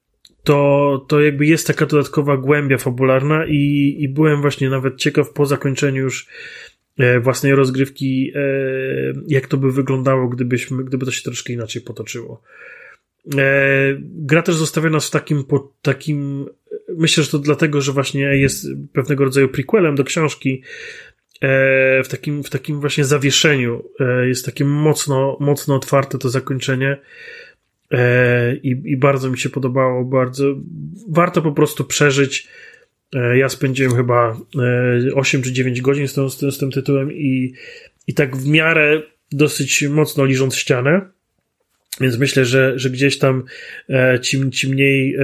to, 0.44 1.06
to 1.08 1.22
jakby 1.22 1.46
jest 1.46 1.68
taka 1.68 1.86
dodatkowa 1.86 2.38
głębia 2.38 2.78
fabularna 2.78 3.46
i, 3.46 3.96
i 4.00 4.10
byłem 4.10 4.42
właśnie 4.42 4.70
nawet 4.70 4.98
ciekaw 4.98 5.30
po 5.30 5.46
zakończeniu 5.46 6.02
już 6.02 6.28
e, 6.98 7.20
własnej 7.20 7.56
rozgrywki, 7.56 8.32
e, 8.36 8.40
jak 9.28 9.48
to 9.48 9.58
by 9.58 9.72
wyglądało, 9.72 10.30
gdybyśmy, 10.30 10.84
gdyby 10.84 11.06
to 11.06 11.12
się 11.12 11.22
troszkę 11.24 11.54
inaczej 11.54 11.82
potoczyło. 11.82 12.42
E, 13.38 13.98
gra 14.02 14.42
też 14.42 14.56
zostawia 14.56 14.90
nas 14.90 15.08
w 15.08 15.12
takim, 15.12 15.44
po, 15.44 15.74
takim, 15.82 16.46
myślę, 16.98 17.24
że 17.24 17.30
to 17.30 17.40
dlatego, 17.40 17.82
że 17.82 17.92
właśnie 17.92 18.22
jest 18.22 18.68
pewnego 18.94 19.24
rodzaju 19.24 19.50
prequelem 19.50 19.96
do 19.96 20.04
książki, 20.04 20.64
w 22.04 22.08
takim, 22.10 22.44
w 22.44 22.50
takim 22.50 22.80
właśnie 22.80 23.06
zawieszeniu. 23.06 23.84
Jest 24.28 24.46
takie 24.46 24.66
mocno, 24.66 25.38
mocno 25.40 25.76
otwarte 25.76 26.18
to 26.18 26.30
zakończenie 26.30 26.98
E, 27.94 28.56
i, 28.56 28.82
i 28.86 28.98
bardzo 28.98 29.30
mi 29.30 29.38
się 29.38 29.50
podobało, 29.50 30.06
bardzo 30.06 30.44
warto 31.10 31.42
po 31.42 31.52
prostu 31.52 31.84
przeżyć. 31.84 32.48
E, 33.16 33.38
ja 33.38 33.50
spędziłem 33.50 33.96
chyba 33.96 34.38
8 35.16 35.42
e, 35.42 35.44
czy 35.44 35.54
9 35.54 35.82
godzin 35.82 36.08
z, 36.08 36.14
tym, 36.14 36.52
z 36.52 36.58
tym 36.58 36.72
tytułem 36.72 37.14
i, 37.14 37.54
i 38.08 38.14
tak 38.14 38.38
w 38.38 38.48
miarę 38.48 39.02
dosyć 39.32 39.84
mocno 39.90 40.26
liżąc 40.26 40.56
ścianę. 40.56 41.02
Więc 42.02 42.18
myślę, 42.18 42.46
że, 42.46 42.80
że 42.80 42.90
gdzieś 42.90 43.18
tam 43.18 43.44
e, 43.90 44.20
ci, 44.20 44.50
ci 44.52 44.70
mniej 44.70 45.16
e, 45.16 45.22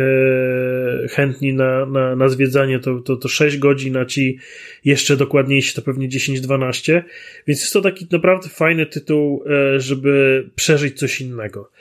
chętni 1.08 1.54
na, 1.54 1.86
na, 1.86 2.16
na 2.16 2.30
zwiedzanie 2.30 2.80
to, 2.80 3.00
to, 3.00 3.18
to 3.18 3.28
6 3.28 3.58
godzin, 3.58 3.98
a 3.98 4.06
ci 4.06 4.38
jeszcze 4.86 5.18
dokładniejsi 5.18 5.76
to 5.76 5.82
pewnie 5.82 6.10
10-12. 6.10 7.02
Więc 7.48 7.62
jest 7.62 7.74
to 7.74 7.82
taki 7.82 8.08
naprawdę 8.12 8.50
fajny 8.50 8.86
tytuł, 8.86 9.44
e, 9.46 9.80
żeby 9.80 10.44
przeżyć 10.56 11.00
coś 11.00 11.22
innego. 11.22 11.72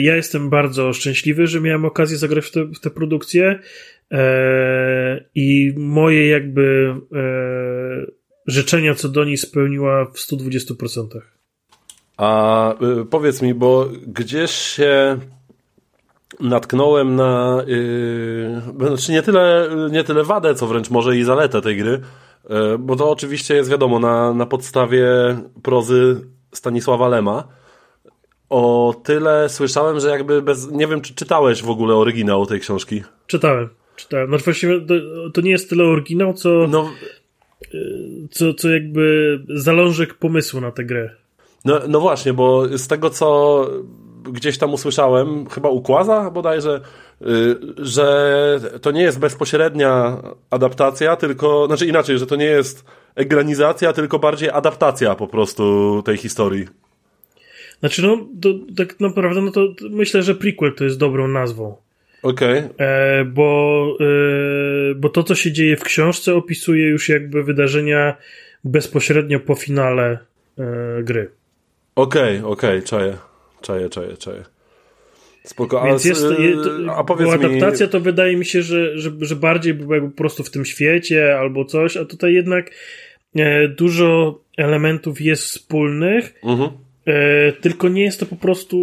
Ja 0.00 0.16
jestem 0.16 0.50
bardzo 0.50 0.92
szczęśliwy, 0.92 1.46
że 1.46 1.60
miałem 1.60 1.84
okazję 1.84 2.16
zagrać 2.16 2.46
w, 2.46 2.50
te, 2.50 2.64
w 2.64 2.80
tę 2.80 2.90
produkcję 2.90 3.58
e, 4.12 5.24
i 5.34 5.72
moje 5.76 6.28
jakby 6.28 6.94
życzenia 8.46 8.94
co 8.94 9.08
do 9.08 9.24
niej 9.24 9.36
spełniła 9.36 10.04
w 10.04 10.16
120%. 10.16 11.20
A 12.20 12.74
y, 13.00 13.04
powiedz 13.04 13.42
mi, 13.42 13.54
bo 13.54 13.88
gdzieś 14.06 14.50
się 14.50 15.18
natknąłem 16.40 17.16
na, 17.16 17.62
yy, 17.66 18.88
znaczy 18.88 19.12
nie 19.12 19.22
tyle, 19.22 19.68
nie 19.90 20.04
tyle 20.04 20.24
wadę, 20.24 20.54
co 20.54 20.66
wręcz 20.66 20.90
może 20.90 21.16
i 21.16 21.24
zaletę 21.24 21.60
tej 21.60 21.76
gry, 21.76 22.00
yy, 22.50 22.78
bo 22.78 22.96
to 22.96 23.10
oczywiście 23.10 23.54
jest 23.54 23.70
wiadomo 23.70 23.98
na, 23.98 24.34
na 24.34 24.46
podstawie 24.46 25.06
prozy 25.62 26.20
Stanisława 26.52 27.08
Lema. 27.08 27.48
O 28.48 28.94
tyle 29.04 29.48
słyszałem, 29.48 30.00
że 30.00 30.08
jakby 30.08 30.42
bez, 30.42 30.70
nie 30.70 30.86
wiem 30.86 31.00
czy 31.00 31.14
czytałeś 31.14 31.62
w 31.62 31.70
ogóle 31.70 31.94
oryginał 31.94 32.46
tej 32.46 32.60
książki. 32.60 33.02
Czytałem, 33.26 33.68
czytałem. 33.96 34.28
Znaczy 34.28 34.44
właściwie 34.44 34.80
to, 34.80 34.94
to 35.34 35.40
nie 35.40 35.50
jest 35.50 35.70
tyle 35.70 35.84
oryginał, 35.84 36.34
co, 36.34 36.66
No, 36.68 36.90
co, 38.30 38.54
co 38.54 38.68
jakby 38.68 39.38
zalążek 39.48 40.14
pomysłu 40.14 40.60
na 40.60 40.70
tę 40.70 40.84
grę. 40.84 41.19
No, 41.64 41.80
no 41.88 42.00
właśnie, 42.00 42.32
bo 42.32 42.78
z 42.78 42.88
tego 42.88 43.10
co 43.10 43.66
gdzieś 44.22 44.58
tam 44.58 44.74
usłyszałem, 44.74 45.46
chyba 45.46 45.68
u 45.68 45.82
Kłaza 45.82 46.30
bodajże, 46.30 46.80
y, 47.22 47.26
że 47.78 48.60
to 48.82 48.90
nie 48.90 49.02
jest 49.02 49.18
bezpośrednia 49.18 50.22
adaptacja, 50.50 51.16
tylko, 51.16 51.66
znaczy 51.66 51.86
inaczej, 51.86 52.18
że 52.18 52.26
to 52.26 52.36
nie 52.36 52.44
jest 52.44 52.84
egranizacja, 53.14 53.92
tylko 53.92 54.18
bardziej 54.18 54.50
adaptacja 54.50 55.14
po 55.14 55.26
prostu 55.26 56.02
tej 56.04 56.16
historii. 56.16 56.66
Znaczy, 57.80 58.02
no, 58.02 58.26
to, 58.42 58.48
tak 58.76 59.00
naprawdę, 59.00 59.40
no 59.40 59.50
to 59.50 59.60
myślę, 59.90 60.22
że 60.22 60.34
prequel 60.34 60.74
to 60.74 60.84
jest 60.84 60.98
dobrą 60.98 61.28
nazwą. 61.28 61.76
Okej. 62.22 62.62
E, 62.78 63.24
bo, 63.24 63.96
e, 64.00 64.94
bo 64.94 65.08
to, 65.08 65.22
co 65.22 65.34
się 65.34 65.52
dzieje 65.52 65.76
w 65.76 65.82
książce, 65.82 66.34
opisuje 66.34 66.88
już 66.88 67.08
jakby 67.08 67.44
wydarzenia 67.44 68.16
bezpośrednio 68.64 69.40
po 69.40 69.54
finale 69.54 70.18
e, 70.58 71.02
gry. 71.02 71.30
Okej, 72.00 72.42
okej, 72.44 72.82
czaję, 72.82 73.16
czaję, 73.60 73.88
czaję, 73.88 74.16
czaję. 74.16 74.44
Spoko, 75.44 75.82
Więc 75.84 76.06
a, 76.06 76.08
jest, 76.08 76.22
to, 76.22 76.94
a 76.96 77.04
powiedz 77.04 77.28
bo 77.30 77.38
mi... 77.38 77.44
adaptacja 77.44 77.88
to 77.88 78.00
wydaje 78.00 78.36
mi 78.36 78.44
się, 78.44 78.62
że, 78.62 78.98
że, 78.98 79.10
że 79.20 79.36
bardziej 79.36 79.74
by 79.74 79.94
jakby 79.94 80.10
po 80.10 80.16
prostu 80.16 80.44
w 80.44 80.50
tym 80.50 80.64
świecie 80.64 81.38
albo 81.38 81.64
coś, 81.64 81.96
a 81.96 82.04
tutaj 82.04 82.34
jednak 82.34 82.70
e, 83.36 83.68
dużo 83.68 84.40
elementów 84.56 85.20
jest 85.20 85.42
wspólnych, 85.44 86.34
Mhm. 86.42 86.70
e, 87.06 87.52
tylko 87.52 87.88
nie 87.88 88.02
jest 88.02 88.20
to 88.20 88.26
po 88.26 88.36
prostu 88.36 88.76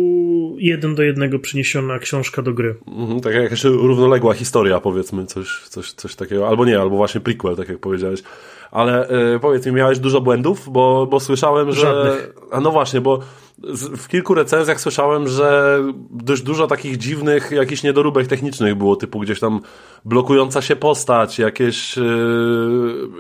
jeden 0.60 0.96
do 0.96 1.04
jednego 1.04 1.40
przeniesiona 1.40 2.00
książka 2.00 2.42
do 2.42 2.54
gry. 2.54 2.76
Mhm, 2.88 3.20
tak 3.22 3.34
jakaś 3.34 3.64
równoległa 3.64 4.34
historia, 4.34 4.80
powiedzmy, 4.80 5.26
coś, 5.26 5.62
coś, 5.70 5.92
coś 5.92 6.16
takiego. 6.16 6.48
Albo 6.48 6.66
nie, 6.66 6.80
albo 6.80 6.96
właśnie 6.96 7.22
prequel, 7.22 7.56
tak 7.56 7.70
jak 7.70 7.78
powiedziałeś. 7.80 8.20
Ale 8.72 9.10
y, 9.36 9.40
powiedz 9.40 9.66
mi, 9.66 9.72
miałeś 9.72 10.00
dużo 10.00 10.22
błędów? 10.22 10.70
Bo, 10.70 11.08
bo 11.12 11.20
słyszałem, 11.20 11.72
że... 11.72 11.82
Żadnych. 11.82 12.34
A 12.52 12.62
no 12.62 12.72
właśnie, 12.72 13.02
bo 13.02 13.20
w 13.74 14.08
kilku 14.08 14.34
recenzjach 14.34 14.82
słyszałem, 14.82 15.28
że 15.28 15.80
dość 16.10 16.42
dużo 16.42 16.68
takich 16.68 16.98
dziwnych, 16.98 17.52
jakichś 17.52 17.84
niedoróbek 17.84 18.28
technicznych 18.28 18.76
było, 18.76 18.96
typu 18.96 19.20
gdzieś 19.20 19.40
tam 19.40 19.62
blokująca 20.06 20.62
się 20.62 20.76
postać, 20.76 21.40
jakieś, 21.40 21.98
y, 21.98 22.02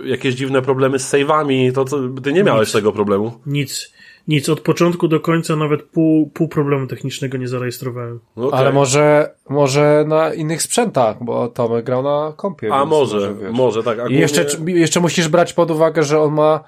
jakieś 0.03 0.35
dziwne 0.35 0.61
problemy 0.61 0.99
z 0.99 1.13
save'ami, 1.13 1.71
to 1.71 1.85
co, 1.85 1.97
ty 2.23 2.33
nie 2.33 2.43
miałeś 2.43 2.67
Nic. 2.67 2.73
tego 2.73 2.91
problemu. 2.91 3.31
Nic, 3.45 3.93
nic, 4.27 4.49
od 4.49 4.61
początku 4.61 5.07
do 5.07 5.19
końca 5.19 5.55
nawet 5.55 5.83
pół, 5.83 6.29
pół 6.29 6.47
problemu 6.47 6.87
technicznego 6.87 7.37
nie 7.37 7.47
zarejestrowałem. 7.47 8.19
No 8.37 8.47
okej. 8.47 8.59
Ale 8.59 8.71
może, 8.73 9.33
może 9.49 10.05
na 10.07 10.33
innych 10.33 10.61
sprzętach, 10.61 11.23
bo 11.23 11.47
Tomek 11.47 11.85
grał 11.85 12.03
na 12.03 12.33
kompie. 12.37 12.73
A 12.73 12.85
może, 12.85 13.35
wiesz. 13.41 13.51
może, 13.53 13.83
tak. 13.83 13.97
I 14.09 14.13
jeszcze, 14.13 14.45
jeszcze 14.65 14.99
musisz 14.99 15.27
brać 15.27 15.53
pod 15.53 15.71
uwagę, 15.71 16.03
że 16.03 16.21
on 16.21 16.33
ma 16.33 16.63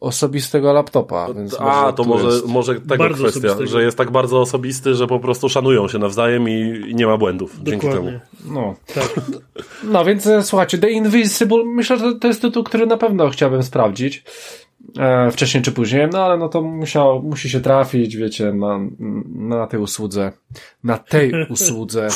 osobistego 0.00 0.72
laptopa. 0.72 1.28
Więc 1.34 1.56
A, 1.60 1.92
to 1.92 2.02
tu 2.02 2.08
może, 2.08 2.26
jest- 2.26 2.46
może 2.46 2.74
tego 2.74 2.96
Bardzo 2.96 3.14
kwestia, 3.24 3.38
osobistego. 3.48 3.70
że 3.70 3.82
jest 3.82 3.96
tak 3.98 4.10
bardzo 4.10 4.40
osobisty, 4.40 4.94
że 4.94 5.06
po 5.06 5.20
prostu 5.20 5.48
szanują 5.48 5.88
się 5.88 5.98
nawzajem 5.98 6.48
i, 6.48 6.82
i 6.88 6.94
nie 6.94 7.06
ma 7.06 7.16
błędów 7.16 7.56
dzięki 7.62 7.86
temu. 7.88 7.94
Dokładnie. 7.96 8.20
No. 8.44 8.74
Tak. 8.94 9.14
no, 9.84 10.04
więc 10.04 10.26
e, 10.26 10.42
słuchajcie, 10.42 10.78
The 10.78 10.90
Invisible, 10.90 11.64
myślę, 11.64 11.98
że 11.98 12.14
to 12.14 12.28
jest 12.28 12.42
tytuł, 12.42 12.64
który 12.64 12.86
na 12.86 12.96
pewno 12.96 13.28
chciałbym 13.30 13.62
sprawdzić. 13.62 14.24
E, 14.98 15.30
wcześniej 15.30 15.62
czy 15.62 15.72
później, 15.72 16.08
no 16.12 16.24
ale 16.24 16.36
no 16.36 16.48
to 16.48 16.62
musiał, 16.62 17.22
musi 17.22 17.50
się 17.50 17.60
trafić, 17.60 18.16
wiecie, 18.16 18.52
na, 18.52 18.80
na 19.34 19.66
tej 19.66 19.80
usłudze. 19.80 20.32
Na 20.84 20.98
tej 20.98 21.32
usłudze. 21.50 22.08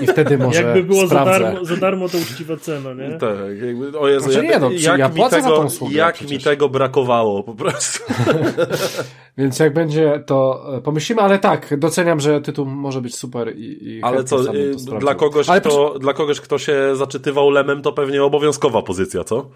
I 0.00 0.06
wtedy 0.06 0.38
może 0.38 0.62
Jakby 0.62 0.82
było 0.82 1.06
za 1.06 1.24
darmo, 1.24 1.64
za 1.64 1.76
darmo 1.76 2.08
to 2.08 2.18
uczciwa 2.18 2.56
cena, 2.56 2.94
nie? 2.94 3.18
Tak, 3.18 3.38
jakby, 3.66 3.98
o 3.98 4.08
Jezu, 4.08 4.24
Znaczy 4.24 4.46
jak, 4.46 4.54
nie, 4.54 4.60
no, 4.60 4.70
jak, 4.70 4.98
ja 4.98 5.08
mi 5.08 5.14
płacę 5.14 5.36
za 5.36 5.42
tego, 5.42 5.56
tą 5.56 5.64
usługę 5.64 5.96
jak 5.96 6.14
przecież. 6.14 6.32
mi 6.32 6.44
tego 6.44 6.68
brakowało 6.68 7.42
po 7.42 7.54
prostu. 7.54 8.04
Więc 9.38 9.58
jak 9.58 9.74
będzie, 9.74 10.22
to 10.26 10.64
e, 10.76 10.80
pomyślimy, 10.80 11.22
ale 11.22 11.38
tak, 11.38 11.78
doceniam, 11.78 12.20
że 12.20 12.40
tytuł 12.40 12.66
może 12.66 13.00
być 13.00 13.16
super 13.16 13.56
i, 13.56 13.88
i 13.88 14.02
Ale 14.02 14.24
co, 14.24 14.54
y, 14.54 14.74
dla 15.00 15.14
kogoś, 15.14 15.48
ale 15.48 15.60
kto, 15.60 15.98
dla 15.98 16.12
kogoś, 16.12 16.40
kto 16.40 16.58
się 16.58 16.96
zaczytywał 16.96 17.50
lemem, 17.50 17.82
to 17.82 17.92
pewnie 17.92 18.24
obowiązkowa 18.24 18.82
pozycja, 18.82 19.24
co? 19.24 19.50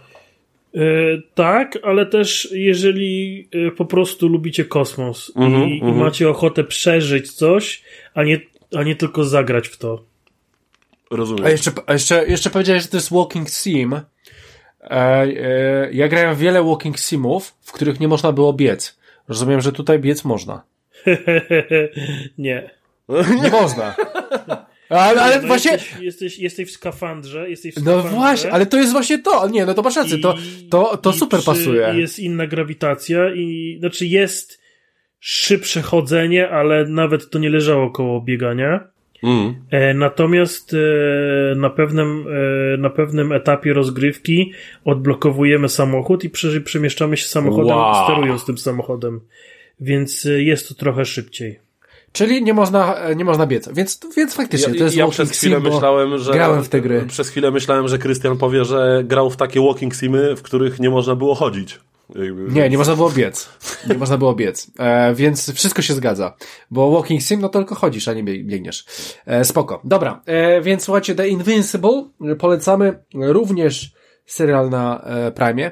E, 0.76 0.80
tak, 1.34 1.78
ale 1.82 2.06
też 2.06 2.48
jeżeli 2.52 3.48
e, 3.52 3.70
po 3.70 3.84
prostu 3.84 4.28
lubicie 4.28 4.64
kosmos 4.64 5.32
Mhm, 5.36 5.68
i, 5.68 5.78
i 5.78 5.80
mhm. 5.80 5.98
macie 5.98 6.28
ochotę 6.28 6.64
przeżyć 6.64 7.32
coś, 7.32 7.82
a 8.14 8.22
nie, 8.22 8.40
a 8.76 8.82
nie 8.82 8.96
tylko 8.96 9.24
zagrać 9.24 9.68
w 9.68 9.76
to. 9.76 10.04
Rozumiem. 11.10 11.44
A 11.44 11.50
jeszcze, 11.50 11.70
a 11.86 11.92
jeszcze, 11.92 12.26
jeszcze 12.26 12.50
powiedziałeś, 12.50 12.82
że 12.82 12.88
to 12.88 12.96
jest 12.96 13.12
walking 13.12 13.50
sim. 13.50 13.92
E, 13.94 14.02
e, 14.90 15.88
ja 15.92 16.08
grałem 16.08 16.34
w 16.34 16.38
wiele 16.38 16.62
walking 16.62 16.98
simów, 16.98 17.54
w 17.60 17.72
których 17.72 18.00
nie 18.00 18.08
można 18.08 18.32
było 18.32 18.52
biec. 18.52 18.98
Rozumiem, 19.28 19.60
że 19.60 19.72
tutaj 19.72 19.98
biec 19.98 20.24
można. 20.24 20.62
nie. 22.38 22.70
Nie 23.42 23.50
można. 23.50 23.94
Ale, 24.88 25.22
ale 25.22 25.40
No 25.40 25.46
właśnie, 25.46 25.72
Jesteś, 25.72 26.00
jesteś, 26.00 26.38
jesteś 26.38 26.68
w 26.68 26.70
skafandrze, 26.70 27.50
jesteś 27.50 27.74
w 27.74 27.76
no 27.76 27.82
skafandrze 27.82 28.16
właśnie, 28.16 28.52
ale 28.52 28.66
to 28.66 28.76
jest 28.76 28.92
właśnie 28.92 29.18
to. 29.18 29.48
Nie, 29.48 29.66
no 29.66 29.74
to 29.74 29.82
masz 29.82 29.96
rację, 29.96 30.18
to, 30.18 30.34
i- 30.62 30.68
to, 30.68 30.96
to 30.96 31.10
i 31.10 31.14
super 31.14 31.40
pasuje. 31.46 31.92
Jest 31.96 32.18
inna 32.18 32.46
grawitacja 32.46 33.34
i 33.34 33.76
znaczy 33.80 34.06
jest 34.06 34.60
szybsze 35.20 35.82
chodzenie, 35.82 36.50
ale 36.50 36.84
nawet 36.84 37.30
to 37.30 37.38
nie 37.38 37.50
leżało 37.50 37.90
koło 37.90 38.20
biegania. 38.20 38.88
Mm. 39.22 39.54
E, 39.70 39.94
Natomiast 39.94 40.74
e, 40.74 40.76
na 41.56 41.70
pewnym, 41.70 42.26
e, 42.74 42.76
na 42.76 42.90
pewnym 42.90 43.32
etapie 43.32 43.72
rozgrywki 43.72 44.52
odblokowujemy 44.84 45.68
samochód 45.68 46.24
i 46.24 46.30
prze, 46.30 46.60
przemieszczamy 46.60 47.16
się 47.16 47.26
samochodem, 47.28 47.76
Wow. 47.76 48.04
sterując 48.04 48.44
tym 48.44 48.58
samochodem. 48.58 49.20
Więc 49.80 50.26
e, 50.26 50.42
jest 50.42 50.68
to 50.68 50.74
trochę 50.74 51.04
szybciej. 51.04 51.58
Czyli 52.16 52.42
nie 52.42 52.54
można, 52.54 52.94
e, 52.94 53.16
nie 53.16 53.24
można 53.24 53.46
biec. 53.46 53.68
Więc, 53.72 54.00
więc 54.16 54.34
faktycznie, 54.34 54.74
to 54.74 54.84
jest 54.84 54.96
ja 54.96 55.04
walking 55.04 55.28
przez 55.28 55.38
chwilę 55.38 55.56
sim, 55.56 55.72
myślałem, 55.72 56.18
że. 56.18 56.32
grałem 56.32 56.64
w 56.64 56.68
te 56.68 56.80
gry. 56.80 57.04
Przez 57.08 57.28
chwilę 57.28 57.50
myślałem, 57.50 57.88
że 57.88 57.98
Krystian 57.98 58.38
powie, 58.38 58.64
że 58.64 59.02
grał 59.04 59.30
w 59.30 59.36
takie 59.36 59.60
walking 59.60 59.94
simy, 59.94 60.36
w 60.36 60.42
których 60.42 60.80
nie 60.80 60.90
można 60.90 61.14
było 61.14 61.34
chodzić. 61.34 61.80
Nie, 62.48 62.70
nie 62.70 62.78
można 62.78 62.96
było 62.96 63.10
biec. 63.10 63.48
Nie 63.88 63.94
można 63.94 64.18
było 64.18 64.34
biec. 64.34 64.70
E, 64.78 65.14
więc 65.14 65.52
wszystko 65.52 65.82
się 65.82 65.94
zgadza. 65.94 66.36
Bo 66.70 66.90
walking 66.90 67.22
sim, 67.22 67.40
no 67.40 67.48
to 67.48 67.58
tylko 67.58 67.74
chodzisz, 67.74 68.08
a 68.08 68.12
nie 68.12 68.24
bieg- 68.24 68.44
biegniesz. 68.44 68.84
E, 69.26 69.44
spoko. 69.44 69.80
Dobra, 69.84 70.22
e, 70.26 70.60
więc 70.60 70.84
słuchajcie, 70.84 71.14
The 71.14 71.28
Invincible 71.28 72.04
polecamy 72.38 72.98
również 73.14 73.92
serial 74.26 74.70
na 74.70 75.00
e, 75.00 75.32
Prime. 75.32 75.70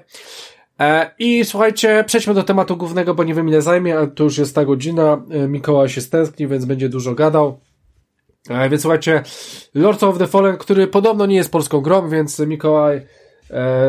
E, 0.80 1.10
I 1.18 1.44
słuchajcie, 1.44 2.05
przejdźmy 2.06 2.34
do 2.34 2.42
tematu 2.42 2.76
głównego, 2.76 3.14
bo 3.14 3.24
nie 3.24 3.34
wiem 3.34 3.48
ile 3.48 3.62
zajmie, 3.62 3.98
ale 3.98 4.06
to 4.06 4.24
już 4.24 4.38
jest 4.38 4.55
ta 4.55 4.64
godzina. 4.64 5.22
E, 5.30 5.48
Mikołaj 5.48 5.88
się 5.88 6.01
stęskni, 6.01 6.48
więc 6.48 6.64
będzie 6.64 6.88
dużo 6.88 7.14
gadał. 7.14 7.60
E, 8.51 8.68
więc 8.68 8.82
słuchajcie, 8.82 9.22
Lords 9.74 10.02
of 10.02 10.18
the 10.18 10.26
Fallen, 10.26 10.56
który 10.56 10.86
podobno 10.86 11.26
nie 11.26 11.36
jest 11.36 11.52
polską 11.52 11.80
grą, 11.80 12.09
więc 12.09 12.38
Mikołaj, 12.38 13.06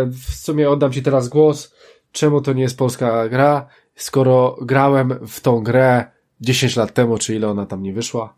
w 0.07 0.33
sumie 0.33 0.69
oddam 0.69 0.91
Ci 0.91 1.03
teraz 1.03 1.27
głos. 1.27 1.75
Czemu 2.11 2.41
to 2.41 2.53
nie 2.53 2.61
jest 2.61 2.77
polska 2.77 3.29
gra, 3.29 3.67
skoro 3.95 4.57
grałem 4.61 5.27
w 5.27 5.39
tą 5.39 5.63
grę 5.63 6.05
10 6.41 6.75
lat 6.75 6.93
temu, 6.93 7.17
czy 7.17 7.35
ile 7.35 7.47
ona 7.47 7.65
tam 7.65 7.83
nie 7.83 7.93
wyszła 7.93 8.33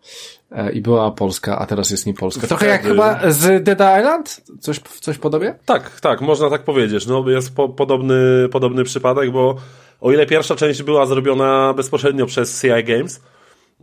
e, 0.52 0.72
i 0.72 0.82
była 0.82 1.12
polska, 1.12 1.60
a 1.60 1.66
teraz 1.66 1.90
jest 1.90 2.06
nie 2.06 2.14
polska. 2.14 2.48
Trochę 2.48 2.68
jak 2.68 2.82
Wtedy- 2.82 2.96
chyba 2.96 3.32
z 3.32 3.64
Dead 3.64 4.00
Island? 4.00 4.42
Coś, 4.60 4.80
coś 4.80 5.18
podobie? 5.18 5.56
Tak, 5.66 6.00
tak, 6.00 6.22
można 6.22 6.50
tak 6.50 6.64
powiedzieć. 6.64 7.08
No, 7.08 7.30
jest 7.30 7.56
po, 7.56 7.70
podobny, 7.70 8.50
podobny 8.52 8.84
przypadek, 8.84 9.32
bo 9.32 9.56
o 10.02 10.12
ile 10.12 10.26
pierwsza 10.26 10.56
część 10.56 10.84
była 10.84 11.06
zrobiona 11.06 11.74
bezpośrednio 11.74 12.26
przez 12.26 12.62
CI 12.62 12.84
Games, 12.84 13.22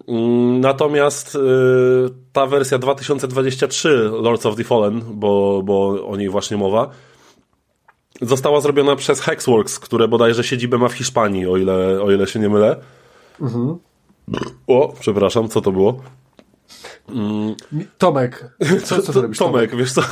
Mm, 0.08 0.60
Natomiast 0.60 1.34
y, 1.34 1.38
ta 2.32 2.46
wersja 2.46 2.78
2023 2.78 3.88
Lords 4.22 4.46
of 4.46 4.56
the 4.56 4.64
Fallen, 4.64 5.00
bo, 5.12 5.62
bo 5.64 6.06
o 6.08 6.16
niej 6.16 6.28
właśnie 6.28 6.56
mowa, 6.56 6.90
została 8.20 8.60
zrobiona 8.60 8.96
przez 8.96 9.20
Hexworks, 9.20 9.78
które 9.78 10.08
bodajże 10.08 10.44
siedzibę 10.44 10.78
ma 10.78 10.88
w 10.88 10.92
Hiszpanii, 10.92 11.46
o 11.46 11.56
ile, 11.56 12.02
o 12.02 12.10
ile 12.10 12.26
się 12.26 12.40
nie 12.40 12.48
mylę. 12.48 12.76
O, 14.66 14.94
przepraszam, 15.00 15.48
co 15.48 15.60
to 15.60 15.72
było? 15.72 16.00
Tomek. 17.98 18.56
Co, 18.84 19.02
co 19.02 19.22
robisz, 19.22 19.38
Tomek, 19.38 19.76
wiesz 19.76 19.92
co? 19.92 20.02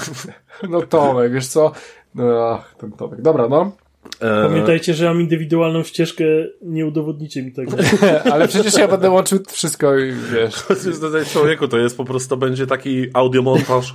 No 0.68 0.82
Tomek, 0.82 1.32
wiesz 1.32 1.46
co? 1.46 1.72
No, 2.14 2.24
ach, 2.50 2.74
ten 2.78 2.92
Tomek. 2.92 3.22
Dobra, 3.22 3.48
no. 3.48 3.72
E, 4.20 4.48
Pamiętajcie, 4.48 4.94
że 4.94 5.04
mam 5.08 5.20
indywidualną 5.20 5.82
ścieżkę, 5.82 6.24
nie 6.62 6.86
udowodnicie 6.86 7.42
mi 7.42 7.52
tego. 7.52 7.76
Ale 8.32 8.48
przecież 8.48 8.74
ja 8.74 8.88
będę 8.88 9.10
łączył 9.10 9.38
wszystko 9.48 9.98
i 9.98 10.12
wiesz. 10.12 10.64
Człowieku, 11.32 11.68
to 11.68 11.78
jest 11.78 11.96
po 11.96 12.04
prostu, 12.04 12.36
będzie 12.36 12.66
taki 12.66 13.06
audiomontaż, 13.14 13.94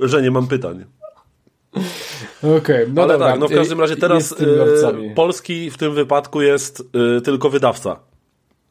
że 0.00 0.22
nie 0.22 0.30
mam 0.30 0.46
pytań. 0.46 0.84
Okej, 2.58 2.86
no 2.94 3.02
Ale 3.02 3.12
dobra. 3.12 3.30
tak, 3.30 3.40
no 3.40 3.48
w 3.48 3.52
każdym 3.54 3.80
razie 3.80 3.96
teraz 3.96 4.32
e, 4.32 5.14
Polski 5.14 5.70
w 5.70 5.76
tym 5.78 5.94
wypadku 5.94 6.42
jest 6.42 6.82
e, 7.16 7.20
tylko 7.20 7.50
wydawca. 7.50 8.09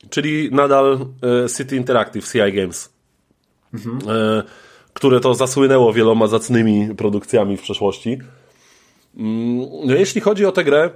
Czyli 0.10 0.50
nadal 0.52 1.06
e, 1.46 1.50
City 1.58 1.76
Interactive, 1.76 2.32
CI 2.32 2.54
Games. 2.54 2.94
E, 4.08 4.44
które 4.94 5.20
to 5.20 5.34
zasłynęło 5.34 5.94
wieloma 5.94 6.28
zacnymi 6.28 6.96
produkcjami 6.96 7.58
w 7.58 7.62
przeszłości. 7.62 8.18
Mm, 9.18 9.68
jeśli 9.86 10.22
chodzi 10.22 10.46
o 10.46 10.52
tę 10.52 10.64
grę, 10.64 10.90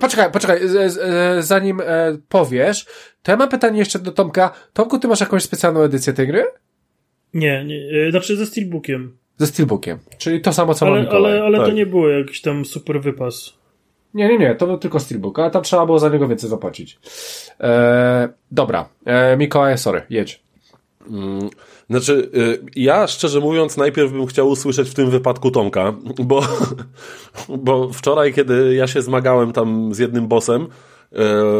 poczekaj, 0.00 0.32
poczekaj, 0.32 0.60
e, 1.00 1.42
zanim 1.42 1.82
powiesz, 2.28 2.86
to 3.22 3.32
ja 3.32 3.36
mam 3.36 3.48
pytanie 3.48 3.78
jeszcze 3.78 3.98
do 3.98 4.12
Tomka. 4.12 4.52
Tomku, 4.72 4.98
ty 4.98 5.08
masz 5.08 5.20
jakąś 5.20 5.42
specjalną 5.42 5.80
edycję 5.80 6.12
tej 6.12 6.26
gry? 6.26 6.44
Nie, 7.34 7.64
nie, 7.64 8.10
znaczy 8.10 8.36
ze 8.36 8.46
Steelbookiem. 8.46 9.16
Ze 9.38 9.46
Steelbookiem. 9.46 9.98
Czyli 10.18 10.40
to 10.40 10.52
samo, 10.52 10.74
co 10.74 10.86
Ale, 10.86 11.08
ale, 11.10 11.42
ale 11.42 11.58
to 11.58 11.66
tak. 11.66 11.74
nie 11.74 11.86
było 11.86 12.08
jakiś 12.08 12.40
tam 12.40 12.64
super 12.64 13.00
wypas. 13.00 13.61
Nie, 14.14 14.28
nie, 14.28 14.38
nie, 14.38 14.54
to 14.54 14.66
był 14.66 14.78
tylko 14.78 15.00
Steelbook, 15.00 15.38
ale 15.38 15.50
tam 15.50 15.62
trzeba 15.62 15.86
było 15.86 15.98
za 15.98 16.08
niego 16.08 16.28
więcej 16.28 16.50
zapłacić. 16.50 16.98
E, 17.60 18.28
dobra, 18.50 18.88
e, 19.04 19.36
Mikołaj, 19.36 19.78
sorry, 19.78 20.02
jedź. 20.10 20.42
Znaczy, 21.90 22.30
y, 22.34 22.66
ja 22.76 23.06
szczerze 23.06 23.40
mówiąc, 23.40 23.76
najpierw 23.76 24.12
bym 24.12 24.26
chciał 24.26 24.48
usłyszeć 24.48 24.90
w 24.90 24.94
tym 24.94 25.10
wypadku 25.10 25.50
Tomka, 25.50 25.94
bo, 26.24 26.42
bo 27.48 27.88
wczoraj, 27.92 28.32
kiedy 28.32 28.74
ja 28.74 28.86
się 28.86 29.02
zmagałem 29.02 29.52
tam 29.52 29.94
z 29.94 29.98
jednym 29.98 30.28
bossem, 30.28 30.66
y, 31.12 31.18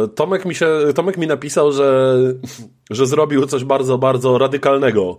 Tomek 0.09 0.45
mi, 0.45 0.55
się, 0.55 0.69
Tomek 0.95 1.19
mi 1.19 1.27
napisał, 1.27 1.73
że, 1.73 2.17
że 2.91 3.07
zrobił 3.07 3.47
coś 3.47 3.65
bardzo, 3.65 3.99
bardzo 3.99 4.39
radykalnego 4.39 5.17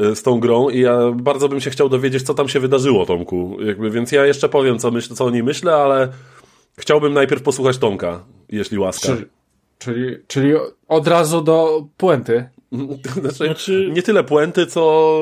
y, 0.00 0.16
z 0.16 0.22
tą 0.22 0.40
grą 0.40 0.68
i 0.68 0.80
ja 0.80 0.98
bardzo 1.14 1.48
bym 1.48 1.60
się 1.60 1.70
chciał 1.70 1.88
dowiedzieć, 1.88 2.22
co 2.22 2.34
tam 2.34 2.48
się 2.48 2.60
wydarzyło, 2.60 3.06
Tomku. 3.06 3.56
Jakby, 3.60 3.90
więc 3.90 4.12
ja 4.12 4.26
jeszcze 4.26 4.48
powiem, 4.48 4.78
co, 4.78 4.90
myśl, 4.90 5.14
co 5.14 5.24
o 5.24 5.30
niej 5.30 5.42
myślę, 5.42 5.74
ale 5.74 6.08
chciałbym 6.76 7.12
najpierw 7.12 7.42
posłuchać 7.42 7.78
Tomka, 7.78 8.24
jeśli 8.48 8.78
łaska. 8.78 9.08
Czyli, 9.08 9.24
czyli, 9.78 10.16
czyli 10.26 10.52
od 10.88 11.08
razu 11.08 11.40
do 11.40 11.86
puenty. 11.96 12.48
Znaczy, 13.20 13.34
Znaczy- 13.34 13.90
nie 13.92 14.02
tyle 14.02 14.24
puenty, 14.24 14.66
co 14.66 15.12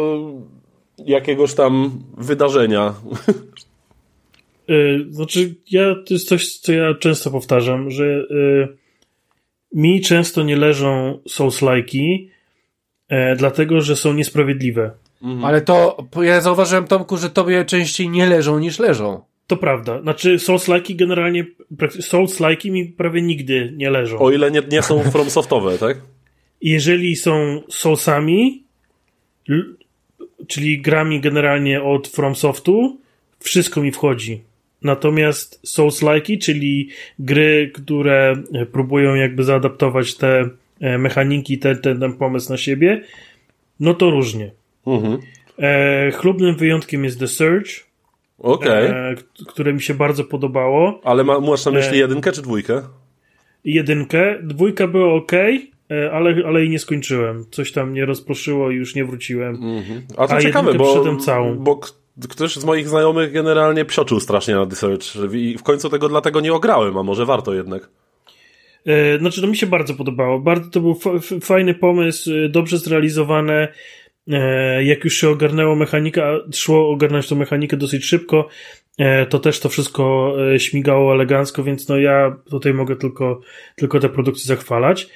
jakiegoś 0.99 1.55
tam 1.55 2.03
wydarzenia. 2.16 2.95
Y, 4.70 5.07
Znaczy, 5.11 5.55
ja, 5.70 5.95
to 5.95 6.15
jest 6.15 6.29
coś, 6.29 6.59
co 6.59 6.73
ja 6.73 6.95
często 6.95 7.31
powtarzam, 7.31 7.91
że 7.91 8.05
y, 8.05 8.77
mi 9.75 10.01
często 10.01 10.43
nie 10.43 10.57
leżą 10.57 11.19
Souls-like'i, 11.29 12.29
e, 13.09 13.37
dlatego, 13.37 13.81
że 13.81 13.97
są 13.97 14.12
niesprawiedliwe. 14.12 14.91
Ale 15.43 15.61
to, 15.61 15.97
ja 16.23 16.41
zauważyłem 16.41 16.87
Tomku, 16.87 17.16
że 17.16 17.31
tobie 17.31 17.65
częściej 17.65 18.09
nie 18.09 18.27
leżą 18.27 18.59
niż 18.59 18.79
leżą. 18.79 19.23
To 19.49 19.57
prawda. 19.57 20.03
Znaczy, 20.03 20.39
Souls-like'i 20.39 20.97
generalnie, 20.97 21.47
Souls-like'i 22.01 22.70
mi 22.70 22.87
prawie 22.87 23.23
nigdy 23.23 23.73
nie 23.77 23.91
leżą. 23.91 24.19
O 24.19 24.31
ile 24.31 24.51
nie, 24.51 24.62
nie 24.70 24.83
są 24.83 25.03
FromSoftowe, 25.12 25.79
tak? 25.79 26.01
Jeżeli 26.62 27.16
są 27.16 27.62
Soulsami, 27.69 28.62
czyli 30.47 30.81
grami 30.81 31.20
generalnie 31.20 31.83
od 31.83 32.09
FromSoftu, 32.09 32.99
wszystko 33.41 33.83
mi 33.83 33.93
wchodzi. 33.93 34.43
Natomiast 34.83 35.61
Souls-like'i, 35.66 36.39
czyli 36.39 36.89
gry, 37.19 37.70
które 37.75 38.43
e, 38.53 38.66
próbują 38.66 39.15
jakby 39.15 39.45
zaadaptować 39.45 40.15
te 40.15 40.49
e, 40.81 40.99
mechaniki, 40.99 41.59
ten, 41.59 41.79
ten, 41.79 42.01
ten 42.01 42.12
pomysł 42.12 42.51
na 42.51 42.57
siebie, 42.57 43.03
no 43.81 43.95
to 43.95 44.11
różnie. 44.11 44.51
Mhm. 44.87 45.19
E, 45.59 46.11
chlubnym 46.11 46.57
wyjątkiem 46.57 47.05
jest 47.05 47.19
The 47.19 47.29
Surge, 47.29 47.88
Okej. 48.39 48.86
e, 48.86 49.15
które 49.48 49.73
mi 49.73 49.82
się 49.82 49.94
bardzo 49.94 50.24
podobało. 50.24 51.01
Ale 51.05 51.24
ma, 51.24 51.40
masz 51.40 51.66
na 51.66 51.73
myśli 51.73 51.97
e- 51.97 52.01
jedynkę 52.01 52.32
czy 52.32 52.43
dwójkę? 52.43 52.82
jedynkę. 53.65 54.39
Dwójka 54.43 54.86
była 54.86 55.15
ok, 55.15 55.32
ale, 56.12 56.35
ale 56.47 56.60
jej 56.60 56.70
nie 56.70 56.78
skończyłem. 56.78 57.44
Coś 57.51 57.73
tam 57.73 57.90
mnie 57.90 58.06
rozproszyło 58.06 58.70
i 58.70 58.74
już 58.74 58.94
nie 58.94 59.05
wróciłem. 59.05 59.59
A 60.16 60.27
to 60.28 60.35
A 60.35 60.40
ciekawe, 60.40 60.74
bo, 60.74 61.16
całą. 61.16 61.55
bo 61.56 61.81
ktoś 62.28 62.56
z 62.56 62.65
moich 62.65 62.89
znajomych 62.89 63.32
generalnie 63.32 63.85
psioczył 63.85 64.20
strasznie 64.20 64.55
na 64.55 64.66
The 64.66 64.77
Search 64.77 65.32
i 65.32 65.59
w 65.59 65.62
końcu 65.62 65.89
tego 65.89 66.09
dlatego 66.09 66.40
nie 66.40 66.52
ograłem, 66.52 66.97
a 66.98 67.02
może 67.02 67.27
warto 67.27 67.55
jednak. 67.55 67.89
E, 68.86 69.19
Znaczy, 69.19 69.40
to 69.40 69.47
mi 69.47 69.56
się 69.56 69.66
bardzo 69.66 69.94
podobało. 69.94 70.39
Bardzo 70.40 70.70
to 70.70 70.81
był 70.81 70.98
fajny 71.43 71.74
pomysł, 71.74 72.31
e, 72.44 72.48
dobrze 72.48 72.78
zrealizowany. 72.78 73.69
E, 74.32 74.84
Jak 74.84 75.05
już 75.05 75.14
się 75.14 75.28
ogarnęło 75.28 75.76
mechanika, 75.76 76.26
a 76.26 76.52
szło 76.52 76.90
ogarnąć 76.90 77.28
tą 77.28 77.36
mechanikę 77.36 77.76
dosyć 77.76 78.05
szybko, 78.05 78.48
e, 78.98 79.26
to 79.26 79.38
też 79.38 79.60
to 79.60 79.68
wszystko 79.68 80.34
e, 80.55 80.60
śmigało 80.60 81.14
elegancko, 81.14 81.62
więc 81.62 81.88
no 81.88 81.98
ja 81.98 82.36
tutaj 82.50 82.74
mogę 82.74 82.96
tylko, 82.96 83.40
tylko 83.76 84.00
te 84.00 84.09
produkcje 84.09 84.46
zachwalać. 84.46 85.09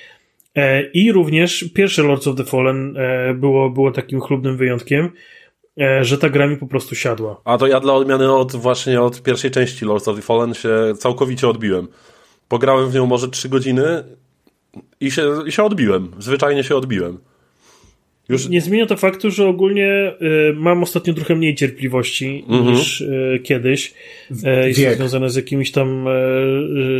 I 0.94 1.12
również 1.12 1.64
pierwsze 1.74 2.02
Lords 2.02 2.26
of 2.26 2.36
the 2.36 2.44
Fallen 2.44 2.96
było, 3.34 3.70
było 3.70 3.90
takim 3.90 4.20
chlubnym 4.20 4.56
wyjątkiem, 4.56 5.10
że 6.00 6.18
ta 6.18 6.28
gra 6.28 6.46
mi 6.46 6.56
po 6.56 6.66
prostu 6.66 6.94
siadła. 6.94 7.40
A 7.44 7.58
to 7.58 7.66
ja 7.66 7.80
dla 7.80 7.94
odmiany 7.94 8.32
od 8.32 8.56
właśnie 8.56 9.00
od 9.00 9.22
pierwszej 9.22 9.50
części 9.50 9.84
Lords 9.84 10.08
of 10.08 10.16
the 10.16 10.22
Fallen 10.22 10.54
się 10.54 10.70
całkowicie 10.98 11.48
odbiłem. 11.48 11.88
Pograłem 12.48 12.90
w 12.90 12.94
nią 12.94 13.06
może 13.06 13.28
3 13.28 13.48
godziny 13.48 14.04
i 15.00 15.10
się, 15.10 15.22
i 15.46 15.52
się 15.52 15.62
odbiłem. 15.62 16.10
Zwyczajnie 16.18 16.64
się 16.64 16.76
odbiłem. 16.76 17.18
Już 18.28 18.48
Nie 18.48 18.60
zmienia 18.60 18.86
to 18.86 18.96
faktu, 18.96 19.30
że 19.30 19.46
ogólnie 19.46 20.12
y, 20.50 20.54
mam 20.56 20.82
ostatnio 20.82 21.14
trochę 21.14 21.34
mniej 21.34 21.54
cierpliwości 21.54 22.44
Mhm. 22.48 22.74
niż 22.74 23.00
y, 23.00 23.40
kiedyś. 23.44 23.94
E, 24.44 24.68
jest 24.68 24.84
to 24.84 24.94
związane 24.96 25.30
z 25.30 25.36
jakimiś 25.36 25.72
tam 25.72 26.08
e, 26.08 26.12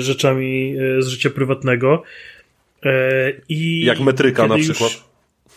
rzeczami 0.01 0.74
e, 0.99 1.03
z 1.03 1.09
życia 1.09 1.31
prywatnego. 1.31 2.03
E, 2.85 3.32
i 3.49 3.85
jak 3.85 4.01
metryka 4.01 4.47
na 4.47 4.57
już- 4.57 4.70
przykład. 4.70 5.12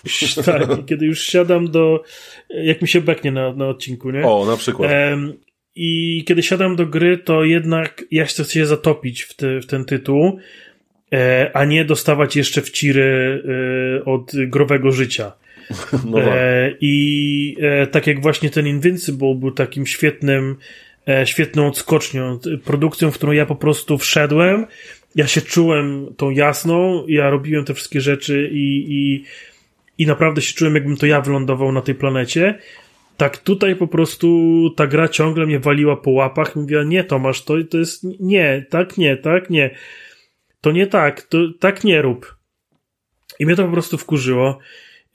tak, 0.45 0.85
kiedy 0.85 1.05
już 1.05 1.21
siadam 1.27 1.71
do. 1.71 2.03
Jak 2.49 2.81
mi 2.81 2.87
się 2.87 3.01
beknie 3.01 3.31
na, 3.31 3.53
na 3.53 3.67
odcinku, 3.67 4.11
nie? 4.11 4.23
O, 4.25 4.45
na 4.45 4.57
przykład. 4.57 4.91
I 5.75 6.23
kiedy 6.27 6.43
siadam 6.43 6.75
do 6.75 6.85
gry, 6.85 7.17
to 7.17 7.43
jednak 7.43 8.03
ja 8.11 8.25
chcę 8.25 8.45
się 8.45 8.65
zatopić 8.65 9.21
w, 9.21 9.33
te, 9.35 9.59
w 9.59 9.65
ten 9.65 9.85
tytuł, 9.85 10.37
e, 11.13 11.51
a 11.53 11.65
nie 11.65 11.85
dostawać 11.85 12.35
jeszcze 12.35 12.61
wciry 12.61 13.43
e, 14.01 14.05
od 14.05 14.31
growego 14.47 14.91
życia. 14.91 15.31
No. 16.05 16.19
E, 16.19 16.75
I 16.81 17.57
e, 17.61 17.87
tak 17.87 18.07
jak 18.07 18.21
właśnie 18.21 18.49
ten 18.49 18.67
Invincible 18.67 19.35
był 19.35 19.51
takim 19.51 19.85
świetnym, 19.85 20.55
e, 21.07 21.27
świetną 21.27 21.67
odskocznią, 21.67 22.39
produkcją, 22.63 23.11
w 23.11 23.15
którą 23.15 23.31
ja 23.31 23.45
po 23.45 23.55
prostu 23.55 23.97
wszedłem, 23.97 24.65
ja 25.15 25.27
się 25.27 25.41
czułem 25.41 26.13
tą 26.17 26.29
jasną, 26.29 27.05
ja 27.07 27.29
robiłem 27.29 27.65
te 27.65 27.73
wszystkie 27.73 28.01
rzeczy 28.01 28.49
i, 28.51 28.85
i, 28.89 29.23
i 29.97 30.07
naprawdę 30.07 30.41
się 30.41 30.53
czułem, 30.53 30.75
jakbym 30.75 30.97
to 30.97 31.05
ja 31.05 31.21
wylądował 31.21 31.71
na 31.71 31.81
tej 31.81 31.95
planecie. 31.95 32.59
Tak 33.17 33.37
tutaj 33.37 33.75
po 33.75 33.87
prostu 33.87 34.69
ta 34.75 34.87
gra 34.87 35.07
ciągle 35.07 35.45
mnie 35.45 35.59
waliła 35.59 35.97
po 35.97 36.11
łapach, 36.11 36.55
mówiła, 36.55 36.83
nie 36.83 37.03
Tomasz, 37.03 37.43
to, 37.43 37.53
to 37.69 37.77
jest, 37.77 38.03
nie, 38.19 38.65
tak 38.69 38.97
nie, 38.97 39.17
tak 39.17 39.49
nie. 39.49 39.75
To 40.61 40.71
nie 40.71 40.87
tak, 40.87 41.21
to 41.21 41.37
tak 41.59 41.83
nie 41.83 42.01
rób. 42.01 42.35
I 43.39 43.45
mnie 43.45 43.55
to 43.55 43.65
po 43.65 43.71
prostu 43.71 43.97
wkurzyło. 43.97 44.59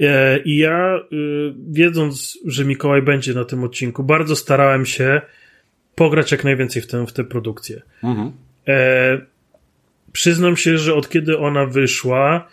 E, 0.00 0.38
I 0.38 0.56
ja, 0.56 1.00
y, 1.12 1.52
wiedząc, 1.70 2.38
że 2.46 2.64
Mikołaj 2.64 3.02
będzie 3.02 3.34
na 3.34 3.44
tym 3.44 3.64
odcinku, 3.64 4.02
bardzo 4.02 4.36
starałem 4.36 4.86
się 4.86 5.20
pograć 5.94 6.32
jak 6.32 6.44
najwięcej 6.44 6.82
w 6.82 6.86
tę, 6.86 7.06
w 7.06 7.12
tę 7.12 7.24
produkcję. 7.24 7.82
Mhm. 8.02 8.32
E, 8.68 9.20
przyznam 10.12 10.56
się, 10.56 10.78
że 10.78 10.94
od 10.94 11.08
kiedy 11.08 11.38
ona 11.38 11.66
wyszła, 11.66 12.48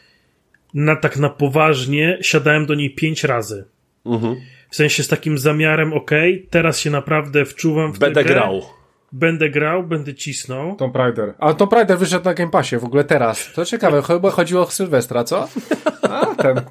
na 0.73 0.95
tak 0.95 1.17
na 1.17 1.29
poważnie 1.29 2.17
siadałem 2.21 2.65
do 2.65 2.75
niej 2.75 2.95
pięć 2.95 3.23
razy. 3.23 3.65
Mhm. 4.05 4.35
W 4.69 4.75
sensie 4.75 5.03
z 5.03 5.07
takim 5.07 5.37
zamiarem, 5.37 5.93
ok, 5.93 6.11
teraz 6.49 6.79
się 6.79 6.91
naprawdę 6.91 7.45
wczuwam 7.45 7.93
w 7.93 7.99
tę 7.99 8.05
Będę 8.05 8.23
grał. 8.23 8.61
Będę 9.17 9.49
grał, 9.49 9.83
będę 9.83 10.15
cisnął. 10.15 10.75
Tomb 10.75 10.95
Raider. 10.95 11.33
A 11.39 11.53
Tomb 11.53 11.73
Raider 11.73 11.97
wyszedł 11.97 12.25
na 12.25 12.33
Game 12.33 12.51
Passie 12.51 12.77
w 12.77 12.83
ogóle 12.83 13.03
teraz. 13.03 13.53
To 13.55 13.65
ciekawe, 13.65 14.01
chyba 14.01 14.31
chodziło 14.31 14.61
o 14.61 14.71
Sylwestra, 14.71 15.23
co? 15.23 15.47
A, 16.09 16.25
ten... 16.25 16.61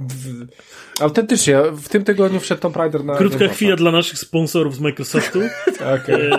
Autentycznie, 1.00 1.58
w 1.72 1.88
tym 1.88 2.04
tygodniu 2.04 2.40
wszedł 2.40 2.60
Tomb 2.60 2.76
Raider 2.76 3.04
na 3.04 3.16
Krótka 3.16 3.38
Game 3.38 3.50
chwila 3.50 3.76
dla 3.76 3.92
naszych 3.92 4.18
sponsorów 4.18 4.74
z 4.76 4.80
Microsoftu. 4.80 5.40
Okej, 6.02 6.30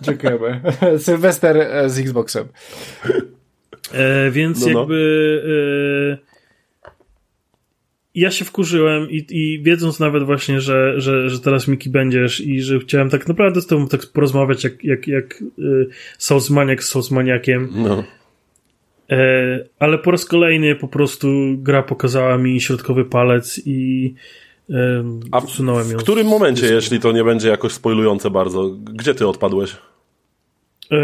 dziękujemy. 0.00 0.60
Sylwester 1.04 1.56
e, 1.56 1.90
z 1.90 1.98
Xboxem. 1.98 2.48
E, 3.92 4.30
więc 4.30 4.66
No, 4.66 4.72
no. 4.72 4.78
jakby 4.78 6.18
e, 6.28 6.31
ja 8.14 8.30
się 8.30 8.44
wkurzyłem 8.44 9.10
i, 9.10 9.26
i 9.30 9.62
wiedząc 9.62 10.00
nawet 10.00 10.24
właśnie, 10.24 10.60
że, 10.60 11.00
że, 11.00 11.30
że 11.30 11.40
teraz 11.40 11.68
Miki 11.68 11.90
będziesz 11.90 12.40
i 12.40 12.62
że 12.62 12.78
chciałem 12.78 13.10
tak 13.10 13.28
naprawdę 13.28 13.60
z 13.60 13.66
tobą 13.66 13.88
tak 13.88 14.06
porozmawiać 14.12 14.64
jak, 14.64 14.84
jak, 14.84 15.08
jak 15.08 15.42
e, 15.42 15.62
Soulsmaniak 16.18 16.84
z 16.84 16.88
Soulsmaniakiem, 16.88 17.68
No. 17.74 18.04
e, 19.10 19.64
ale 19.78 19.98
po 19.98 20.10
raz 20.10 20.24
kolejny 20.24 20.74
po 20.74 20.88
prostu 20.88 21.28
gra 21.56 21.82
pokazała 21.82 22.38
mi 22.38 22.60
środkowy 22.60 23.04
palec 23.04 23.60
i 23.66 24.14
A 25.32 25.40
w, 25.40 25.44
usunąłem 25.44 25.90
ją. 25.90 25.98
w 25.98 26.02
którym 26.02 26.26
momencie, 26.26 26.62
dysku. 26.62 26.74
jeśli 26.76 27.00
to 27.00 27.12
nie 27.12 27.24
będzie 27.24 27.48
jakoś 27.48 27.72
spoilujące 27.72 28.30
bardzo, 28.30 28.70
gdzie 28.70 29.14
ty 29.14 29.28
odpadłeś? 29.28 29.76
E, 30.90 30.96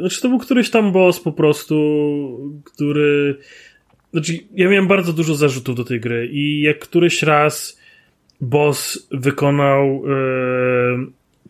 znaczy 0.00 0.20
to 0.22 0.28
był 0.28 0.38
któryś 0.38 0.70
tam 0.70 0.92
boss 0.92 1.20
po 1.20 1.32
prostu, 1.32 1.74
który... 2.64 3.36
Znaczy 4.12 4.38
ja 4.54 4.68
miałem 4.68 4.88
bardzo 4.88 5.12
dużo 5.12 5.34
zarzutów 5.34 5.76
do 5.76 5.84
tej 5.84 6.00
gry 6.00 6.28
i 6.32 6.60
jak 6.60 6.78
któryś 6.78 7.22
raz 7.22 7.80
boss 8.40 9.06
wykonał 9.10 9.84
e, 9.86 10.10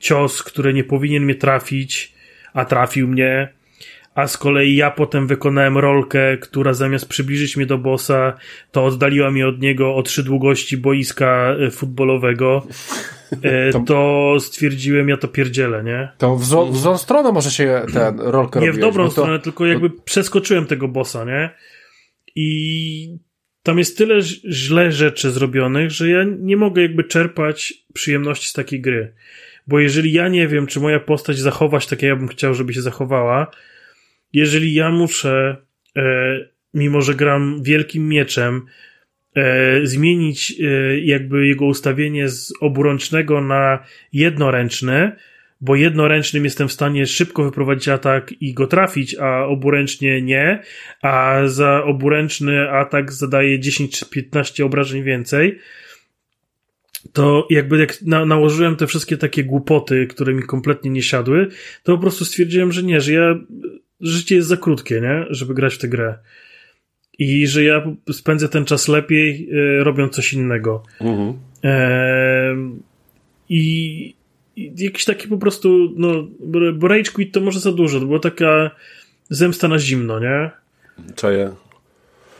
cios, 0.01 0.43
który 0.43 0.74
nie 0.74 0.85
powinien 0.85 1.24
mnie 1.24 1.35
trafić, 1.35 2.12
a 2.55 2.65
trafił 2.65 3.09
mnie, 3.09 3.49
a 4.15 4.27
z 4.27 4.39
kolei 4.39 4.77
ja 4.77 4.91
potem 4.91 5.27
wykonałem 5.27 5.78
rolkę, 5.78 6.37
która 6.39 6.74
zamiast 6.74 7.09
przybliżyć 7.09 7.57
mnie 7.57 7.66
do 7.66 7.78
bossa, 7.78 8.32
to 8.73 8.85
oddaliła 8.85 9.31
mnie 9.31 9.47
od 9.49 9.61
niego 9.61 9.95
o 9.95 10.03
trzy 10.03 10.23
długości 10.23 10.77
boiska 10.77 11.57
e, 11.66 11.70
futbolowego, 11.70 12.66
e, 13.43 13.70
to 13.87 14.35
stwierdziłem, 14.41 15.09
ja 15.09 15.16
to 15.16 15.28
pierdzielę, 15.28 15.85
nie? 15.85 16.09
To 16.19 16.37
w, 16.37 16.45
złą, 16.45 16.73
w 16.73 16.77
złą 16.78 16.99
stronę 16.99 17.32
może 17.32 17.51
się 17.51 17.82
ten 17.93 18.20
rolkę 18.20 18.61
Nie 18.61 18.66
w 18.66 18.69
robiłeś, 18.74 18.81
dobrą 18.93 19.05
bo 19.05 19.09
to- 19.11 19.23
stronę, 19.23 19.39
tylko 19.39 19.66
jakby 19.66 19.91
przeskoczyłem 19.91 20.66
tego 20.66 20.89
bossa, 20.89 21.24
nie? 21.24 21.51
I 22.35 23.19
tam 23.62 23.78
jest 23.78 23.98
tyle 23.98 24.20
źle 24.51 24.93
rzeczy 24.93 25.31
zrobionych, 25.31 25.90
że 25.90 26.09
ja 26.09 26.24
nie 26.39 26.57
mogę 26.57 26.82
jakby 26.82 27.05
czerpać 27.05 27.74
przyjemności 27.94 28.48
z 28.48 28.52
takiej 28.52 28.81
gry. 28.81 29.15
Bo 29.66 29.81
jeżeli 29.81 30.12
ja 30.12 30.28
nie 30.28 30.48
wiem, 30.48 30.66
czy 30.66 30.81
moja 30.81 31.01
postać 31.01 31.39
zachować 31.39 31.86
tak, 31.86 32.02
jak 32.02 32.09
ja 32.09 32.16
bym 32.16 32.28
chciał, 32.28 32.55
żeby 32.55 32.74
się 32.74 32.82
zachowała, 32.82 33.51
jeżeli 34.32 34.74
ja 34.74 34.90
muszę, 34.90 35.57
e, 35.97 36.39
mimo 36.74 37.01
że 37.01 37.15
gram 37.15 37.62
wielkim 37.62 38.09
mieczem, 38.09 38.66
e, 39.35 39.86
zmienić 39.86 40.55
e, 40.61 40.98
jakby 41.01 41.47
jego 41.47 41.65
ustawienie 41.65 42.28
z 42.28 42.52
oburącznego 42.61 43.40
na 43.40 43.85
jednoręczne, 44.12 45.16
bo 45.61 45.77
jednoręcznym 45.77 46.45
jestem 46.45 46.69
w 46.69 46.73
stanie 46.73 47.07
szybko 47.07 47.45
wyprowadzić 47.45 47.89
atak 47.89 48.32
i 48.41 48.55
go 48.55 48.66
trafić, 48.66 49.16
a 49.19 49.47
oburęcznie 49.47 50.23
nie, 50.23 50.62
a 51.03 51.41
za 51.47 51.85
oburęczny 51.85 52.70
atak 52.70 53.12
zadaje 53.12 53.61
10 53.61 53.99
czy 53.99 54.07
15 54.07 54.65
obrażeń 54.65 55.03
więcej, 55.03 55.59
to 57.12 57.47
jakby 57.51 57.78
jak 57.78 58.03
na, 58.03 58.27
nałożyłem 58.27 58.77
te 58.77 58.87
wszystkie 58.87 59.16
takie 59.16 59.45
głupoty, 59.45 60.07
które 60.07 60.35
mi 60.35 60.43
kompletnie 60.43 60.91
nie 60.91 61.03
siadły, 61.03 61.49
to 61.82 61.95
po 61.95 61.99
prostu 61.99 62.24
stwierdziłem, 62.24 62.73
że 62.73 62.82
nie, 62.82 63.01
że 63.01 63.12
ja, 63.12 63.39
życie 64.01 64.35
jest 64.35 64.49
za 64.49 64.57
krótkie, 64.57 65.01
nie, 65.01 65.24
żeby 65.31 65.55
grać 65.55 65.74
w 65.74 65.78
tę 65.78 65.89
grę. 65.89 66.19
I 67.19 67.47
że 67.47 67.65
ja 67.65 67.82
spędzę 68.12 68.49
ten 68.49 68.65
czas 68.65 68.89
lepiej, 68.89 69.51
e, 69.53 69.85
robiąc 69.85 70.15
coś 70.15 70.32
innego. 70.32 70.82
Mhm. 71.01 71.39
I, 73.49 73.61
I 74.09 74.20
jakiś 74.77 75.05
taki 75.05 75.28
po 75.28 75.39
prostu, 75.39 75.93
no, 75.97 76.09
bo- 76.41 76.89
Rage 76.89 77.11
Quit 77.12 77.32
to 77.35 77.41
może 77.41 77.61
za 77.61 77.73
dużo, 77.73 78.01
to 78.01 78.07
była 78.07 78.19
taka 78.19 78.70
zemsta 79.31 79.69
na 79.69 79.78
zimno, 79.78 80.20
nie? 80.20 80.51
Czaję. 81.15 81.55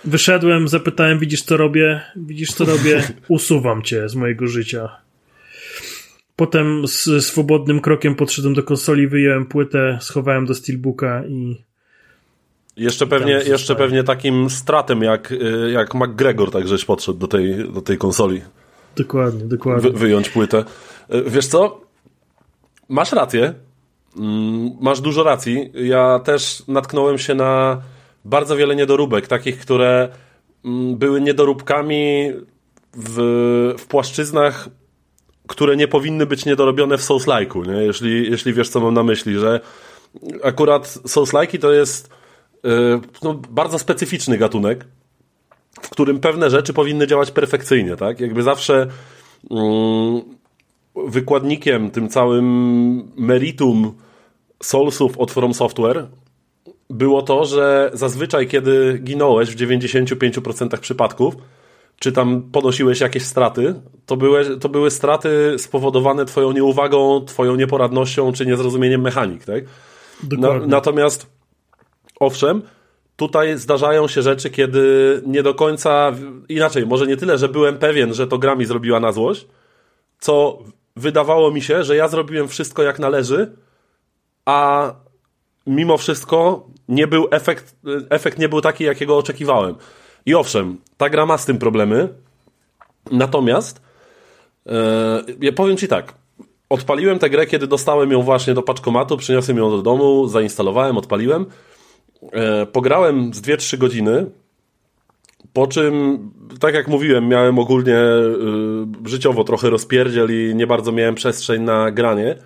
Wyszedłem, 0.05 0.69
zapytałem, 0.69 1.19
widzisz 1.19 1.43
co 1.43 1.57
robię? 1.57 2.01
Widzisz 2.17 2.53
co 2.53 2.65
robię? 2.65 3.03
Usuwam 3.29 3.83
cię 3.83 4.09
z 4.09 4.15
mojego 4.15 4.47
życia. 4.47 4.89
Potem 6.37 6.87
z 6.89 7.25
swobodnym 7.25 7.81
krokiem 7.81 8.15
podszedłem 8.15 8.55
do 8.55 8.63
konsoli, 8.63 9.09
wyjąłem 9.09 9.47
płytę, 9.47 9.99
schowałem 10.01 10.47
do 10.47 10.55
steelbooka 10.55 11.23
i 11.29 11.57
Jeszcze 12.77 13.07
pewnie, 13.07 13.33
jeszcze 13.47 13.77
pewnie 13.77 14.05
takim 14.05 14.51
stratem 14.51 15.03
jak, 15.03 15.33
y, 15.33 15.71
jak 15.73 15.95
McGregor, 15.95 16.51
tak 16.51 16.69
żeś 16.69 16.85
podszedł 16.85 17.19
do 17.19 17.27
tej, 17.29 17.73
do 17.73 17.81
tej 17.83 17.99
konsoli. 17.99 18.41
dokładnie, 18.97 19.45
dokładnie. 19.45 19.91
Wy, 19.91 19.99
wyjąć 19.99 20.29
płytę. 20.29 20.65
Y, 21.15 21.31
Wiesz 21.31 21.47
co? 21.47 21.81
Masz 22.91 23.13
rację. 23.13 23.55
Mm, 24.17 24.71
Masz 24.81 25.01
dużo 25.01 25.23
racji. 25.23 25.73
Ja 25.75 26.19
też 26.19 26.63
natknąłem 26.69 27.19
się 27.19 27.35
na 27.35 27.83
bardzo 28.25 28.57
wiele 28.57 28.77
niedoróbek, 28.77 29.27
takich, 29.27 29.59
które 29.59 30.09
mm, 30.65 30.97
były 30.97 31.21
niedoróbkami 31.21 32.33
w, 32.97 33.75
w 33.79 33.87
płaszczyznach, 33.87 34.69
które 35.49 35.77
nie 35.77 35.89
powinny 35.89 36.27
być 36.27 36.45
niedorobione 36.45 36.99
w 36.99 37.03
Souls-like'u, 37.03 37.67
nie? 37.67 37.83
Jeśli, 37.83 38.31
jeśli 38.31 38.53
wiesz, 38.53 38.69
co 38.69 38.81
mam 38.81 38.95
na 38.95 39.03
myśli, 39.03 39.39
że 39.39 39.61
akurat 40.43 40.87
Souls-like'i 40.87 41.59
to 41.59 41.73
jest 41.73 42.09
y, 42.65 42.69
no, 43.23 43.35
bardzo 43.35 43.79
specyficzny 43.79 44.39
gatunek, 44.39 44.85
w 45.83 45.91
którym 45.91 46.21
pewne 46.21 46.51
rzeczy 46.51 46.73
powinny 46.73 47.07
działać 47.07 47.31
perfekcyjnie, 47.31 47.97
tak? 47.97 48.21
Jakby 48.21 48.43
zawsze 48.43 48.87
mm, 49.51 50.40
wykładnikiem, 50.97 51.91
tym 51.91 52.09
całym 52.09 52.47
meritum 53.17 53.95
Soulsów 54.63 55.19
od 55.19 55.33
From 55.33 55.55
Software 55.55 56.07
było 56.91 57.23
to, 57.23 57.45
że 57.45 57.91
zazwyczaj, 57.95 58.47
kiedy 58.47 58.99
ginąłeś 59.05 59.51
w 59.51 59.57
95% 59.57 60.79
przypadków, 60.79 61.37
czy 61.99 62.13
tam 62.13 62.43
ponosiłeś 62.53 63.01
jakieś 63.01 63.23
straty, 63.23 63.75
to 64.07 64.17
były, 64.17 64.57
to 64.57 64.69
były 64.69 64.91
straty 64.91 65.55
spowodowane 65.59 66.25
twoją 66.25 66.53
nieuwagą, 66.53 67.25
twoją 67.25 67.57
nieporadnością, 67.57 68.33
czy 68.33 68.47
niezrozumieniem 68.47 69.01
mechanik, 69.01 69.45
tak? 69.45 69.65
Na, 70.39 70.59
natomiast 70.67 71.27
owszem, 72.21 72.63
tutaj 73.17 73.59
zdarzają 73.59 74.09
się 74.09 74.23
rzeczy, 74.23 74.51
kiedy 74.51 74.83
nie 75.27 75.43
do 75.43 75.55
końca 75.55 76.13
inaczej, 76.49 76.87
może 76.87 77.07
nie 77.07 77.17
tyle, 77.17 77.39
że 77.39 77.49
byłem 77.49 77.79
pewien, 77.79 78.15
że 78.15 78.27
to 78.27 78.39
gra 78.39 78.55
mi 78.55 78.65
zrobiła 78.65 79.01
na 79.01 79.13
złość, 79.13 79.47
co 80.19 80.59
wydawało 81.01 81.51
mi 81.51 81.63
się, 81.63 81.85
że 81.85 81.97
ja 81.97 82.09
zrobiłem 82.09 82.49
wszystko 82.49 82.83
jak 82.83 82.99
należy, 82.99 83.53
a 84.45 84.93
mimo 85.67 85.99
wszystko 85.99 86.67
nie 86.89 87.07
był 87.07 87.29
efekt, 87.31 87.77
efekt 88.11 88.39
nie 88.39 88.49
był 88.49 88.61
taki, 88.61 88.85
jakiego 88.85 89.19
oczekiwałem. 89.19 89.75
I 90.27 90.35
owszem, 90.35 90.79
ta 90.97 91.09
gra 91.09 91.27
ma 91.27 91.39
z 91.39 91.47
tym 91.47 91.59
problemy, 91.59 92.09
natomiast 93.11 93.83
e, 94.67 95.23
ja 95.41 95.53
powiem 95.53 95.77
Ci 95.77 95.89
tak, 95.89 96.15
odpaliłem 96.69 97.19
tę 97.19 97.31
grę, 97.31 97.47
kiedy 97.47 97.67
dostałem 97.67 98.13
ją 98.13 98.23
właśnie 98.23 98.55
do 98.55 98.63
paczkomatu, 98.63 99.17
przyniosłem 99.17 99.59
ją 99.59 99.71
do 99.71 99.83
domu, 99.83 100.29
zainstalowałem, 100.29 100.99
odpaliłem, 100.99 101.47
e, 102.33 102.67
pograłem 102.67 103.35
z 103.35 103.41
2-3 103.41 103.79
godziny, 103.79 104.27
po 105.53 105.67
czym, 105.67 106.19
tak 106.61 106.75
jak 106.75 106.89
mówiłem, 106.89 107.29
miałem 107.29 107.59
ogólnie 107.59 107.97
y, 109.05 109.09
życiowo 109.09 109.45
trochę 109.45 109.71
rozpierdziel 109.71 110.29
i 110.31 110.55
nie 110.55 110.67
bardzo 110.67 110.93
miałem 110.93 111.15
przestrzeń 111.15 111.63
na 111.63 111.91
granie, 111.91 112.37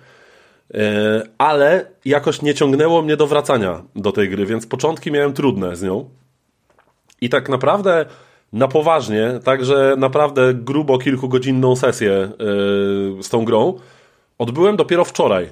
e, 0.73 1.23
ale 1.37 1.85
jakoś 2.05 2.41
nie 2.41 2.53
ciągnęło 2.53 3.01
mnie 3.01 3.17
do 3.17 3.27
wracania 3.27 3.81
do 3.95 4.11
tej 4.11 4.29
gry, 4.29 4.45
więc 4.45 4.67
początki 4.67 5.11
miałem 5.11 5.33
trudne 5.33 5.75
z 5.75 5.83
nią. 5.83 6.09
I 7.21 7.29
tak 7.29 7.49
naprawdę 7.49 8.05
na 8.53 8.67
poważnie, 8.67 9.39
także 9.43 9.95
naprawdę 9.97 10.53
grubo 10.53 10.97
kilkugodzinną 10.97 11.75
sesję 11.75 12.31
yy, 13.17 13.23
z 13.23 13.29
tą 13.29 13.45
grą 13.45 13.73
odbyłem 14.37 14.75
dopiero 14.75 15.05
wczoraj. 15.05 15.49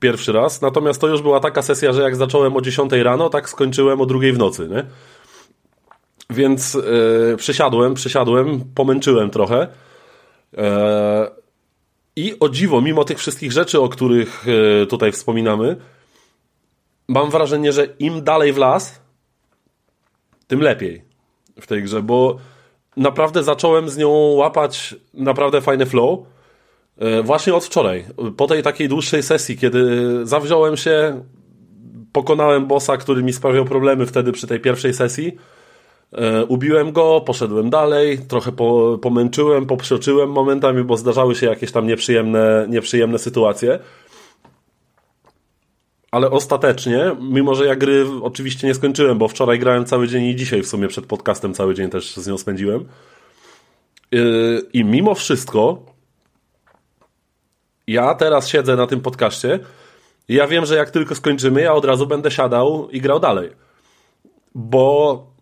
Pierwszy 0.00 0.32
raz, 0.32 0.62
natomiast 0.62 1.00
to 1.00 1.08
już 1.08 1.22
była 1.22 1.40
taka 1.40 1.62
sesja, 1.62 1.92
że 1.92 2.02
jak 2.02 2.16
zacząłem 2.16 2.56
o 2.56 2.60
10 2.60 2.92
rano, 2.92 3.28
tak 3.28 3.48
skończyłem 3.48 4.00
o 4.00 4.06
drugiej 4.06 4.32
w 4.32 4.38
nocy, 4.38 4.68
nie? 4.68 4.84
Więc 6.30 6.74
yy, 6.74 7.36
przysiadłem, 7.36 7.94
przysiadłem, 7.94 8.64
pomęczyłem 8.74 9.30
trochę. 9.30 9.68
Yy, 10.52 10.62
I 12.16 12.34
o 12.40 12.48
dziwo, 12.48 12.80
mimo 12.80 13.04
tych 13.04 13.18
wszystkich 13.18 13.52
rzeczy, 13.52 13.80
o 13.80 13.88
których 13.88 14.44
yy, 14.46 14.86
tutaj 14.86 15.12
wspominamy, 15.12 15.76
mam 17.08 17.30
wrażenie, 17.30 17.72
że 17.72 17.86
im 17.98 18.24
dalej 18.24 18.52
w 18.52 18.58
las, 18.58 19.00
tym 20.46 20.60
lepiej 20.60 21.04
w 21.60 21.66
tej 21.66 21.82
grze, 21.82 22.02
bo 22.02 22.38
naprawdę 22.96 23.42
zacząłem 23.42 23.88
z 23.88 23.96
nią 23.96 24.10
łapać 24.10 24.94
naprawdę 25.14 25.60
fajny 25.60 25.86
flow. 25.86 26.20
E, 26.98 27.22
Właśnie 27.22 27.54
od 27.54 27.64
wczoraj, 27.64 28.04
po 28.36 28.46
tej 28.46 28.62
takiej 28.62 28.88
dłuższej 28.88 29.22
sesji, 29.22 29.58
kiedy 29.58 29.80
zawziąłem 30.26 30.76
się, 30.76 31.22
pokonałem 32.12 32.66
bossa, 32.66 32.96
który 32.96 33.22
mi 33.22 33.32
sprawiał 33.32 33.64
problemy 33.64 34.06
wtedy 34.06 34.32
przy 34.32 34.46
tej 34.46 34.60
pierwszej 34.60 34.94
sesji. 34.94 35.36
E, 36.16 36.44
Ubiłem 36.44 36.92
go, 36.92 37.20
poszedłem 37.20 37.70
dalej, 37.70 38.18
trochę 38.18 38.52
po, 38.52 38.98
pomęczyłem, 39.02 39.66
poprzeczyłem 39.66 40.30
momentami, 40.30 40.84
bo 40.84 40.96
zdarzały 40.96 41.34
się 41.34 41.46
jakieś 41.46 41.72
tam 41.72 41.86
nieprzyjemne, 41.86 42.66
nieprzyjemne 42.68 43.18
sytuacje. 43.18 43.78
Ale 46.10 46.30
ostatecznie, 46.30 47.16
mimo 47.20 47.54
że 47.54 47.66
ja 47.66 47.76
gry 47.76 48.06
oczywiście 48.22 48.66
nie 48.66 48.74
skończyłem, 48.74 49.18
bo 49.18 49.28
wczoraj 49.28 49.58
grałem 49.58 49.84
cały 49.84 50.08
dzień 50.08 50.24
i 50.24 50.36
dzisiaj 50.36 50.62
w 50.62 50.68
sumie 50.68 50.88
przed 50.88 51.06
podcastem 51.06 51.54
cały 51.54 51.74
dzień 51.74 51.90
też 51.90 52.16
z 52.16 52.26
nią 52.26 52.38
spędziłem. 52.38 52.84
Yy, 54.12 54.62
I 54.72 54.84
mimo 54.84 55.14
wszystko, 55.14 55.82
ja 57.86 58.14
teraz 58.14 58.48
siedzę 58.48 58.76
na 58.76 58.86
tym 58.86 59.00
podcaście 59.00 59.58
i 60.28 60.34
ja 60.34 60.46
wiem, 60.46 60.66
że 60.66 60.76
jak 60.76 60.90
tylko 60.90 61.14
skończymy, 61.14 61.60
ja 61.60 61.72
od 61.72 61.84
razu 61.84 62.06
będę 62.06 62.30
siadał 62.30 62.90
i 62.90 63.00
grał 63.00 63.20
dalej. 63.20 63.50
Bo 64.54 65.35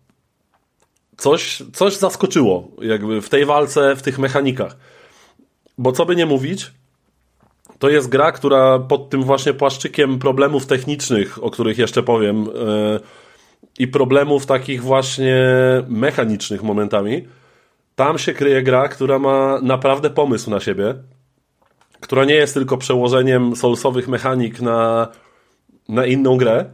coś, 1.17 1.63
coś 1.73 1.97
zaskoczyło 1.97 2.67
jakby 2.81 3.21
w 3.21 3.29
tej 3.29 3.45
walce, 3.45 3.95
w 3.95 4.01
tych 4.01 4.19
mechanikach. 4.19 4.77
Bo 5.77 5.91
co 5.91 6.05
by 6.05 6.15
nie 6.15 6.25
mówić, 6.25 6.71
to 7.79 7.89
jest 7.89 8.09
gra, 8.09 8.31
która 8.31 8.79
pod 8.79 9.09
tym 9.09 9.23
właśnie 9.23 9.53
płaszczykiem 9.53 10.19
problemów 10.19 10.65
technicznych, 10.65 11.43
o 11.43 11.51
których 11.51 11.77
jeszcze 11.77 12.03
powiem, 12.03 12.45
yy, 12.45 12.99
i 13.79 13.87
problemów 13.87 14.45
takich 14.45 14.81
właśnie 14.81 15.43
mechanicznych 15.87 16.63
momentami, 16.63 17.27
tam 17.95 18.17
się 18.17 18.33
kryje 18.33 18.63
gra, 18.63 18.87
która 18.87 19.19
ma 19.19 19.59
naprawdę 19.61 20.09
pomysł 20.09 20.49
na 20.49 20.59
siebie, 20.59 20.95
która 21.99 22.25
nie 22.25 22.33
jest 22.33 22.53
tylko 22.53 22.77
przełożeniem 22.77 23.55
soulsowych 23.55 24.07
mechanik 24.07 24.61
na, 24.61 25.07
na 25.89 26.05
inną 26.05 26.37
grę, 26.37 26.65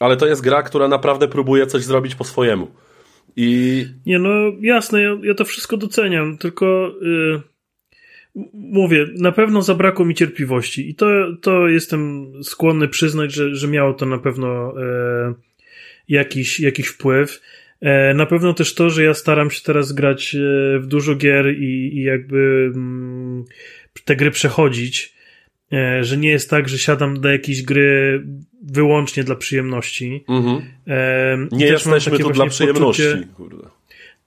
ale 0.00 0.16
to 0.16 0.26
jest 0.26 0.42
gra, 0.42 0.62
która 0.62 0.88
naprawdę 0.88 1.28
próbuje 1.28 1.66
coś 1.66 1.84
zrobić 1.84 2.14
po 2.14 2.24
swojemu. 2.24 2.66
I 3.40 3.86
Nie, 4.06 4.18
no 4.18 4.30
jasne, 4.60 5.02
ja, 5.02 5.18
ja 5.22 5.34
to 5.34 5.44
wszystko 5.44 5.76
doceniam, 5.76 6.38
tylko 6.38 6.94
y, 7.02 7.40
mówię, 8.54 9.06
na 9.18 9.32
pewno 9.32 9.62
zabrakło 9.62 10.04
mi 10.04 10.14
cierpliwości 10.14 10.90
i 10.90 10.94
to, 10.94 11.06
to 11.42 11.68
jestem 11.68 12.32
skłonny 12.42 12.88
przyznać, 12.88 13.34
że, 13.34 13.54
że 13.54 13.68
miało 13.68 13.94
to 13.94 14.06
na 14.06 14.18
pewno 14.18 14.74
e, 14.82 15.34
jakiś, 16.08 16.60
jakiś 16.60 16.86
wpływ. 16.86 17.40
E, 17.80 18.14
na 18.14 18.26
pewno 18.26 18.54
też 18.54 18.74
to, 18.74 18.90
że 18.90 19.04
ja 19.04 19.14
staram 19.14 19.50
się 19.50 19.62
teraz 19.62 19.92
grać 19.92 20.34
e, 20.34 20.78
w 20.78 20.86
dużo 20.86 21.14
gier 21.14 21.54
i, 21.58 21.90
i 21.98 22.02
jakby 22.02 22.70
mm, 22.74 23.44
te 24.04 24.16
gry 24.16 24.30
przechodzić, 24.30 25.14
że 26.02 26.16
nie 26.16 26.28
jest 26.30 26.50
tak, 26.50 26.68
że 26.68 26.78
siadam 26.78 27.20
do 27.20 27.28
jakiejś 27.28 27.62
gry 27.62 28.22
wyłącznie 28.62 29.24
dla 29.24 29.34
przyjemności. 29.34 30.24
mhm. 30.28 30.62
E, 30.86 31.36
i 31.50 31.56
nie 31.56 31.66
jesteśmy 31.66 32.10
takie 32.10 32.24
tu 32.24 32.30
dla 32.30 32.46
przyjemności. 32.46 33.02
poczucie- 33.02 33.26
Kurde. 33.36 33.68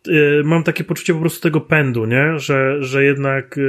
y, 0.08 0.42
mam 0.44 0.64
takie 0.64 0.84
poczucie 0.84 1.14
po 1.14 1.20
prostu 1.20 1.42
tego 1.42 1.62
pędu, 1.62 2.06
nie? 2.06 2.40
Że, 2.40 2.84
że 2.84 3.04
jednak 3.04 3.60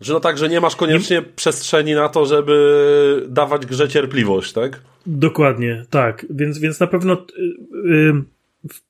Że 0.00 0.12
no 0.12 0.20
tak, 0.20 0.38
że 0.38 0.48
nie 0.48 0.60
masz 0.60 0.76
koniecznie 0.76 1.22
przestrzeni 1.22 1.94
na 1.94 2.08
to, 2.08 2.26
żeby 2.26 3.26
dawać 3.28 3.66
grze 3.66 3.88
cierpliwość, 3.88 4.52
tak? 4.52 4.80
dokładnie, 5.06 5.84
tak. 5.90 6.26
Więc, 6.30 6.58
więc 6.58 6.80
na 6.80 6.86
pewno 6.86 7.26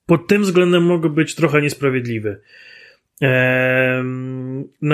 pod 0.07 0.27
tym 0.27 0.43
względem 0.43 0.83
mogę 0.83 1.09
być 1.09 1.35
trochę 1.35 1.63
niesprawiedliwy. 1.63 2.41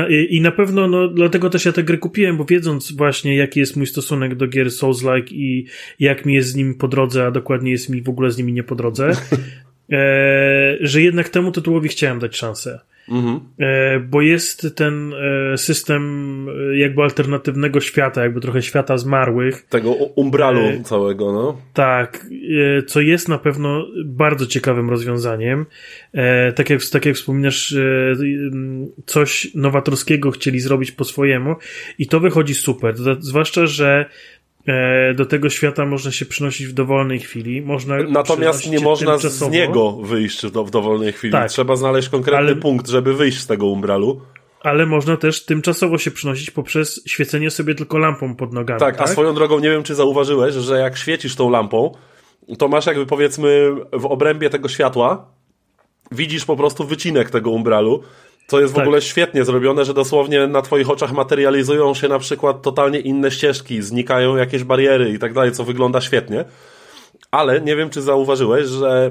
I, 0.09 0.36
I 0.36 0.40
na 0.40 0.51
pewno, 0.51 0.89
no, 0.89 1.09
dlatego 1.09 1.51
też 1.51 1.65
ja 1.65 1.73
te 1.73 1.82
gry 1.82 1.99
kupiłem, 1.99 2.36
bo 2.36 2.45
wiedząc 2.45 2.93
właśnie, 2.93 3.36
jaki 3.36 3.61
jest 3.61 3.77
mój 3.77 3.86
stosunek 3.86 4.35
do 4.35 4.47
gier 4.47 4.70
Souls-like 4.70 5.32
i 5.32 5.66
jak 6.01 6.27
mi 6.27 6.35
jest 6.35 6.49
z 6.49 6.55
nimi 6.55 6.74
po 6.74 6.89
drodze, 6.89 7.27
a 7.27 7.31
dokładnie 7.31 7.70
jest 7.70 7.89
mi 7.89 8.03
w 8.03 8.09
ogóle 8.09 8.31
z 8.31 8.39
nimi 8.39 8.53
nie 8.53 8.62
po 8.62 8.74
drodze, 8.74 9.11
e, 9.93 10.77
że 10.81 11.03
jednak 11.03 11.28
temu 11.28 11.53
tytułowi 11.53 11.89
chciałem 11.89 12.19
dać 12.19 12.36
szansę. 12.36 12.81
Mhm. 13.10 13.40
E, 13.59 14.01
bo 14.01 14.22
jest 14.22 14.76
ten 14.76 15.12
e, 15.14 15.59
system 15.59 16.02
e, 16.48 16.78
jakby 16.78 17.02
alternatywnego 17.02 17.80
świata, 17.80 18.22
jakby 18.22 18.40
trochę 18.40 18.62
świata 18.62 18.98
zmarłych. 18.98 19.66
Tego 19.68 19.93
umbralu 19.93 20.60
całego, 20.85 21.32
no. 21.32 21.60
Tak, 21.74 22.26
co 22.86 23.01
jest 23.01 23.28
na 23.28 23.39
pewno 23.39 23.86
bardzo 24.05 24.47
ciekawym 24.47 24.90
rozwiązaniem. 24.90 25.66
Tak 26.55 26.70
jak, 26.70 26.80
tak 26.93 27.06
jak 27.06 27.14
wspominasz, 27.14 27.74
coś 29.06 29.55
nowatorskiego 29.55 30.30
chcieli 30.30 30.60
zrobić 30.60 30.93
po 30.93 31.05
swojemu 31.05 31.56
i 31.98 32.06
to 32.06 32.20
wychodzi 32.20 32.55
super. 32.55 32.94
Zwłaszcza, 33.20 33.66
że 33.66 34.06
do 35.15 35.27
tego 35.27 35.51
świata 35.51 35.86
można 35.86 36.12
się 36.12 36.27
przynosić 36.27 36.66
w 36.66 36.73
dowolnej 36.73 37.20
chwili. 37.20 37.62
Można 37.62 37.97
Natomiast 38.09 38.70
nie 38.70 38.81
można 38.81 39.19
z 39.19 39.20
tymczasowo. 39.23 39.51
niego 39.51 39.93
wyjść 39.93 40.47
w 40.47 40.70
dowolnej 40.70 41.12
chwili. 41.12 41.32
Tak. 41.32 41.51
Trzeba 41.51 41.77
znaleźć 41.77 42.09
konkretny 42.09 42.39
Ale- 42.47 42.57
punkt, 42.57 42.89
żeby 42.89 43.15
wyjść 43.15 43.39
z 43.40 43.47
tego 43.47 43.66
umbralu. 43.66 44.20
Ale 44.61 44.86
można 44.86 45.16
też 45.16 45.45
tymczasowo 45.45 45.99
się 45.99 46.11
przynosić 46.11 46.51
poprzez 46.51 47.03
świecenie 47.07 47.51
sobie 47.51 47.74
tylko 47.74 47.99
lampą 47.99 48.36
pod 48.36 48.53
nogami. 48.53 48.81
Tak, 48.81 49.01
a 49.01 49.07
swoją 49.07 49.35
drogą 49.35 49.59
nie 49.59 49.70
wiem, 49.70 49.82
czy 49.82 49.95
zauważyłeś, 49.95 50.55
że 50.55 50.78
jak 50.78 50.97
świecisz 50.97 51.35
tą 51.36 51.51
lampą, 51.51 51.93
to 52.59 52.69
masz 52.69 52.86
jakby 52.86 53.07
powiedzmy 53.07 53.70
w 53.93 54.07
obrębie 54.07 54.51
tego 54.51 54.69
światła, 54.69 55.27
widzisz 56.12 56.45
po 56.45 56.57
prostu 56.57 56.85
wycinek 56.85 57.31
tego 57.31 57.51
umbralu, 57.51 58.03
co 58.49 58.61
jest 58.61 58.73
w 58.73 58.77
Tak. 58.77 58.85
ogóle 58.85 59.03
świetnie 59.03 59.45
zrobione, 59.45 59.85
że 59.85 59.95
dosłownie 59.95 60.47
na 60.47 60.62
twoich 60.62 60.91
oczach 60.91 61.12
materializują 61.12 61.95
się 61.95 62.09
na 62.09 62.19
przykład 62.19 62.62
totalnie 62.62 63.01
inne 63.01 63.31
ścieżki, 63.31 63.83
znikają 63.83 64.37
jakieś 64.37 64.65
bariery 64.65 65.11
i 65.11 65.19
tak 65.19 65.33
dalej, 65.33 65.53
co 65.53 65.65
wygląda 65.65 66.01
świetnie. 66.01 66.45
Ale 67.31 67.61
nie 67.61 67.77
wiem, 67.77 67.91
czy 67.91 68.03
zauważyłeś, 68.03 68.66
że 68.66 69.11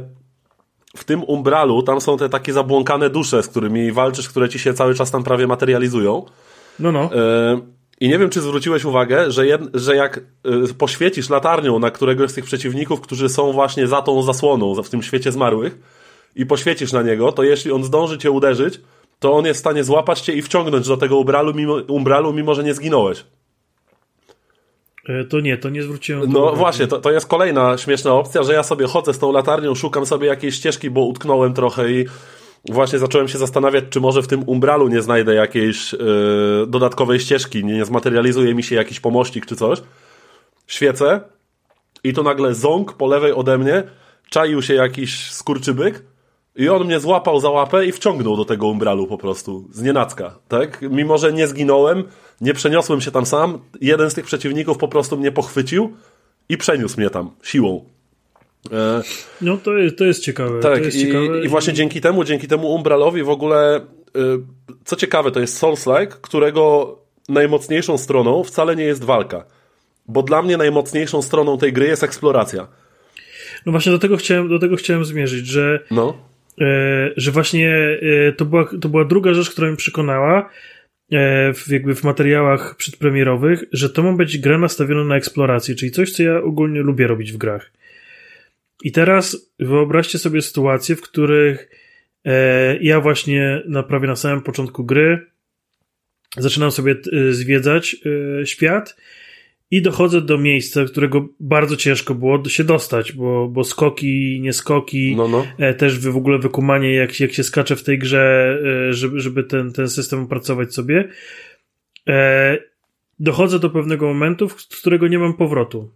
w 0.97 1.03
tym 1.03 1.23
umbralu 1.23 1.83
tam 1.83 2.01
są 2.01 2.17
te 2.17 2.29
takie 2.29 2.53
zabłąkane 2.53 3.09
dusze, 3.09 3.43
z 3.43 3.47
którymi 3.47 3.91
walczysz, 3.91 4.29
które 4.29 4.49
ci 4.49 4.59
się 4.59 4.73
cały 4.73 4.95
czas 4.95 5.11
tam 5.11 5.23
prawie 5.23 5.47
materializują. 5.47 6.25
No, 6.79 6.91
no. 6.91 7.09
E, 7.15 7.59
I 7.99 8.09
nie 8.09 8.19
wiem, 8.19 8.29
czy 8.29 8.41
zwróciłeś 8.41 8.85
uwagę, 8.85 9.31
że, 9.31 9.47
jed, 9.47 9.61
że 9.73 9.95
jak 9.95 10.17
e, 10.17 10.21
poświecisz 10.77 11.29
latarnią 11.29 11.79
na 11.79 11.91
któregoś 11.91 12.31
z 12.31 12.33
tych 12.33 12.45
przeciwników, 12.45 13.01
którzy 13.01 13.29
są 13.29 13.51
właśnie 13.51 13.87
za 13.87 14.01
tą 14.01 14.21
zasłoną, 14.21 14.75
za- 14.75 14.83
w 14.83 14.89
tym 14.89 15.03
świecie 15.03 15.31
zmarłych, 15.31 15.77
i 16.35 16.45
poświecisz 16.45 16.91
na 16.93 17.01
niego, 17.01 17.31
to 17.31 17.43
jeśli 17.43 17.71
on 17.71 17.83
zdąży 17.83 18.17
cię 18.17 18.31
uderzyć, 18.31 18.81
to 19.19 19.33
on 19.33 19.45
jest 19.45 19.57
w 19.57 19.59
stanie 19.59 19.83
złapać 19.83 20.21
cię 20.21 20.33
i 20.33 20.41
wciągnąć 20.41 20.87
do 20.87 20.97
tego 20.97 21.17
umbralu, 21.17 21.53
mimo, 21.53 21.75
umbralu, 21.87 22.33
mimo 22.33 22.55
że 22.55 22.63
nie 22.63 22.73
zginąłeś. 22.73 23.25
E, 25.09 25.23
To 25.23 25.39
nie, 25.39 25.57
to 25.57 25.69
nie 25.69 25.83
zwróciłem 25.83 26.31
No 26.31 26.39
uwagi. 26.39 26.57
właśnie, 26.57 26.87
to, 26.87 27.01
to 27.01 27.11
jest 27.11 27.27
kolejna 27.27 27.77
śmieszna 27.77 28.13
opcja, 28.13 28.43
że 28.43 28.53
ja 28.53 28.63
sobie 28.63 28.87
chodzę 28.87 29.13
z 29.13 29.19
tą 29.19 29.31
latarnią, 29.31 29.75
szukam 29.75 30.05
sobie 30.05 30.27
jakiejś 30.27 30.55
ścieżki, 30.55 30.89
bo 30.89 31.01
utknąłem 31.05 31.53
trochę 31.53 31.91
i 31.91 32.05
właśnie 32.69 32.99
zacząłem 32.99 33.27
się 33.27 33.37
zastanawiać, 33.37 33.83
czy 33.89 33.99
może 33.99 34.21
w 34.21 34.27
tym 34.27 34.43
umbralu 34.49 34.87
nie 34.87 35.01
znajdę 35.01 35.33
jakiejś 35.35 35.93
e, 35.93 35.97
dodatkowej 36.67 37.19
ścieżki, 37.19 37.65
nie, 37.65 37.73
nie 37.73 37.85
zmaterializuje 37.85 38.55
mi 38.55 38.63
się 38.63 38.75
jakiś 38.75 38.99
pomościk 38.99 39.45
czy 39.45 39.55
coś. 39.55 39.81
Świecę 40.67 41.21
i 42.03 42.13
tu 42.13 42.23
nagle 42.23 42.53
ząg 42.55 42.93
po 42.93 43.07
lewej 43.07 43.33
ode 43.33 43.57
mnie, 43.57 43.83
czaił 44.29 44.61
się 44.61 44.73
jakiś 44.73 45.31
skurczybyk 45.31 46.03
i 46.57 46.69
on 46.69 46.85
mnie 46.85 46.99
złapał 46.99 47.39
za 47.39 47.49
łapę 47.49 47.85
i 47.85 47.91
wciągnął 47.91 48.37
do 48.37 48.45
tego 48.45 48.67
umbralu 48.67 49.07
po 49.07 49.17
prostu, 49.17 49.67
z 49.71 49.81
nienacka, 49.81 50.39
tak? 50.47 50.81
Mimo, 50.81 51.17
że 51.17 51.33
nie 51.33 51.47
zginąłem, 51.47 52.03
nie 52.41 52.53
przeniosłem 52.53 53.01
się 53.01 53.11
tam 53.11 53.25
sam, 53.25 53.59
jeden 53.81 54.09
z 54.09 54.13
tych 54.13 54.25
przeciwników 54.25 54.77
po 54.77 54.87
prostu 54.87 55.17
mnie 55.17 55.31
pochwycił 55.31 55.93
i 56.49 56.57
przeniósł 56.57 56.99
mnie 56.99 57.09
tam, 57.09 57.31
siłą. 57.43 57.85
E, 58.71 59.01
No 59.41 59.57
to 59.57 59.77
jest, 59.77 59.97
to 59.97 60.05
jest 60.05 60.23
ciekawe. 60.23 60.59
to 60.59 60.69
tak, 60.69 60.85
jest 60.85 60.97
i, 60.97 61.01
ciekawe 61.01 61.45
i 61.45 61.47
właśnie 61.47 61.73
dzięki 61.73 62.01
temu, 62.01 62.23
dzięki 62.23 62.47
temu 62.47 62.73
umbralowi 62.73 63.23
w 63.23 63.29
ogóle, 63.29 63.77
y, 63.77 64.21
co 64.85 64.95
ciekawe, 64.95 65.31
to 65.31 65.39
jest 65.39 65.63
Souls-like, 65.63 66.07
którego 66.21 66.97
najmocniejszą 67.29 67.97
stroną 67.97 68.43
wcale 68.43 68.75
nie 68.75 68.83
jest 68.83 69.03
walka. 69.03 69.45
Bo 70.07 70.23
dla 70.23 70.41
mnie 70.41 70.57
najmocniejszą 70.57 71.21
stroną 71.21 71.57
tej 71.57 71.73
gry 71.73 71.87
jest 71.87 72.03
eksploracja. 72.03 72.67
No 73.65 73.71
właśnie 73.71 73.91
do 73.91 73.99
tego 73.99 74.17
chciałem, 74.17 74.49
do 74.49 74.59
tego 74.59 74.75
chciałem 74.75 75.05
zmierzyć, 75.05 75.47
że, 75.47 75.79
No. 75.91 76.13
E, 76.61 77.11
że 77.17 77.31
właśnie 77.31 77.99
e, 78.27 78.33
to, 78.33 78.45
była, 78.45 78.69
to 78.81 78.89
była 78.89 79.05
druga 79.05 79.33
rzecz, 79.33 79.49
która 79.49 79.67
mnie 79.67 79.77
przekonała 79.77 80.49
e, 81.11 81.53
w, 81.53 81.67
jakby 81.67 81.95
w 81.95 82.03
materiałach 82.03 82.75
przedpremierowych, 82.75 83.63
że 83.71 83.89
to 83.89 84.03
ma 84.03 84.13
być 84.13 84.37
gra 84.37 84.57
nastawiona 84.57 85.03
na 85.03 85.15
eksplorację, 85.15 85.75
czyli 85.75 85.91
coś, 85.91 86.11
co 86.11 86.23
ja 86.23 86.37
ogólnie 86.41 86.81
lubię 86.81 87.07
robić 87.07 87.31
w 87.31 87.37
grach. 87.37 87.71
I 88.83 88.91
teraz 88.91 89.51
wyobraźcie 89.59 90.17
sobie 90.17 90.41
sytuacje, 90.41 90.95
w 90.95 91.01
których 91.01 91.69
ja 92.81 93.01
właśnie 93.01 93.61
na, 93.67 93.83
prawie 93.83 94.07
na 94.07 94.15
samym 94.15 94.41
początku 94.41 94.83
gry 94.83 95.25
zaczynam 96.37 96.71
sobie 96.71 96.95
zwiedzać 97.29 97.95
świat 98.45 98.95
i 99.71 99.81
dochodzę 99.81 100.21
do 100.21 100.37
miejsca, 100.37 100.85
którego 100.85 101.27
bardzo 101.39 101.75
ciężko 101.75 102.15
było 102.15 102.45
się 102.49 102.63
dostać, 102.63 103.11
bo, 103.11 103.47
bo 103.47 103.63
skoki, 103.63 104.39
nie 104.41 104.53
skoki, 104.53 105.13
No, 105.17 105.27
no. 105.27 105.45
e, 105.57 105.73
też 105.73 105.99
w 105.99 106.17
ogóle 106.17 106.37
wykumanie, 106.39 106.93
jak, 106.93 107.19
jak 107.19 107.33
się 107.33 107.43
skacze 107.43 107.75
w 107.75 107.83
tej 107.83 107.99
grze, 107.99 108.57
e, 108.89 108.93
żeby, 108.93 109.19
żeby 109.19 109.43
ten, 109.43 109.73
ten 109.73 109.89
system 109.89 110.23
opracować 110.23 110.73
sobie. 110.73 111.09
E, 112.07 112.57
dochodzę 113.19 113.59
do 113.59 113.69
pewnego 113.69 114.07
momentu, 114.07 114.49
z 114.49 114.79
którego 114.79 115.07
nie 115.07 115.19
mam 115.19 115.33
powrotu. 115.33 115.91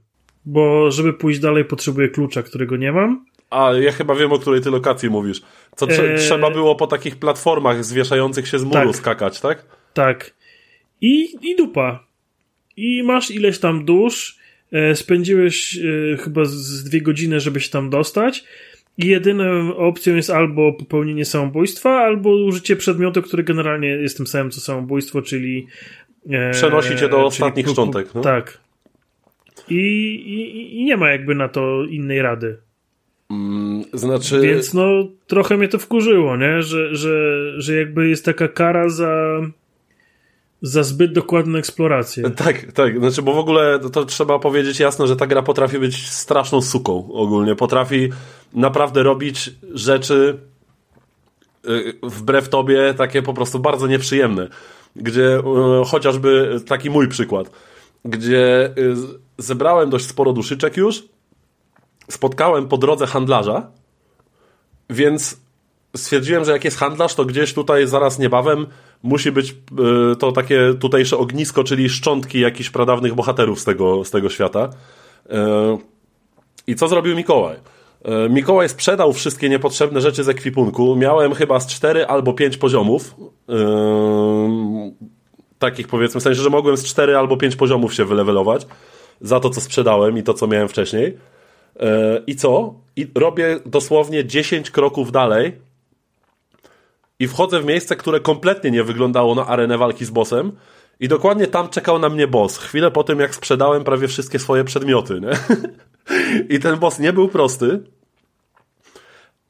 Bo 0.46 0.92
żeby 0.92 1.14
pójść 1.14 1.40
dalej, 1.40 1.66
potrzebuję 1.66 2.10
klucza, 2.10 2.44
którego 2.44 2.78
nie 2.78 2.92
mam. 2.92 3.26
A 3.50 3.72
ja 3.74 3.92
chyba 3.92 4.16
wiem, 4.16 4.32
o 4.32 4.40
której 4.40 4.62
ty 4.62 4.70
lokacji 4.72 5.10
mówisz. 5.10 5.42
Co 5.76 5.86
trze- 5.88 6.04
Eee. 6.12 6.18
trzeba 6.18 6.52
było 6.52 6.76
po 6.76 6.88
takich 6.88 7.16
platformach 7.16 7.86
zwieszających 7.86 8.48
się 8.48 8.60
z 8.60 8.64
muru 8.64 8.74
Tak. 8.88 8.96
skakać, 8.96 9.42
tak? 9.42 9.66
Tak. 9.94 10.34
I, 11.02 11.30
I 11.52 11.56
dupa. 11.56 12.11
I 12.82 13.04
masz 13.04 13.32
ileś 13.32 13.60
tam 13.60 13.86
dusz. 13.86 14.38
E, 14.72 14.96
spędziłeś 14.96 15.78
e, 16.14 16.18
chyba 16.18 16.46
z- 16.46 16.52
z 16.56 16.84
dwie 16.84 17.02
godziny, 17.02 17.40
żeby 17.40 17.60
się 17.60 17.70
tam 17.70 17.90
dostać. 17.90 18.44
I 18.98 19.08
jedyną 19.08 19.76
opcją 19.76 20.16
jest 20.16 20.30
albo 20.30 20.74
popełnienie 20.74 21.26
samobójstwa, 21.26 21.90
albo 21.90 22.30
użycie 22.46 22.76
przedmiotu, 22.76 23.22
który 23.22 23.44
generalnie 23.44 23.88
jest 23.88 24.18
tym 24.18 24.28
samym 24.28 24.52
co 24.52 24.62
samobójstwo, 24.62 25.22
czyli. 25.22 25.68
E, 26.30 26.52
Przenosi 26.52 26.96
cię 26.96 27.10
do 27.10 27.26
ostatnich 27.26 27.68
szczątek, 27.70 28.16
no. 28.16 28.22
Tak. 28.22 28.58
I, 29.70 29.76
i, 30.26 30.80
I 30.80 30.84
nie 30.84 30.98
ma 30.98 31.10
jakby 31.12 31.36
na 31.36 31.50
to 31.50 31.86
innej 31.86 32.22
rady. 32.22 32.58
Mm, 33.32 33.84
znaczy... 33.94 34.42
Więc 34.42 34.74
no, 34.74 35.08
trochę 35.28 35.58
mnie 35.58 35.68
to 35.68 35.80
wkurzyło, 35.80 36.38
nie? 36.38 36.62
Że, 36.62 36.96
że, 36.96 37.46
że 37.62 37.76
jakby 37.76 38.10
jest 38.10 38.26
taka 38.26 38.48
kara 38.48 38.90
za, 38.90 39.42
za 40.62 40.84
zbyt 40.84 41.14
dokładną 41.14 41.58
eksplorację. 41.58 42.30
Tak, 42.30 42.72
tak, 42.72 43.00
znaczy, 43.00 43.22
bo 43.22 43.34
w 43.34 43.38
ogóle 43.38 43.80
to, 43.80 44.06
trzeba 44.06 44.40
powiedzieć 44.40 44.80
jasno, 44.80 45.08
że 45.08 45.16
ta 45.16 45.28
gra 45.28 45.42
potrafi 45.42 45.80
być 45.80 46.10
straszną 46.10 46.62
suką 46.62 47.10
ogólnie. 47.14 47.56
Potrafi 47.56 48.10
naprawdę 48.54 49.04
robić 49.04 49.52
rzeczy 49.74 50.40
y, 51.70 51.94
wbrew 52.04 52.50
tobie 52.50 52.94
takie 52.94 53.22
po 53.22 53.34
prostu 53.34 53.60
bardzo 53.60 53.88
nieprzyjemne. 53.88 54.48
Gdzie 54.96 55.38
y, 55.38 55.42
chociażby 55.86 56.60
taki 56.68 56.90
mój 56.90 57.08
przykład, 57.08 57.52
gdzie 58.06 58.74
y, 58.78 58.96
zebrałem 59.38 59.90
dość 59.90 60.06
sporo 60.06 60.34
duszyczek 60.34 60.78
już, 60.78 61.04
spotkałem 62.10 62.68
po 62.68 62.78
drodze 62.78 63.08
handlarza, 63.08 63.72
więc 64.90 65.42
stwierdziłem, 65.96 66.46
że 66.46 66.52
jak 66.52 66.66
jest 66.66 66.78
handlarz, 66.78 67.16
to 67.16 67.26
gdzieś 67.26 67.54
tutaj 67.54 67.88
zaraz 67.88 68.20
niebawem 68.20 68.68
musi 69.04 69.32
być 69.32 69.52
y, 69.52 70.16
to 70.16 70.32
takie 70.32 70.74
tutejsze 70.80 71.18
ognisko, 71.18 71.64
czyli 71.64 71.90
szczątki 71.90 72.40
jakichś 72.40 72.70
pradawnych 72.70 73.16
bohaterów 73.16 73.60
z 73.60 73.64
tego, 73.64 74.06
z 74.06 74.12
tego 74.12 74.30
świata. 74.30 74.70
Y, 75.26 75.32
I 76.68 76.76
co 76.76 76.88
zrobił 76.88 77.16
Mikołaj? 77.16 77.56
Y, 77.56 78.30
Mikołaj 78.30 78.70
sprzedał 78.70 79.14
wszystkie 79.14 79.50
niepotrzebne 79.50 80.02
rzeczy 80.02 80.24
z 80.24 80.30
ekwipunku. 80.30 80.96
Miałem 80.96 81.34
chyba 81.34 81.60
z 81.60 81.68
4 81.68 82.08
albo 82.08 82.34
5 82.34 82.58
poziomów. 82.58 83.16
Takich 85.60 85.88
powiedzmy, 85.88 86.20
w 86.20 86.24
sensie, 86.24 86.42
że 86.42 86.50
mogłem 86.50 86.78
z 86.78 86.84
4 86.84 87.18
albo 87.18 87.38
5 87.38 87.56
poziomów 87.56 87.94
się 87.94 88.06
wylewelować 88.06 88.68
za 89.22 89.40
to, 89.40 89.50
co 89.50 89.62
sprzedałem 89.62 90.18
i 90.18 90.24
to, 90.24 90.34
co 90.34 90.48
miałem 90.48 90.68
wcześniej. 90.68 91.18
I 92.28 92.36
co? 92.36 92.74
I 92.96 93.08
robię 93.16 93.60
dosłownie 93.66 94.26
10 94.26 94.72
kroków 94.72 95.12
dalej 95.12 95.54
i 97.22 97.28
wchodzę 97.28 97.62
w 97.62 97.66
miejsce, 97.66 97.96
które 97.96 98.20
kompletnie 98.20 98.72
nie 98.72 98.84
wyglądało 98.84 99.36
na 99.36 99.48
arenę 99.48 99.78
walki 99.78 100.06
z 100.06 100.10
bossem 100.10 100.52
i 101.00 101.08
dokładnie 101.08 101.48
tam 101.48 101.70
czekał 101.70 102.00
na 102.00 102.10
mnie 102.10 102.28
boss. 102.28 102.58
Chwilę 102.58 102.92
po 102.92 103.04
tym, 103.04 103.20
jak 103.20 103.36
sprzedałem 103.36 103.84
prawie 103.84 104.08
wszystkie 104.08 104.40
swoje 104.40 104.64
przedmioty, 104.64 105.22
nie? 105.22 105.32
I 106.56 106.60
ten 106.60 106.80
boss 106.80 107.00
nie 107.00 107.14
był 107.14 107.28
prosty, 107.28 107.84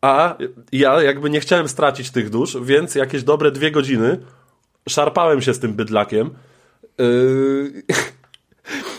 a 0.02 0.38
ja 0.72 1.02
jakby 1.02 1.30
nie 1.30 1.40
chciałem 1.40 1.68
stracić 1.68 2.12
tych 2.12 2.30
dusz, 2.30 2.58
więc 2.62 2.96
jakieś 2.96 3.24
dobre 3.24 3.52
dwie 3.52 3.72
godziny 3.72 4.18
szarpałem 4.90 5.42
się 5.42 5.54
z 5.54 5.60
tym 5.60 5.74
bydlakiem. 5.74 6.30
Yy... 6.98 7.84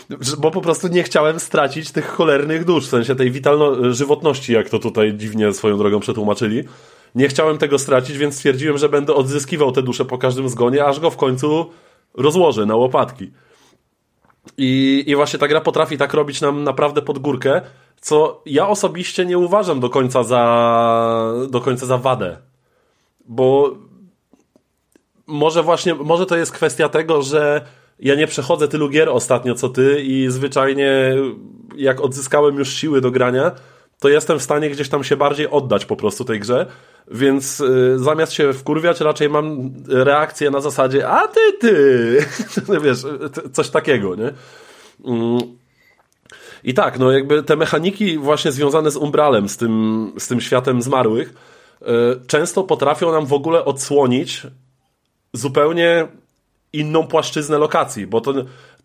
Bo 0.37 0.51
po 0.51 0.61
prostu 0.61 0.87
nie 0.87 1.03
chciałem 1.03 1.39
stracić 1.39 1.91
tych 1.91 2.07
cholernych 2.07 2.65
dusz, 2.65 2.85
w 2.85 2.89
sensie 2.89 3.15
tej 3.15 3.31
witalno- 3.31 3.93
żywotności, 3.93 4.53
jak 4.53 4.69
to 4.69 4.79
tutaj 4.79 5.13
dziwnie 5.13 5.53
swoją 5.53 5.77
drogą 5.77 5.99
przetłumaczyli. 5.99 6.63
Nie 7.15 7.27
chciałem 7.27 7.57
tego 7.57 7.79
stracić, 7.79 8.17
więc 8.17 8.35
stwierdziłem, 8.35 8.77
że 8.77 8.89
będę 8.89 9.13
odzyskiwał 9.13 9.71
te 9.71 9.81
dusze 9.81 10.05
po 10.05 10.17
każdym 10.17 10.49
zgonie, 10.49 10.85
aż 10.85 10.99
go 10.99 11.09
w 11.09 11.17
końcu 11.17 11.69
rozłożę 12.13 12.65
na 12.65 12.75
łopatki. 12.75 13.31
I, 14.57 15.03
I 15.07 15.15
właśnie 15.15 15.39
ta 15.39 15.47
gra 15.47 15.61
potrafi 15.61 15.97
tak 15.97 16.13
robić 16.13 16.41
nam 16.41 16.63
naprawdę 16.63 17.01
pod 17.01 17.19
górkę, 17.19 17.61
co 18.01 18.41
ja 18.45 18.67
osobiście 18.67 19.25
nie 19.25 19.37
uważam 19.37 19.79
do 19.79 19.89
końca 19.89 20.23
za, 20.23 21.33
do 21.49 21.61
końca 21.61 21.85
za 21.85 21.97
wadę. 21.97 22.37
Bo 23.25 23.75
może 25.27 25.63
właśnie, 25.63 25.95
może 25.95 26.25
to 26.25 26.37
jest 26.37 26.51
kwestia 26.51 26.89
tego, 26.89 27.21
że 27.21 27.65
ja 27.99 28.15
nie 28.15 28.27
przechodzę 28.27 28.67
tylu 28.67 28.89
gier 28.89 29.09
ostatnio 29.09 29.55
co 29.55 29.69
ty 29.69 30.01
i 30.01 30.25
zwyczajnie 30.29 31.15
jak 31.75 32.01
odzyskałem 32.01 32.55
już 32.55 32.73
siły 32.73 33.01
do 33.01 33.11
grania, 33.11 33.51
to 33.99 34.09
jestem 34.09 34.39
w 34.39 34.43
stanie 34.43 34.69
gdzieś 34.69 34.89
tam 34.89 35.03
się 35.03 35.17
bardziej 35.17 35.49
oddać 35.49 35.85
po 35.85 35.95
prostu 35.95 36.25
tej 36.25 36.39
grze, 36.39 36.65
więc 37.11 37.59
y, 37.59 37.99
zamiast 37.99 38.33
się 38.33 38.53
wkurwiać 38.53 38.99
raczej 38.99 39.29
mam 39.29 39.73
reakcję 39.87 40.51
na 40.51 40.61
zasadzie 40.61 41.09
a 41.09 41.27
ty, 41.27 41.39
ty, 41.59 42.17
wiesz, 42.83 42.99
coś 43.53 43.69
takiego, 43.69 44.15
nie? 44.15 44.33
Mm. 45.05 45.39
I 46.63 46.73
tak, 46.73 46.99
no 46.99 47.11
jakby 47.11 47.43
te 47.43 47.55
mechaniki 47.55 48.17
właśnie 48.17 48.51
związane 48.51 48.91
z 48.91 48.97
Umbralem, 48.97 49.49
z 49.49 49.57
tym, 49.57 50.13
z 50.17 50.27
tym 50.27 50.41
światem 50.41 50.81
zmarłych, 50.81 51.33
y, 51.81 51.85
często 52.27 52.63
potrafią 52.63 53.11
nam 53.11 53.25
w 53.25 53.33
ogóle 53.33 53.65
odsłonić 53.65 54.41
zupełnie 55.33 56.07
inną 56.73 57.07
płaszczyznę 57.07 57.57
lokacji, 57.57 58.07
bo 58.07 58.21
to, 58.21 58.33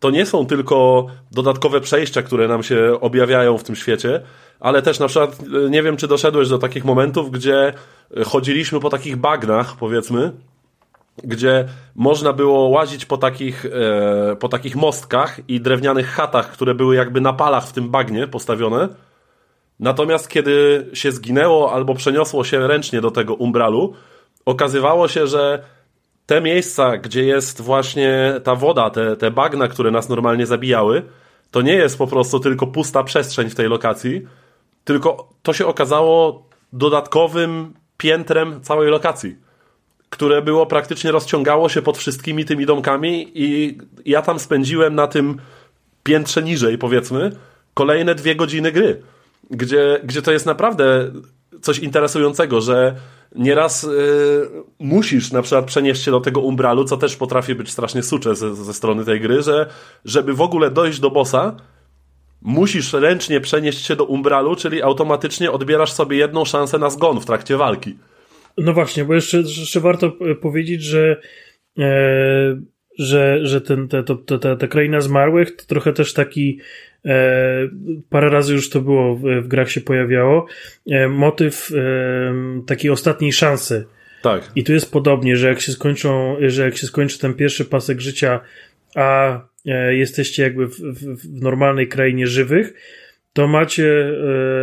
to 0.00 0.10
nie 0.10 0.26
są 0.26 0.46
tylko 0.46 1.06
dodatkowe 1.32 1.80
przejścia, 1.80 2.22
które 2.22 2.48
nam 2.48 2.62
się 2.62 2.98
objawiają 3.00 3.58
w 3.58 3.64
tym 3.64 3.76
świecie, 3.76 4.20
ale 4.60 4.82
też 4.82 4.98
na 4.98 5.08
przykład, 5.08 5.40
y, 5.66 5.70
nie 5.70 5.82
wiem 5.82 5.96
czy 5.96 6.08
doszedłeś 6.08 6.48
do 6.48 6.58
takich 6.58 6.84
momentów, 6.84 7.30
gdzie 7.30 7.72
y, 8.16 8.24
chodziliśmy 8.24 8.80
po 8.80 8.90
takich 8.90 9.16
bagnach, 9.16 9.76
powiedzmy, 9.76 10.32
gdzie 11.24 11.68
można 11.94 12.32
było 12.32 12.68
łazić 12.68 13.06
po 13.06 13.16
takich, 13.16 13.66
e, 13.66 14.36
po 14.36 14.48
takich 14.48 14.76
mostkach 14.76 15.40
i 15.48 15.60
drewnianych 15.60 16.08
chatach, 16.08 16.52
które 16.52 16.74
były 16.74 16.96
jakby 16.96 17.20
na 17.20 17.32
palach 17.32 17.66
w 17.66 17.72
tym 17.72 17.88
bagnie 17.90 18.26
postawione. 18.26 18.88
Natomiast 19.80 20.28
kiedy 20.28 20.86
się 20.92 21.12
zginęło 21.12 21.72
albo 21.72 21.94
przeniosło 21.94 22.44
się 22.44 22.68
ręcznie 22.68 23.00
do 23.00 23.10
tego 23.10 23.34
umbralu, 23.34 23.94
okazywało 24.44 25.08
się, 25.08 25.26
że 25.26 25.62
te 26.28 26.40
miejsca, 26.40 26.96
gdzie 26.96 27.24
jest 27.24 27.60
właśnie 27.60 28.34
ta 28.44 28.54
woda, 28.54 28.90
te, 28.90 29.16
te 29.16 29.30
bagna, 29.30 29.68
które 29.68 29.90
nas 29.90 30.08
normalnie 30.08 30.46
zabijały, 30.46 31.02
to 31.50 31.62
nie 31.62 31.72
jest 31.72 31.98
po 31.98 32.06
prostu 32.06 32.40
tylko 32.40 32.66
pusta 32.66 33.04
przestrzeń 33.04 33.50
w 33.50 33.54
tej 33.54 33.68
lokacji, 33.68 34.26
tylko 34.84 35.28
to 35.42 35.52
się 35.52 35.66
okazało 35.66 36.46
dodatkowym 36.72 37.74
piętrem 37.96 38.60
całej 38.60 38.90
lokacji, 38.90 39.36
które 40.10 40.42
było 40.42 40.66
praktycznie 40.66 41.12
rozciągało 41.12 41.68
się 41.68 41.82
pod 41.82 41.98
wszystkimi 41.98 42.44
tymi 42.44 42.66
domkami 42.66 43.30
i 43.34 43.78
ja 44.04 44.22
tam 44.22 44.38
spędziłem 44.38 44.94
na 44.94 45.06
tym 45.06 45.40
piętrze 46.02 46.42
niżej, 46.42 46.78
powiedzmy, 46.78 47.32
kolejne 47.74 48.14
dwie 48.14 48.36
godziny 48.36 48.72
gry, 48.72 49.02
gdzie, 49.50 50.00
gdzie 50.04 50.22
to 50.22 50.32
jest 50.32 50.46
naprawdę 50.46 51.10
coś 51.62 51.78
interesującego, 51.78 52.60
że 52.60 52.94
nieraz 53.34 53.84
y, 53.84 53.88
musisz 54.78 55.32
na 55.32 55.42
przykład 55.42 55.64
przenieść 55.64 56.02
się 56.02 56.10
do 56.10 56.20
tego 56.20 56.40
umbralu, 56.40 56.84
co 56.84 56.96
też 56.96 57.16
potrafi 57.16 57.54
być 57.54 57.70
strasznie 57.70 58.02
sucze 58.02 58.36
ze, 58.36 58.54
ze 58.54 58.74
strony 58.74 59.04
tej 59.04 59.20
gry, 59.20 59.42
że 59.42 59.70
żeby 60.04 60.34
w 60.34 60.40
ogóle 60.40 60.70
dojść 60.70 61.00
do 61.00 61.10
bossa, 61.10 61.56
musisz 62.42 62.92
ręcznie 62.92 63.40
przenieść 63.40 63.86
się 63.86 63.96
do 63.96 64.04
umbralu, 64.04 64.56
czyli 64.56 64.82
automatycznie 64.82 65.52
odbierasz 65.52 65.92
sobie 65.92 66.16
jedną 66.16 66.44
szansę 66.44 66.78
na 66.78 66.90
zgon 66.90 67.20
w 67.20 67.26
trakcie 67.26 67.56
walki. 67.56 67.96
No 68.58 68.72
właśnie, 68.72 69.04
bo 69.04 69.14
jeszcze, 69.14 69.38
jeszcze 69.38 69.80
warto 69.80 70.06
e, 70.06 70.34
powiedzieć, 70.34 70.82
że, 70.82 71.20
e, 71.78 72.60
że, 72.98 73.46
że 73.46 73.60
ten, 73.60 73.88
te, 73.88 74.02
to, 74.02 74.14
to, 74.14 74.38
ta, 74.38 74.56
ta 74.56 74.66
kraina 74.66 75.00
zmarłych 75.00 75.56
to 75.56 75.64
trochę 75.64 75.92
też 75.92 76.12
taki 76.12 76.58
e, 77.04 77.68
parę 78.10 78.28
razy 78.28 78.54
już 78.54 78.70
to 78.70 78.80
było 78.80 79.16
w, 79.16 79.22
w 79.22 79.48
grach 79.48 79.70
się 79.70 79.80
pojawiało 79.80 80.46
e, 80.90 81.08
motyw 81.08 81.70
e, 81.74 82.62
takiej 82.66 82.90
ostatniej 82.90 83.32
szansy. 83.32 83.84
Tak. 84.22 84.50
I 84.56 84.64
tu 84.64 84.72
jest 84.72 84.92
podobnie, 84.92 85.36
że 85.36 85.48
jak 85.48 85.60
się 85.60 85.72
skończą, 85.72 86.36
że 86.46 86.62
jak 86.62 86.76
się 86.76 86.86
skończy 86.86 87.18
ten 87.18 87.34
pierwszy 87.34 87.64
pasek 87.64 88.00
życia, 88.00 88.40
a 88.94 89.40
e, 89.66 89.94
jesteście 89.94 90.42
jakby 90.42 90.66
w, 90.66 90.76
w, 90.76 91.16
w 91.16 91.42
normalnej 91.42 91.88
krainie 91.88 92.26
żywych, 92.26 92.74
to 93.32 93.46
macie, 93.46 94.12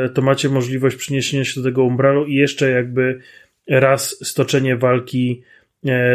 e, 0.06 0.10
to 0.10 0.22
macie 0.22 0.50
możliwość 0.50 0.96
przeniesienia 0.96 1.46
się 1.46 1.62
do 1.62 1.70
tego 1.70 1.84
umbralu 1.84 2.26
i 2.26 2.34
jeszcze 2.34 2.70
jakby 2.70 3.20
raz 3.70 4.28
stoczenie 4.28 4.76
walki 4.76 5.44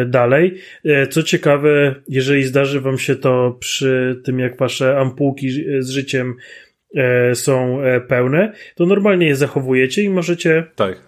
dalej. 0.06 0.54
E, 0.84 1.06
co 1.06 1.22
ciekawe, 1.22 1.94
jeżeli 2.08 2.42
zdarzy 2.44 2.80
wam 2.80 2.98
się 2.98 3.16
to 3.16 3.56
przy 3.60 4.20
tym, 4.24 4.38
jak 4.38 4.56
wasze 4.58 4.98
ampułki 4.98 5.50
z 5.78 5.90
życiem 5.90 6.34
e, 6.94 7.34
są 7.34 7.80
e, 7.82 8.00
pełne, 8.00 8.52
to 8.74 8.86
normalnie 8.86 9.26
je 9.26 9.36
zachowujecie 9.36 10.02
i 10.02 10.08
możecie 10.10 10.64
Tak. 10.76 11.00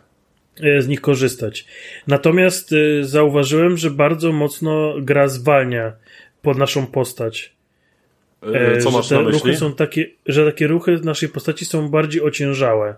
e, 0.63 0.83
z 0.83 0.89
nich 0.89 1.01
korzystać. 1.01 1.67
Natomiast 2.07 2.73
e, 2.73 3.05
zauważyłem, 3.05 3.77
że 3.77 3.91
bardzo 3.91 4.33
mocno 4.33 4.95
gra 5.01 5.29
zwalnia 5.29 5.93
pod 6.43 6.59
naszą 6.59 6.87
postać. 6.87 7.53
E, 8.55 8.79
Co 8.79 8.91
że 8.91 8.97
masz 8.97 9.09
te 9.09 9.15
na 9.15 9.21
myśli? 9.23 9.39
ruchy 9.39 9.57
są 9.57 9.73
takie, 9.75 10.07
że 10.27 10.47
takie 10.47 10.67
ruchy 10.67 10.99
naszej 11.05 11.29
postaci 11.29 11.65
są 11.65 11.89
bardziej 11.89 12.23
ociężałe. 12.23 12.95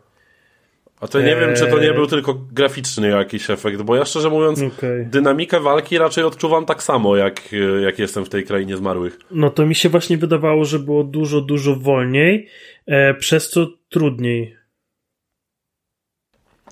A 1.04 1.08
to 1.08 1.20
nie 1.20 1.36
wiem, 1.36 1.54
czy 1.56 1.66
to 1.66 1.78
nie 1.78 1.88
Eee. 1.88 1.94
był 1.94 2.06
tylko 2.06 2.34
graficzny 2.52 3.08
jakiś 3.08 3.50
efekt, 3.50 3.82
bo 3.82 3.96
ja 3.96 4.04
szczerze 4.04 4.30
mówiąc, 4.30 4.62
Okej. 4.62 5.06
dynamikę 5.06 5.60
walki 5.60 5.98
raczej 5.98 6.24
odczuwam 6.24 6.66
tak 6.66 6.82
samo, 6.82 7.16
jak, 7.16 7.40
jak 7.82 7.98
jestem 7.98 8.24
w 8.24 8.28
tej 8.28 8.44
krainie 8.44 8.76
zmarłych. 8.76 9.18
No 9.30 9.50
to 9.50 9.66
mi 9.66 9.74
się 9.74 9.88
właśnie 9.88 10.18
wydawało, 10.18 10.64
że 10.64 10.78
było 10.78 11.04
dużo, 11.04 11.40
dużo 11.40 11.76
wolniej, 11.76 12.48
e, 12.86 13.14
przez 13.14 13.50
co 13.50 13.66
trudniej. 13.88 14.56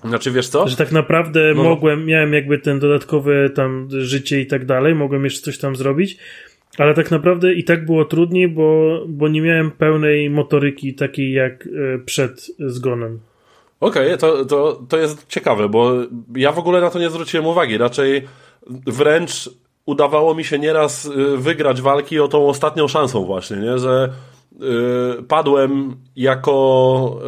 Znaczy, 0.03 0.31
wiesz 0.31 0.47
co? 0.47 0.67
Że 0.67 0.75
tak 0.75 0.91
naprawdę 0.91 1.53
No. 1.55 1.63
mogłem, 1.63 2.05
miałem 2.05 2.33
jakby 2.33 2.59
ten 2.59 2.79
dodatkowe 2.79 3.49
tam 3.49 3.87
życie 3.91 4.41
i 4.41 4.47
tak 4.47 4.65
dalej, 4.65 4.95
mogłem 4.95 5.23
jeszcze 5.23 5.41
coś 5.41 5.57
tam 5.57 5.75
zrobić, 5.75 6.17
ale 6.77 6.93
tak 6.93 7.11
naprawdę 7.11 7.53
i 7.53 7.63
tak 7.63 7.85
było 7.85 8.05
trudniej, 8.05 8.47
bo, 8.47 8.99
bo 9.07 9.27
nie 9.27 9.41
miałem 9.41 9.71
pełnej 9.71 10.29
motoryki 10.29 10.93
takiej 10.93 11.31
jak 11.31 11.67
e, 11.95 11.99
przed 11.99 12.47
zgonem. 12.59 13.19
Okej, 13.83 14.17
to, 14.17 14.45
to, 14.45 14.79
to 14.89 14.97
jest 14.97 15.27
ciekawe, 15.27 15.69
bo 15.69 15.91
ja 16.35 16.51
w 16.51 16.59
ogóle 16.59 16.81
na 16.81 16.89
to 16.89 16.99
nie 16.99 17.09
zwróciłem 17.09 17.45
uwagi. 17.45 17.77
Raczej 17.77 18.27
wręcz 18.87 19.49
udawało 19.85 20.35
mi 20.35 20.43
się 20.43 20.59
nieraz 20.59 21.05
y, 21.05 21.37
wygrać 21.37 21.81
walki 21.81 22.19
o 22.19 22.27
tą 22.27 22.47
ostatnią 22.47 22.87
szansą 22.87 23.25
właśnie, 23.25 23.57
nie? 23.57 23.79
że 23.79 24.09
y, 25.19 25.23
padłem 25.23 25.95
jako, 26.15 27.19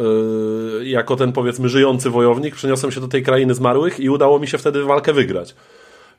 y, 0.80 0.86
jako 0.88 1.16
ten 1.16 1.32
powiedzmy 1.32 1.68
żyjący 1.68 2.10
wojownik, 2.10 2.54
przeniosłem 2.54 2.92
się 2.92 3.00
do 3.00 3.08
tej 3.08 3.22
krainy 3.22 3.54
zmarłych 3.54 4.00
i 4.00 4.10
udało 4.10 4.38
mi 4.38 4.48
się 4.48 4.58
wtedy 4.58 4.84
walkę 4.84 5.12
wygrać. 5.12 5.54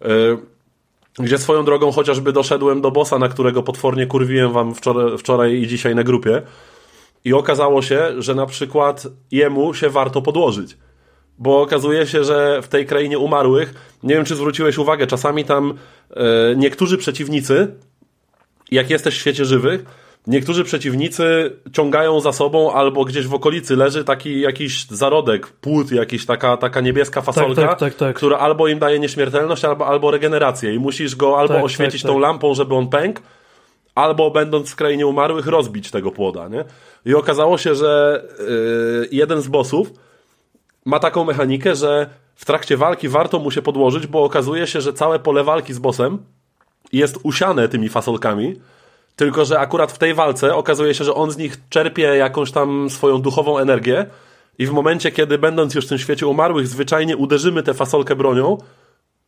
Y, 0.01 0.07
gdzie 1.19 1.37
swoją 1.37 1.65
drogą 1.65 1.91
chociażby 1.91 2.33
doszedłem 2.33 2.81
do 2.81 2.91
bossa, 2.91 3.19
na 3.19 3.29
którego 3.29 3.63
potwornie 3.63 4.07
kurwiłem 4.07 4.51
wam 4.51 4.75
wczoraj, 4.75 5.17
wczoraj 5.17 5.53
i 5.53 5.67
dzisiaj 5.67 5.95
na 5.95 6.03
grupie. 6.03 6.41
I 7.25 7.33
okazało 7.33 7.81
się, 7.81 8.21
że 8.21 8.35
na 8.35 8.45
przykład 8.45 9.07
jemu 9.31 9.73
się 9.73 9.89
warto 9.89 10.21
podłożyć. 10.21 10.77
Bo 11.37 11.61
okazuje 11.61 12.07
się, 12.07 12.23
że 12.23 12.61
w 12.61 12.67
tej 12.67 12.85
krainie 12.85 13.19
umarłych, 13.19 13.73
nie 14.03 14.15
wiem 14.15 14.25
czy 14.25 14.35
zwróciłeś 14.35 14.77
uwagę, 14.77 15.07
czasami 15.07 15.45
tam 15.45 15.73
e, 16.09 16.23
niektórzy 16.55 16.97
przeciwnicy, 16.97 17.75
jak 18.71 18.89
jesteś 18.89 19.15
w 19.15 19.17
świecie 19.17 19.45
żywych, 19.45 19.85
niektórzy 20.27 20.63
przeciwnicy 20.63 21.51
ciągają 21.73 22.19
za 22.19 22.31
sobą 22.31 22.73
albo 22.73 23.05
gdzieś 23.05 23.27
w 23.27 23.33
okolicy 23.33 23.75
leży 23.75 24.03
taki 24.03 24.41
jakiś 24.41 24.85
zarodek, 24.85 25.47
płód, 25.47 25.91
jakiś 25.91 26.25
taka, 26.25 26.57
taka 26.57 26.81
niebieska 26.81 27.21
fasolka, 27.21 27.67
tak, 27.67 27.79
tak, 27.79 27.93
tak. 27.93 28.15
która 28.15 28.37
albo 28.37 28.67
im 28.67 28.79
daje 28.79 28.99
nieśmiertelność, 28.99 29.65
albo, 29.65 29.87
albo 29.87 30.11
regenerację 30.11 30.73
i 30.73 30.79
musisz 30.79 31.15
go 31.15 31.39
albo 31.39 31.53
Tak, 31.53 31.63
oświecić 31.63 32.01
tak, 32.01 32.09
tą 32.09 32.15
tak. 32.15 32.21
lampą, 32.21 32.53
żeby 32.53 32.75
on 32.75 32.87
pękł, 32.87 33.21
albo 33.95 34.31
będąc 34.31 34.71
w 34.71 34.75
krainie 34.75 35.07
umarłych 35.07 35.47
rozbić 35.47 35.91
tego 35.91 36.11
płoda, 36.11 36.47
nie? 36.47 36.63
I 37.07 37.15
okazało 37.15 37.57
się, 37.57 37.75
że 37.75 38.23
yy, 38.39 39.07
jeden 39.11 39.41
z 39.41 39.47
bossów 39.47 39.91
ma 40.85 40.99
taką 40.99 41.23
mechanikę, 41.23 41.75
że 41.75 42.09
w 42.35 42.45
trakcie 42.45 42.77
walki 42.77 43.07
warto 43.07 43.39
mu 43.39 43.51
się 43.51 43.61
podłożyć, 43.61 44.07
bo 44.07 44.23
okazuje 44.23 44.67
się, 44.67 44.81
że 44.81 44.93
całe 44.93 45.19
pole 45.19 45.43
walki 45.43 45.73
z 45.73 45.79
bossem 45.79 46.17
jest 46.93 47.17
usiane 47.23 47.69
tymi 47.69 47.89
fasolkami, 47.89 48.55
tylko 49.15 49.45
że 49.45 49.59
akurat 49.59 49.91
w 49.91 49.97
tej 49.97 50.13
walce 50.13 50.55
okazuje 50.55 50.93
się, 50.93 51.03
że 51.03 51.13
on 51.13 51.31
z 51.31 51.37
nich 51.37 51.57
czerpie 51.69 52.03
jakąś 52.03 52.51
tam 52.51 52.89
swoją 52.89 53.21
duchową 53.21 53.57
energię 53.57 54.05
i 54.59 54.67
w 54.67 54.71
momencie, 54.71 55.11
kiedy 55.11 55.37
będąc 55.37 55.75
już 55.75 55.85
w 55.85 55.89
tym 55.89 55.97
świecie 55.97 56.27
umarłych, 56.27 56.67
zwyczajnie 56.67 57.17
uderzymy 57.17 57.63
tę 57.63 57.73
fasolkę 57.73 58.15
bronią, 58.15 58.57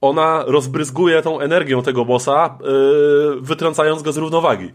ona 0.01 0.43
rozbryzguje 0.47 1.21
tą 1.21 1.39
energią 1.39 1.83
tego 1.83 2.05
bossa, 2.05 2.57
yy, 2.61 3.41
wytrącając 3.41 4.01
go 4.01 4.11
z 4.11 4.17
równowagi. 4.17 4.71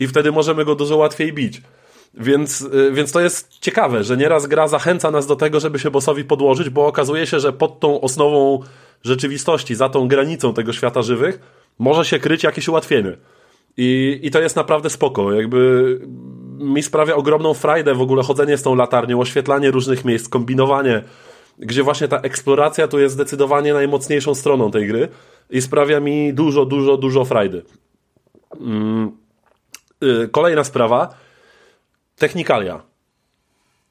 I 0.00 0.06
wtedy 0.06 0.32
możemy 0.32 0.64
go 0.64 0.74
dużo 0.74 0.96
łatwiej 0.96 1.32
bić. 1.32 1.62
Więc, 2.14 2.60
yy, 2.60 2.92
więc 2.92 3.12
to 3.12 3.20
jest 3.20 3.58
ciekawe, 3.58 4.04
że 4.04 4.16
nieraz 4.16 4.46
gra 4.46 4.68
zachęca 4.68 5.10
nas 5.10 5.26
do 5.26 5.36
tego, 5.36 5.60
żeby 5.60 5.78
się 5.78 5.90
bossowi 5.90 6.24
podłożyć, 6.24 6.70
bo 6.70 6.86
okazuje 6.86 7.26
się, 7.26 7.40
że 7.40 7.52
pod 7.52 7.80
tą 7.80 8.00
osnową 8.00 8.60
rzeczywistości, 9.04 9.74
za 9.74 9.88
tą 9.88 10.08
granicą 10.08 10.54
tego 10.54 10.72
świata 10.72 11.02
żywych, 11.02 11.40
może 11.78 12.04
się 12.04 12.18
kryć 12.18 12.42
jakieś 12.42 12.68
ułatwienie. 12.68 13.16
I, 13.76 14.20
I 14.22 14.30
to 14.30 14.40
jest 14.40 14.56
naprawdę 14.56 14.90
spoko. 14.90 15.32
Jakby 15.32 16.00
mi 16.58 16.82
sprawia 16.82 17.14
ogromną 17.14 17.54
frajdę 17.54 17.94
w 17.94 18.00
ogóle 18.00 18.22
chodzenie 18.22 18.56
z 18.56 18.62
tą 18.62 18.74
latarnią, 18.74 19.20
oświetlanie 19.20 19.70
różnych 19.70 20.04
miejsc, 20.04 20.28
kombinowanie, 20.28 21.02
gdzie 21.58 21.82
właśnie 21.82 22.08
ta 22.08 22.20
eksploracja 22.20 22.88
tu 22.88 22.98
jest 22.98 23.14
zdecydowanie 23.14 23.74
najmocniejszą 23.74 24.34
stroną 24.34 24.70
tej 24.70 24.86
gry 24.86 25.08
i 25.50 25.62
sprawia 25.62 26.00
mi 26.00 26.34
dużo, 26.34 26.64
dużo, 26.64 26.96
dużo 26.96 27.24
frajdy. 27.24 27.62
Mm. 28.60 29.12
Y, 30.02 30.28
Kolejna 30.28 30.64
sprawa. 30.64 31.14
Technikalia. 32.22 32.82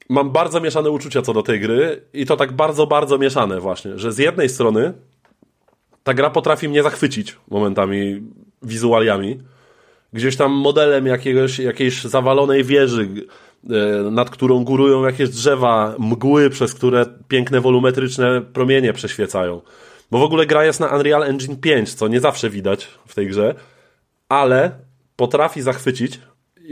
Mam 0.08 0.30
bardzo 0.30 0.60
mieszane 0.60 0.90
uczucia 0.90 1.22
co 1.22 1.32
do 1.32 1.42
tej 1.42 1.60
gry 1.60 2.02
i 2.12 2.26
to 2.26 2.36
tak 2.36 2.52
bardzo, 2.52 2.86
bardzo 2.86 3.18
mieszane 3.18 3.60
właśnie, 3.60 3.98
że 3.98 4.12
z 4.12 4.18
jednej 4.18 4.48
strony 4.48 4.92
ta 6.02 6.14
gra 6.14 6.30
potrafi 6.30 6.68
mnie 6.68 6.82
zachwycić 6.82 7.36
momentami 7.50 8.22
wizualiami. 8.62 9.38
Gdzieś 10.12 10.36
tam 10.36 10.52
modelem 10.52 11.06
jakiegoś, 11.06 11.58
jakiejś 11.58 12.04
zawalonej 12.04 12.64
wieży, 12.64 13.08
e, 13.70 14.10
nad 14.10 14.30
którą 14.30 14.64
górują 14.64 15.04
jakieś 15.04 15.28
drzewa, 15.28 15.94
mgły, 15.98 16.50
przez 16.50 16.74
które 16.74 17.06
piękne 17.28 17.60
wolumetryczne 17.60 18.40
promienie 18.40 18.92
przeświecają. 18.92 19.60
Bo 20.10 20.18
w 20.18 20.22
ogóle 20.22 20.46
gra 20.46 20.64
jest 20.64 20.80
na 20.80 20.96
Unreal 20.96 21.22
Engine 21.22 21.56
5, 21.56 21.94
co 21.94 22.08
nie 22.08 22.20
zawsze 22.20 22.50
widać 22.50 22.88
w 23.06 23.14
tej 23.14 23.26
grze, 23.26 23.54
ale 24.28 24.70
potrafi 25.16 25.62
zachwycić 25.62 26.20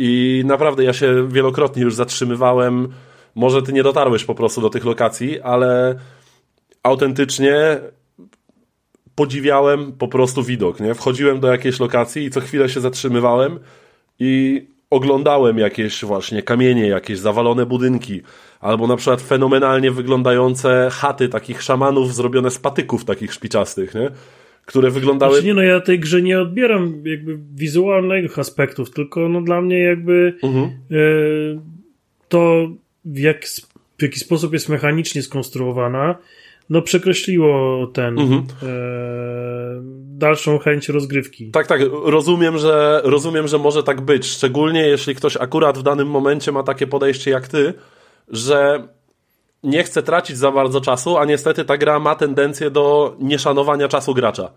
i 0.02 0.42
naprawdę 0.46 0.84
ja 0.84 0.92
się 0.92 1.28
wielokrotnie 1.28 1.82
już 1.82 1.94
zatrzymywałem. 1.94 2.88
Może 3.34 3.62
ty 3.62 3.72
nie 3.72 3.82
dotarłeś 3.82 4.24
po 4.24 4.34
prostu 4.34 4.60
do 4.60 4.70
tych 4.70 4.84
lokacji, 4.84 5.40
ale 5.40 5.94
autentycznie 6.82 7.80
podziwiałem 9.14 9.92
po 9.92 10.08
prostu 10.08 10.42
widok, 10.42 10.80
nie? 10.80 10.94
Wchodziłem 10.94 11.40
do 11.40 11.48
jakiejś 11.48 11.80
lokacji 11.80 12.24
i 12.24 12.30
co 12.30 12.40
chwilę 12.40 12.68
się 12.68 12.80
zatrzymywałem 12.80 13.58
i 14.18 14.62
oglądałem 14.90 15.58
jakieś 15.58 16.04
właśnie 16.04 16.42
kamienie, 16.42 16.86
jakieś 16.86 17.18
zawalone 17.18 17.66
budynki, 17.66 18.22
albo 18.60 18.86
na 18.86 18.96
przykład 18.96 19.22
fenomenalnie 19.22 19.90
wyglądające 19.90 20.88
chaty 20.92 21.28
takich 21.28 21.62
szamanów 21.62 22.14
zrobione 22.14 22.50
z 22.50 22.58
patyków 22.58 23.04
takich 23.04 23.32
szpiczastych, 23.32 23.94
nie? 23.94 24.10
Które 24.70 24.90
wyglądały... 24.90 25.32
Znaczy 25.32 25.46
nie, 25.46 25.54
no 25.54 25.62
ja 25.62 25.80
tej 25.80 26.00
grze 26.00 26.22
nie 26.22 26.40
odbieram 26.40 27.02
jakby 27.04 27.38
wizualnych 27.54 28.38
aspektów, 28.38 28.90
tylko 28.90 29.28
no 29.28 29.42
dla 29.42 29.60
mnie 29.60 29.78
jakby 29.78 30.34
Mhm. 30.42 30.64
e, 30.64 30.70
to 32.28 32.68
w, 33.04 33.18
jak, 33.18 33.44
w 33.98 34.02
jaki 34.02 34.20
sposób 34.20 34.52
jest 34.52 34.68
mechanicznie 34.68 35.22
skonstruowana, 35.22 36.18
no 36.70 36.82
przekreśliło 36.82 37.86
ten 37.86 38.18
Mhm. 38.18 38.42
e, 38.62 38.66
dalszą 40.18 40.58
chęć 40.58 40.88
rozgrywki. 40.88 41.50
Tak, 41.50 41.66
tak, 41.66 41.80
rozumiem 42.04 42.58
że, 42.58 43.00
rozumiem, 43.04 43.48
że 43.48 43.58
może 43.58 43.82
tak 43.82 44.00
być, 44.00 44.26
szczególnie 44.26 44.80
jeśli 44.88 45.14
ktoś 45.14 45.36
akurat 45.36 45.78
w 45.78 45.82
danym 45.82 46.08
momencie 46.08 46.52
ma 46.52 46.62
takie 46.62 46.86
podejście 46.86 47.30
jak 47.30 47.48
ty, 47.48 47.74
że 48.28 48.88
nie 49.62 49.82
chce 49.82 50.02
tracić 50.02 50.36
za 50.36 50.50
bardzo 50.50 50.80
czasu, 50.80 51.18
a 51.18 51.24
niestety 51.24 51.64
ta 51.64 51.76
gra 51.76 51.98
ma 51.98 52.14
tendencję 52.14 52.70
do 52.70 53.16
nieszanowania 53.18 53.88
czasu 53.88 54.14
gracza. 54.14 54.50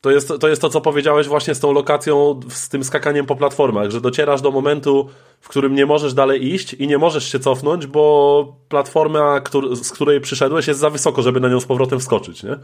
To 0.00 0.10
jest, 0.10 0.32
to 0.40 0.48
jest 0.48 0.62
to, 0.62 0.68
co 0.68 0.80
powiedziałeś 0.80 1.28
właśnie 1.28 1.54
z 1.54 1.60
tą 1.60 1.72
lokacją, 1.72 2.40
z 2.48 2.68
tym 2.68 2.84
skakaniem 2.84 3.26
po 3.26 3.36
platformach, 3.36 3.90
że 3.90 4.00
docierasz 4.00 4.40
do 4.40 4.50
momentu, 4.50 5.08
w 5.40 5.48
którym 5.48 5.74
nie 5.74 5.86
możesz 5.86 6.14
dalej 6.14 6.54
iść 6.54 6.74
i 6.74 6.86
nie 6.86 6.98
możesz 6.98 7.32
się 7.32 7.38
cofnąć, 7.38 7.86
bo 7.86 8.56
platforma, 8.68 9.40
któr- 9.40 9.76
z 9.76 9.92
której 9.92 10.20
przyszedłeś, 10.20 10.66
jest 10.66 10.80
za 10.80 10.90
wysoko, 10.90 11.22
żeby 11.22 11.40
na 11.40 11.48
nią 11.48 11.60
z 11.60 11.64
powrotem 11.66 12.00
wskoczyć, 12.00 12.42
nie? 12.42 12.56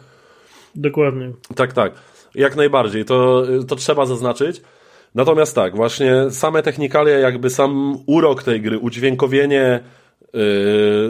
Dokładnie. 0.74 1.32
Tak, 1.56 1.72
tak. 1.72 1.92
Jak 2.34 2.56
najbardziej. 2.56 3.04
To, 3.04 3.42
to 3.68 3.76
trzeba 3.76 4.06
zaznaczyć. 4.06 4.62
Natomiast 5.14 5.54
tak, 5.54 5.76
właśnie 5.76 6.30
same 6.30 6.62
technikalia, 6.62 7.18
jakby 7.18 7.50
sam 7.50 7.98
urok 8.06 8.42
tej 8.42 8.60
gry, 8.60 8.78
udźwiękowienie, 8.78 9.80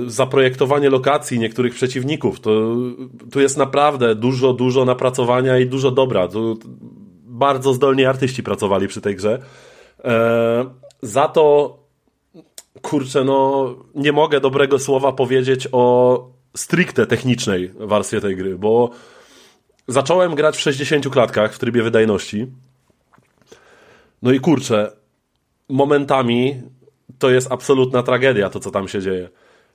zaprojektowanie 0.07 0.91
lokacji 0.91 1.39
niektórych 1.39 1.75
przeciwników, 1.75 2.41
to 2.41 2.77
tu 3.33 3.41
jest 3.41 3.57
naprawdę 3.57 4.15
dużo, 4.15 4.53
dużo 4.53 4.85
napracowania 4.85 5.59
i 5.59 5.67
dużo 5.67 5.91
dobra. 5.91 6.29
Tu 6.29 6.59
bardzo 7.25 7.75
zdolni 7.75 8.05
artyści 8.05 8.43
pracowali 8.43 8.89
przy 8.89 9.01
tej 9.01 9.17
grze. 9.17 9.43
E, 10.05 10.65
za 11.03 11.29
to 11.29 11.77
kurczę, 12.83 13.25
no 13.25 13.69
nie 13.95 14.13
mogę 14.13 14.41
dobrego 14.41 14.79
słowa 14.79 15.13
powiedzieć 15.13 15.69
o 15.73 16.27
stricte 16.57 17.07
technicznej 17.07 17.71
warstwie 17.79 18.21
tej 18.21 18.37
gry, 18.37 18.59
bo 18.59 18.91
zacząłem 19.89 20.35
grać 20.35 20.57
w 20.57 20.61
60 20.61 21.09
klatkach 21.09 21.55
w 21.55 21.59
trybie 21.59 21.83
wydajności. 21.83 22.47
No 24.23 24.33
i 24.33 24.41
kurczę, 24.41 24.93
momentami 25.69 26.63
to 27.21 27.31
jest 27.31 27.53
absolutna 27.53 28.03
tragedia 28.03 28.51
to, 28.51 28.61
co 28.61 28.71
tam 28.71 28.89
się 28.89 29.03
dzieje. 29.03 29.29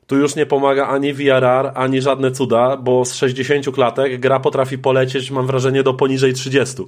Tu 0.08 0.18
już 0.18 0.36
nie 0.36 0.46
pomaga 0.46 0.88
ani 0.88 1.14
VRR, 1.14 1.72
ani 1.76 2.02
żadne 2.02 2.32
cuda, 2.32 2.78
bo 2.78 3.06
z 3.06 3.14
60 3.14 3.76
klatek 3.76 4.20
gra 4.20 4.40
potrafi 4.40 4.78
polecieć, 4.78 5.32
mam 5.32 5.48
wrażenie, 5.48 5.84
do 5.84 5.94
poniżej 5.94 6.34
30 6.34 6.82
y, 6.82 6.86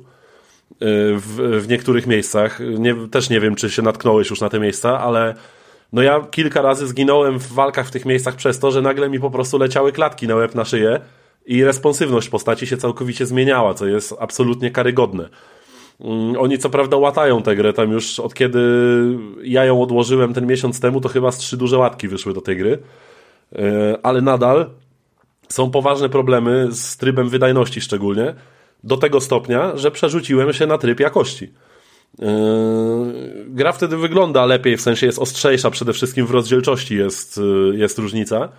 w, 0.81 1.61
w 1.61 1.67
niektórych 1.67 2.07
miejscach. 2.07 2.59
Nie, 2.79 2.95
też 3.11 3.29
nie 3.29 3.39
wiem, 3.39 3.55
czy 3.55 3.69
się 3.69 3.81
natknąłeś 3.81 4.29
już 4.29 4.41
na 4.41 4.49
te 4.49 4.59
miejsca, 4.59 4.99
ale 4.99 5.35
no 5.93 6.01
ja 6.01 6.27
kilka 6.31 6.61
razy 6.61 6.87
zginąłem 6.87 7.39
w 7.39 7.53
walkach 7.53 7.87
w 7.87 7.91
tych 7.91 8.05
miejscach 8.05 8.35
przez 8.35 8.59
to, 8.59 8.71
że 8.71 8.81
nagle 8.81 9.09
mi 9.09 9.19
po 9.19 9.31
prostu 9.31 9.57
leciały 9.57 9.91
klatki 9.91 10.27
na 10.27 10.35
łeb 10.35 10.55
na 10.55 10.65
szyję 10.65 10.99
i 11.45 11.63
responsywność 11.63 12.29
postaci 12.29 12.67
się 12.67 12.77
całkowicie 12.77 13.25
zmieniała, 13.25 13.73
co 13.73 13.85
jest 13.85 14.15
absolutnie 14.19 14.71
karygodne. 14.71 15.29
Mm, 15.99 16.35
oni 16.39 16.57
co 16.57 16.69
prawda 16.69 16.97
łatają 16.97 17.41
tę 17.41 17.55
grę, 17.55 17.73
tam 17.73 17.91
już 17.91 18.19
od 18.19 18.33
kiedy 18.33 18.59
ja 19.43 19.65
ją 19.65 19.81
odłożyłem 19.81 20.33
ten 20.33 20.47
miesiąc 20.47 20.79
temu, 20.79 21.01
to 21.01 21.09
chyba 21.09 21.31
z 21.31 21.37
trzy 21.37 21.57
duże 21.57 21.77
łatki 21.77 22.07
wyszły 22.07 22.33
do 22.33 22.41
tej 22.41 22.57
gry. 22.57 22.79
E, 23.55 23.97
ale 24.03 24.21
nadal 24.21 24.69
są 25.49 25.71
poważne 25.71 26.09
problemy 26.09 26.67
z 26.71 26.97
trybem 26.97 27.29
wydajności 27.29 27.81
szczególnie, 27.81 28.35
do 28.83 28.97
tego 28.97 29.21
stopnia, 29.21 29.77
że 29.77 29.91
przerzuciłem 29.91 30.53
się 30.53 30.67
na 30.67 30.77
tryb 30.77 30.99
jakości. 30.99 31.53
E, 32.21 32.27
gra 33.47 33.71
wtedy 33.71 33.97
wygląda 33.97 34.45
lepiej, 34.45 34.77
w 34.77 34.81
sensie 34.81 35.05
jest 35.05 35.19
ostrzejsza, 35.19 35.71
przede 35.71 35.93
wszystkim 35.93 36.25
w 36.25 36.31
rozdzielczości 36.31 36.95
jest, 36.95 37.37
e, 37.37 37.77
jest 37.77 37.99
różnica. 37.99 38.49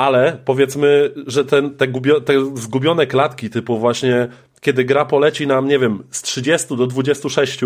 Ale 0.00 0.38
powiedzmy, 0.44 1.14
że 1.26 1.44
ten, 1.44 1.76
te, 1.76 1.88
gubio, 1.88 2.20
te 2.20 2.56
zgubione 2.56 3.06
klatki, 3.06 3.50
typu 3.50 3.78
właśnie 3.78 4.28
kiedy 4.60 4.84
gra 4.84 5.04
poleci 5.04 5.46
nam, 5.46 5.68
nie 5.68 5.78
wiem, 5.78 6.02
z 6.10 6.22
30 6.22 6.76
do 6.76 6.86
26, 6.86 7.60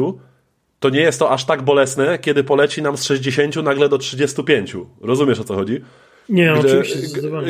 to 0.80 0.90
nie 0.90 1.00
jest 1.00 1.18
to 1.18 1.30
aż 1.30 1.44
tak 1.44 1.62
bolesne, 1.62 2.18
kiedy 2.18 2.44
poleci 2.44 2.82
nam 2.82 2.96
z 2.96 3.04
60 3.04 3.56
nagle 3.56 3.88
do 3.88 3.98
35. 3.98 4.76
Rozumiesz 5.00 5.40
o 5.40 5.44
co 5.44 5.54
chodzi? 5.54 5.80
Nie, 6.28 6.54
gdzie, 6.58 6.78
oczywiście. 6.78 6.98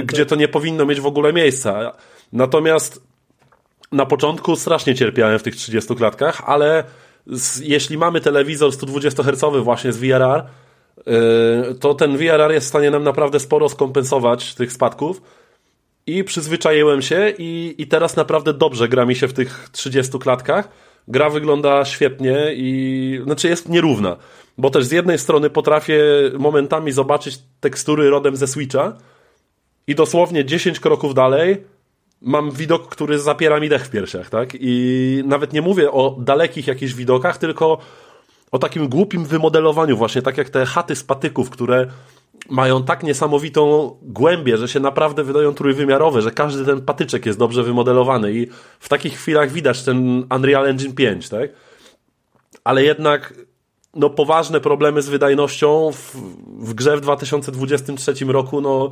Gdzie 0.04 0.18
tak. 0.18 0.28
to 0.28 0.36
nie 0.36 0.48
powinno 0.48 0.86
mieć 0.86 1.00
w 1.00 1.06
ogóle 1.06 1.32
miejsca. 1.32 1.92
Natomiast 2.32 3.02
na 3.92 4.06
początku 4.06 4.56
strasznie 4.56 4.94
cierpiałem 4.94 5.38
w 5.38 5.42
tych 5.42 5.56
30 5.56 5.94
klatkach, 5.94 6.42
ale 6.46 6.84
z, 7.26 7.60
jeśli 7.60 7.98
mamy 7.98 8.20
telewizor 8.20 8.72
120 8.72 9.22
Hz 9.22 9.64
właśnie 9.64 9.92
z 9.92 9.98
VRR, 9.98 10.44
to 11.80 11.94
ten 11.94 12.16
VRR 12.16 12.52
jest 12.52 12.66
w 12.66 12.68
stanie 12.68 12.90
nam 12.90 13.04
naprawdę 13.04 13.40
sporo 13.40 13.68
skompensować 13.68 14.54
tych 14.54 14.72
spadków. 14.72 15.22
I 16.06 16.24
przyzwyczaiłem 16.24 17.02
się 17.02 17.32
i, 17.38 17.74
i 17.78 17.86
teraz 17.86 18.16
naprawdę 18.16 18.54
dobrze 18.54 18.88
gra 18.88 19.06
mi 19.06 19.16
się 19.16 19.28
w 19.28 19.32
tych 19.32 19.68
30 19.72 20.18
klatkach. 20.18 20.68
Gra 21.08 21.30
wygląda 21.30 21.84
świetnie 21.84 22.36
i 22.54 23.20
znaczy 23.24 23.48
jest 23.48 23.68
nierówna, 23.68 24.16
bo 24.58 24.70
też 24.70 24.84
z 24.84 24.90
jednej 24.92 25.18
strony 25.18 25.50
potrafię 25.50 26.02
momentami 26.38 26.92
zobaczyć 26.92 27.38
tekstury 27.60 28.10
rodem 28.10 28.36
ze 28.36 28.46
Switcha 28.46 28.96
i 29.86 29.94
dosłownie 29.94 30.44
10 30.44 30.80
kroków 30.80 31.14
dalej 31.14 31.64
mam 32.20 32.50
widok, 32.50 32.88
który 32.88 33.18
zapiera 33.18 33.60
mi 33.60 33.68
dech 33.68 33.86
w 33.86 33.90
piersiach, 33.90 34.30
tak? 34.30 34.48
I 34.60 35.22
nawet 35.26 35.52
nie 35.52 35.62
mówię 35.62 35.92
o 35.92 36.16
dalekich 36.20 36.66
jakichś 36.66 36.94
widokach, 36.94 37.38
tylko 37.38 37.78
o 38.52 38.58
takim 38.58 38.88
głupim 38.88 39.24
wymodelowaniu 39.24 39.96
właśnie, 39.96 40.22
tak 40.22 40.38
jak 40.38 40.50
te 40.50 40.66
chaty 40.66 40.96
z 40.96 41.04
patyków, 41.04 41.50
które 41.50 41.86
mają 42.50 42.84
tak 42.84 43.02
niesamowitą 43.02 43.90
głębię, 44.02 44.56
że 44.56 44.68
się 44.68 44.80
naprawdę 44.80 45.24
wydają 45.24 45.54
trójwymiarowe, 45.54 46.22
że 46.22 46.30
każdy 46.30 46.64
ten 46.64 46.82
patyczek 46.82 47.26
jest 47.26 47.38
dobrze 47.38 47.62
wymodelowany 47.62 48.32
i 48.32 48.46
w 48.80 48.88
takich 48.88 49.14
chwilach 49.14 49.52
widać 49.52 49.82
ten 49.82 50.26
Unreal 50.36 50.66
Engine 50.66 50.94
5, 50.94 51.28
tak? 51.28 51.50
Ale 52.64 52.84
jednak 52.84 53.34
no 53.96 54.10
poważne 54.10 54.60
problemy 54.60 55.02
z 55.02 55.08
wydajnością 55.08 55.92
w, 55.92 56.16
w 56.68 56.74
grze 56.74 56.96
w 56.96 57.00
2023 57.00 58.14
roku, 58.24 58.60
no 58.60 58.90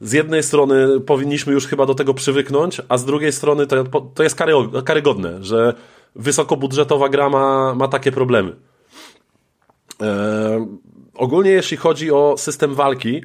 z 0.00 0.12
jednej 0.12 0.42
strony 0.42 1.00
powinniśmy 1.00 1.52
już 1.52 1.66
chyba 1.66 1.86
do 1.86 1.94
tego 1.94 2.14
przywyknąć, 2.14 2.80
a 2.88 2.98
z 2.98 3.04
drugiej 3.04 3.32
strony 3.32 3.66
to, 3.66 3.84
to 4.14 4.22
jest 4.22 4.34
kary, 4.34 4.52
karygodne, 4.84 5.44
że 5.44 5.74
wysokobudżetowa 6.16 7.08
gra 7.08 7.28
ma, 7.28 7.74
ma 7.74 7.88
takie 7.88 8.12
problemy. 8.12 8.56
Eee, 10.04 10.66
ogólnie 11.14 11.50
jeśli 11.50 11.76
chodzi 11.76 12.10
o 12.10 12.34
system 12.38 12.74
walki, 12.74 13.22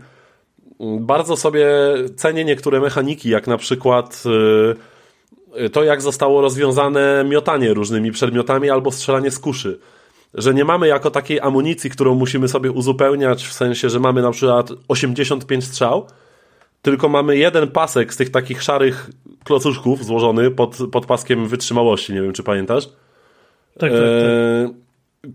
bardzo 0.99 1.37
sobie 1.37 1.67
cenię 2.15 2.45
niektóre 2.45 2.79
mechaniki, 2.79 3.29
jak 3.29 3.47
na 3.47 3.57
przykład 3.57 4.23
e, 5.55 5.69
to, 5.69 5.83
jak 5.83 6.01
zostało 6.01 6.41
rozwiązane 6.41 7.25
miotanie 7.29 7.73
różnymi 7.73 8.11
przedmiotami 8.11 8.69
albo 8.69 8.91
strzelanie 8.91 9.31
z 9.31 9.39
kuszy. 9.39 9.79
Że 10.33 10.53
nie 10.53 10.65
mamy 10.65 10.87
jako 10.87 11.11
takiej 11.11 11.39
amunicji, 11.39 11.89
którą 11.89 12.15
musimy 12.15 12.47
sobie 12.47 12.71
uzupełniać, 12.71 13.47
w 13.47 13.53
sensie, 13.53 13.89
że 13.89 13.99
mamy 13.99 14.21
na 14.21 14.31
przykład 14.31 14.69
85 14.87 15.65
strzał, 15.65 16.07
tylko 16.81 17.09
mamy 17.09 17.37
jeden 17.37 17.67
pasek 17.67 18.13
z 18.13 18.17
tych 18.17 18.29
takich 18.29 18.63
szarych 18.63 19.09
klocuszków 19.43 20.05
złożony 20.05 20.51
pod, 20.51 20.77
pod 20.91 21.05
paskiem 21.05 21.47
wytrzymałości, 21.47 22.13
nie 22.13 22.21
wiem 22.21 22.33
czy 22.33 22.43
pamiętasz. 22.43 22.85
Tak, 22.85 22.93
tak, 23.79 23.91
tak. 23.91 23.99
E, 23.99 24.69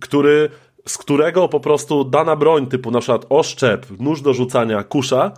który 0.00 0.50
z 0.88 0.98
którego 0.98 1.48
po 1.48 1.60
prostu 1.60 2.04
dana 2.04 2.36
broń, 2.36 2.66
typu 2.66 2.90
na 2.90 3.00
przykład 3.00 3.26
oszczep, 3.28 3.86
nóż 4.00 4.20
do 4.20 4.34
rzucania, 4.34 4.82
kusza, 4.82 5.32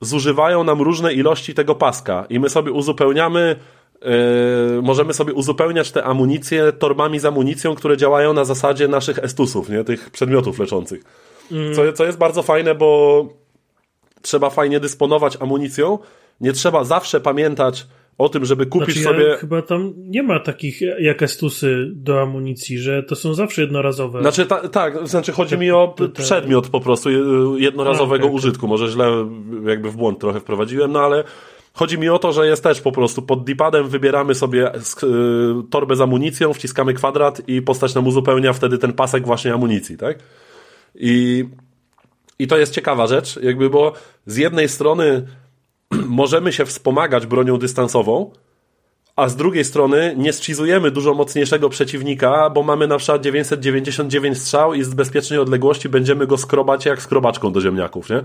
zużywają 0.00 0.64
nam 0.64 0.82
różne 0.82 1.12
ilości 1.12 1.54
tego 1.54 1.74
paska 1.74 2.26
i 2.30 2.40
my 2.40 2.48
sobie 2.48 2.72
uzupełniamy, 2.72 3.56
yy, 4.02 4.82
możemy 4.82 5.14
sobie 5.14 5.32
uzupełniać 5.32 5.92
te 5.92 6.04
amunicje 6.04 6.72
torbami 6.72 7.18
z 7.18 7.24
amunicją, 7.24 7.74
które 7.74 7.96
działają 7.96 8.32
na 8.32 8.44
zasadzie 8.44 8.88
naszych 8.88 9.18
estusów, 9.18 9.68
nie? 9.68 9.84
tych 9.84 10.10
przedmiotów 10.10 10.58
leczących. 10.58 11.04
Mm. 11.52 11.74
Co, 11.74 11.92
co 11.92 12.04
jest 12.04 12.18
bardzo 12.18 12.42
fajne, 12.42 12.74
bo 12.74 13.24
trzeba 14.22 14.50
fajnie 14.50 14.80
dysponować 14.80 15.36
amunicją, 15.40 15.98
nie 16.40 16.52
trzeba 16.52 16.84
zawsze 16.84 17.20
pamiętać 17.20 17.86
o 18.20 18.28
tym, 18.28 18.44
żeby 18.44 18.66
kupić 18.66 18.98
znaczy, 18.98 19.18
sobie. 19.18 19.36
chyba 19.36 19.62
tam 19.62 19.92
nie 19.96 20.22
ma 20.22 20.40
takich 20.40 20.80
jak 20.98 21.22
estusy 21.22 21.90
do 21.94 22.22
amunicji, 22.22 22.78
że 22.78 23.02
to 23.02 23.16
są 23.16 23.34
zawsze 23.34 23.62
jednorazowe. 23.62 24.20
Znaczy, 24.20 24.46
ta, 24.46 24.68
tak, 24.68 25.08
znaczy 25.08 25.32
chodzi 25.32 25.58
mi 25.58 25.70
o 25.70 25.94
te, 25.96 26.08
te... 26.08 26.22
przedmiot 26.22 26.68
po 26.68 26.80
prostu 26.80 27.10
jednorazowego 27.56 28.24
A, 28.24 28.26
okay, 28.26 28.36
użytku. 28.36 28.68
Może 28.68 28.88
źle 28.88 29.28
jakby 29.66 29.90
w 29.90 29.96
błąd 29.96 30.18
trochę 30.18 30.40
wprowadziłem, 30.40 30.92
no 30.92 31.00
ale 31.00 31.24
chodzi 31.72 31.98
mi 31.98 32.08
o 32.08 32.18
to, 32.18 32.32
że 32.32 32.46
jest 32.46 32.62
też 32.62 32.80
po 32.80 32.92
prostu 32.92 33.22
pod 33.22 33.44
dipadem 33.44 33.88
wybieramy 33.88 34.34
sobie 34.34 34.74
y, 34.74 34.80
torbę 35.70 35.96
z 35.96 36.00
amunicją, 36.00 36.52
wciskamy 36.52 36.94
kwadrat 36.94 37.48
i 37.48 37.62
postać 37.62 37.94
nam 37.94 38.06
uzupełnia 38.06 38.52
wtedy 38.52 38.78
ten 38.78 38.92
pasek 38.92 39.26
właśnie 39.26 39.54
amunicji, 39.54 39.96
tak? 39.96 40.18
I, 40.94 41.44
i 42.38 42.46
to 42.46 42.58
jest 42.58 42.74
ciekawa 42.74 43.06
rzecz, 43.06 43.36
jakby, 43.42 43.70
bo 43.70 43.92
z 44.26 44.36
jednej 44.36 44.68
strony 44.68 45.26
możemy 46.22 46.52
się 46.52 46.64
wspomagać 46.64 47.26
bronią 47.26 47.56
dystansową, 47.56 48.30
a 49.16 49.28
z 49.28 49.36
drugiej 49.36 49.64
strony 49.64 50.14
nie 50.16 50.32
scizujemy 50.32 50.90
dużo 50.90 51.14
mocniejszego 51.14 51.68
przeciwnika, 51.68 52.50
bo 52.50 52.62
mamy 52.62 52.86
na 52.86 52.98
przykład 52.98 53.22
999 53.22 54.38
strzał 54.38 54.74
i 54.74 54.82
z 54.82 54.94
bezpiecznej 54.94 55.38
odległości 55.38 55.88
będziemy 55.88 56.26
go 56.26 56.38
skrobać 56.38 56.86
jak 56.86 57.02
skrobaczką 57.02 57.52
do 57.52 57.60
ziemniaków, 57.60 58.10
nie? 58.10 58.22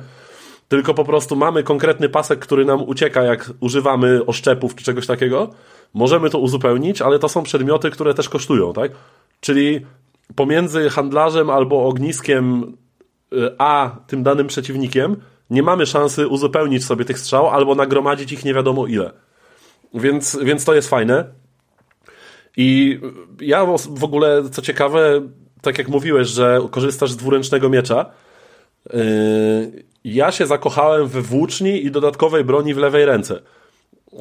Tylko 0.68 0.94
po 0.94 1.06
prostu 1.06 1.36
mamy 1.36 1.64
konkretny 1.64 2.10
pasek, 2.10 2.40
który 2.40 2.66
nam 2.66 2.84
ucieka, 2.84 3.24
jak 3.24 3.52
używamy 3.60 4.26
oszczepów 4.26 4.76
czy 4.76 4.84
czegoś 4.84 5.08
takiego. 5.08 5.50
Możemy 5.94 6.30
to 6.30 6.40
uzupełnić, 6.40 7.02
ale 7.02 7.20
to 7.20 7.30
są 7.30 7.44
przedmioty, 7.44 7.90
które 7.90 8.14
też 8.14 8.30
kosztują, 8.30 8.74
tak? 8.74 8.92
Czyli 9.42 9.86
pomiędzy 10.36 10.90
handlarzem 10.90 11.50
albo 11.50 11.86
ogniskiem 11.86 12.74
y, 13.34 13.56
a 13.58 13.96
tym 14.08 14.24
danym 14.24 14.48
przeciwnikiem 14.48 15.16
nie 15.50 15.64
mamy 15.64 15.86
szansy 15.86 16.28
uzupełnić 16.28 16.86
sobie 16.86 17.06
tych 17.06 17.20
strzał 17.20 17.50
albo 17.50 17.76
nagromadzić 17.76 18.32
ich 18.32 18.46
nie 18.46 18.54
wiadomo 18.54 18.88
ile. 18.88 19.12
Więc, 19.94 20.38
więc 20.44 20.66
to 20.66 20.74
jest 20.74 20.90
fajne. 20.90 21.26
I 22.58 23.00
ja 23.42 23.66
w 23.90 24.04
ogóle, 24.04 24.44
co 24.52 24.62
ciekawe, 24.62 25.22
tak 25.62 25.78
jak 25.78 25.88
mówiłeś, 25.88 26.28
że 26.28 26.62
korzystasz 26.72 27.12
z 27.12 27.18
dwuręcznego 27.18 27.70
miecza, 27.70 28.06
yy, 28.94 29.02
ja 30.04 30.32
się 30.32 30.46
zakochałem 30.46 31.08
we 31.08 31.22
włóczni 31.22 31.86
i 31.86 31.92
dodatkowej 31.92 32.44
broni 32.44 32.74
w 32.74 32.78
lewej 32.78 33.06
ręce. 33.06 33.42
Yy, 34.14 34.20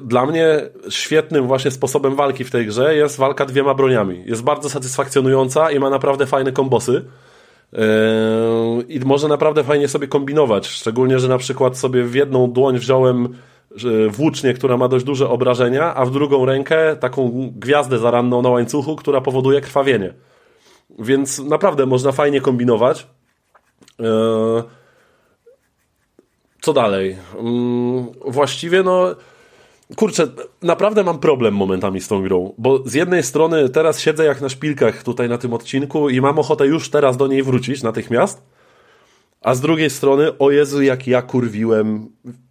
dla 0.00 0.26
mnie 0.26 0.60
świetnym 0.88 1.46
właśnie 1.46 1.70
sposobem 1.70 2.16
walki 2.16 2.44
w 2.44 2.50
tej 2.50 2.66
grze 2.66 2.96
jest 2.96 3.16
walka 3.16 3.46
dwiema 3.46 3.74
broniami. 3.74 4.22
Jest 4.26 4.42
bardzo 4.42 4.70
satysfakcjonująca 4.70 5.70
i 5.70 5.78
ma 5.78 5.90
naprawdę 5.90 6.26
fajne 6.26 6.52
kombosy. 6.52 7.04
Yy, 7.72 7.80
I 8.88 9.00
może 9.00 9.28
naprawdę 9.28 9.64
fajnie 9.64 9.88
sobie 9.88 10.08
kombinować. 10.08 10.66
Szczególnie, 10.66 11.18
że 11.18 11.28
na 11.28 11.38
przykład 11.38 11.78
sobie 11.78 12.04
w 12.04 12.14
jedną 12.14 12.52
dłoń 12.52 12.78
wziąłem 12.78 13.36
włócznię, 14.08 14.54
która 14.54 14.76
ma 14.76 14.88
dość 14.88 15.04
duże 15.04 15.28
obrażenia, 15.28 15.94
a 15.94 16.04
w 16.04 16.10
drugą 16.10 16.46
rękę 16.46 16.96
taką 16.96 17.50
gwiazdę 17.56 17.98
zaranną 17.98 18.42
na 18.42 18.48
łańcuchu, 18.48 18.96
która 18.96 19.20
powoduje 19.20 19.60
krwawienie. 19.60 20.14
Więc 20.98 21.38
naprawdę 21.38 21.86
można 21.86 22.12
fajnie 22.12 22.40
kombinować. 22.40 23.06
Yy, 23.98 24.06
co 26.60 26.72
dalej? 26.72 27.08
Yy, 27.08 28.32
właściwie 28.32 28.82
no 28.82 29.14
kurczę, 29.94 30.28
naprawdę 30.62 31.04
mam 31.04 31.18
problem 31.18 31.54
momentami 31.54 32.00
z 32.00 32.08
tą 32.08 32.22
grą, 32.22 32.54
bo 32.58 32.82
z 32.84 32.94
jednej 32.94 33.22
strony 33.22 33.68
teraz 33.68 34.00
siedzę 34.00 34.24
jak 34.24 34.40
na 34.40 34.48
szpilkach 34.48 35.02
tutaj 35.02 35.28
na 35.28 35.38
tym 35.38 35.52
odcinku 35.52 36.08
i 36.08 36.20
mam 36.20 36.38
ochotę 36.38 36.66
już 36.66 36.90
teraz 36.90 37.16
do 37.16 37.26
niej 37.26 37.42
wrócić 37.42 37.82
natychmiast, 37.82 38.42
a 39.40 39.54
z 39.54 39.60
drugiej 39.60 39.90
strony, 39.90 40.38
o 40.38 40.50
Jezu, 40.50 40.82
jak 40.82 41.06
ja 41.06 41.22
kurwiłem 41.22 42.08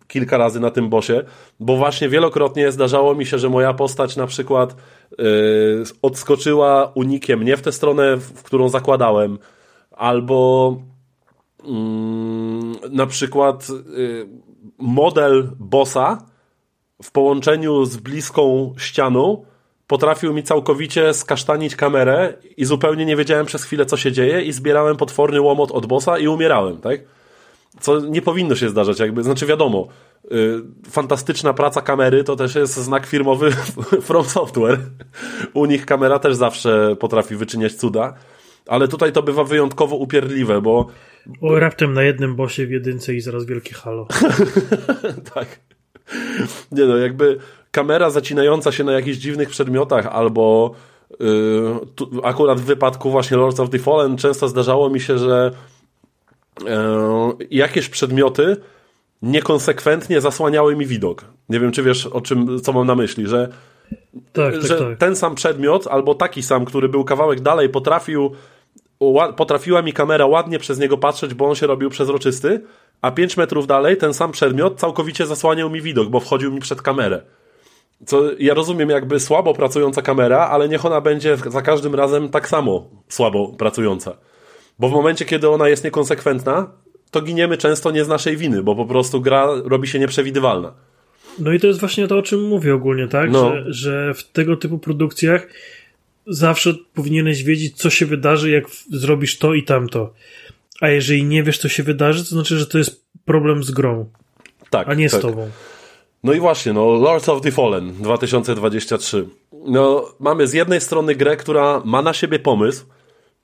kilka 0.07 0.37
razy 0.37 0.59
na 0.59 0.71
tym 0.71 0.89
bosie, 0.89 1.23
bo 1.59 1.77
właśnie 1.77 2.09
wielokrotnie 2.09 2.71
zdarzało 2.71 3.15
mi 3.15 3.25
się, 3.25 3.39
że 3.39 3.49
moja 3.49 3.73
postać 3.73 4.15
na 4.15 4.27
przykład 4.27 4.75
yy, 5.17 5.25
odskoczyła 6.01 6.91
unikiem 6.95 7.43
nie 7.43 7.57
w 7.57 7.61
tę 7.61 7.71
stronę, 7.71 8.17
w 8.17 8.43
którą 8.43 8.69
zakładałem, 8.69 9.37
albo 9.91 10.77
yy, 11.63 11.69
na 12.91 13.05
przykład 13.05 13.69
yy, 13.69 14.27
model 14.77 15.49
bossa 15.59 16.34
w 17.03 17.11
połączeniu 17.11 17.85
z 17.85 17.97
bliską 17.97 18.73
ścianą 18.77 19.45
potrafił 19.87 20.33
mi 20.33 20.43
całkowicie 20.43 21.13
skasztanić 21.13 21.75
kamerę 21.75 22.33
i 22.57 22.65
zupełnie 22.65 23.05
nie 23.05 23.15
wiedziałem 23.15 23.45
przez 23.45 23.63
chwilę, 23.63 23.85
co 23.85 23.97
się 23.97 24.11
dzieje 24.11 24.41
i 24.41 24.51
zbierałem 24.51 24.97
potworny 24.97 25.41
łomot 25.41 25.71
od 25.71 25.85
bossa 25.85 26.17
i 26.17 26.27
umierałem, 26.27 26.77
tak? 26.77 26.99
Co 27.79 27.99
nie 27.99 28.21
powinno 28.21 28.55
się 28.55 28.69
zdarzać, 28.69 28.99
jakby, 28.99 29.23
znaczy 29.23 29.45
wiadomo, 29.45 29.87
yy, 30.31 30.63
fantastyczna 30.89 31.53
praca 31.53 31.81
kamery 31.81 32.23
to 32.23 32.35
też 32.35 32.55
jest 32.55 32.73
znak 32.73 33.05
firmowy 33.05 33.51
From 34.07 34.23
Software. 34.23 34.79
U 35.53 35.65
nich 35.65 35.85
kamera 35.85 36.19
też 36.19 36.35
zawsze 36.35 36.95
potrafi 36.99 37.35
wyczyniać 37.35 37.73
cuda, 37.73 38.13
ale 38.67 38.87
tutaj 38.87 39.11
to 39.11 39.23
bywa 39.23 39.43
wyjątkowo 39.43 39.95
upierdliwe, 39.95 40.61
bo... 40.61 40.87
O, 41.41 41.59
raptem 41.59 41.93
na 41.93 42.03
jednym 42.03 42.35
bosie 42.35 42.65
w 42.65 42.71
jedynce 42.71 43.13
i 43.13 43.21
zaraz 43.21 43.45
wielkie 43.45 43.75
halo. 43.75 44.07
tak. 45.33 45.59
Nie 46.71 46.85
no, 46.85 46.97
jakby 46.97 47.37
kamera 47.71 48.09
zacinająca 48.09 48.71
się 48.71 48.83
na 48.83 48.91
jakichś 48.91 49.17
dziwnych 49.17 49.49
przedmiotach 49.49 50.07
albo 50.07 50.71
yy, 51.19 51.27
tu, 51.95 52.09
akurat 52.23 52.59
w 52.59 52.63
wypadku 52.63 53.11
właśnie 53.11 53.37
Lords 53.37 53.59
of 53.59 53.69
the 53.69 53.79
Fallen 53.79 54.17
często 54.17 54.47
zdarzało 54.47 54.89
mi 54.89 54.99
się, 54.99 55.17
że 55.17 55.51
yy, 56.61 56.67
jakieś 57.51 57.89
przedmioty 57.89 58.57
niekonsekwentnie 59.21 60.21
zasłaniały 60.21 60.75
mi 60.75 60.85
widok. 60.85 61.25
Nie 61.49 61.59
wiem, 61.59 61.71
czy 61.71 61.83
wiesz, 61.83 62.05
o 62.05 62.21
czym, 62.21 62.59
co 62.59 62.73
mam 62.73 62.87
na 62.87 62.95
myśli, 62.95 63.27
że, 63.27 63.49
tak, 64.33 64.53
tak, 64.53 64.65
że 64.65 64.79
tak. 64.79 64.97
ten 64.97 65.15
sam 65.15 65.35
przedmiot 65.35 65.87
albo 65.87 66.15
taki 66.15 66.43
sam, 66.43 66.65
który 66.65 66.89
był 66.89 67.03
kawałek 67.03 67.39
dalej, 67.41 67.69
potrafił 67.69 68.31
potrafiła 69.37 69.81
mi 69.81 69.93
kamera 69.93 70.25
ładnie 70.25 70.59
przez 70.59 70.79
niego 70.79 70.97
patrzeć, 70.97 71.33
bo 71.33 71.45
on 71.45 71.55
się 71.55 71.67
robił 71.67 71.89
przezroczysty, 71.89 72.61
a 73.01 73.11
5 73.11 73.37
metrów 73.37 73.67
dalej 73.67 73.97
ten 73.97 74.13
sam 74.13 74.31
przedmiot 74.31 74.79
całkowicie 74.79 75.25
zasłaniał 75.25 75.69
mi 75.69 75.81
widok, 75.81 76.09
bo 76.09 76.19
wchodził 76.19 76.51
mi 76.51 76.59
przed 76.59 76.81
kamerę. 76.81 77.21
Co 78.05 78.21
ja 78.39 78.53
rozumiem, 78.53 78.89
jakby 78.89 79.19
słabo 79.19 79.53
pracująca 79.53 80.01
kamera, 80.01 80.39
ale 80.39 80.69
niech 80.69 80.85
ona 80.85 81.01
będzie 81.01 81.37
za 81.37 81.61
każdym 81.61 81.95
razem 81.95 82.29
tak 82.29 82.49
samo 82.49 82.89
słabo 83.09 83.47
pracująca. 83.47 84.17
Bo 84.79 84.89
w 84.89 84.91
momencie, 84.91 85.25
kiedy 85.25 85.49
ona 85.49 85.69
jest 85.69 85.83
niekonsekwentna, 85.83 86.71
to 87.11 87.21
giniemy 87.21 87.57
często 87.57 87.91
nie 87.91 88.05
z 88.05 88.07
naszej 88.07 88.37
winy, 88.37 88.63
bo 88.63 88.75
po 88.75 88.85
prostu 88.85 89.21
gra 89.21 89.47
robi 89.65 89.87
się 89.87 89.99
nieprzewidywalna. 89.99 90.73
No 91.39 91.53
i 91.53 91.59
to 91.59 91.67
jest 91.67 91.79
właśnie 91.79 92.07
to, 92.07 92.17
o 92.17 92.21
czym 92.21 92.47
mówię 92.47 92.75
ogólnie, 92.75 93.07
tak? 93.07 93.31
No. 93.31 93.51
Że, 93.51 93.63
że 93.67 94.13
w 94.13 94.23
tego 94.23 94.57
typu 94.57 94.79
produkcjach 94.79 95.47
zawsze 96.27 96.73
powinieneś 96.93 97.43
wiedzieć, 97.43 97.77
co 97.77 97.89
się 97.89 98.05
wydarzy, 98.05 98.51
jak 98.51 98.65
zrobisz 98.91 99.37
to 99.37 99.53
i 99.53 99.63
tamto. 99.63 100.13
A 100.81 100.89
jeżeli 100.89 101.23
nie 101.23 101.43
wiesz, 101.43 101.57
co 101.57 101.69
się 101.69 101.83
wydarzy, 101.83 102.23
to 102.23 102.29
znaczy, 102.29 102.57
że 102.57 102.67
to 102.67 102.77
jest 102.77 103.05
problem 103.25 103.63
z 103.63 103.71
grą. 103.71 104.09
Tak. 104.69 104.89
A 104.89 104.93
nie 104.93 105.09
tak. 105.09 105.19
z 105.19 105.21
tobą. 105.21 105.49
No 106.23 106.33
i 106.33 106.39
właśnie, 106.39 106.73
no 106.73 106.85
Lords 106.85 107.29
of 107.29 107.41
the 107.41 107.51
Fallen 107.51 107.93
2023. 107.93 109.27
No, 109.67 110.05
mamy 110.19 110.47
z 110.47 110.53
jednej 110.53 110.81
strony 110.81 111.15
grę, 111.15 111.37
która 111.37 111.81
ma 111.85 112.01
na 112.01 112.13
siebie 112.13 112.39
pomysł, 112.39 112.85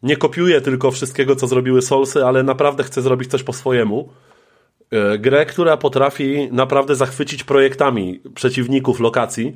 nie 0.04 0.18
kopiuje 0.18 0.62
tylko 0.62 0.92
wszystkiego, 0.92 1.36
co 1.36 1.48
zrobiły 1.48 1.82
Soulsy, 1.82 2.26
ale 2.26 2.44
naprawdę 2.44 2.84
chce 2.84 3.02
zrobić 3.02 3.32
coś 3.32 3.44
po 3.44 3.54
swojemu. 3.54 4.10
Grę, 5.20 5.46
która 5.46 5.78
potrafi 5.78 6.50
naprawdę 6.52 6.96
zachwycić 6.96 7.44
projektami 7.44 8.22
przeciwników 8.36 9.00
lokacji 9.00 9.56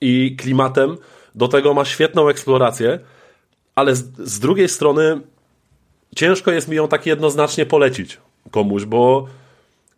i 0.00 0.36
klimatem. 0.36 0.96
Do 1.34 1.48
tego 1.48 1.74
ma 1.74 1.84
świetną 1.84 2.28
eksplorację, 2.28 2.98
ale 3.74 3.96
z, 3.96 4.16
z 4.18 4.40
drugiej 4.40 4.68
strony 4.68 5.20
ciężko 6.16 6.50
jest 6.50 6.68
mi 6.68 6.76
ją 6.76 6.88
tak 6.88 7.06
jednoznacznie 7.06 7.66
polecić 7.66 8.18
komuś, 8.50 8.84
bo 8.84 9.26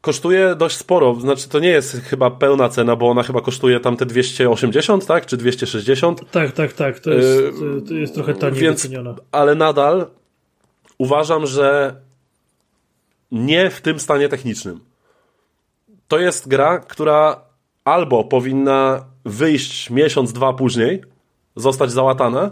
kosztuje 0.00 0.54
dość 0.54 0.76
sporo. 0.76 1.14
Znaczy, 1.14 1.48
to 1.48 1.58
nie 1.58 1.68
jest 1.68 1.96
chyba 1.96 2.30
pełna 2.30 2.68
cena, 2.68 2.96
bo 2.96 3.10
ona 3.10 3.22
chyba 3.22 3.40
kosztuje 3.40 3.80
tam 3.80 3.96
te 3.96 4.06
280, 4.06 5.06
tak? 5.06 5.26
Czy 5.26 5.36
260? 5.36 6.30
Tak, 6.30 6.52
tak, 6.52 6.72
tak. 6.72 7.00
To 7.00 7.10
jest, 7.10 7.38
to 7.88 7.94
jest 7.94 8.14
trochę 8.14 8.34
taniej 8.34 8.60
Więc, 8.60 8.82
wyceniona. 8.82 9.14
Ale 9.32 9.54
nadal 9.54 10.06
uważam, 10.98 11.46
że 11.46 11.96
nie 13.32 13.70
w 13.70 13.80
tym 13.80 14.00
stanie 14.00 14.28
technicznym. 14.28 14.80
To 16.08 16.18
jest 16.18 16.48
gra, 16.48 16.78
która 16.78 17.40
albo 17.84 18.24
powinna 18.24 19.04
wyjść 19.24 19.90
miesiąc, 19.90 20.32
dwa 20.32 20.52
później, 20.52 21.02
zostać 21.56 21.90
załatana, 21.90 22.50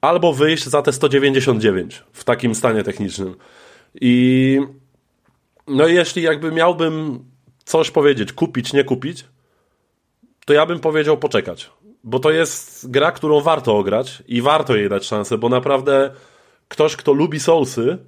albo 0.00 0.32
wyjść 0.32 0.64
za 0.64 0.82
te 0.82 0.92
199 0.92 2.04
w 2.12 2.24
takim 2.24 2.54
stanie 2.54 2.82
technicznym. 2.82 3.34
I 4.00 4.60
no 5.66 5.86
jeśli 5.86 6.22
jakby 6.22 6.52
miałbym 6.52 7.24
coś 7.64 7.90
powiedzieć, 7.90 8.32
kupić, 8.32 8.72
nie 8.72 8.84
kupić, 8.84 9.24
to 10.46 10.52
ja 10.52 10.66
bym 10.66 10.80
powiedział 10.80 11.18
poczekać. 11.18 11.70
Bo 12.04 12.18
to 12.18 12.30
jest 12.30 12.90
gra, 12.90 13.12
którą 13.12 13.40
warto 13.40 13.76
ograć 13.76 14.22
i 14.28 14.42
warto 14.42 14.76
jej 14.76 14.88
dać 14.88 15.06
szansę, 15.06 15.38
bo 15.38 15.48
naprawdę 15.48 16.10
ktoś, 16.68 16.96
kto 16.96 17.12
lubi 17.12 17.40
Soulsy, 17.40 17.98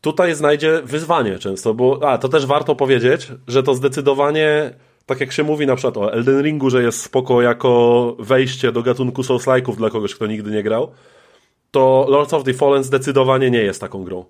tutaj 0.00 0.34
znajdzie 0.34 0.82
wyzwanie 0.82 1.38
często, 1.38 1.74
bo 1.74 2.00
a, 2.02 2.18
to 2.18 2.28
też 2.28 2.46
warto 2.46 2.76
powiedzieć, 2.76 3.32
że 3.48 3.62
to 3.62 3.74
zdecydowanie 3.74 4.74
tak 5.06 5.20
jak 5.20 5.32
się 5.32 5.42
mówi 5.42 5.66
na 5.66 5.76
przykład 5.76 5.96
o 5.96 6.12
Elden 6.12 6.42
Ringu, 6.42 6.70
że 6.70 6.82
jest 6.82 7.00
spoko 7.00 7.42
jako 7.42 8.16
wejście 8.18 8.72
do 8.72 8.82
gatunku 8.82 9.22
Souls-like'ów 9.22 9.76
dla 9.76 9.90
kogoś, 9.90 10.14
kto 10.14 10.26
nigdy 10.26 10.50
nie 10.50 10.62
grał, 10.62 10.90
to 11.70 12.06
Lords 12.08 12.34
of 12.34 12.44
the 12.44 12.54
Fallen 12.54 12.84
zdecydowanie 12.84 13.50
nie 13.50 13.62
jest 13.62 13.80
taką 13.80 14.04
grą. 14.04 14.24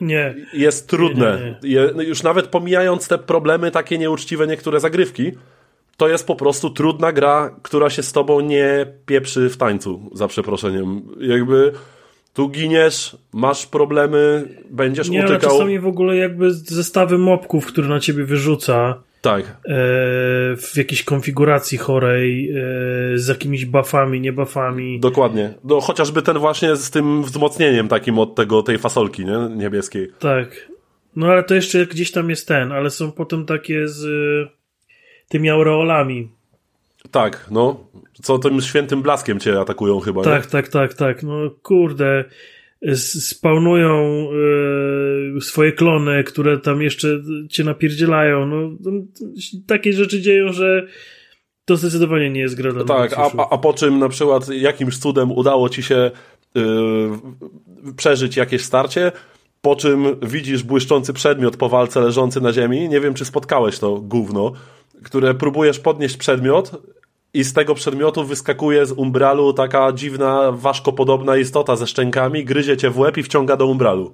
Nie. 0.00 0.34
Jest 0.52 0.88
trudne. 0.88 1.38
Nie, 1.62 1.70
nie, 1.70 1.86
nie. 1.88 2.00
Je, 2.02 2.08
już 2.08 2.22
nawet 2.22 2.46
pomijając 2.46 3.08
te 3.08 3.18
problemy, 3.18 3.70
takie 3.70 3.98
nieuczciwe 3.98 4.46
niektóre 4.46 4.80
zagrywki, 4.80 5.32
to 5.96 6.08
jest 6.08 6.26
po 6.26 6.36
prostu 6.36 6.70
trudna 6.70 7.12
gra, 7.12 7.56
która 7.62 7.90
się 7.90 8.02
z 8.02 8.12
tobą 8.12 8.40
nie 8.40 8.86
pieprzy 9.06 9.50
w 9.50 9.56
tańcu, 9.56 10.10
za 10.12 10.28
przeproszeniem. 10.28 11.02
Jakby 11.20 11.72
tu 12.34 12.48
giniesz, 12.48 13.16
masz 13.32 13.66
problemy, 13.66 14.48
będziesz 14.70 15.08
nie, 15.08 15.18
utykał. 15.18 15.50
Ale 15.50 15.58
czasami 15.58 15.78
w 15.78 15.86
ogóle 15.86 16.16
jakby 16.16 16.54
zestawy 16.54 17.18
mobków, 17.18 17.66
które 17.66 17.88
na 17.88 18.00
ciebie 18.00 18.24
wyrzuca 18.24 19.02
tak. 19.24 19.44
E, 19.44 19.54
w 20.56 20.72
jakiejś 20.76 21.04
konfiguracji 21.04 21.78
chorej, 21.78 22.50
e, 22.50 22.54
z 23.18 23.28
jakimiś 23.28 23.64
buffami, 23.64 24.20
nie 24.20 24.32
buffami. 24.32 25.00
Dokładnie. 25.00 25.54
No, 25.64 25.80
chociażby 25.80 26.22
ten 26.22 26.38
właśnie 26.38 26.76
z 26.76 26.90
tym 26.90 27.22
wzmocnieniem 27.22 27.88
takim 27.88 28.18
od 28.18 28.34
tego, 28.34 28.62
tej 28.62 28.78
fasolki 28.78 29.24
nie? 29.24 29.48
niebieskiej. 29.56 30.12
Tak. 30.18 30.68
No 31.16 31.26
ale 31.26 31.42
to 31.42 31.54
jeszcze 31.54 31.86
gdzieś 31.86 32.12
tam 32.12 32.30
jest 32.30 32.48
ten, 32.48 32.72
ale 32.72 32.90
są 32.90 33.12
potem 33.12 33.46
takie 33.46 33.88
z 33.88 34.06
tymi 35.28 35.50
aureolami. 35.50 36.28
Tak, 37.10 37.46
no. 37.50 37.86
Co 38.22 38.38
tym 38.38 38.60
świętym 38.60 39.02
blaskiem 39.02 39.40
cię 39.40 39.60
atakują 39.60 40.00
chyba, 40.00 40.22
Tak, 40.22 40.44
nie? 40.44 40.50
tak, 40.50 40.68
tak, 40.68 40.94
tak. 40.94 41.22
No 41.22 41.50
kurde 41.62 42.24
spawnują 42.94 44.28
e, 45.36 45.40
swoje 45.40 45.72
klony, 45.72 46.24
które 46.24 46.58
tam 46.58 46.82
jeszcze 46.82 47.08
cię 47.50 47.64
napierdzielają. 47.64 48.46
No, 48.46 48.70
takie 49.66 49.92
rzeczy 49.92 50.20
dzieją, 50.20 50.52
że 50.52 50.86
to 51.64 51.76
zdecydowanie 51.76 52.30
nie 52.30 52.40
jest 52.40 52.54
gra 52.54 52.72
dla 52.72 52.84
Tak, 52.84 53.12
a, 53.12 53.30
a, 53.38 53.48
a, 53.50 53.58
po 53.58 53.72
czym 53.72 53.98
na 53.98 54.08
przykład 54.08 54.48
jakimś 54.48 54.98
cudem 54.98 55.32
udało 55.32 55.68
ci 55.68 55.82
się 55.82 56.10
yy, 56.54 56.62
przeżyć 57.96 58.36
jakieś 58.36 58.64
starcie, 58.64 59.12
po 59.60 59.76
czym 59.76 60.06
widzisz 60.22 60.62
błyszczący 60.62 61.12
przedmiot 61.12 61.56
po 61.56 61.68
walce 61.68 62.00
leżący 62.00 62.40
na 62.40 62.52
ziemi, 62.52 62.88
nie 62.88 63.00
wiem 63.00 63.14
czy 63.14 63.24
spotkałeś 63.24 63.78
to 63.78 64.00
gówno, 64.00 64.52
które 65.02 65.34
próbujesz 65.34 65.78
podnieść 65.78 66.16
przedmiot 66.16 66.82
i 67.34 67.44
z 67.44 67.52
tego 67.52 67.74
przedmiotu 67.74 68.24
wyskakuje 68.24 68.86
z 68.86 68.92
umbralu 68.92 69.52
taka 69.52 69.92
dziwna, 69.92 70.52
ważkopodobna 70.52 71.36
istota 71.36 71.76
ze 71.76 71.86
szczękami, 71.86 72.44
gryzie 72.44 72.76
cię 72.76 72.90
w 72.90 72.98
łeb 72.98 73.16
i 73.16 73.22
wciąga 73.22 73.56
do 73.56 73.66
umbralu. 73.66 74.12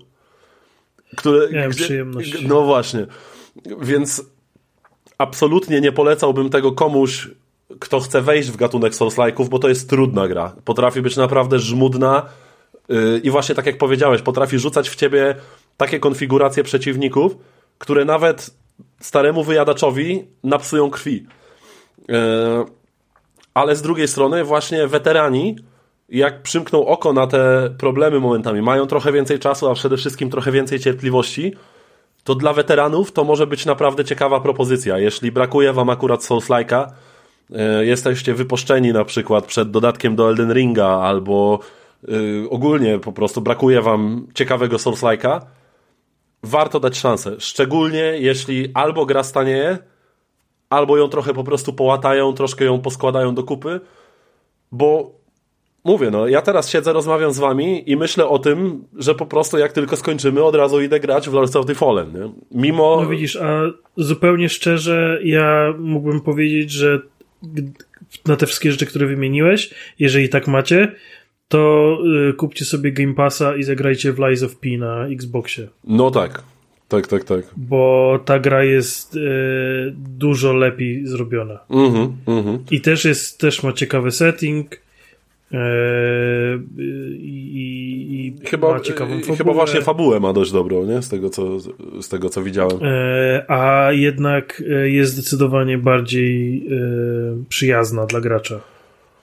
Które, 1.17 1.51
Miałem 1.51 1.71
gdzie, 1.71 1.85
przyjemność. 1.85 2.43
No 2.43 2.63
właśnie. 2.63 3.07
Więc 3.81 4.25
absolutnie 5.19 5.81
nie 5.81 5.93
polecałbym 5.93 6.51
tego 6.51 6.73
komuś, 6.73 7.29
kto 7.81 8.01
chce 8.01 8.23
wejść 8.23 8.51
w 8.51 8.57
gatunek 8.57 8.93
Souls-like'ów, 8.93 9.49
bo 9.49 9.59
to 9.59 9.69
jest 9.69 9.91
trudna 9.91 10.29
gra. 10.29 10.57
Potrafi 10.65 11.03
być 11.03 11.17
naprawdę 11.17 11.59
żmudna 11.59 12.27
yy, 12.89 13.21
i 13.23 13.31
właśnie 13.31 13.55
tak 13.55 13.67
jak 13.67 13.79
powiedziałeś, 13.79 14.23
potrafi 14.23 14.59
rzucać 14.59 14.91
w 14.91 14.97
ciebie 14.97 15.35
takie 15.77 16.01
konfiguracje 16.01 16.65
przeciwników, 16.65 17.37
które 17.79 18.05
nawet 18.05 18.51
staremu 19.01 19.45
wyjadaczowi 19.45 20.25
napsują 20.45 20.91
krwi. 20.91 21.27
E, 22.09 22.80
ale 23.61 23.77
z 23.77 23.83
drugiej 23.83 24.09
strony 24.09 24.45
właśnie 24.45 24.87
weterani, 24.87 25.57
jak 26.09 26.43
przymkną 26.43 26.87
oko 26.87 27.13
na 27.13 27.27
te 27.27 27.71
problemy 27.79 28.21
momentami, 28.21 28.63
mają 28.63 28.87
trochę 28.87 29.13
więcej 29.13 29.39
czasu, 29.39 29.69
a 29.69 29.75
przede 29.75 29.97
wszystkim 29.97 30.31
trochę 30.31 30.53
więcej 30.53 30.81
cierpliwości, 30.81 31.55
to 32.25 32.35
dla 32.35 32.53
weteranów 32.53 33.13
to 33.13 33.25
może 33.25 33.47
być 33.47 33.67
naprawdę 33.67 34.05
ciekawa 34.05 34.41
propozycja. 34.41 34.99
Jeśli 34.99 35.33
brakuje 35.33 35.73
wam 35.73 35.91
akurat 35.91 36.21
Souls-like'a, 36.21 36.87
e, 37.55 37.85
jesteście 37.85 38.35
wypuszczeni 38.35 38.93
na 38.93 39.05
przykład 39.05 39.47
przed 39.47 39.71
dodatkiem 39.71 40.17
do 40.17 40.29
Elden 40.29 40.53
Ringa 40.53 40.89
albo 40.89 41.59
y, 42.09 42.51
ogólnie 42.51 42.99
po 42.99 43.13
prostu 43.13 43.41
brakuje 43.41 43.83
wam 43.83 44.27
ciekawego 44.35 44.77
Souls-like'a, 44.77 45.41
warto 46.43 46.81
dać 46.81 46.99
szansę. 46.99 47.37
Szczególnie 47.39 48.01
jeśli 48.01 48.71
albo 48.75 49.07
gra 49.07 49.23
stanieje, 49.23 49.79
albo 50.71 50.97
ją 50.97 51.09
trochę 51.09 51.35
po 51.35 51.45
prostu 51.45 51.73
połatają, 51.73 52.33
troszkę 52.33 52.65
ją 52.65 52.81
poskładają 52.81 53.35
do 53.35 53.43
kupy, 53.43 53.81
bo 54.73 55.21
mówię, 55.85 56.11
no 56.11 56.29
ja 56.29 56.43
teraz 56.43 56.71
siedzę, 56.71 56.93
rozmawiam 56.93 57.33
z 57.33 57.39
wami 57.39 57.91
i 57.91 57.97
myślę 57.97 58.29
o 58.29 58.39
tym, 58.39 58.85
że 58.97 59.15
po 59.15 59.27
prostu 59.27 59.59
jak 59.59 59.73
tylko 59.73 59.97
skończymy, 59.97 60.45
od 60.45 60.55
razu 60.55 60.81
idę 60.81 61.01
grać 61.01 61.29
w 61.29 61.33
Lords 61.33 61.57
of 61.57 61.67
the 61.67 61.75
Fallen, 61.75 62.13
nie? 62.13 62.31
Mimo... 62.51 63.01
No 63.03 63.09
widzisz, 63.09 63.37
a 63.37 63.63
zupełnie 63.97 64.49
szczerze 64.49 65.21
ja 65.25 65.75
mógłbym 65.79 66.21
powiedzieć, 66.21 66.71
że 66.71 67.01
na 68.27 68.37
te 68.37 68.47
wszystkie 68.47 68.71
rzeczy, 68.73 68.87
które 68.87 69.07
wymieniłeś, 69.07 69.75
jeżeli 69.99 70.29
tak 70.29 70.49
macie, 70.49 70.95
to 71.49 71.99
y, 72.31 72.33
kupcie 72.33 72.65
sobie 72.65 72.93
Game 72.93 73.15
Passa 73.15 73.57
i 73.57 73.63
zagrajcie 73.63 74.13
w 74.13 74.19
Lies 74.19 74.43
of 74.43 74.57
P 74.57 74.69
na 74.79 75.07
Xboxie. 75.07 75.69
No 75.85 76.11
tak. 76.11 76.43
Tak, 76.91 77.07
tak, 77.07 77.25
tak. 77.25 77.41
Bo 77.57 78.19
ta 78.25 78.39
gra 78.39 78.65
jest 78.65 79.17
y, 79.17 79.21
dużo 79.97 80.53
lepiej 80.53 81.07
zrobiona. 81.07 81.59
Mhm, 81.71 82.17
mhm. 82.27 82.59
I 82.71 82.81
też 82.81 83.05
jest, 83.05 83.41
też 83.41 83.63
ma 83.63 83.73
ciekawy 83.73 84.11
setting. 84.11 84.75
y, 84.75 85.57
I, 87.19 88.35
i 88.43 88.47
Chyba, 88.49 88.73
ma 88.73 88.81
ciekawą 88.81 89.19
fabułę. 89.21 89.37
chyba 89.37 89.53
właśnie 89.53 89.81
fabułę 89.83 90.21
ma 90.21 90.33
dość 90.33 90.53
dobrą, 90.53 90.85
nie? 90.85 91.03
Z 91.03 91.09
tego, 91.09 91.31
co, 91.31 91.59
z 92.01 92.09
tego, 92.09 92.29
co 92.31 92.43
widziałem. 92.43 92.79
E, 92.83 93.51
a 93.51 93.93
jednak 93.93 94.63
e, 94.71 94.89
jest 94.91 95.13
zdecydowanie 95.13 95.79
bardziej 95.79 96.67
e, 96.67 97.45
przyjazna 97.49 98.07
dla 98.07 98.21
gracza. 98.21 98.61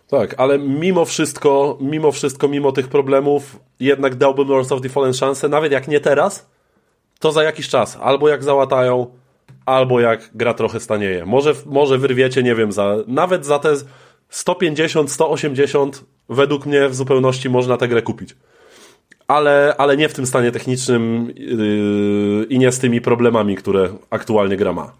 Tak, 0.10 0.35
ale 0.38 0.60
mimo 0.60 1.06
wszystko, 1.06 1.77
mimo 1.81 2.11
wszystko, 2.11 2.48
mimo 2.48 2.72
tych 2.72 2.88
problemów, 2.88 3.60
jednak 3.80 4.15
dałbym 4.15 4.48
Lords 4.48 4.72
of 4.72 4.81
the 4.81 4.89
Fallen 4.89 5.14
szansę, 5.14 5.49
nawet 5.49 5.72
jak 5.72 5.88
nie 5.88 5.99
teraz, 5.99 6.49
to 7.19 7.31
za 7.31 7.44
jakiś 7.44 7.69
czas. 7.69 7.98
Albo 8.02 8.30
jak 8.30 8.44
załatają, 8.44 9.07
albo 9.65 9.99
jak 9.99 10.30
gra 10.35 10.53
trochę 10.53 10.80
stanieje. 10.80 11.26
Może, 11.26 11.53
może 11.65 11.98
wyrwiecie, 11.98 12.44
nie 12.44 12.56
wiem, 12.56 12.72
za, 12.72 12.95
nawet 13.07 13.45
za 13.45 13.60
te 13.60 13.73
150, 14.30 15.11
180 15.11 16.03
według 16.30 16.65
mnie 16.65 16.89
w 16.89 16.95
zupełności 16.95 17.49
można 17.49 17.77
tę 17.77 17.88
grę 17.88 18.02
kupić. 18.02 18.35
Ale, 19.27 19.76
ale 19.77 19.98
nie 19.98 20.10
w 20.10 20.14
tym 20.14 20.26
stanie 20.26 20.52
technicznym 20.52 21.34
yy, 21.35 22.45
i 22.49 22.60
nie 22.60 22.72
z 22.72 22.80
tymi 22.80 23.02
problemami, 23.02 23.56
które 23.56 23.89
aktualnie 24.10 24.57
gra 24.57 24.73
ma. 24.73 24.94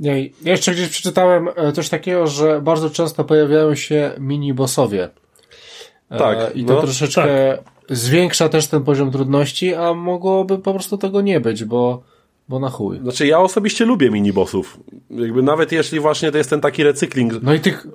Nie, 0.00 0.24
ja 0.24 0.30
jeszcze 0.42 0.72
gdzieś 0.72 0.88
przeczytałem 0.88 1.48
e, 1.56 1.72
coś 1.72 1.88
takiego, 1.88 2.26
że 2.26 2.60
bardzo 2.60 2.90
często 2.90 3.24
pojawiają 3.24 3.74
się 3.74 4.12
mini-bossowie. 4.18 5.08
E, 6.10 6.18
Tak, 6.18 6.56
I 6.56 6.64
to 6.64 6.74
no, 6.74 6.82
troszeczkę 6.82 7.58
zwiększa 7.90 8.48
też 8.48 8.66
ten 8.66 8.82
poziom 8.84 9.10
trudności, 9.10 9.74
a 9.74 9.94
mogłoby 9.94 10.58
po 10.58 10.72
prostu 10.72 10.98
tego 10.98 11.20
nie 11.20 11.40
być, 11.40 11.64
bo, 11.64 12.02
bo 12.48 12.58
na 12.60 12.68
chuj. 12.70 12.98
Znaczy 12.98 13.26
ja 13.26 13.38
osobiście 13.38 13.84
lubię 13.84 14.10
minibossów. 14.10 14.80
Jakby 15.10 15.42
nawet 15.42 15.72
jeśli 15.72 16.00
właśnie 16.00 16.32
to 16.32 16.38
jest 16.38 16.50
ten 16.50 16.60
taki 16.60 16.84
recykling, 16.84 17.42
No 17.42 17.54
i 17.54 17.60
tych. 17.60 17.86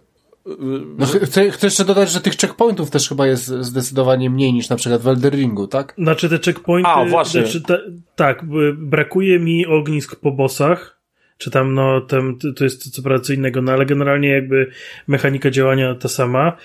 No, 0.97 1.05
ch- 1.05 1.21
chcę, 1.23 1.51
chcę 1.51 1.67
jeszcze 1.67 1.85
dodać, 1.85 2.11
że 2.11 2.21
tych 2.21 2.35
checkpointów 2.37 2.91
też 2.91 3.09
chyba 3.09 3.27
jest 3.27 3.45
zdecydowanie 3.47 4.29
mniej 4.29 4.53
niż 4.53 4.69
na 4.69 4.75
przykład 4.75 5.01
w 5.01 5.07
Elden 5.07 5.31
Ringu, 5.31 5.67
tak? 5.67 5.93
Znaczy 5.97 6.29
te 6.29 6.39
checkpointy... 6.39 6.89
A, 6.89 7.05
właśnie. 7.05 7.41
Znaczy, 7.41 7.61
te, 7.61 7.79
tak, 8.15 8.45
b- 8.45 8.73
brakuje 8.73 9.39
mi 9.39 9.65
ognisk 9.65 10.15
po 10.15 10.31
bossach, 10.31 10.99
czy 11.37 11.51
tam, 11.51 11.73
no, 11.73 12.01
tam, 12.01 12.37
to 12.55 12.63
jest 12.63 12.91
co 12.95 13.01
prawda 13.01 13.25
co 13.25 13.33
innego, 13.33 13.61
no 13.61 13.71
ale 13.71 13.85
generalnie 13.85 14.29
jakby 14.29 14.71
mechanika 15.07 15.49
działania 15.51 15.95
ta 15.95 16.07
sama, 16.07 16.57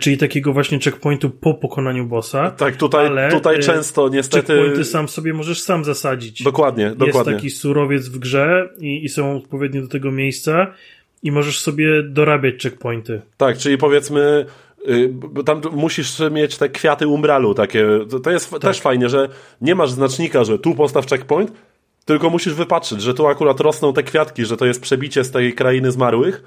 czyli 0.00 0.18
takiego 0.18 0.52
właśnie 0.52 0.78
checkpointu 0.78 1.30
po 1.30 1.54
pokonaniu 1.54 2.06
bossa. 2.06 2.50
Tak, 2.50 2.76
tutaj, 2.76 3.06
ale, 3.06 3.30
tutaj 3.30 3.56
e, 3.56 3.58
często 3.58 4.08
niestety. 4.08 4.52
Checkpointy 4.52 4.84
sam 4.84 5.08
sobie 5.08 5.34
możesz 5.34 5.60
sam 5.60 5.84
zasadzić. 5.84 6.42
Dokładnie, 6.42 6.84
Jest 6.84 6.96
dokładnie. 6.96 7.34
taki 7.34 7.50
surowiec 7.50 8.08
w 8.08 8.18
grze 8.18 8.68
i, 8.78 9.04
i 9.04 9.08
są 9.08 9.36
odpowiednio 9.36 9.82
do 9.82 9.88
tego 9.88 10.12
miejsca 10.12 10.66
i 11.22 11.32
możesz 11.32 11.60
sobie 11.60 12.02
dorabiać 12.02 12.62
checkpointy. 12.62 13.22
Tak, 13.36 13.58
czyli 13.58 13.78
powiedzmy. 13.78 14.46
y, 14.88 15.14
Tam 15.44 15.60
musisz 15.72 16.18
mieć 16.30 16.58
te 16.58 16.68
kwiaty 16.68 17.06
umbralu 17.08 17.54
takie. 17.54 17.86
To- 18.24 18.30
jest 18.30 18.50
Tak. 18.50 18.60
też 18.60 18.80
fajnie, 18.80 19.08
że 19.08 19.28
nie 19.60 19.74
masz 19.74 19.90
znacznika, 19.90 20.44
że 20.44 20.58
tu 20.58 20.74
postaw 20.74 21.06
checkpoint, 21.06 21.52
tylko 22.04 22.30
musisz 22.30 22.54
wypatrzeć, 22.54 23.02
że 23.02 23.14
tu 23.14 23.26
akurat 23.26 23.60
rosną 23.60 23.92
te 23.92 24.02
kwiatki, 24.02 24.44
że 24.44 24.56
to 24.56 24.66
jest 24.66 24.82
przebicie 24.82 25.24
z 25.24 25.30
tej 25.30 25.52
krainy 25.52 25.92
zmarłych. 25.92 26.44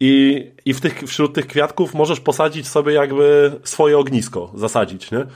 I, 0.00 0.44
i 0.64 0.74
w 0.74 0.80
tych, 0.80 1.02
wśród 1.06 1.34
tych 1.34 1.46
kwiatków 1.46 1.94
możesz 1.94 2.20
posadzić 2.20 2.68
sobie 2.68 2.92
jakby 2.92 3.52
swoje 3.64 3.98
ognisko, 3.98 4.52
zasadzić, 4.54 5.10
nie? 5.10 5.26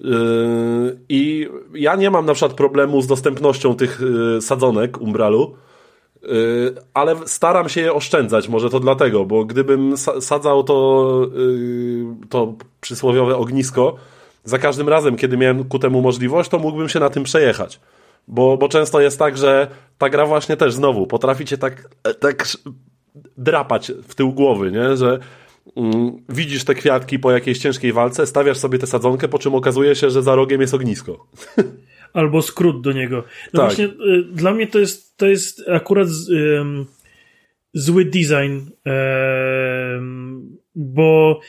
Yy, 0.00 0.98
I 1.08 1.48
ja 1.74 1.96
nie 1.96 2.10
mam 2.10 2.26
na 2.26 2.34
przykład 2.34 2.56
problemu 2.56 3.02
z 3.02 3.06
dostępnością 3.06 3.74
tych 3.74 4.00
yy, 4.00 4.42
sadzonek 4.42 5.00
umbralu, 5.00 5.54
yy, 6.22 6.28
ale 6.94 7.16
staram 7.26 7.68
się 7.68 7.80
je 7.80 7.92
oszczędzać, 7.92 8.48
może 8.48 8.70
to 8.70 8.80
dlatego, 8.80 9.24
bo 9.24 9.44
gdybym 9.44 9.94
sa- 9.94 10.20
sadzał 10.20 10.64
to, 10.64 11.30
to 12.28 12.54
przysłowiowe 12.80 13.36
ognisko 13.36 13.96
za 14.44 14.58
każdym 14.58 14.88
razem, 14.88 15.16
kiedy 15.16 15.36
miałem 15.36 15.64
ku 15.64 15.78
temu 15.78 16.02
możliwość, 16.02 16.50
to 16.50 16.58
mógłbym 16.58 16.88
się 16.88 17.00
na 17.00 17.10
tym 17.10 17.24
przejechać. 17.24 17.80
Bo, 18.28 18.56
bo 18.56 18.68
często 18.68 19.00
jest 19.00 19.18
tak, 19.18 19.38
że 19.38 19.68
ta 19.98 20.08
gra 20.08 20.26
właśnie 20.26 20.56
też 20.56 20.74
znowu 20.74 21.06
potrafi 21.06 21.44
cię 21.44 21.58
tak, 21.58 21.88
tak 22.20 22.48
drapać 23.38 23.92
w 24.08 24.14
tył 24.14 24.32
głowy, 24.32 24.72
nie? 24.72 24.96
że 24.96 25.18
mm, 25.76 26.22
widzisz 26.28 26.64
te 26.64 26.74
kwiatki 26.74 27.18
po 27.18 27.30
jakiejś 27.30 27.58
ciężkiej 27.58 27.92
walce, 27.92 28.26
stawiasz 28.26 28.58
sobie 28.58 28.78
tę 28.78 28.86
sadzonkę, 28.86 29.28
po 29.28 29.38
czym 29.38 29.54
okazuje 29.54 29.94
się, 29.94 30.10
że 30.10 30.22
za 30.22 30.34
rogiem 30.34 30.60
jest 30.60 30.74
ognisko. 30.74 31.26
Albo 32.12 32.42
skrót 32.42 32.82
do 32.82 32.92
niego. 32.92 33.16
No 33.52 33.60
Tak. 33.60 33.66
właśnie, 33.66 33.84
y, 33.84 34.24
dla 34.32 34.54
mnie 34.54 34.66
to 34.66 34.78
jest, 34.78 35.16
to 35.16 35.26
jest 35.26 35.68
akurat 35.68 36.08
z, 36.08 36.30
ym, 36.30 36.86
zły 37.74 38.04
design, 38.04 38.58
ym, 39.96 40.56
bo 40.74 41.40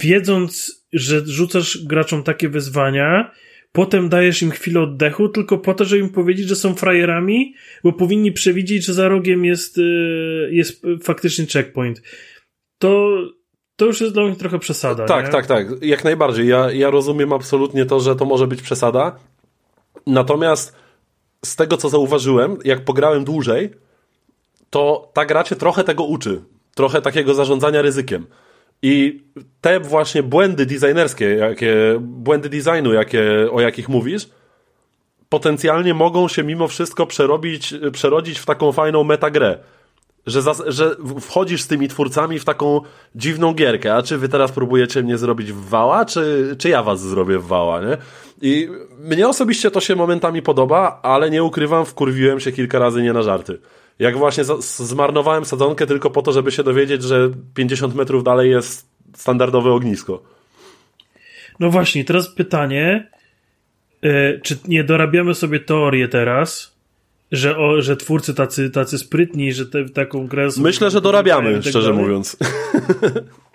wiedząc, 0.00 0.84
że 0.92 1.20
rzucasz 1.26 1.84
graczom 1.84 2.22
takie 2.22 2.48
wyzwania, 2.48 3.30
potem 3.72 4.08
dajesz 4.08 4.42
im 4.42 4.50
chwilę 4.50 4.80
oddechu, 4.80 5.28
tylko 5.28 5.58
po 5.58 5.74
to, 5.74 5.84
żeby 5.84 6.02
im 6.02 6.08
powiedzieć, 6.08 6.48
że 6.48 6.56
są 6.56 6.74
frajerami, 6.74 7.54
bo 7.84 7.92
powinni 7.92 8.32
przewidzieć, 8.32 8.84
że 8.84 8.94
za 8.94 9.08
rogiem 9.08 9.44
jest, 9.44 9.78
y, 9.78 10.48
jest 10.52 10.82
faktycznie 11.02 11.46
checkpoint. 11.46 12.02
To, 12.78 13.18
to 13.76 13.86
już 13.86 14.00
jest 14.00 14.14
dla 14.14 14.24
mnie 14.24 14.36
trochę 14.36 14.58
przesada. 14.58 15.04
Tak, 15.06 15.24
nie? 15.26 15.32
tak, 15.32 15.46
tak. 15.46 15.66
Jak 15.82 16.04
najbardziej. 16.04 16.48
Ja, 16.48 16.72
ja 16.72 16.90
rozumiem 16.90 17.32
absolutnie 17.32 17.86
to, 17.86 18.00
że 18.00 18.16
to 18.16 18.24
może 18.24 18.46
być 18.46 18.62
przesada. 18.62 19.18
Natomiast 20.06 20.76
z 21.44 21.56
tego, 21.56 21.76
co 21.76 21.88
zauważyłem, 21.88 22.56
jak 22.64 22.84
pograłem 22.84 23.24
dłużej, 23.24 23.70
to 24.70 25.10
ta 25.14 25.24
gra 25.24 25.44
cię 25.44 25.56
trochę 25.56 25.84
tego 25.84 26.04
uczy. 26.04 26.42
Trochę 26.74 27.02
takiego 27.02 27.34
zarządzania 27.34 27.82
ryzykiem. 27.82 28.26
I 28.82 29.22
te 29.60 29.80
właśnie 29.80 30.22
błędy 30.22 30.66
designerskie, 30.66 31.24
jakie, 31.34 31.74
błędy 32.00 32.48
designu, 32.48 32.92
jakie, 32.92 33.22
o 33.52 33.60
jakich 33.60 33.88
mówisz, 33.88 34.28
potencjalnie 35.28 35.94
mogą 35.94 36.28
się 36.28 36.44
mimo 36.44 36.68
wszystko 36.68 37.06
przerobić, 37.06 37.74
przerodzić 37.92 38.38
w 38.38 38.46
taką 38.46 38.72
fajną 38.72 39.04
metagrę. 39.04 39.58
Że, 40.26 40.42
zas, 40.42 40.62
że 40.66 40.96
wchodzisz 41.20 41.62
z 41.62 41.66
tymi 41.66 41.88
twórcami 41.88 42.38
w 42.38 42.44
taką 42.44 42.80
dziwną 43.14 43.54
gierkę. 43.54 43.94
A 43.94 44.02
czy 44.02 44.18
wy 44.18 44.28
teraz 44.28 44.52
próbujecie 44.52 45.02
mnie 45.02 45.18
zrobić 45.18 45.52
w 45.52 45.68
wała, 45.68 46.04
czy, 46.04 46.56
czy 46.58 46.68
ja 46.68 46.82
was 46.82 47.00
zrobię 47.00 47.38
w 47.38 47.46
wała, 47.46 47.80
nie? 47.80 47.96
I 48.42 48.68
mnie 48.98 49.28
osobiście 49.28 49.70
to 49.70 49.80
się 49.80 49.96
momentami 49.96 50.42
podoba, 50.42 51.00
ale 51.02 51.30
nie 51.30 51.44
ukrywam, 51.44 51.86
wkurwiłem 51.86 52.40
się 52.40 52.52
kilka 52.52 52.78
razy 52.78 53.02
nie 53.02 53.12
na 53.12 53.22
żarty. 53.22 53.58
Jak 53.98 54.18
właśnie 54.18 54.44
zmarnowałem 54.60 55.44
sadzonkę 55.44 55.86
tylko 55.86 56.10
po 56.10 56.22
to, 56.22 56.32
żeby 56.32 56.52
się 56.52 56.62
dowiedzieć, 56.62 57.02
że 57.02 57.30
50 57.54 57.94
metrów 57.94 58.24
dalej 58.24 58.50
jest 58.50 58.86
standardowe 59.16 59.72
ognisko. 59.72 60.22
No 61.60 61.70
właśnie, 61.70 62.04
teraz 62.04 62.34
pytanie, 62.34 63.10
e, 64.02 64.38
czy 64.40 64.58
nie 64.68 64.84
dorabiamy 64.84 65.34
sobie 65.34 65.60
teorię 65.60 66.08
teraz, 66.08 66.76
że, 67.32 67.58
o, 67.58 67.82
że 67.82 67.96
twórcy 67.96 68.34
tacy, 68.34 68.70
tacy 68.70 68.98
sprytni, 68.98 69.52
że 69.52 69.66
te, 69.66 69.88
taką 69.88 70.26
grę... 70.26 70.48
Myślę, 70.56 70.90
że 70.90 71.00
dorabiamy, 71.00 71.54
tak 71.54 71.62
szczerze 71.62 71.88
dalej? 71.88 72.04
mówiąc. 72.04 72.36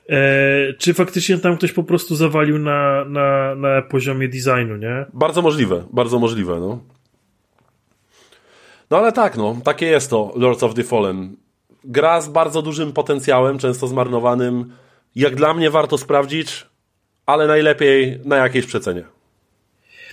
E, 0.09 0.73
czy 0.73 0.93
faktycznie 0.93 1.37
tam 1.37 1.57
ktoś 1.57 1.71
po 1.71 1.83
prostu 1.83 2.15
zawalił 2.15 2.59
na, 2.59 3.05
na, 3.05 3.55
na 3.55 3.81
poziomie 3.81 4.27
designu, 4.27 4.77
nie? 4.77 5.05
Bardzo 5.13 5.41
możliwe, 5.41 5.83
bardzo 5.93 6.19
możliwe, 6.19 6.59
no. 6.59 6.79
No 8.91 8.97
ale 8.97 9.11
tak, 9.11 9.37
no, 9.37 9.55
takie 9.63 9.85
jest 9.85 10.09
to 10.09 10.31
Lords 10.35 10.63
of 10.63 10.73
the 10.73 10.83
Fallen. 10.83 11.35
gra 11.83 12.21
z 12.21 12.29
bardzo 12.29 12.61
dużym 12.61 12.93
potencjałem, 12.93 13.57
często 13.57 13.87
zmarnowanym. 13.87 14.73
Jak 15.15 15.35
dla 15.35 15.53
mnie 15.53 15.69
warto 15.71 15.97
sprawdzić, 15.97 16.65
ale 17.25 17.47
najlepiej 17.47 18.19
na 18.25 18.35
jakiejś 18.37 18.65
przecenie. 18.65 19.03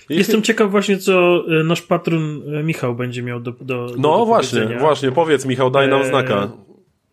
I- 0.09 0.15
Jestem 0.15 0.41
ciekaw 0.41 0.71
właśnie, 0.71 0.97
co 0.97 1.43
e, 1.59 1.63
nasz 1.63 1.81
patron 1.81 2.41
e, 2.59 2.63
Michał 2.63 2.95
będzie 2.95 3.23
miał 3.23 3.39
do, 3.39 3.51
do 3.51 3.87
do 3.87 3.93
No 3.97 4.25
właśnie, 4.25 4.59
powiedzenia. 4.59 4.79
właśnie, 4.79 5.11
powiedz 5.11 5.45
Michał, 5.45 5.69
daj 5.71 5.87
nam 5.87 6.01
Eee, 6.01 6.07
znaka. 6.09 6.47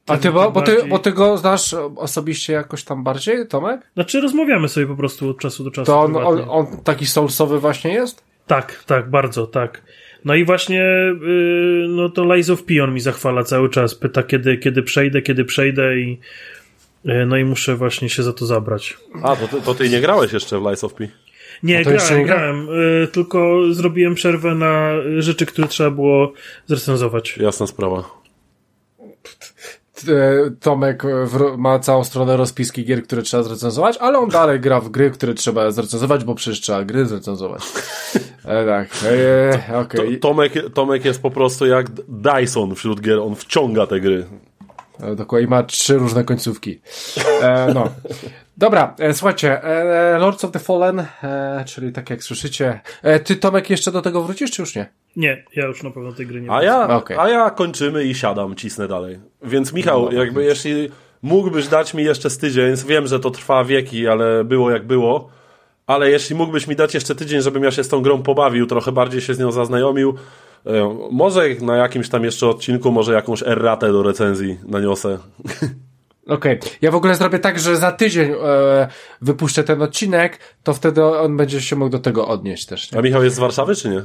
A 0.07 0.17
ty, 0.17 0.33
bo, 0.33 0.51
bo, 0.51 0.63
ty, 0.63 0.77
bo 0.89 0.99
ty 0.99 1.13
go 1.13 1.37
znasz 1.39 1.75
osobiście 1.97 2.53
jakoś 2.53 2.85
tam 2.85 3.05
bardziej, 3.05 3.49
Tomek? 3.49 3.91
Znaczy 3.95 4.21
rozmawiamy 4.21 4.69
sobie 4.69 4.87
po 4.87 4.97
prostu 4.97 5.31
od 5.31 5.39
czasu 5.39 5.65
do 5.65 5.71
czasu. 5.71 5.87
To 5.87 6.01
on, 6.01 6.17
on, 6.17 6.45
on 6.49 6.67
taki 6.85 7.07
soulsowy 7.07 7.61
właśnie 7.61 7.93
jest? 7.93 8.25
Tak, 8.47 8.85
tak, 8.87 9.11
bardzo, 9.11 9.47
tak. 9.47 9.83
No 10.25 10.35
i 10.35 10.45
właśnie 10.45 10.79
yy, 11.23 11.87
no 11.89 12.09
to 12.09 12.35
Lies 12.35 12.51
of 12.51 12.63
P 12.63 12.85
on 12.85 12.95
mi 12.95 13.01
zachwala 13.01 13.45
cały 13.45 13.71
czas. 13.71 13.95
Pyta 13.95 14.23
kiedy, 14.23 14.57
kiedy 14.57 14.83
przejdę, 14.83 15.23
kiedy 15.23 15.45
przejdę 15.45 15.99
i 15.99 16.19
yy, 17.05 17.27
no 17.27 17.37
i 17.37 17.45
muszę 17.45 17.77
właśnie 17.77 18.09
się 18.09 18.23
za 18.23 18.33
to 18.33 18.47
zabrać. 18.47 18.97
A, 19.23 19.37
to 19.37 19.49
ty, 19.49 19.63
to 19.63 19.75
ty 19.75 19.89
nie 19.89 20.01
grałeś 20.01 20.33
jeszcze 20.33 20.61
w 20.61 20.63
Lies 20.63 20.85
of 20.85 20.95
P. 20.95 21.09
Nie, 21.63 21.85
grałem, 21.85 22.19
nie 22.19 22.25
gra- 22.25 22.27
grałem, 22.27 22.67
yy, 22.67 23.09
tylko 23.13 23.59
zrobiłem 23.71 24.15
przerwę 24.15 24.55
na 24.55 24.93
rzeczy, 25.19 25.47
które 25.47 25.69
trzeba 25.69 25.91
było 25.91 26.33
zrecenzować. 26.67 27.37
Jasna 27.37 27.67
sprawa. 27.67 28.23
E, 30.09 30.51
Tomek 30.61 31.03
ma 31.59 31.79
całą 31.79 32.05
stronę 32.05 32.37
rozpiski 32.37 32.85
gier, 32.85 33.03
które 33.03 33.23
trzeba 33.23 33.43
zrecenzować, 33.43 33.97
ale 33.99 34.19
on 34.19 34.29
dalej 34.29 34.61
gra 34.61 34.81
w 34.81 34.89
gry, 34.89 35.11
które 35.11 35.35
trzeba 35.35 35.71
zrecenzować, 35.71 36.25
bo 36.25 36.35
przecież 36.35 36.61
trzeba 36.61 36.85
gry 36.85 37.07
zrecenzować. 37.07 37.63
E, 38.45 38.67
tak, 38.67 38.89
e, 39.05 39.59
To, 39.73 39.79
okej. 39.81 40.19
Tomek, 40.19 40.53
Tomek 40.75 41.05
jest 41.05 41.23
po 41.23 41.31
prostu 41.31 41.67
jak 41.67 41.87
Dyson 42.09 42.75
wśród 42.75 43.01
gier, 43.01 43.19
on 43.19 43.35
wciąga 43.35 43.87
te 43.87 44.01
gry. 44.01 44.27
E, 45.01 45.17
Dokładnie, 45.17 45.49
ma 45.49 45.63
trzy 45.63 45.95
różne 45.95 46.25
końcówki. 46.25 46.81
E, 47.43 47.73
no. 47.75 47.89
Dobra, 48.57 48.95
e, 48.99 49.15
słuchajcie, 49.15 49.65
e, 49.65 50.19
Lords 50.19 50.45
of 50.45 50.51
the 50.51 50.59
Fallen, 50.59 51.01
e, 51.23 51.65
czyli 51.67 51.93
tak 51.93 52.11
jak 52.11 52.25
słyszycie. 52.25 52.81
E, 53.03 53.21
ty, 53.21 53.37
Tomek, 53.37 53.71
jeszcze 53.71 53.93
do 53.93 54.03
tego 54.03 54.23
wrócisz, 54.23 54.51
czy 54.51 54.63
już 54.63 54.75
nie? 54.75 54.87
Nie, 55.17 55.45
ja 55.57 55.67
już 55.67 55.83
na 55.83 55.91
pewno 55.91 56.13
tej 56.13 56.27
gry 56.27 56.41
nie 56.41 56.51
A 56.53 56.63
ja, 56.63 56.89
Okej. 56.89 57.17
a 57.21 57.29
ja 57.29 57.51
kończymy 57.51 58.05
i 58.05 58.15
siadam, 58.15 58.55
cisnę 58.55 58.89
dalej. 58.89 59.19
Więc 59.43 59.73
Michał, 59.73 60.13
jakby 60.13 60.45
jeśli 60.45 60.91
mógłbyś 61.23 61.69
dać 61.69 61.95
mi 61.95 62.05
jeszcze 62.05 62.31
z 62.31 62.39
tydzień, 62.39 62.75
wiem, 62.87 63.07
że 63.07 63.21
to 63.21 63.31
trwa 63.31 63.65
wieki, 63.65 64.09
ale 64.09 64.45
było 64.45 64.71
jak 64.71 64.87
było, 64.87 65.31
ale 65.87 66.11
jeśli 66.11 66.37
mógłbyś 66.37 66.67
mi 66.67 66.77
dać 66.77 66.95
jeszcze 66.95 67.15
tydzień, 67.15 67.43
żebym 67.43 67.65
ja 67.65 67.71
się 67.71 67.85
z 67.85 67.89
tą 67.89 68.03
grą 68.03 68.23
pobawił, 68.23 68.67
trochę 68.67 68.93
bardziej 68.93 69.21
się 69.21 69.35
z 69.35 69.39
nią 69.39 69.53
zaznajomił, 69.53 70.15
e, 70.67 70.99
może 71.11 71.49
na 71.61 71.77
jakimś 71.77 72.09
tam 72.09 72.25
jeszcze 72.25 72.49
odcinku, 72.49 72.93
może 72.93 73.13
jakąś 73.13 73.43
erratę 73.43 73.93
do 73.93 74.03
recenzji 74.03 74.59
naniosę. 74.65 75.19
Okej, 76.27 76.59
ja 76.83 76.91
w 76.91 76.95
ogóle 76.95 77.15
zrobię 77.15 77.39
tak, 77.39 77.59
że 77.59 77.77
za 77.77 77.93
tydzień 77.93 78.31
e, 78.31 78.89
wypuszczę 79.23 79.65
ten 79.65 79.83
odcinek, 79.83 80.39
to 80.63 80.75
wtedy 80.75 81.05
on 81.05 81.37
będzie 81.37 81.61
się 81.61 81.77
mógł 81.77 81.91
do 81.91 81.99
tego 81.99 82.29
odnieść 82.29 82.67
też. 82.67 82.93
Nie? 82.93 82.99
A 82.99 83.03
Michał 83.03 83.25
jest 83.25 83.37
z 83.37 83.39
Warszawy, 83.39 83.77
czy 83.77 83.89
nie? 83.89 84.03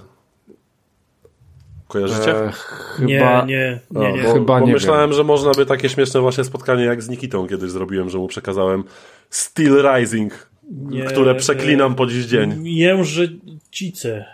Kojarzycie? 1.88 2.36
E, 2.36 2.52
Nie, 3.00 3.20
chyba... 3.20 3.46
nie, 3.46 3.80
nie, 3.92 4.14
nie. 4.14 4.24
bo- 4.24 4.34
chyba 4.34 4.60
Bo 4.60 4.66
nie 4.66 4.74
myślałem, 4.74 5.14
że 5.14 5.24
można 5.24 5.52
by 5.52 5.66
takie 5.66 5.90
śmieszne 5.90 6.22
właśnie 6.22 6.44
spotkanie 6.44 6.84
jak 6.84 7.02
z 7.02 7.10
Nikitą 7.10 7.48
kiedyś 7.48 7.72
zrobiłem, 7.72 8.10
że 8.10 8.18
mu 8.18 8.28
przekazałem 8.28 8.84
Steel 9.30 9.84
Rising, 9.96 10.50
Nie, 10.72 11.04
które 11.04 11.36
przeklinam 11.36 11.96
po 11.96 12.06
dziś 12.08 12.26
dzień. 12.26 12.68
Jężecice. 12.68 14.26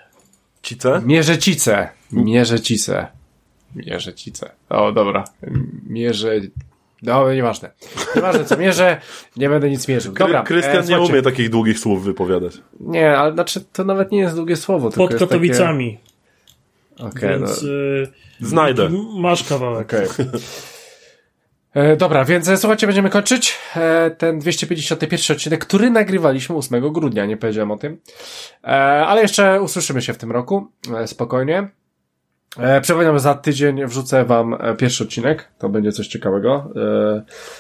Cice? 0.62 1.02
Mierzecice. 1.06 1.90
Mierzecice. 2.12 3.08
Mierzecice. 3.76 4.52
O, 4.70 4.92
dobra. 4.92 5.24
Mierze... 5.88 6.32
No, 7.04 7.34
nieważne. 7.34 7.72
Nieważne 8.16 8.46
co 8.46 8.58
mierzę, 8.58 9.02
nie 9.38 9.50
będę 9.50 9.70
nic 9.70 9.88
mierzył. 9.88 10.14
Dobra. 10.14 10.42
Kry- 10.42 10.46
Krystian 10.46 10.84
e, 10.84 10.88
nie 10.88 11.00
umie 11.00 11.22
takich 11.22 11.50
długich 11.50 11.80
słów 11.80 12.04
wypowiadać. 12.04 12.54
Nie, 12.80 13.18
ale 13.18 13.34
znaczy 13.34 13.62
to 13.74 13.84
nawet 13.84 14.12
nie 14.12 14.20
jest 14.20 14.36
długie 14.36 14.56
słowo. 14.56 14.90
tylko 14.90 15.08
Pod 15.08 15.20
Katowicami. 15.20 15.98
Takie... 16.98 17.08
Okej, 17.10 17.30
Więc 17.30 17.62
no, 17.64 17.70
y, 17.70 18.08
Znajdę. 18.42 18.90
masz 19.16 19.44
kawałek. 19.44 19.88
okej. 19.94 20.08
E, 21.74 21.96
Dobra, 21.98 22.26
więc 22.26 22.48
e, 22.48 22.58
słuchajcie, 22.58 22.88
będziemy 22.88 23.10
kończyć 23.10 23.56
e, 23.76 24.12
ten 24.12 24.40
251 24.40 25.20
odcinek, 25.36 25.66
który 25.66 25.90
nagrywaliśmy 25.90 26.56
8 26.56 26.94
grudnia, 26.94 27.26
nie 27.26 27.38
powiedziałem 27.38 27.72
o 27.72 27.78
tym. 27.78 27.98
E, 28.64 28.68
Ale 29.06 29.22
jeszcze 29.22 29.62
usłyszymy 29.62 30.02
się 30.02 30.14
w 30.14 30.18
tym 30.18 30.32
roku, 30.32 30.68
e, 30.98 31.08
spokojnie. 31.08 31.68
E, 32.60 33.20
za 33.20 33.34
tydzień 33.34 33.86
wrzucę 33.86 34.26
wam 34.26 34.54
e, 34.60 34.76
pierwszy 34.76 35.04
odcinek, 35.04 35.48
to 35.58 35.70
będzie 35.70 35.92
coś 35.92 36.08
ciekawego. 36.08 36.70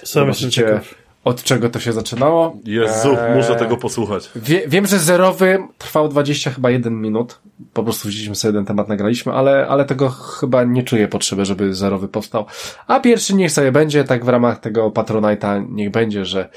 E, 0.02 0.06
Sam 0.06 0.28
jestem 0.28 0.52
ciekaw. 0.52 0.96
od 1.24 1.44
czego 1.44 1.70
to 1.70 1.80
się 1.80 1.94
zaczynało. 1.94 2.58
Jezu, 2.66 3.16
E, 3.18 3.36
muszę 3.36 3.56
tego 3.56 3.78
posłuchać. 3.78 4.30
Wie, 4.36 4.64
wiem, 4.68 4.88
że 4.88 5.00
zerowy 5.00 5.60
trwał 5.78 6.10
20 6.10 6.52
chyba 6.52 6.70
1 6.70 7.02
minut. 7.02 7.40
Po 7.74 7.84
prostu 7.84 8.08
wzięliśmy 8.08 8.36
sobie 8.36 8.50
jeden 8.50 8.66
temat, 8.66 8.88
nagraliśmy, 8.88 9.34
ale, 9.34 9.68
ale 9.68 9.86
tego 9.86 10.10
chyba 10.10 10.64
nie 10.64 10.84
czuję 10.84 11.08
potrzeby, 11.08 11.46
żeby 11.46 11.74
zerowy 11.74 12.08
powstał. 12.08 12.46
A 12.88 13.00
pierwszy 13.00 13.36
niech 13.36 13.52
sobie 13.52 13.72
będzie, 13.72 14.04
tak 14.04 14.26
w 14.26 14.28
ramach 14.28 14.60
tego 14.60 14.90
Patronite'a 14.90 15.66
niech 15.70 15.92
będzie, 15.92 16.26
że, 16.26 16.50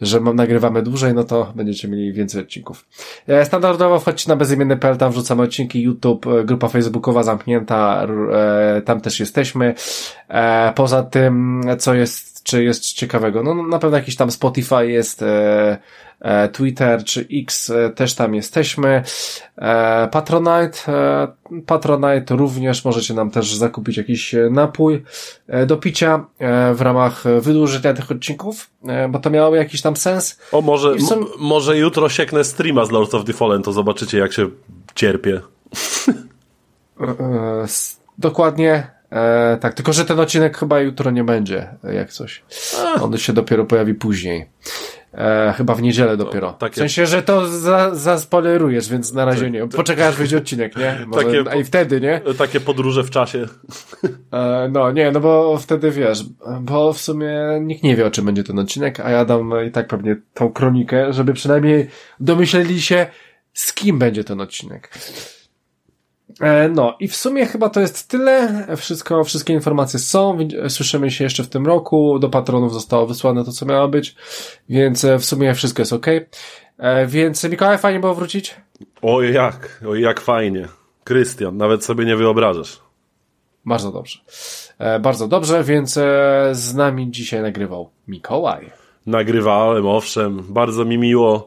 że 0.00 0.20
nagrywamy 0.20 0.82
dłużej, 0.82 1.14
no 1.14 1.24
to 1.24 1.52
będziecie 1.54 1.88
mieli 1.88 2.12
więcej 2.12 2.42
odcinków. 2.42 2.86
E, 3.26 3.44
Standardowo 3.44 3.98
wchodźcie 4.00 4.28
na 4.28 4.36
bezimienny.pl, 4.36 4.96
tam 4.96 5.12
wrzucamy 5.12 5.42
odcinki 5.42 5.82
YouTube, 5.82 6.26
e, 6.26 6.44
grupa 6.44 6.68
facebookowa 6.68 7.22
zamknięta, 7.22 8.06
e, 8.32 8.82
tam 8.82 9.00
też 9.00 9.20
jesteśmy. 9.20 9.74
Poza 10.74 11.02
tym, 11.02 11.60
co 11.78 11.94
jest, 11.94 12.42
czy 12.42 12.64
jest 12.64 12.92
ciekawego? 12.92 13.42
No 13.42 13.54
na 13.66 13.78
pewno 13.78 13.96
jakiś 13.96 14.16
tam 14.16 14.30
Spotify 14.30 14.90
jest, 14.90 15.24
Twitter 16.52 17.04
czy 17.04 17.26
X 17.32 17.70
e, 17.70 17.90
też 17.90 18.14
tam 18.14 18.34
jesteśmy. 18.34 19.02
E, 19.58 20.08
Patronite, 20.12 20.78
e, 20.88 21.28
Patronite 21.66 22.36
również 22.36 22.84
możecie 22.84 23.14
nam 23.14 23.30
też 23.30 23.54
zakupić 23.54 23.96
jakiś 23.96 24.34
e, 24.34 24.48
napój 24.50 25.02
e, 25.48 25.66
do 25.66 25.76
picia 25.76 26.24
e, 26.38 26.74
w 26.74 26.80
ramach 26.80 27.26
e, 27.26 27.40
wydłużenia 27.40 27.94
tych 27.94 28.10
odcinków, 28.10 28.70
e, 28.88 29.08
bo 29.08 29.18
to 29.18 29.30
miało 29.30 29.54
jakiś 29.56 29.82
tam 29.82 29.96
sens. 29.96 30.38
O, 30.52 30.60
może, 30.60 30.96
I 30.96 31.00
są- 31.02 31.16
m- 31.16 31.26
może 31.38 31.78
jutro 31.78 32.08
sieknę 32.08 32.44
streama 32.44 32.84
z 32.84 32.90
Lords 32.90 33.14
of 33.14 33.24
the 33.24 33.32
Fallen, 33.32 33.62
to 33.62 33.72
zobaczycie 33.72 34.18
jak 34.18 34.32
się 34.32 34.48
cierpię. 34.94 35.40
E, 37.00 37.66
dokładnie. 38.18 38.90
E, 39.12 39.58
tak, 39.60 39.74
tylko 39.74 39.92
że 39.92 40.04
ten 40.04 40.20
odcinek 40.20 40.58
chyba 40.58 40.80
jutro 40.80 41.10
nie 41.10 41.24
będzie, 41.24 41.68
e, 41.84 41.94
jak 41.94 42.12
coś. 42.12 42.42
On 43.02 43.18
się 43.18 43.32
dopiero 43.32 43.64
pojawi 43.64 43.94
później. 43.94 44.48
E, 45.16 45.54
chyba 45.56 45.74
w 45.74 45.82
niedzielę 45.82 46.16
dopiero. 46.16 46.52
takie- 46.52 46.74
W 46.74 46.78
sensie, 46.78 47.06
że 47.06 47.22
to 47.22 47.48
za, 47.48 47.94
zaspoilerujesz, 47.94 48.88
więc 48.88 49.12
na 49.12 49.24
razie 49.24 49.50
nie. 49.50 49.68
Poczekaj 49.68 50.06
aż 50.08 50.16
wyjdzie 50.16 50.38
odcinek, 50.38 50.76
nie? 50.76 50.98
Może, 51.06 51.24
Takie- 51.24 51.44
A 51.50 51.54
i 51.54 51.64
wtedy, 51.64 52.00
nie? 52.00 52.20
Takie 52.38 52.60
podróże 52.60 53.02
w 53.04 53.10
czasie. 53.10 53.46
E, 54.32 54.68
no, 54.72 54.92
nie, 54.92 55.10
no 55.12 55.20
bo 55.20 55.58
wtedy 55.58 55.90
wiesz, 55.90 56.24
bo 56.60 56.92
w 56.92 57.00
sumie 57.00 57.34
nikt 57.60 57.82
nie 57.82 57.96
wie 57.96 58.06
o 58.06 58.10
czym 58.10 58.24
będzie 58.26 58.44
ten 58.44 58.58
odcinek, 58.58 59.00
a 59.00 59.10
ja 59.10 59.24
dam 59.24 59.52
i 59.68 59.70
tak 59.70 59.88
pewnie 59.88 60.16
tą 60.34 60.52
kronikę, 60.52 61.12
żeby 61.12 61.32
przynajmniej 61.32 61.88
domyśleli 62.20 62.80
się, 62.82 63.06
z 63.52 63.72
kim 63.72 63.98
będzie 63.98 64.24
ten 64.24 64.40
odcinek. 64.40 64.90
E, 66.40 66.68
No 66.68 66.96
i 67.00 67.08
w 67.08 67.16
sumie 67.16 67.46
chyba 67.46 67.68
to 67.68 67.80
jest 67.80 68.08
tyle. 68.08 68.66
Wszystko, 68.76 69.24
wszystkie 69.24 69.52
informacje 69.52 69.98
są. 69.98 70.38
Słyszymy 70.68 71.10
się 71.10 71.24
jeszcze 71.24 71.42
w 71.42 71.48
tym 71.48 71.66
roku. 71.66 72.18
Do 72.18 72.28
patronów 72.28 72.72
zostało 72.72 73.06
wysłane 73.06 73.44
to, 73.44 73.52
co 73.52 73.66
miało 73.66 73.88
być. 73.88 74.16
Więc 74.68 75.04
e, 75.04 75.18
w 75.18 75.24
sumie 75.24 75.54
wszystko 75.54 75.82
jest 75.82 75.92
ok. 75.92 76.06
Więc 77.06 77.44
Mikołaj, 77.44 77.78
fajnie 77.78 78.00
było 78.00 78.14
wrócić. 78.14 78.54
Oj 79.02 79.32
jak, 79.32 79.80
oj 79.88 80.00
jak 80.00 80.20
fajnie. 80.20 80.68
Krystian, 81.04 81.56
nawet 81.56 81.84
sobie 81.84 82.04
nie 82.04 82.16
wyobrażasz. 82.16 82.80
Bardzo 83.66 83.92
dobrze. 83.92 84.18
E, 84.78 85.00
Bardzo 85.00 85.28
dobrze, 85.28 85.64
więc 85.64 85.96
e, 85.96 86.02
z 86.52 86.74
nami 86.74 87.10
dzisiaj 87.10 87.42
nagrywał 87.42 87.90
Mikołaj. 88.08 88.70
Nagrywałem, 89.06 89.86
owszem, 89.86 90.42
bardzo 90.48 90.84
mi 90.84 90.98
miło 90.98 91.46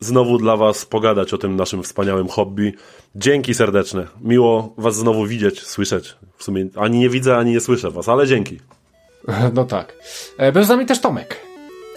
znowu 0.00 0.38
dla 0.38 0.56
Was 0.56 0.84
pogadać 0.86 1.34
o 1.34 1.38
tym 1.38 1.56
naszym 1.56 1.82
wspaniałym 1.82 2.28
hobby. 2.28 2.74
Dzięki 3.14 3.54
serdeczne. 3.54 4.06
Miło 4.20 4.74
Was 4.78 4.94
znowu 4.94 5.26
widzieć, 5.26 5.62
słyszeć. 5.62 6.16
W 6.36 6.44
sumie 6.44 6.66
ani 6.76 6.98
nie 6.98 7.08
widzę, 7.08 7.36
ani 7.36 7.52
nie 7.52 7.60
słyszę 7.60 7.90
Was, 7.90 8.08
ale 8.08 8.26
dzięki. 8.26 8.60
No 9.54 9.64
tak. 9.64 9.92
E, 10.38 10.52
Był 10.52 10.64
z 10.64 10.68
nami 10.68 10.86
też 10.86 11.00
Tomek. 11.00 11.36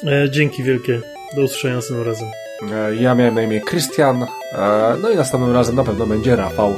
E, 0.03 0.29
dzięki 0.31 0.63
wielkie. 0.63 1.01
Do 1.35 1.41
usłyszenia 1.41 1.75
następnym 1.75 2.07
razem. 2.07 2.27
E, 2.73 2.95
Ja 2.95 3.15
miałem 3.15 3.35
na 3.35 3.41
imię 3.41 3.61
Krystian. 3.61 4.23
e, 4.23 4.27
No 5.01 5.09
i 5.09 5.15
następnym 5.15 5.53
razem 5.53 5.75
na 5.75 5.83
pewno 5.83 6.05
będzie 6.05 6.35
Rafał, 6.35 6.73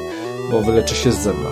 bo 0.52 0.62
wyleczy 0.62 0.96
się 0.96 1.12
z 1.12 1.18
zęba. 1.18 1.50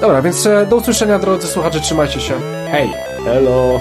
Dobra, 0.00 0.22
więc 0.22 0.46
e, 0.46 0.66
do 0.66 0.76
usłyszenia 0.76 1.18
drodzy 1.18 1.46
słuchacze, 1.46 1.80
trzymajcie 1.80 2.20
się. 2.20 2.34
Hej! 2.70 2.90
Hello! 3.24 3.80